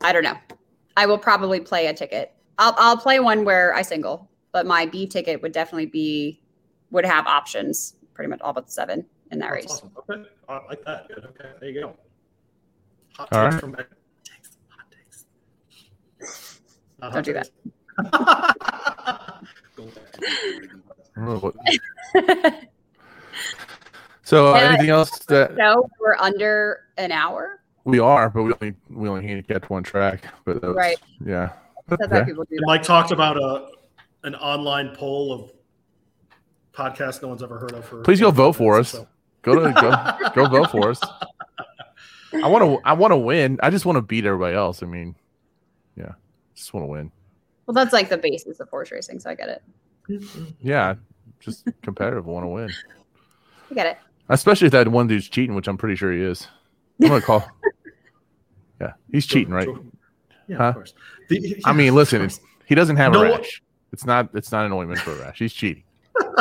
I 0.00 0.12
don't 0.12 0.22
know. 0.22 0.36
I 0.96 1.06
will 1.06 1.18
probably 1.18 1.60
play 1.60 1.86
a 1.86 1.94
ticket. 1.94 2.32
I'll 2.58 2.74
I'll 2.78 2.96
play 2.96 3.20
one 3.20 3.44
where 3.44 3.74
I 3.74 3.82
single, 3.82 4.28
but 4.52 4.66
my 4.66 4.86
B 4.86 5.06
ticket 5.06 5.40
would 5.42 5.52
definitely 5.52 5.86
be 5.86 6.40
would 6.90 7.04
have 7.06 7.26
options, 7.26 7.94
pretty 8.14 8.28
much 8.28 8.40
all 8.40 8.52
but 8.52 8.70
seven 8.70 9.04
in 9.30 9.38
that 9.38 9.50
That's 9.50 9.64
race. 9.64 9.72
awesome. 9.72 9.90
Okay, 10.10 10.24
I 10.48 10.60
like 10.66 10.84
that. 10.84 11.08
Good. 11.08 11.24
Okay, 11.24 11.48
there 11.60 11.70
you 11.70 11.80
go. 11.80 11.96
Hot 13.16 13.28
All 13.32 13.42
takes 13.44 13.54
right. 13.54 13.60
from 13.60 13.70
Megan. 13.72 13.86
Takes, 14.24 14.56
hot 14.68 14.90
takes. 14.90 15.26
Not 16.98 17.12
Don't 17.12 17.24
do 17.24 17.34
hot 17.34 17.44
takes. 17.44 17.56
Go 19.76 19.84
back. 19.84 20.16
I 21.16 21.20
don't 21.20 21.42
know 21.42 21.52
So 24.24 24.54
uh, 24.54 24.58
anything 24.58 24.90
else 24.90 25.10
that 25.26 25.54
So 25.58 25.88
we're 26.00 26.16
under 26.16 26.80
an 26.96 27.12
hour. 27.12 27.61
We 27.84 27.98
are, 27.98 28.30
but 28.30 28.42
we 28.42 28.52
only 28.60 28.76
we 28.90 29.08
only 29.08 29.26
handicapped 29.26 29.70
one 29.70 29.82
track. 29.82 30.24
But 30.44 30.60
that 30.60 30.68
was- 30.68 30.76
Right. 30.76 30.98
yeah. 31.24 31.52
Okay. 31.90 32.24
people 32.24 32.44
do 32.44 32.56
And 32.56 32.60
that. 32.60 32.66
Mike 32.66 32.82
talked 32.82 33.10
about 33.10 33.36
a 33.36 33.68
an 34.24 34.34
online 34.36 34.94
poll 34.94 35.32
of 35.32 35.52
podcasts 36.72 37.20
no 37.22 37.28
one's 37.28 37.42
ever 37.42 37.58
heard 37.58 37.72
of. 37.72 37.84
For 37.84 38.02
Please 38.02 38.20
go 38.20 38.30
vote 38.30 38.52
for 38.54 38.78
us. 38.78 38.90
So, 38.90 39.06
Go 39.42 39.56
to 39.56 39.72
go 39.72 40.30
go 40.34 40.48
vote 40.48 40.70
for 40.70 40.90
us. 40.90 41.00
I 42.32 42.46
want 42.48 42.62
to 42.64 42.80
I 42.88 42.92
want 42.92 43.10
to 43.12 43.16
win. 43.16 43.58
I 43.62 43.70
just 43.70 43.84
want 43.84 43.96
to 43.96 44.02
beat 44.02 44.24
everybody 44.24 44.56
else. 44.56 44.82
I 44.82 44.86
mean, 44.86 45.16
yeah, 45.96 46.12
just 46.54 46.72
want 46.72 46.84
to 46.84 46.88
win. 46.88 47.10
Well, 47.66 47.74
that's 47.74 47.92
like 47.92 48.08
the 48.08 48.18
basis 48.18 48.60
of 48.60 48.68
horse 48.68 48.90
racing, 48.92 49.18
so 49.18 49.30
I 49.30 49.34
get 49.34 49.48
it. 49.48 50.22
Yeah, 50.60 50.94
just 51.40 51.66
competitive. 51.82 52.26
want 52.26 52.44
to 52.44 52.48
win, 52.48 52.70
I 53.70 53.74
get 53.74 53.86
it. 53.86 53.98
especially 54.28 54.66
if 54.66 54.72
that 54.72 54.86
one 54.88 55.06
dude's 55.08 55.28
cheating, 55.28 55.54
which 55.56 55.66
I'm 55.68 55.76
pretty 55.76 55.96
sure 55.96 56.12
he 56.12 56.22
is. 56.22 56.46
I'm 57.02 57.08
gonna 57.08 57.20
call. 57.20 57.46
Yeah, 58.80 58.94
he's 59.12 59.26
cheating, 59.26 59.54
right? 59.54 59.68
Yeah, 60.48 60.56
Huh? 60.56 60.64
of 60.64 60.74
course. 60.74 60.94
The- 61.28 61.62
I 61.64 61.72
mean, 61.72 61.94
listen, 61.94 62.18
course. 62.22 62.40
he 62.66 62.74
doesn't 62.74 62.96
have 62.96 63.12
No 63.12 63.22
a 63.22 63.30
one- 63.30 63.38
rash. 63.40 63.62
It's 63.92 64.04
not. 64.04 64.30
It's 64.34 64.50
not 64.50 64.66
an 64.66 64.72
ointment 64.72 64.98
for 65.00 65.12
a 65.12 65.20
rash. 65.20 65.38
He's 65.38 65.52
cheating. 65.52 65.84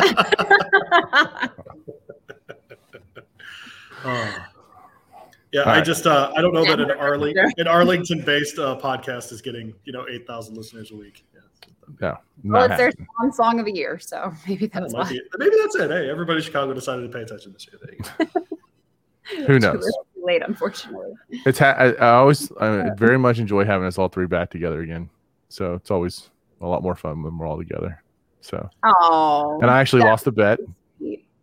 Oh. 4.03 4.45
Yeah, 5.51 5.62
All 5.64 5.68
I 5.70 5.76
right. 5.76 5.86
just 5.86 6.07
uh, 6.07 6.32
I 6.36 6.41
don't 6.41 6.53
know 6.53 6.64
that 6.64 6.80
an 6.80 6.88
Yeah. 6.89 6.95
Arlington 6.95 7.51
an 7.57 7.68
Arlington 7.68 8.22
based 8.26 8.57
uh, 8.57 8.80
podcast 8.82 9.32
is 9.34 9.41
getting 9.41 9.74
you 9.84 9.91
know 9.93 10.05
eight 10.09 10.26
thousand 10.26 10.55
listeners 10.55 10.91
a 10.91 10.95
week. 10.95 11.26
Yeah. 11.34 11.41
Yeah. 12.01 12.16
well, 12.45 12.62
not 12.62 12.72
it's 12.72 12.78
their 12.78 12.88
happening. 12.88 13.07
song 13.20 13.32
song 13.34 13.59
of 13.59 13.66
the 13.66 13.74
year, 13.74 13.99
so 13.99 14.32
maybe 14.47 14.68
that's 14.68 14.93
That 14.93 14.97
why. 14.97 15.09
be- 15.09 15.22
maybe 15.38 15.55
that's 15.59 15.76
it. 15.76 15.91
Hey, 15.91 16.09
everybody 16.09 16.38
in 16.38 16.43
Chicago 16.43 16.74
decided 16.74 17.01
to 17.03 17.09
pay 17.16 17.22
attention 17.24 17.51
this 17.53 17.68
year. 17.68 17.80
There 17.84 18.30
you. 19.38 19.45
Who 19.45 19.59
knows? 19.59 19.86
Little, 20.22 20.38
too 20.38 20.39
late, 20.39 20.41
unfortunately. 20.47 21.13
It's 21.45 21.59
ha- 21.59 21.76
I, 21.78 21.91
I 21.93 22.09
always 22.15 22.51
I 22.53 22.91
very 22.95 23.17
much 23.19 23.39
enjoy 23.39 23.65
having 23.65 23.88
us 23.88 23.97
all 23.97 24.07
three 24.09 24.28
back 24.28 24.49
together 24.49 24.82
again. 24.82 25.09
So 25.49 25.74
it's 25.76 25.91
always 25.91 26.30
a 26.61 26.67
lot 26.67 26.84
more 26.84 26.95
fun 26.95 27.24
when 27.24 27.38
we're 27.38 27.47
all 27.47 27.57
together. 27.57 28.01
So 28.41 28.69
Oh, 28.84 29.59
and 29.61 29.69
I 29.69 29.80
actually 29.80 30.03
lost 30.03 30.26
the 30.26 30.32
bet 30.32 30.59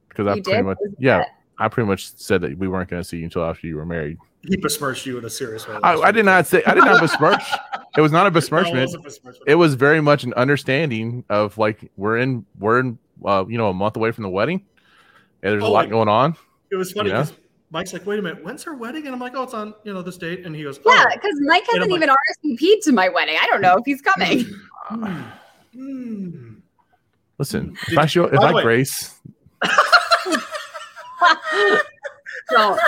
because 0.08 0.26
I 0.26 0.34
You 0.34 0.42
pretty 0.42 0.58
did? 0.58 0.64
much 0.64 0.78
What 0.78 0.90
was 0.90 0.96
the 0.98 1.04
yeah? 1.04 1.24
I 1.60 1.68
pretty 1.68 1.88
much 1.88 2.12
said 2.16 2.40
that 2.42 2.56
we 2.56 2.68
weren't 2.68 2.88
going 2.88 3.02
to 3.02 3.08
see 3.08 3.18
you 3.18 3.24
until 3.24 3.44
after 3.44 3.66
you 3.66 3.76
were 3.76 3.84
married. 3.86 4.16
He 4.48 4.56
besmirched 4.56 5.04
you 5.06 5.18
in 5.18 5.24
a 5.24 5.30
serious 5.30 5.66
way. 5.66 5.76
I, 5.82 5.94
I 5.96 6.12
did 6.12 6.24
not 6.24 6.46
say 6.46 6.62
I 6.66 6.74
did 6.74 6.84
not 6.84 7.00
besmirch. 7.00 7.42
It 7.96 8.00
was 8.00 8.12
not 8.12 8.20
a 8.20 8.24
No, 8.24 8.28
it 8.28 8.34
besmirchment. 8.34 8.80
wasn't 8.86 9.02
besmirchment. 9.04 9.48
It 9.48 9.56
was 9.56 9.74
very 9.74 10.00
much 10.00 10.22
an 10.24 10.32
understanding 10.34 11.24
of 11.28 11.58
like 11.58 11.90
we're 11.96 12.18
in 12.18 12.46
we're 12.60 12.78
in 12.80 12.98
uh, 13.24 13.44
you 13.48 13.58
know 13.58 13.68
a 13.70 13.74
month 13.74 13.96
away 13.96 14.12
from 14.12 14.22
the 14.22 14.30
wedding, 14.30 14.64
and 15.42 15.52
there's 15.52 15.62
a 15.64 15.66
Oh, 15.66 15.72
lot 15.72 15.90
going 15.90 16.08
on. 16.08 16.36
It 16.70 16.76
was 16.76 16.92
funny 16.92 17.08
you 17.08 17.14
know? 17.14 17.26
Because 17.68 17.90
Mike's 17.90 17.92
like, 17.92 18.06
"Wait 18.06 18.18
a 18.18 18.22
minute, 18.22 18.42
when's 18.44 18.62
her 18.64 18.74
wedding?" 18.74 19.06
And 19.06 19.14
I'm 19.14 19.20
like, 19.20 19.34
"Oh, 19.34 19.42
it's 19.42 19.54
on 19.54 19.74
you 19.84 19.92
know 19.92 20.02
this 20.02 20.16
date." 20.16 20.44
And 20.46 20.54
he 20.54 20.62
goes, 20.62 20.78
Yeah, 20.84 21.04
"Oh, 21.06 21.14
because 21.14 21.34
Mike 21.42 21.64
hasn't 21.66 21.90
like- 21.90 21.96
even 22.02 22.08
RSVP'd 22.10 22.82
to 22.84 22.92
my 22.92 23.08
wedding. 23.08 23.36
I 23.40 23.46
don't 23.46 23.60
know 23.60 23.76
if 23.76 23.84
he's 23.84 24.00
coming. 24.02 24.44
hmm, 24.86 25.22
hmm." 25.74 26.54
Listen, 27.38 27.76
if 27.88 27.96
I 27.98 28.06
show 28.06 28.24
if 28.24 28.38
I 28.40 28.52
way- 28.52 28.62
grace, 28.62 29.20
don't, 32.50 32.80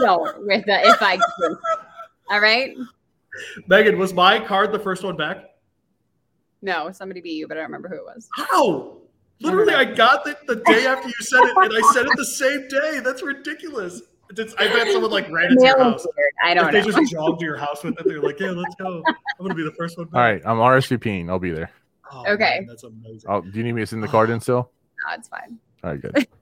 don't 0.00 0.46
with 0.46 0.64
the 0.66 0.80
if 0.88 1.00
I. 1.00 1.18
All 2.30 2.40
right. 2.40 2.76
Megan, 3.68 3.98
was 3.98 4.12
my 4.14 4.40
card 4.44 4.72
the 4.72 4.78
first 4.78 5.04
one 5.04 5.16
back? 5.16 5.50
No, 6.62 6.90
somebody 6.90 7.20
beat 7.20 7.34
you, 7.34 7.46
but 7.46 7.56
I 7.56 7.60
don't 7.60 7.66
remember 7.70 7.88
who 7.88 7.96
it 7.96 8.04
was. 8.04 8.28
How? 8.34 8.96
Literally, 9.40 9.74
I 9.74 9.84
got 9.84 10.26
it 10.26 10.38
the 10.46 10.56
day 10.56 10.86
after 10.86 11.08
you 11.08 11.14
said 11.20 11.42
it, 11.44 11.56
and 11.56 11.72
I 11.84 11.92
said 11.92 12.06
it 12.06 12.12
the 12.16 12.24
same 12.24 12.68
day. 12.68 13.00
That's 13.00 13.22
ridiculous. 13.22 14.02
It's, 14.30 14.54
I 14.58 14.66
bet 14.68 14.90
someone 14.90 15.10
like 15.12 15.30
ran 15.30 15.52
into 15.52 15.64
your 15.64 15.78
house. 15.78 16.04
I 16.42 16.54
don't 16.54 16.66
If 16.66 16.72
they 16.84 16.90
know. 16.90 16.98
just 17.00 17.12
jogged 17.12 17.38
to 17.40 17.44
your 17.46 17.56
house 17.56 17.84
with 17.84 17.98
it, 18.00 18.06
they're 18.08 18.20
like, 18.20 18.40
"Yeah, 18.40 18.50
let's 18.50 18.74
go. 18.74 19.02
I'm 19.06 19.14
gonna 19.40 19.54
be 19.54 19.62
the 19.62 19.72
first 19.72 19.96
one." 19.98 20.08
All 20.12 20.20
right, 20.20 20.42
I'm 20.44 20.56
RSVPing. 20.56 21.28
I'll 21.30 21.38
be 21.38 21.52
there. 21.52 21.70
Oh, 22.10 22.24
Okay. 22.32 22.56
man, 22.60 22.66
that's 22.66 22.82
amazing. 22.84 23.28
Oh, 23.28 23.40
do 23.40 23.50
you 23.52 23.62
need 23.62 23.72
me 23.72 23.82
to 23.82 23.86
send 23.86 24.02
the 24.02 24.08
card 24.08 24.30
in 24.30 24.40
still? 24.40 24.70
No, 25.08 25.14
it's 25.14 25.28
fine. 25.28 25.58
All 25.84 25.90
right, 25.92 26.00
good. 26.00 26.26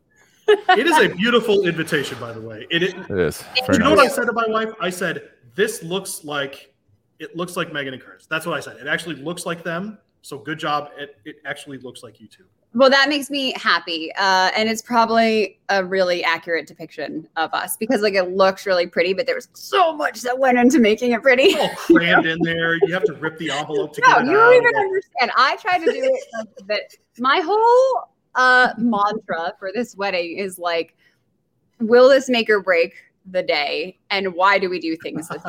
It 0.46 0.86
is 0.86 0.98
a 0.98 1.08
beautiful 1.14 1.66
invitation, 1.66 2.18
by 2.20 2.32
the 2.32 2.40
way. 2.40 2.66
It, 2.70 2.82
it, 2.82 2.94
It 2.94 3.18
is. 3.18 3.38
Thank 3.38 3.66
Very 3.66 3.78
you 3.78 3.84
know 3.84 3.90
nice. 3.94 3.96
what 3.96 4.06
I 4.06 4.08
said 4.14 4.24
to 4.26 4.32
my 4.32 4.44
wife? 4.46 4.68
I 4.80 4.90
said, 4.90 5.30
"This 5.54 5.82
looks 5.82 6.22
like 6.24 6.74
it 7.18 7.34
looks 7.36 7.56
like 7.56 7.72
Megan 7.72 7.94
and 7.94 8.02
Curtis." 8.02 8.26
That's 8.26 8.44
what 8.46 8.54
I 8.54 8.60
said. 8.60 8.76
It 8.76 8.86
actually 8.86 9.16
looks 9.16 9.46
like 9.46 9.62
them. 9.64 9.98
So 10.22 10.38
good 10.38 10.58
job. 10.58 10.90
It, 10.98 11.16
it 11.24 11.36
actually 11.46 11.78
looks 11.78 12.02
like 12.02 12.20
you 12.20 12.28
two. 12.28 12.44
Well, 12.74 12.90
that 12.90 13.08
makes 13.08 13.30
me 13.30 13.52
happy. 13.56 14.12
Uh, 14.16 14.50
and 14.56 14.68
it's 14.68 14.82
probably 14.82 15.60
a 15.68 15.84
really 15.84 16.24
accurate 16.24 16.66
depiction 16.66 17.28
of 17.36 17.54
us 17.54 17.76
because 17.76 18.00
like 18.02 18.14
it 18.14 18.30
looks 18.32 18.66
really 18.66 18.86
pretty, 18.88 19.14
but 19.14 19.26
there 19.26 19.36
was 19.36 19.48
so 19.52 19.94
much 19.96 20.22
that 20.22 20.36
went 20.38 20.58
into 20.58 20.80
making 20.80 21.12
it 21.12 21.22
pretty. 21.22 21.44
It's 21.44 21.60
all 21.90 21.96
crammed 21.96 22.26
in 22.26 22.38
there. 22.42 22.74
You 22.74 22.92
have 22.92 23.04
to 23.04 23.12
rip 23.14 23.38
the 23.38 23.50
envelope 23.52 23.94
to 23.94 24.00
No, 24.06 24.14
get 24.14 24.22
it 24.24 24.26
you 24.30 24.38
out. 24.38 24.50
don't 24.50 24.54
even 24.62 24.74
understand. 24.76 25.30
I 25.36 25.56
tried 25.56 25.78
to 25.78 25.92
do 25.92 26.02
it 26.02 26.24
like 26.34 26.66
that. 26.66 26.96
My 27.18 27.40
whole 27.44 28.08
uh, 28.34 28.74
mantra 28.76 29.54
for 29.58 29.70
this 29.72 29.94
wedding 29.96 30.38
is 30.38 30.58
like, 30.58 30.96
will 31.80 32.08
this 32.08 32.28
make 32.28 32.50
or 32.50 32.60
break 32.60 32.94
the 33.30 33.42
day? 33.44 33.98
And 34.10 34.34
why 34.34 34.58
do 34.58 34.68
we 34.68 34.80
do 34.80 34.96
things? 34.96 35.30
Like, 35.30 35.40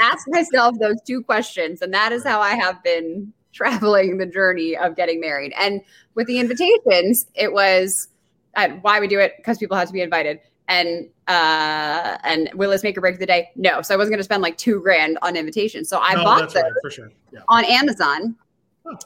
ask 0.00 0.26
myself 0.28 0.76
those 0.80 1.00
two 1.06 1.22
questions. 1.22 1.82
And 1.82 1.94
that 1.94 2.10
is 2.10 2.24
how 2.24 2.40
I 2.40 2.56
have 2.56 2.82
been 2.82 3.32
traveling 3.54 4.18
the 4.18 4.26
journey 4.26 4.76
of 4.76 4.96
getting 4.96 5.20
married. 5.20 5.54
And 5.58 5.80
with 6.14 6.26
the 6.26 6.38
invitations, 6.38 7.26
it 7.34 7.52
was 7.52 8.08
uh, 8.56 8.68
why 8.82 9.00
we 9.00 9.08
do 9.08 9.18
it 9.18 9.34
because 9.38 9.58
people 9.58 9.76
have 9.76 9.86
to 9.86 9.92
be 9.92 10.02
invited. 10.02 10.40
And 10.66 11.10
uh 11.28 12.16
and 12.24 12.50
will 12.54 12.70
this 12.70 12.82
make 12.82 12.96
or 12.96 13.02
break 13.02 13.18
the 13.18 13.26
day? 13.26 13.50
No. 13.54 13.82
So 13.82 13.92
I 13.92 13.98
wasn't 13.98 14.14
gonna 14.14 14.24
spend 14.24 14.42
like 14.42 14.56
two 14.56 14.80
grand 14.80 15.18
on 15.20 15.36
invitations. 15.36 15.90
So 15.90 15.98
I 16.00 16.14
no, 16.14 16.24
bought 16.24 16.40
those 16.40 16.54
right, 16.54 16.72
for 16.82 16.90
sure. 16.90 17.12
Yeah. 17.32 17.40
on 17.48 17.66
Amazon, 17.66 18.34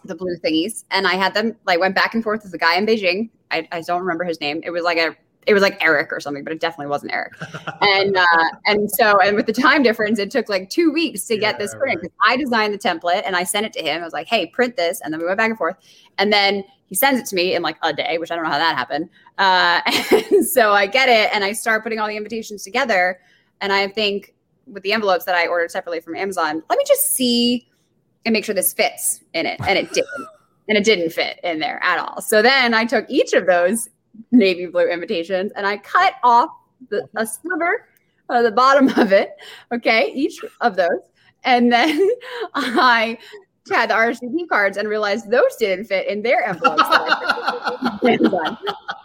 the 0.05 0.15
blue 0.15 0.37
thingies, 0.37 0.85
and 0.93 1.07
I 1.07 1.15
had 1.15 1.35
them 1.35 1.57
like 1.67 1.81
went 1.81 1.97
back 1.97 2.15
and 2.15 2.23
forth 2.23 2.45
with 2.45 2.53
the 2.53 2.59
guy 2.59 2.77
in 2.77 2.87
Beijing. 2.87 3.31
I, 3.51 3.67
I 3.73 3.81
don't 3.81 4.01
remember 4.01 4.23
his 4.23 4.41
name. 4.41 4.61
It 4.65 4.71
was 4.71 4.85
like 4.85 4.99
a 4.99 5.17
it 5.49 5.55
was 5.55 5.63
like 5.63 5.83
Eric 5.83 6.13
or 6.13 6.21
something, 6.21 6.45
but 6.45 6.53
it 6.53 6.61
definitely 6.61 6.87
wasn't 6.87 7.13
Eric. 7.13 7.33
And 7.81 8.17
uh, 8.17 8.49
and 8.67 8.91
so 8.91 9.19
and 9.21 9.35
with 9.35 9.47
the 9.47 9.53
time 9.53 9.83
difference, 9.83 10.19
it 10.19 10.31
took 10.31 10.49
like 10.49 10.71
two 10.71 10.93
weeks 10.93 11.25
to 11.27 11.37
get 11.39 11.59
this 11.59 11.75
print. 11.75 12.01
'cause 12.01 12.11
I 12.27 12.37
designed 12.37 12.75
the 12.75 12.79
template 12.79 13.23
and 13.25 13.35
I 13.35 13.43
sent 13.45 13.67
it 13.67 13.73
to 13.73 13.83
him. 13.83 14.01
I 14.01 14.05
was 14.05 14.13
like, 14.13 14.29
hey, 14.29 14.47
print 14.47 14.77
this, 14.77 15.01
and 15.03 15.13
then 15.13 15.21
we 15.21 15.27
went 15.27 15.39
back 15.39 15.49
and 15.51 15.59
forth, 15.59 15.77
and 16.19 16.33
then 16.33 16.63
he 16.87 16.95
sends 16.95 17.21
it 17.21 17.27
to 17.27 17.35
me 17.35 17.55
in 17.55 17.63
like 17.63 17.77
a 17.83 17.93
day, 17.93 18.19
which 18.19 18.31
I 18.31 18.35
don't 18.35 18.45
know 18.45 18.51
how 18.51 18.59
that 18.59 18.77
happened. 18.77 19.09
Uh, 19.39 19.81
and 20.33 20.47
so 20.47 20.73
I 20.73 20.87
get 20.87 21.09
it, 21.09 21.31
and 21.35 21.43
I 21.43 21.53
start 21.53 21.83
putting 21.83 21.99
all 21.99 22.09
the 22.09 22.17
invitations 22.17 22.63
together, 22.63 23.19
and 23.61 23.73
I 23.73 23.89
think 23.89 24.35
with 24.67 24.83
the 24.83 24.93
envelopes 24.93 25.25
that 25.25 25.35
I 25.35 25.47
ordered 25.47 25.71
separately 25.71 26.01
from 26.01 26.15
Amazon, 26.15 26.63
let 26.69 26.79
me 26.79 26.85
just 26.87 27.15
see 27.15 27.69
and 28.27 28.33
make 28.35 28.45
sure 28.45 28.55
this 28.55 28.73
fits 28.75 29.23
in 29.33 29.47
it. 29.47 29.59
And 29.67 29.79
it 29.79 29.93
didn't. 29.93 30.29
And 30.69 30.77
it 30.77 30.85
didn't 30.85 31.11
fit 31.11 31.41
in 31.43 31.59
there 31.61 31.83
at 31.83 31.99
all. 31.99 32.21
So 32.21 32.43
then 32.43 32.75
I 32.75 32.85
took 32.85 33.07
each 33.09 33.33
of 33.33 33.47
those 33.47 33.89
navy 34.33 34.67
blue 34.67 34.89
invitations 34.89 35.53
and 35.57 35.67
I 35.67 35.77
cut 35.79 36.15
off 36.23 36.51
the, 36.91 37.09
a 37.17 37.27
sliver 37.27 37.89
of 38.29 38.45
the 38.45 38.53
bottom 38.53 38.89
of 38.97 39.13
it. 39.13 39.33
Okay. 39.73 40.13
Each 40.15 40.41
of 40.61 40.77
those. 40.77 41.01
And 41.45 41.73
then 41.73 42.11
I 42.55 43.19
had 43.71 43.91
the 43.91 43.95
RSVP 43.95 44.49
cards 44.49 44.77
and 44.77 44.89
realized 44.89 45.31
those 45.31 45.57
didn't 45.57 45.85
fit 45.85 46.07
in 46.07 46.23
their 46.23 46.43
envelopes. 46.43 46.83
that 46.89 47.03
I 47.03 48.01
purchased 48.01 48.01
from 48.01 48.41
Amazon. 48.41 48.59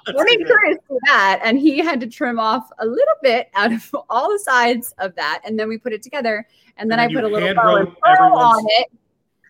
Let 0.07 0.25
me 0.25 0.37
curious 0.37 0.77
to 0.87 0.99
that. 1.05 1.41
And 1.43 1.59
he 1.59 1.79
had 1.79 1.99
to 2.01 2.07
trim 2.07 2.39
off 2.39 2.69
a 2.79 2.85
little 2.85 3.15
bit 3.21 3.49
out 3.55 3.73
of 3.73 3.95
all 4.09 4.31
the 4.31 4.39
sides 4.39 4.93
of 4.99 5.15
that. 5.15 5.41
And 5.45 5.59
then 5.59 5.67
we 5.67 5.77
put 5.77 5.93
it 5.93 6.01
together. 6.01 6.47
And 6.77 6.89
then 6.89 6.99
And 6.99 7.11
I 7.11 7.13
put 7.13 7.23
a 7.23 7.27
little 7.27 7.53
bow 7.53 7.75
and 7.75 7.87
pearl 8.01 8.33
on 8.33 8.63
it. 8.67 8.87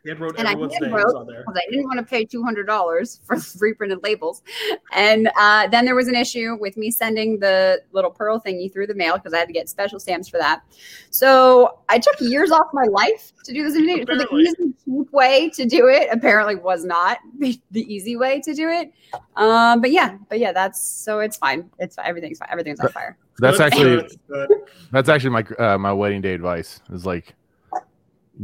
Hand 0.06 0.20
wrote 0.20 0.38
And 0.38 0.48
I 0.48 0.52
everyone's 0.52 0.74
hand 0.74 0.92
names 0.92 0.94
wrote- 1.06 1.16
on 1.16 1.28
there. 1.28 1.42
because 1.46 1.56
I 1.66 1.70
didn't 1.72 1.86
want 1.86 2.00
to 2.00 2.06
pay 2.06 2.26
two 2.26 2.44
hundred 2.44 2.68
dollars 2.68 3.22
for 3.24 3.38
reprinted 3.60 4.04
labels. 4.04 4.42
And 4.92 5.30
uh, 5.38 5.68
then 5.68 5.86
there 5.86 5.96
was 5.96 6.08
an 6.10 6.16
issue 6.16 6.58
with 6.60 6.76
me 6.76 6.92
sending 6.92 7.40
the 7.40 7.82
little 7.94 8.12
pearl 8.12 8.40
thingy 8.40 8.72
through 8.72 8.88
the 8.88 8.96
mail 8.96 9.16
because 9.18 9.34
I 9.34 9.38
had 9.40 9.48
to 9.48 9.54
get 9.54 9.70
special 9.70 10.00
stamps 10.00 10.28
for 10.28 10.38
that. 10.40 10.62
So 11.10 11.80
I 11.90 12.00
took 12.00 12.20
years 12.20 12.52
off 12.52 12.68
my 12.74 12.84
life 12.92 13.32
to 13.46 13.54
do 13.54 13.64
this. 13.64 13.76
invitation. 13.76 14.06
So 14.08 14.16
the 14.18 14.24
Apparently. 14.24 14.44
easy, 14.44 14.74
cheap 14.86 15.14
way 15.14 15.50
to 15.52 15.66
do 15.66 15.88
it 15.88 16.10
apparently 16.12 16.56
was 16.56 16.84
not 16.84 17.20
the 17.40 17.58
easy 17.74 18.16
way 18.18 18.42
to 18.42 18.54
do 18.54 18.70
it. 18.70 18.92
Um, 19.38 19.80
but 19.80 19.92
yeah, 19.92 20.18
but 20.28 20.40
yeah, 20.40 20.52
that's 20.52 20.82
so 20.84 21.20
it's 21.20 21.38
fine. 21.38 21.70
It's 21.80 21.98
everything's 22.04 22.40
fine. 22.40 22.50
Everything's 22.52 22.80
on 22.82 22.90
fire. 22.90 23.18
That's 23.40 23.60
actually 23.60 23.96
good, 23.96 24.12
good. 24.28 24.50
that's 24.92 25.08
actually 25.10 25.30
my 25.32 25.44
uh, 25.58 25.78
my 25.78 25.94
wedding 25.94 26.22
day 26.22 26.34
advice. 26.34 26.82
Is 26.92 27.06
like 27.06 27.34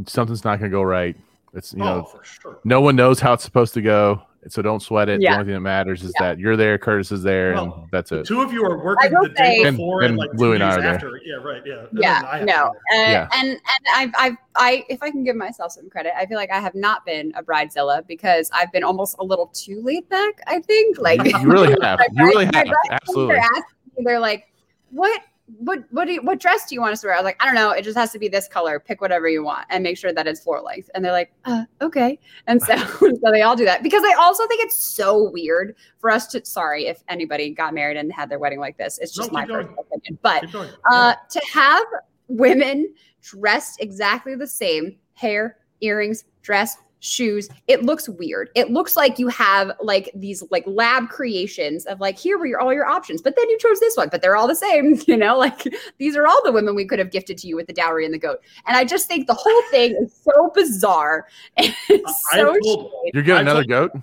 something's 0.06 0.44
not 0.44 0.58
gonna 0.58 0.70
go 0.70 0.82
right. 0.82 1.16
It's 1.54 1.72
you 1.72 1.82
oh, 1.82 1.84
know 1.98 2.02
for 2.04 2.22
sure. 2.24 2.60
no 2.64 2.80
one 2.80 2.94
knows 2.96 3.18
how 3.20 3.32
it's 3.32 3.42
supposed 3.44 3.74
to 3.74 3.82
go, 3.82 4.22
so 4.48 4.62
don't 4.62 4.80
sweat 4.80 5.08
it. 5.08 5.20
Yeah. 5.20 5.30
The 5.30 5.34
only 5.40 5.44
thing 5.46 5.54
that 5.54 5.60
matters 5.60 6.02
is 6.04 6.12
that 6.20 6.38
you're 6.38 6.56
there, 6.56 6.78
Curtis 6.78 7.10
is 7.10 7.22
there, 7.24 7.54
Well, 7.54 7.64
and 7.82 7.90
that's 7.90 8.12
it. 8.12 8.24
two 8.26 8.40
of 8.40 8.52
you 8.52 8.64
are 8.64 8.78
working 8.82 9.10
the 9.10 9.28
day 9.30 9.62
say- 9.64 9.70
before 9.72 10.02
And- 10.02 10.12
and, 10.12 10.20
and 10.22 10.30
like 10.30 10.38
Louis 10.40 10.58
two 10.58 10.62
and 10.62 10.62
I 10.62 10.68
days 10.70 10.78
are 10.78 10.82
there. 10.82 10.94
after. 10.94 11.20
Yeah, 11.24 11.34
right. 11.34 11.62
Yeah. 11.66 11.74
And 11.90 11.98
I 11.98 12.00
Yeah, 12.02 12.36
have 12.38 12.46
no, 12.46 12.54
to 12.54 12.68
uh, 12.68 12.72
Yeah. 13.10 13.28
and 13.34 13.48
and 13.48 13.60
I've 13.94 14.10
I've 14.16 14.36
I 14.54 14.84
if 14.88 15.02
I 15.02 15.10
can 15.10 15.24
give 15.24 15.34
myself 15.36 15.72
some 15.72 15.90
credit, 15.90 16.12
I 16.16 16.24
feel 16.26 16.36
like 16.36 16.50
I 16.52 16.60
have 16.60 16.74
not 16.76 17.04
been 17.04 17.32
a 17.36 17.42
bridezilla 17.42 18.06
because 18.06 18.48
I've 18.54 18.70
been 18.72 18.84
almost 18.84 19.16
a 19.18 19.24
little 19.24 19.46
too 19.48 19.82
laid 19.82 20.08
back. 20.08 20.40
I 20.46 20.60
think 20.60 20.98
like 20.98 21.24
You 21.24 21.50
really 21.50 21.74
have. 21.82 21.98
You 22.12 22.24
really 22.26 22.44
have. 22.52 22.52
bridesmaids 22.52 22.72
Absolutely. 22.92 23.34
are 23.34 23.38
asking 23.38 24.04
they're 24.04 24.20
like, 24.20 24.46
"What, 24.90 25.20
what, 25.58 25.84
what 25.90 26.06
do 26.06 26.12
you, 26.12 26.22
what 26.22 26.40
dress 26.40 26.66
do 26.66 26.74
you 26.74 26.80
want 26.80 26.92
us 26.92 27.00
to 27.00 27.06
wear?" 27.06 27.14
I 27.14 27.18
was 27.18 27.24
like, 27.24 27.42
"I 27.42 27.46
don't 27.46 27.54
know. 27.54 27.70
It 27.70 27.82
just 27.82 27.96
has 27.96 28.12
to 28.12 28.18
be 28.18 28.28
this 28.28 28.48
color. 28.48 28.80
Pick 28.80 29.00
whatever 29.00 29.28
you 29.28 29.42
want, 29.42 29.66
and 29.70 29.82
make 29.82 29.98
sure 29.98 30.12
that 30.12 30.26
it's 30.26 30.40
floor 30.40 30.60
length." 30.60 30.90
And 30.94 31.04
they're 31.04 31.12
like, 31.12 31.32
uh, 31.44 31.64
"Okay." 31.80 32.18
And 32.46 32.62
so, 32.62 32.76
so 33.00 33.30
they 33.30 33.42
all 33.42 33.56
do 33.56 33.64
that 33.64 33.82
because 33.82 34.02
I 34.04 34.14
also 34.14 34.46
think 34.46 34.62
it's 34.62 34.82
so 34.82 35.30
weird 35.30 35.76
for 35.98 36.10
us 36.10 36.26
to. 36.28 36.44
Sorry 36.44 36.86
if 36.86 37.02
anybody 37.08 37.50
got 37.50 37.74
married 37.74 37.96
and 37.96 38.12
had 38.12 38.28
their 38.28 38.38
wedding 38.38 38.60
like 38.60 38.76
this. 38.76 38.98
It's 38.98 39.12
just 39.12 39.30
keep 39.30 39.34
my 39.34 39.46
personal 39.46 39.86
opinion, 39.90 40.18
but 40.22 40.44
uh, 40.90 41.14
to 41.28 41.40
have 41.52 41.84
women 42.28 42.92
dressed 43.22 43.80
exactly 43.80 44.34
the 44.34 44.46
same 44.46 44.96
hair, 45.14 45.58
earrings, 45.80 46.24
dress, 46.42 46.76
shoes, 47.00 47.48
it 47.66 47.82
looks 47.82 48.08
weird. 48.08 48.50
It 48.54 48.70
looks 48.70 48.96
like 48.96 49.18
you 49.18 49.28
have 49.28 49.72
like 49.82 50.10
these 50.14 50.42
like 50.50 50.64
lab 50.66 51.08
creations 51.08 51.86
of 51.86 51.98
like, 51.98 52.18
here 52.18 52.38
were 52.38 52.46
your, 52.46 52.60
all 52.60 52.72
your 52.72 52.86
options, 52.86 53.20
but 53.22 53.34
then 53.36 53.48
you 53.50 53.58
chose 53.58 53.80
this 53.80 53.96
one, 53.96 54.08
but 54.10 54.22
they're 54.22 54.36
all 54.36 54.46
the 54.46 54.54
same. 54.54 54.98
You 55.06 55.16
know, 55.16 55.36
like 55.38 55.64
these 55.98 56.14
are 56.14 56.26
all 56.26 56.40
the 56.44 56.52
women 56.52 56.74
we 56.74 56.84
could 56.84 56.98
have 57.00 57.10
gifted 57.10 57.36
to 57.38 57.46
you 57.48 57.56
with 57.56 57.66
the 57.66 57.72
dowry 57.72 58.04
and 58.04 58.14
the 58.14 58.18
goat. 58.18 58.40
And 58.66 58.76
I 58.76 58.84
just 58.84 59.08
think 59.08 59.26
the 59.26 59.34
whole 59.34 59.62
thing 59.70 59.96
is 60.00 60.14
so 60.14 60.50
bizarre. 60.54 61.26
It's 61.56 62.24
I- 62.32 62.36
so 62.36 62.50
I've 62.54 62.60
told- 62.62 62.92
You're 63.14 63.22
getting 63.22 63.38
I 63.48 63.50
another 63.50 63.64
told- 63.64 63.92
goat. 63.92 64.02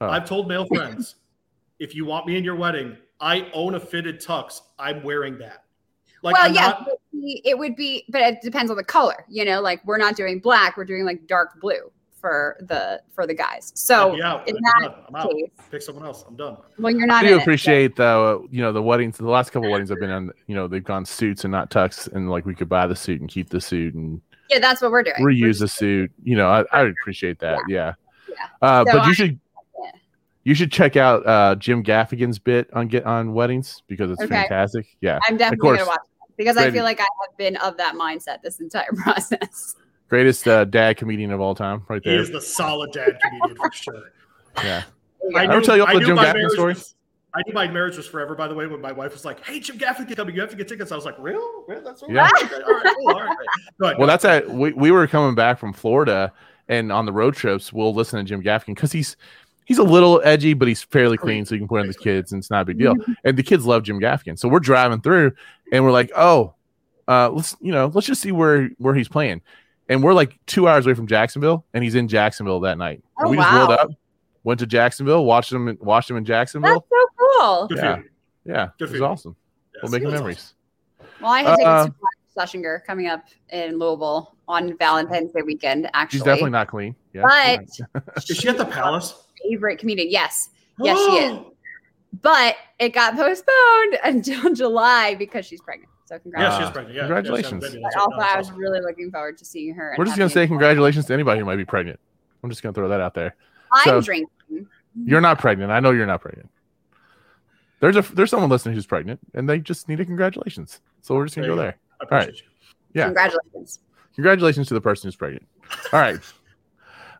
Oh. 0.00 0.08
I've 0.08 0.26
told 0.28 0.48
male 0.48 0.66
friends, 0.66 1.16
if 1.78 1.94
you 1.94 2.04
want 2.04 2.26
me 2.26 2.36
in 2.36 2.42
your 2.44 2.56
wedding, 2.56 2.96
I 3.20 3.48
own 3.52 3.74
a 3.76 3.80
fitted 3.80 4.20
tux. 4.20 4.62
I'm 4.78 5.02
wearing 5.02 5.38
that. 5.38 5.64
Like, 6.22 6.34
well, 6.34 6.46
I'm 6.46 6.54
yeah, 6.54 6.60
not- 6.68 6.84
but 6.86 6.94
the- 7.12 7.42
it 7.44 7.56
would 7.58 7.76
be, 7.76 8.04
but 8.08 8.22
it 8.22 8.40
depends 8.42 8.70
on 8.70 8.76
the 8.76 8.84
color. 8.84 9.24
You 9.28 9.44
know, 9.44 9.60
like 9.60 9.84
we're 9.84 9.98
not 9.98 10.16
doing 10.16 10.40
black; 10.40 10.76
we're 10.76 10.84
doing 10.84 11.04
like 11.04 11.26
dark 11.26 11.60
blue 11.60 11.90
for 12.24 12.56
the 12.60 13.02
for 13.14 13.26
the 13.26 13.34
guys. 13.34 13.70
So 13.74 14.12
I'd 14.12 14.14
in 14.14 14.22
I'd 14.22 14.44
be 14.46 14.52
that. 14.86 15.04
I'm 15.08 15.14
out. 15.16 15.30
case, 15.30 15.50
Pick 15.70 15.82
someone 15.82 16.06
else. 16.06 16.24
I'm 16.26 16.36
done. 16.36 16.56
well, 16.78 16.90
you're 16.90 17.06
not. 17.06 17.22
I 17.22 17.26
in 17.26 17.28
do 17.28 17.34
it, 17.34 17.38
so- 17.38 17.42
appreciate 17.42 17.96
though, 17.96 18.48
you 18.50 18.62
know, 18.62 18.72
the 18.72 18.82
weddings. 18.82 19.18
The 19.18 19.28
last 19.28 19.50
couple 19.50 19.70
weddings 19.70 19.90
I've 19.92 20.00
been 20.00 20.10
on, 20.10 20.30
you 20.46 20.54
know, 20.54 20.66
they've 20.66 20.82
gone 20.82 21.04
suits 21.04 21.44
and 21.44 21.52
not 21.52 21.70
tux, 21.70 22.10
and 22.10 22.30
like 22.30 22.46
we 22.46 22.54
could 22.54 22.70
buy 22.70 22.86
the 22.86 22.96
suit 22.96 23.20
and 23.20 23.28
keep 23.28 23.50
the 23.50 23.60
suit 23.60 23.92
and 23.92 24.22
yeah, 24.48 24.58
that's 24.58 24.80
what 24.80 24.90
we're 24.90 25.02
doing. 25.02 25.16
Reuse 25.20 25.58
the 25.60 25.68
suit. 25.68 26.10
You 26.22 26.36
know, 26.36 26.48
I, 26.48 26.64
I 26.72 26.82
would 26.84 26.94
appreciate 27.02 27.40
that. 27.40 27.58
Yeah. 27.68 27.92
Yeah. 28.30 28.34
Uh, 28.62 28.84
So 28.86 28.92
but 28.92 29.04
you 29.04 29.10
I- 29.10 29.12
should 29.12 29.40
yeah. 29.82 29.90
you 30.44 30.54
should 30.54 30.72
check 30.72 30.96
out 30.96 31.26
uh, 31.26 31.56
Jim 31.56 31.82
Gaffigan's 31.84 32.38
bit 32.38 32.70
on 32.72 32.88
get 32.88 33.04
on 33.04 33.34
weddings 33.34 33.82
because 33.86 34.10
it's 34.10 34.22
Okay. 34.22 34.34
fantastic. 34.34 34.86
Yeah. 35.02 35.18
I'm 35.28 35.36
definitely 35.36 35.58
course. 35.58 35.78
gonna 35.80 35.88
watch 35.90 36.00
it 36.04 36.36
because 36.38 36.56
I 36.56 36.70
feel 36.70 36.84
like 36.84 37.00
I 37.00 37.06
have 37.28 37.36
been 37.36 37.56
of 37.58 37.76
that 37.76 37.94
mindset 37.96 38.40
this 38.42 38.60
entire 38.60 38.92
process. 38.96 39.76
Greatest 40.08 40.46
uh, 40.46 40.64
dad 40.64 40.96
comedian 40.96 41.30
of 41.30 41.40
all 41.40 41.54
time, 41.54 41.82
right 41.88 42.02
there. 42.04 42.14
He 42.14 42.20
is 42.20 42.30
the 42.30 42.40
solid 42.40 42.92
dad 42.92 43.18
comedian 43.22 43.56
for 43.56 43.72
sure. 43.72 44.12
Yeah. 44.62 44.82
I 45.34 45.44
ever 45.44 45.60
tell 45.60 45.76
you 45.76 45.84
all 45.84 45.98
the 45.98 46.04
Jim 46.04 46.16
Gaffigan 46.16 46.50
story? 46.50 46.74
was- 46.74 46.94
I 47.34 47.42
knew 47.46 47.52
my 47.52 47.66
marriage 47.66 47.96
was 47.96 48.06
forever. 48.06 48.36
By 48.36 48.46
the 48.46 48.54
way, 48.54 48.68
when 48.68 48.80
my 48.80 48.92
wife 48.92 49.12
was 49.12 49.24
like, 49.24 49.44
"Hey, 49.44 49.58
Jim 49.58 49.76
Gaffigan 49.76 50.14
coming, 50.14 50.36
you 50.36 50.40
have 50.40 50.50
to 50.50 50.56
get 50.56 50.68
tickets," 50.68 50.92
I 50.92 50.96
was 50.96 51.04
like, 51.04 51.16
"Real? 51.18 51.64
Real? 51.66 51.82
That's 51.82 52.04
Yeah. 52.08 52.28
Okay, 52.44 52.62
all 52.62 52.72
right, 52.72 52.94
cool, 52.96 53.08
all 53.08 53.20
right, 53.20 53.36
ahead, 53.82 53.98
Well, 53.98 54.06
that's 54.06 54.24
at 54.24 54.48
we, 54.48 54.72
we 54.72 54.92
were 54.92 55.06
coming 55.08 55.34
back 55.34 55.58
from 55.58 55.72
Florida, 55.72 56.32
and 56.68 56.92
on 56.92 57.06
the 57.06 57.12
road 57.12 57.34
trips, 57.34 57.72
we'll 57.72 57.92
listen 57.92 58.20
to 58.20 58.24
Jim 58.24 58.40
Gaffigan 58.40 58.76
because 58.76 58.92
he's 58.92 59.16
he's 59.64 59.78
a 59.78 59.82
little 59.82 60.20
edgy, 60.24 60.54
but 60.54 60.68
he's 60.68 60.82
fairly 60.82 61.16
clean, 61.16 61.44
so 61.44 61.56
you 61.56 61.60
can 61.60 61.66
put 61.68 61.80
in 61.80 61.88
the 61.88 61.94
kids, 61.94 62.30
and 62.30 62.40
it's 62.40 62.50
not 62.50 62.62
a 62.62 62.64
big 62.66 62.78
deal. 62.78 62.94
And 63.24 63.36
the 63.36 63.42
kids 63.42 63.66
love 63.66 63.82
Jim 63.82 63.98
Gaffigan, 63.98 64.38
so 64.38 64.48
we're 64.48 64.60
driving 64.60 65.00
through, 65.00 65.32
and 65.72 65.84
we're 65.84 65.90
like, 65.90 66.12
oh, 66.14 66.54
uh, 67.08 67.30
let's 67.30 67.56
you 67.60 67.72
know, 67.72 67.90
let's 67.92 68.06
just 68.06 68.22
see 68.22 68.30
where 68.30 68.70
where 68.78 68.94
he's 68.94 69.08
playing. 69.08 69.42
And 69.88 70.02
we're 70.02 70.14
like 70.14 70.38
two 70.46 70.66
hours 70.68 70.86
away 70.86 70.94
from 70.94 71.06
Jacksonville, 71.06 71.64
and 71.74 71.84
he's 71.84 71.94
in 71.94 72.08
Jacksonville 72.08 72.60
that 72.60 72.78
night. 72.78 73.02
Oh, 73.18 73.28
we 73.28 73.36
just 73.36 73.52
rolled 73.52 73.70
up, 73.70 73.90
went 74.42 74.60
to 74.60 74.66
Jacksonville, 74.66 75.24
watched 75.24 75.52
him, 75.52 75.68
in- 75.68 75.78
watched 75.80 76.08
him 76.10 76.16
in 76.16 76.24
Jacksonville. 76.24 76.72
That's 76.74 76.88
so 76.88 77.06
cool. 77.40 77.66
Good 77.68 77.78
Yeah. 77.78 77.96
for. 77.96 78.04
Yeah, 78.46 78.68
Good 78.78 78.88
it 78.88 78.90
was 78.92 78.98
you. 79.00 79.06
awesome. 79.06 79.36
Yes, 79.74 79.82
We'll 79.82 79.92
make 79.92 80.02
that's 80.02 80.14
memories. 80.14 80.54
Well, 81.20 81.30
I 81.32 81.42
had 81.42 81.56
tickets 81.56 81.66
Uh, 81.66 81.86
to 81.86 81.94
Shlesinger 82.58 82.84
coming 82.84 83.06
up 83.08 83.24
in 83.50 83.78
Louisville 83.78 84.34
on 84.48 84.76
Valentine's 84.78 85.32
Day 85.32 85.42
weekend. 85.42 85.88
Actually, 85.94 86.18
She's 86.18 86.24
definitely 86.24 86.50
not 86.50 86.68
clean. 86.68 86.94
Yeah, 87.12 87.22
But- 87.92 88.02
Is 88.28 88.36
she 88.36 88.48
at 88.48 88.56
the 88.58 88.64
palace? 88.66 89.14
favorite 89.42 89.78
comedian. 89.78 90.10
Yes, 90.10 90.50
Yes, 90.78 90.98
she 90.98 91.16
is. 91.24 91.38
but 92.22 92.56
it 92.78 92.90
got 92.90 93.14
postponed 93.16 93.98
until 94.04 94.54
July 94.54 95.14
because 95.14 95.44
she's 95.46 95.60
pregnant. 95.60 95.90
So 96.06 96.14
Yeah, 96.16 96.18
congratulations. 96.20 96.58
she 96.58 96.64
is 96.64 96.70
pregnant. 96.70 96.94
Yeah, 96.96 97.00
Congratulations. 97.02 97.62
Yeah, 97.64 97.70
she 97.70 97.76
had 97.76 97.82
but 97.94 98.00
also, 98.02 98.16
right. 98.18 98.34
I 98.34 98.38
was 98.38 98.48
it's 98.48 98.56
really 98.58 98.80
looking 98.80 99.10
forward 99.10 99.38
to 99.38 99.44
seeing 99.44 99.74
her. 99.74 99.94
we're 99.96 100.04
just 100.04 100.18
gonna 100.18 100.30
say 100.30 100.46
congratulations 100.46 101.06
to 101.06 101.14
anybody 101.14 101.40
who 101.40 101.46
might 101.46 101.56
be 101.56 101.64
pregnant. 101.64 101.98
I'm 102.42 102.50
just 102.50 102.62
gonna 102.62 102.74
throw 102.74 102.88
that 102.88 103.00
out 103.00 103.14
there. 103.14 103.34
I'm 103.72 103.84
so- 103.84 104.00
drinking. 104.02 104.28
You're 105.04 105.20
not 105.20 105.38
pregnant. 105.40 105.72
I 105.72 105.80
know 105.80 105.90
you're 105.90 106.06
not 106.06 106.20
pregnant. 106.20 106.50
There's 107.80 107.96
a 107.96 108.02
there's 108.02 108.30
someone 108.30 108.48
listening 108.50 108.74
who's 108.74 108.86
pregnant, 108.86 109.18
and 109.34 109.48
they 109.48 109.58
just 109.58 109.88
need 109.88 109.98
a 110.00 110.04
congratulations. 110.04 110.80
So 111.00 111.14
we're 111.14 111.24
just 111.24 111.36
gonna 111.36 111.48
There 111.48 111.56
go 111.56 111.62
there. 111.62 111.78
I 112.00 112.04
appreciate 112.04 112.36
you. 112.42 112.46
Yeah. 112.94 113.04
Congratulations. 113.06 113.80
Congratulations 114.14 114.68
to 114.68 114.74
the 114.74 114.80
person 114.80 115.08
who's 115.08 115.16
pregnant. 115.16 115.46
All 115.92 116.00
right. 116.00 116.20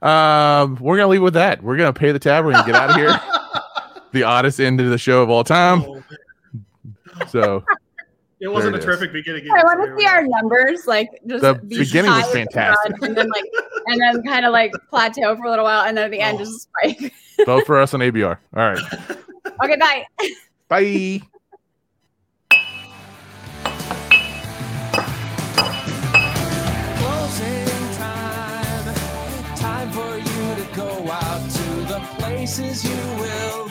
Um, 0.02 0.76
we're 0.82 0.98
gonna 0.98 1.08
leave 1.08 1.22
with 1.22 1.32
that. 1.34 1.62
We're 1.62 1.78
gonna 1.78 1.94
pay 1.94 2.12
the 2.12 2.18
tab. 2.18 2.44
We're 2.44 2.52
gonna 2.52 2.66
get 2.70 2.74
out 2.74 2.90
of 2.90 2.96
here. 2.96 3.18
the 4.12 4.22
oddest 4.24 4.60
end 4.60 4.78
of 4.78 4.90
the 4.90 4.98
show 4.98 5.22
of 5.22 5.30
all 5.30 5.44
time. 5.44 5.82
Oh, 5.82 6.02
So 7.28 7.64
it 8.44 8.52
wasn't 8.52 8.74
There 8.74 8.80
a 8.80 8.82
it 8.82 8.86
terrific 8.86 9.12
beginning. 9.12 9.48
I 9.50 9.62
want 9.64 9.80
to 9.88 9.96
see 9.98 10.06
our 10.06 10.22
numbers, 10.26 10.86
like 10.86 11.08
just 11.26 11.40
The 11.42 11.54
be 11.54 11.78
beginning 11.78 12.10
was 12.10 12.24
high 12.24 12.28
at 12.28 12.32
the 12.32 12.38
fantastic. 12.52 13.02
and 13.02 13.16
then 13.16 13.28
like, 13.30 13.44
and 13.86 14.00
then 14.00 14.22
kind 14.22 14.44
of 14.44 14.52
like 14.52 14.70
plateau 14.90 15.34
for 15.34 15.44
a 15.44 15.50
little 15.50 15.64
while, 15.64 15.86
and 15.86 15.96
then 15.96 16.04
at 16.04 16.10
the 16.10 16.20
end 16.20 16.36
Oh. 16.40 16.44
just 16.44 16.68
spike. 16.68 17.14
vote 17.46 17.64
for 17.66 17.80
us 17.80 17.94
on 17.94 18.00
ABR. 18.00 18.36
All 18.54 18.62
right. 18.68 18.78
okay, 19.64 19.76
bye. 19.76 20.04
Bye. 20.68 21.22
Time. 27.96 28.94
Time 29.56 29.90
for 29.90 30.16
you 30.18 30.54
to 30.64 30.68
go 30.76 31.10
out 31.10 31.50
to 31.50 31.70
the 31.86 32.00
places 32.18 32.84
you 32.84 32.96
will 33.18 33.68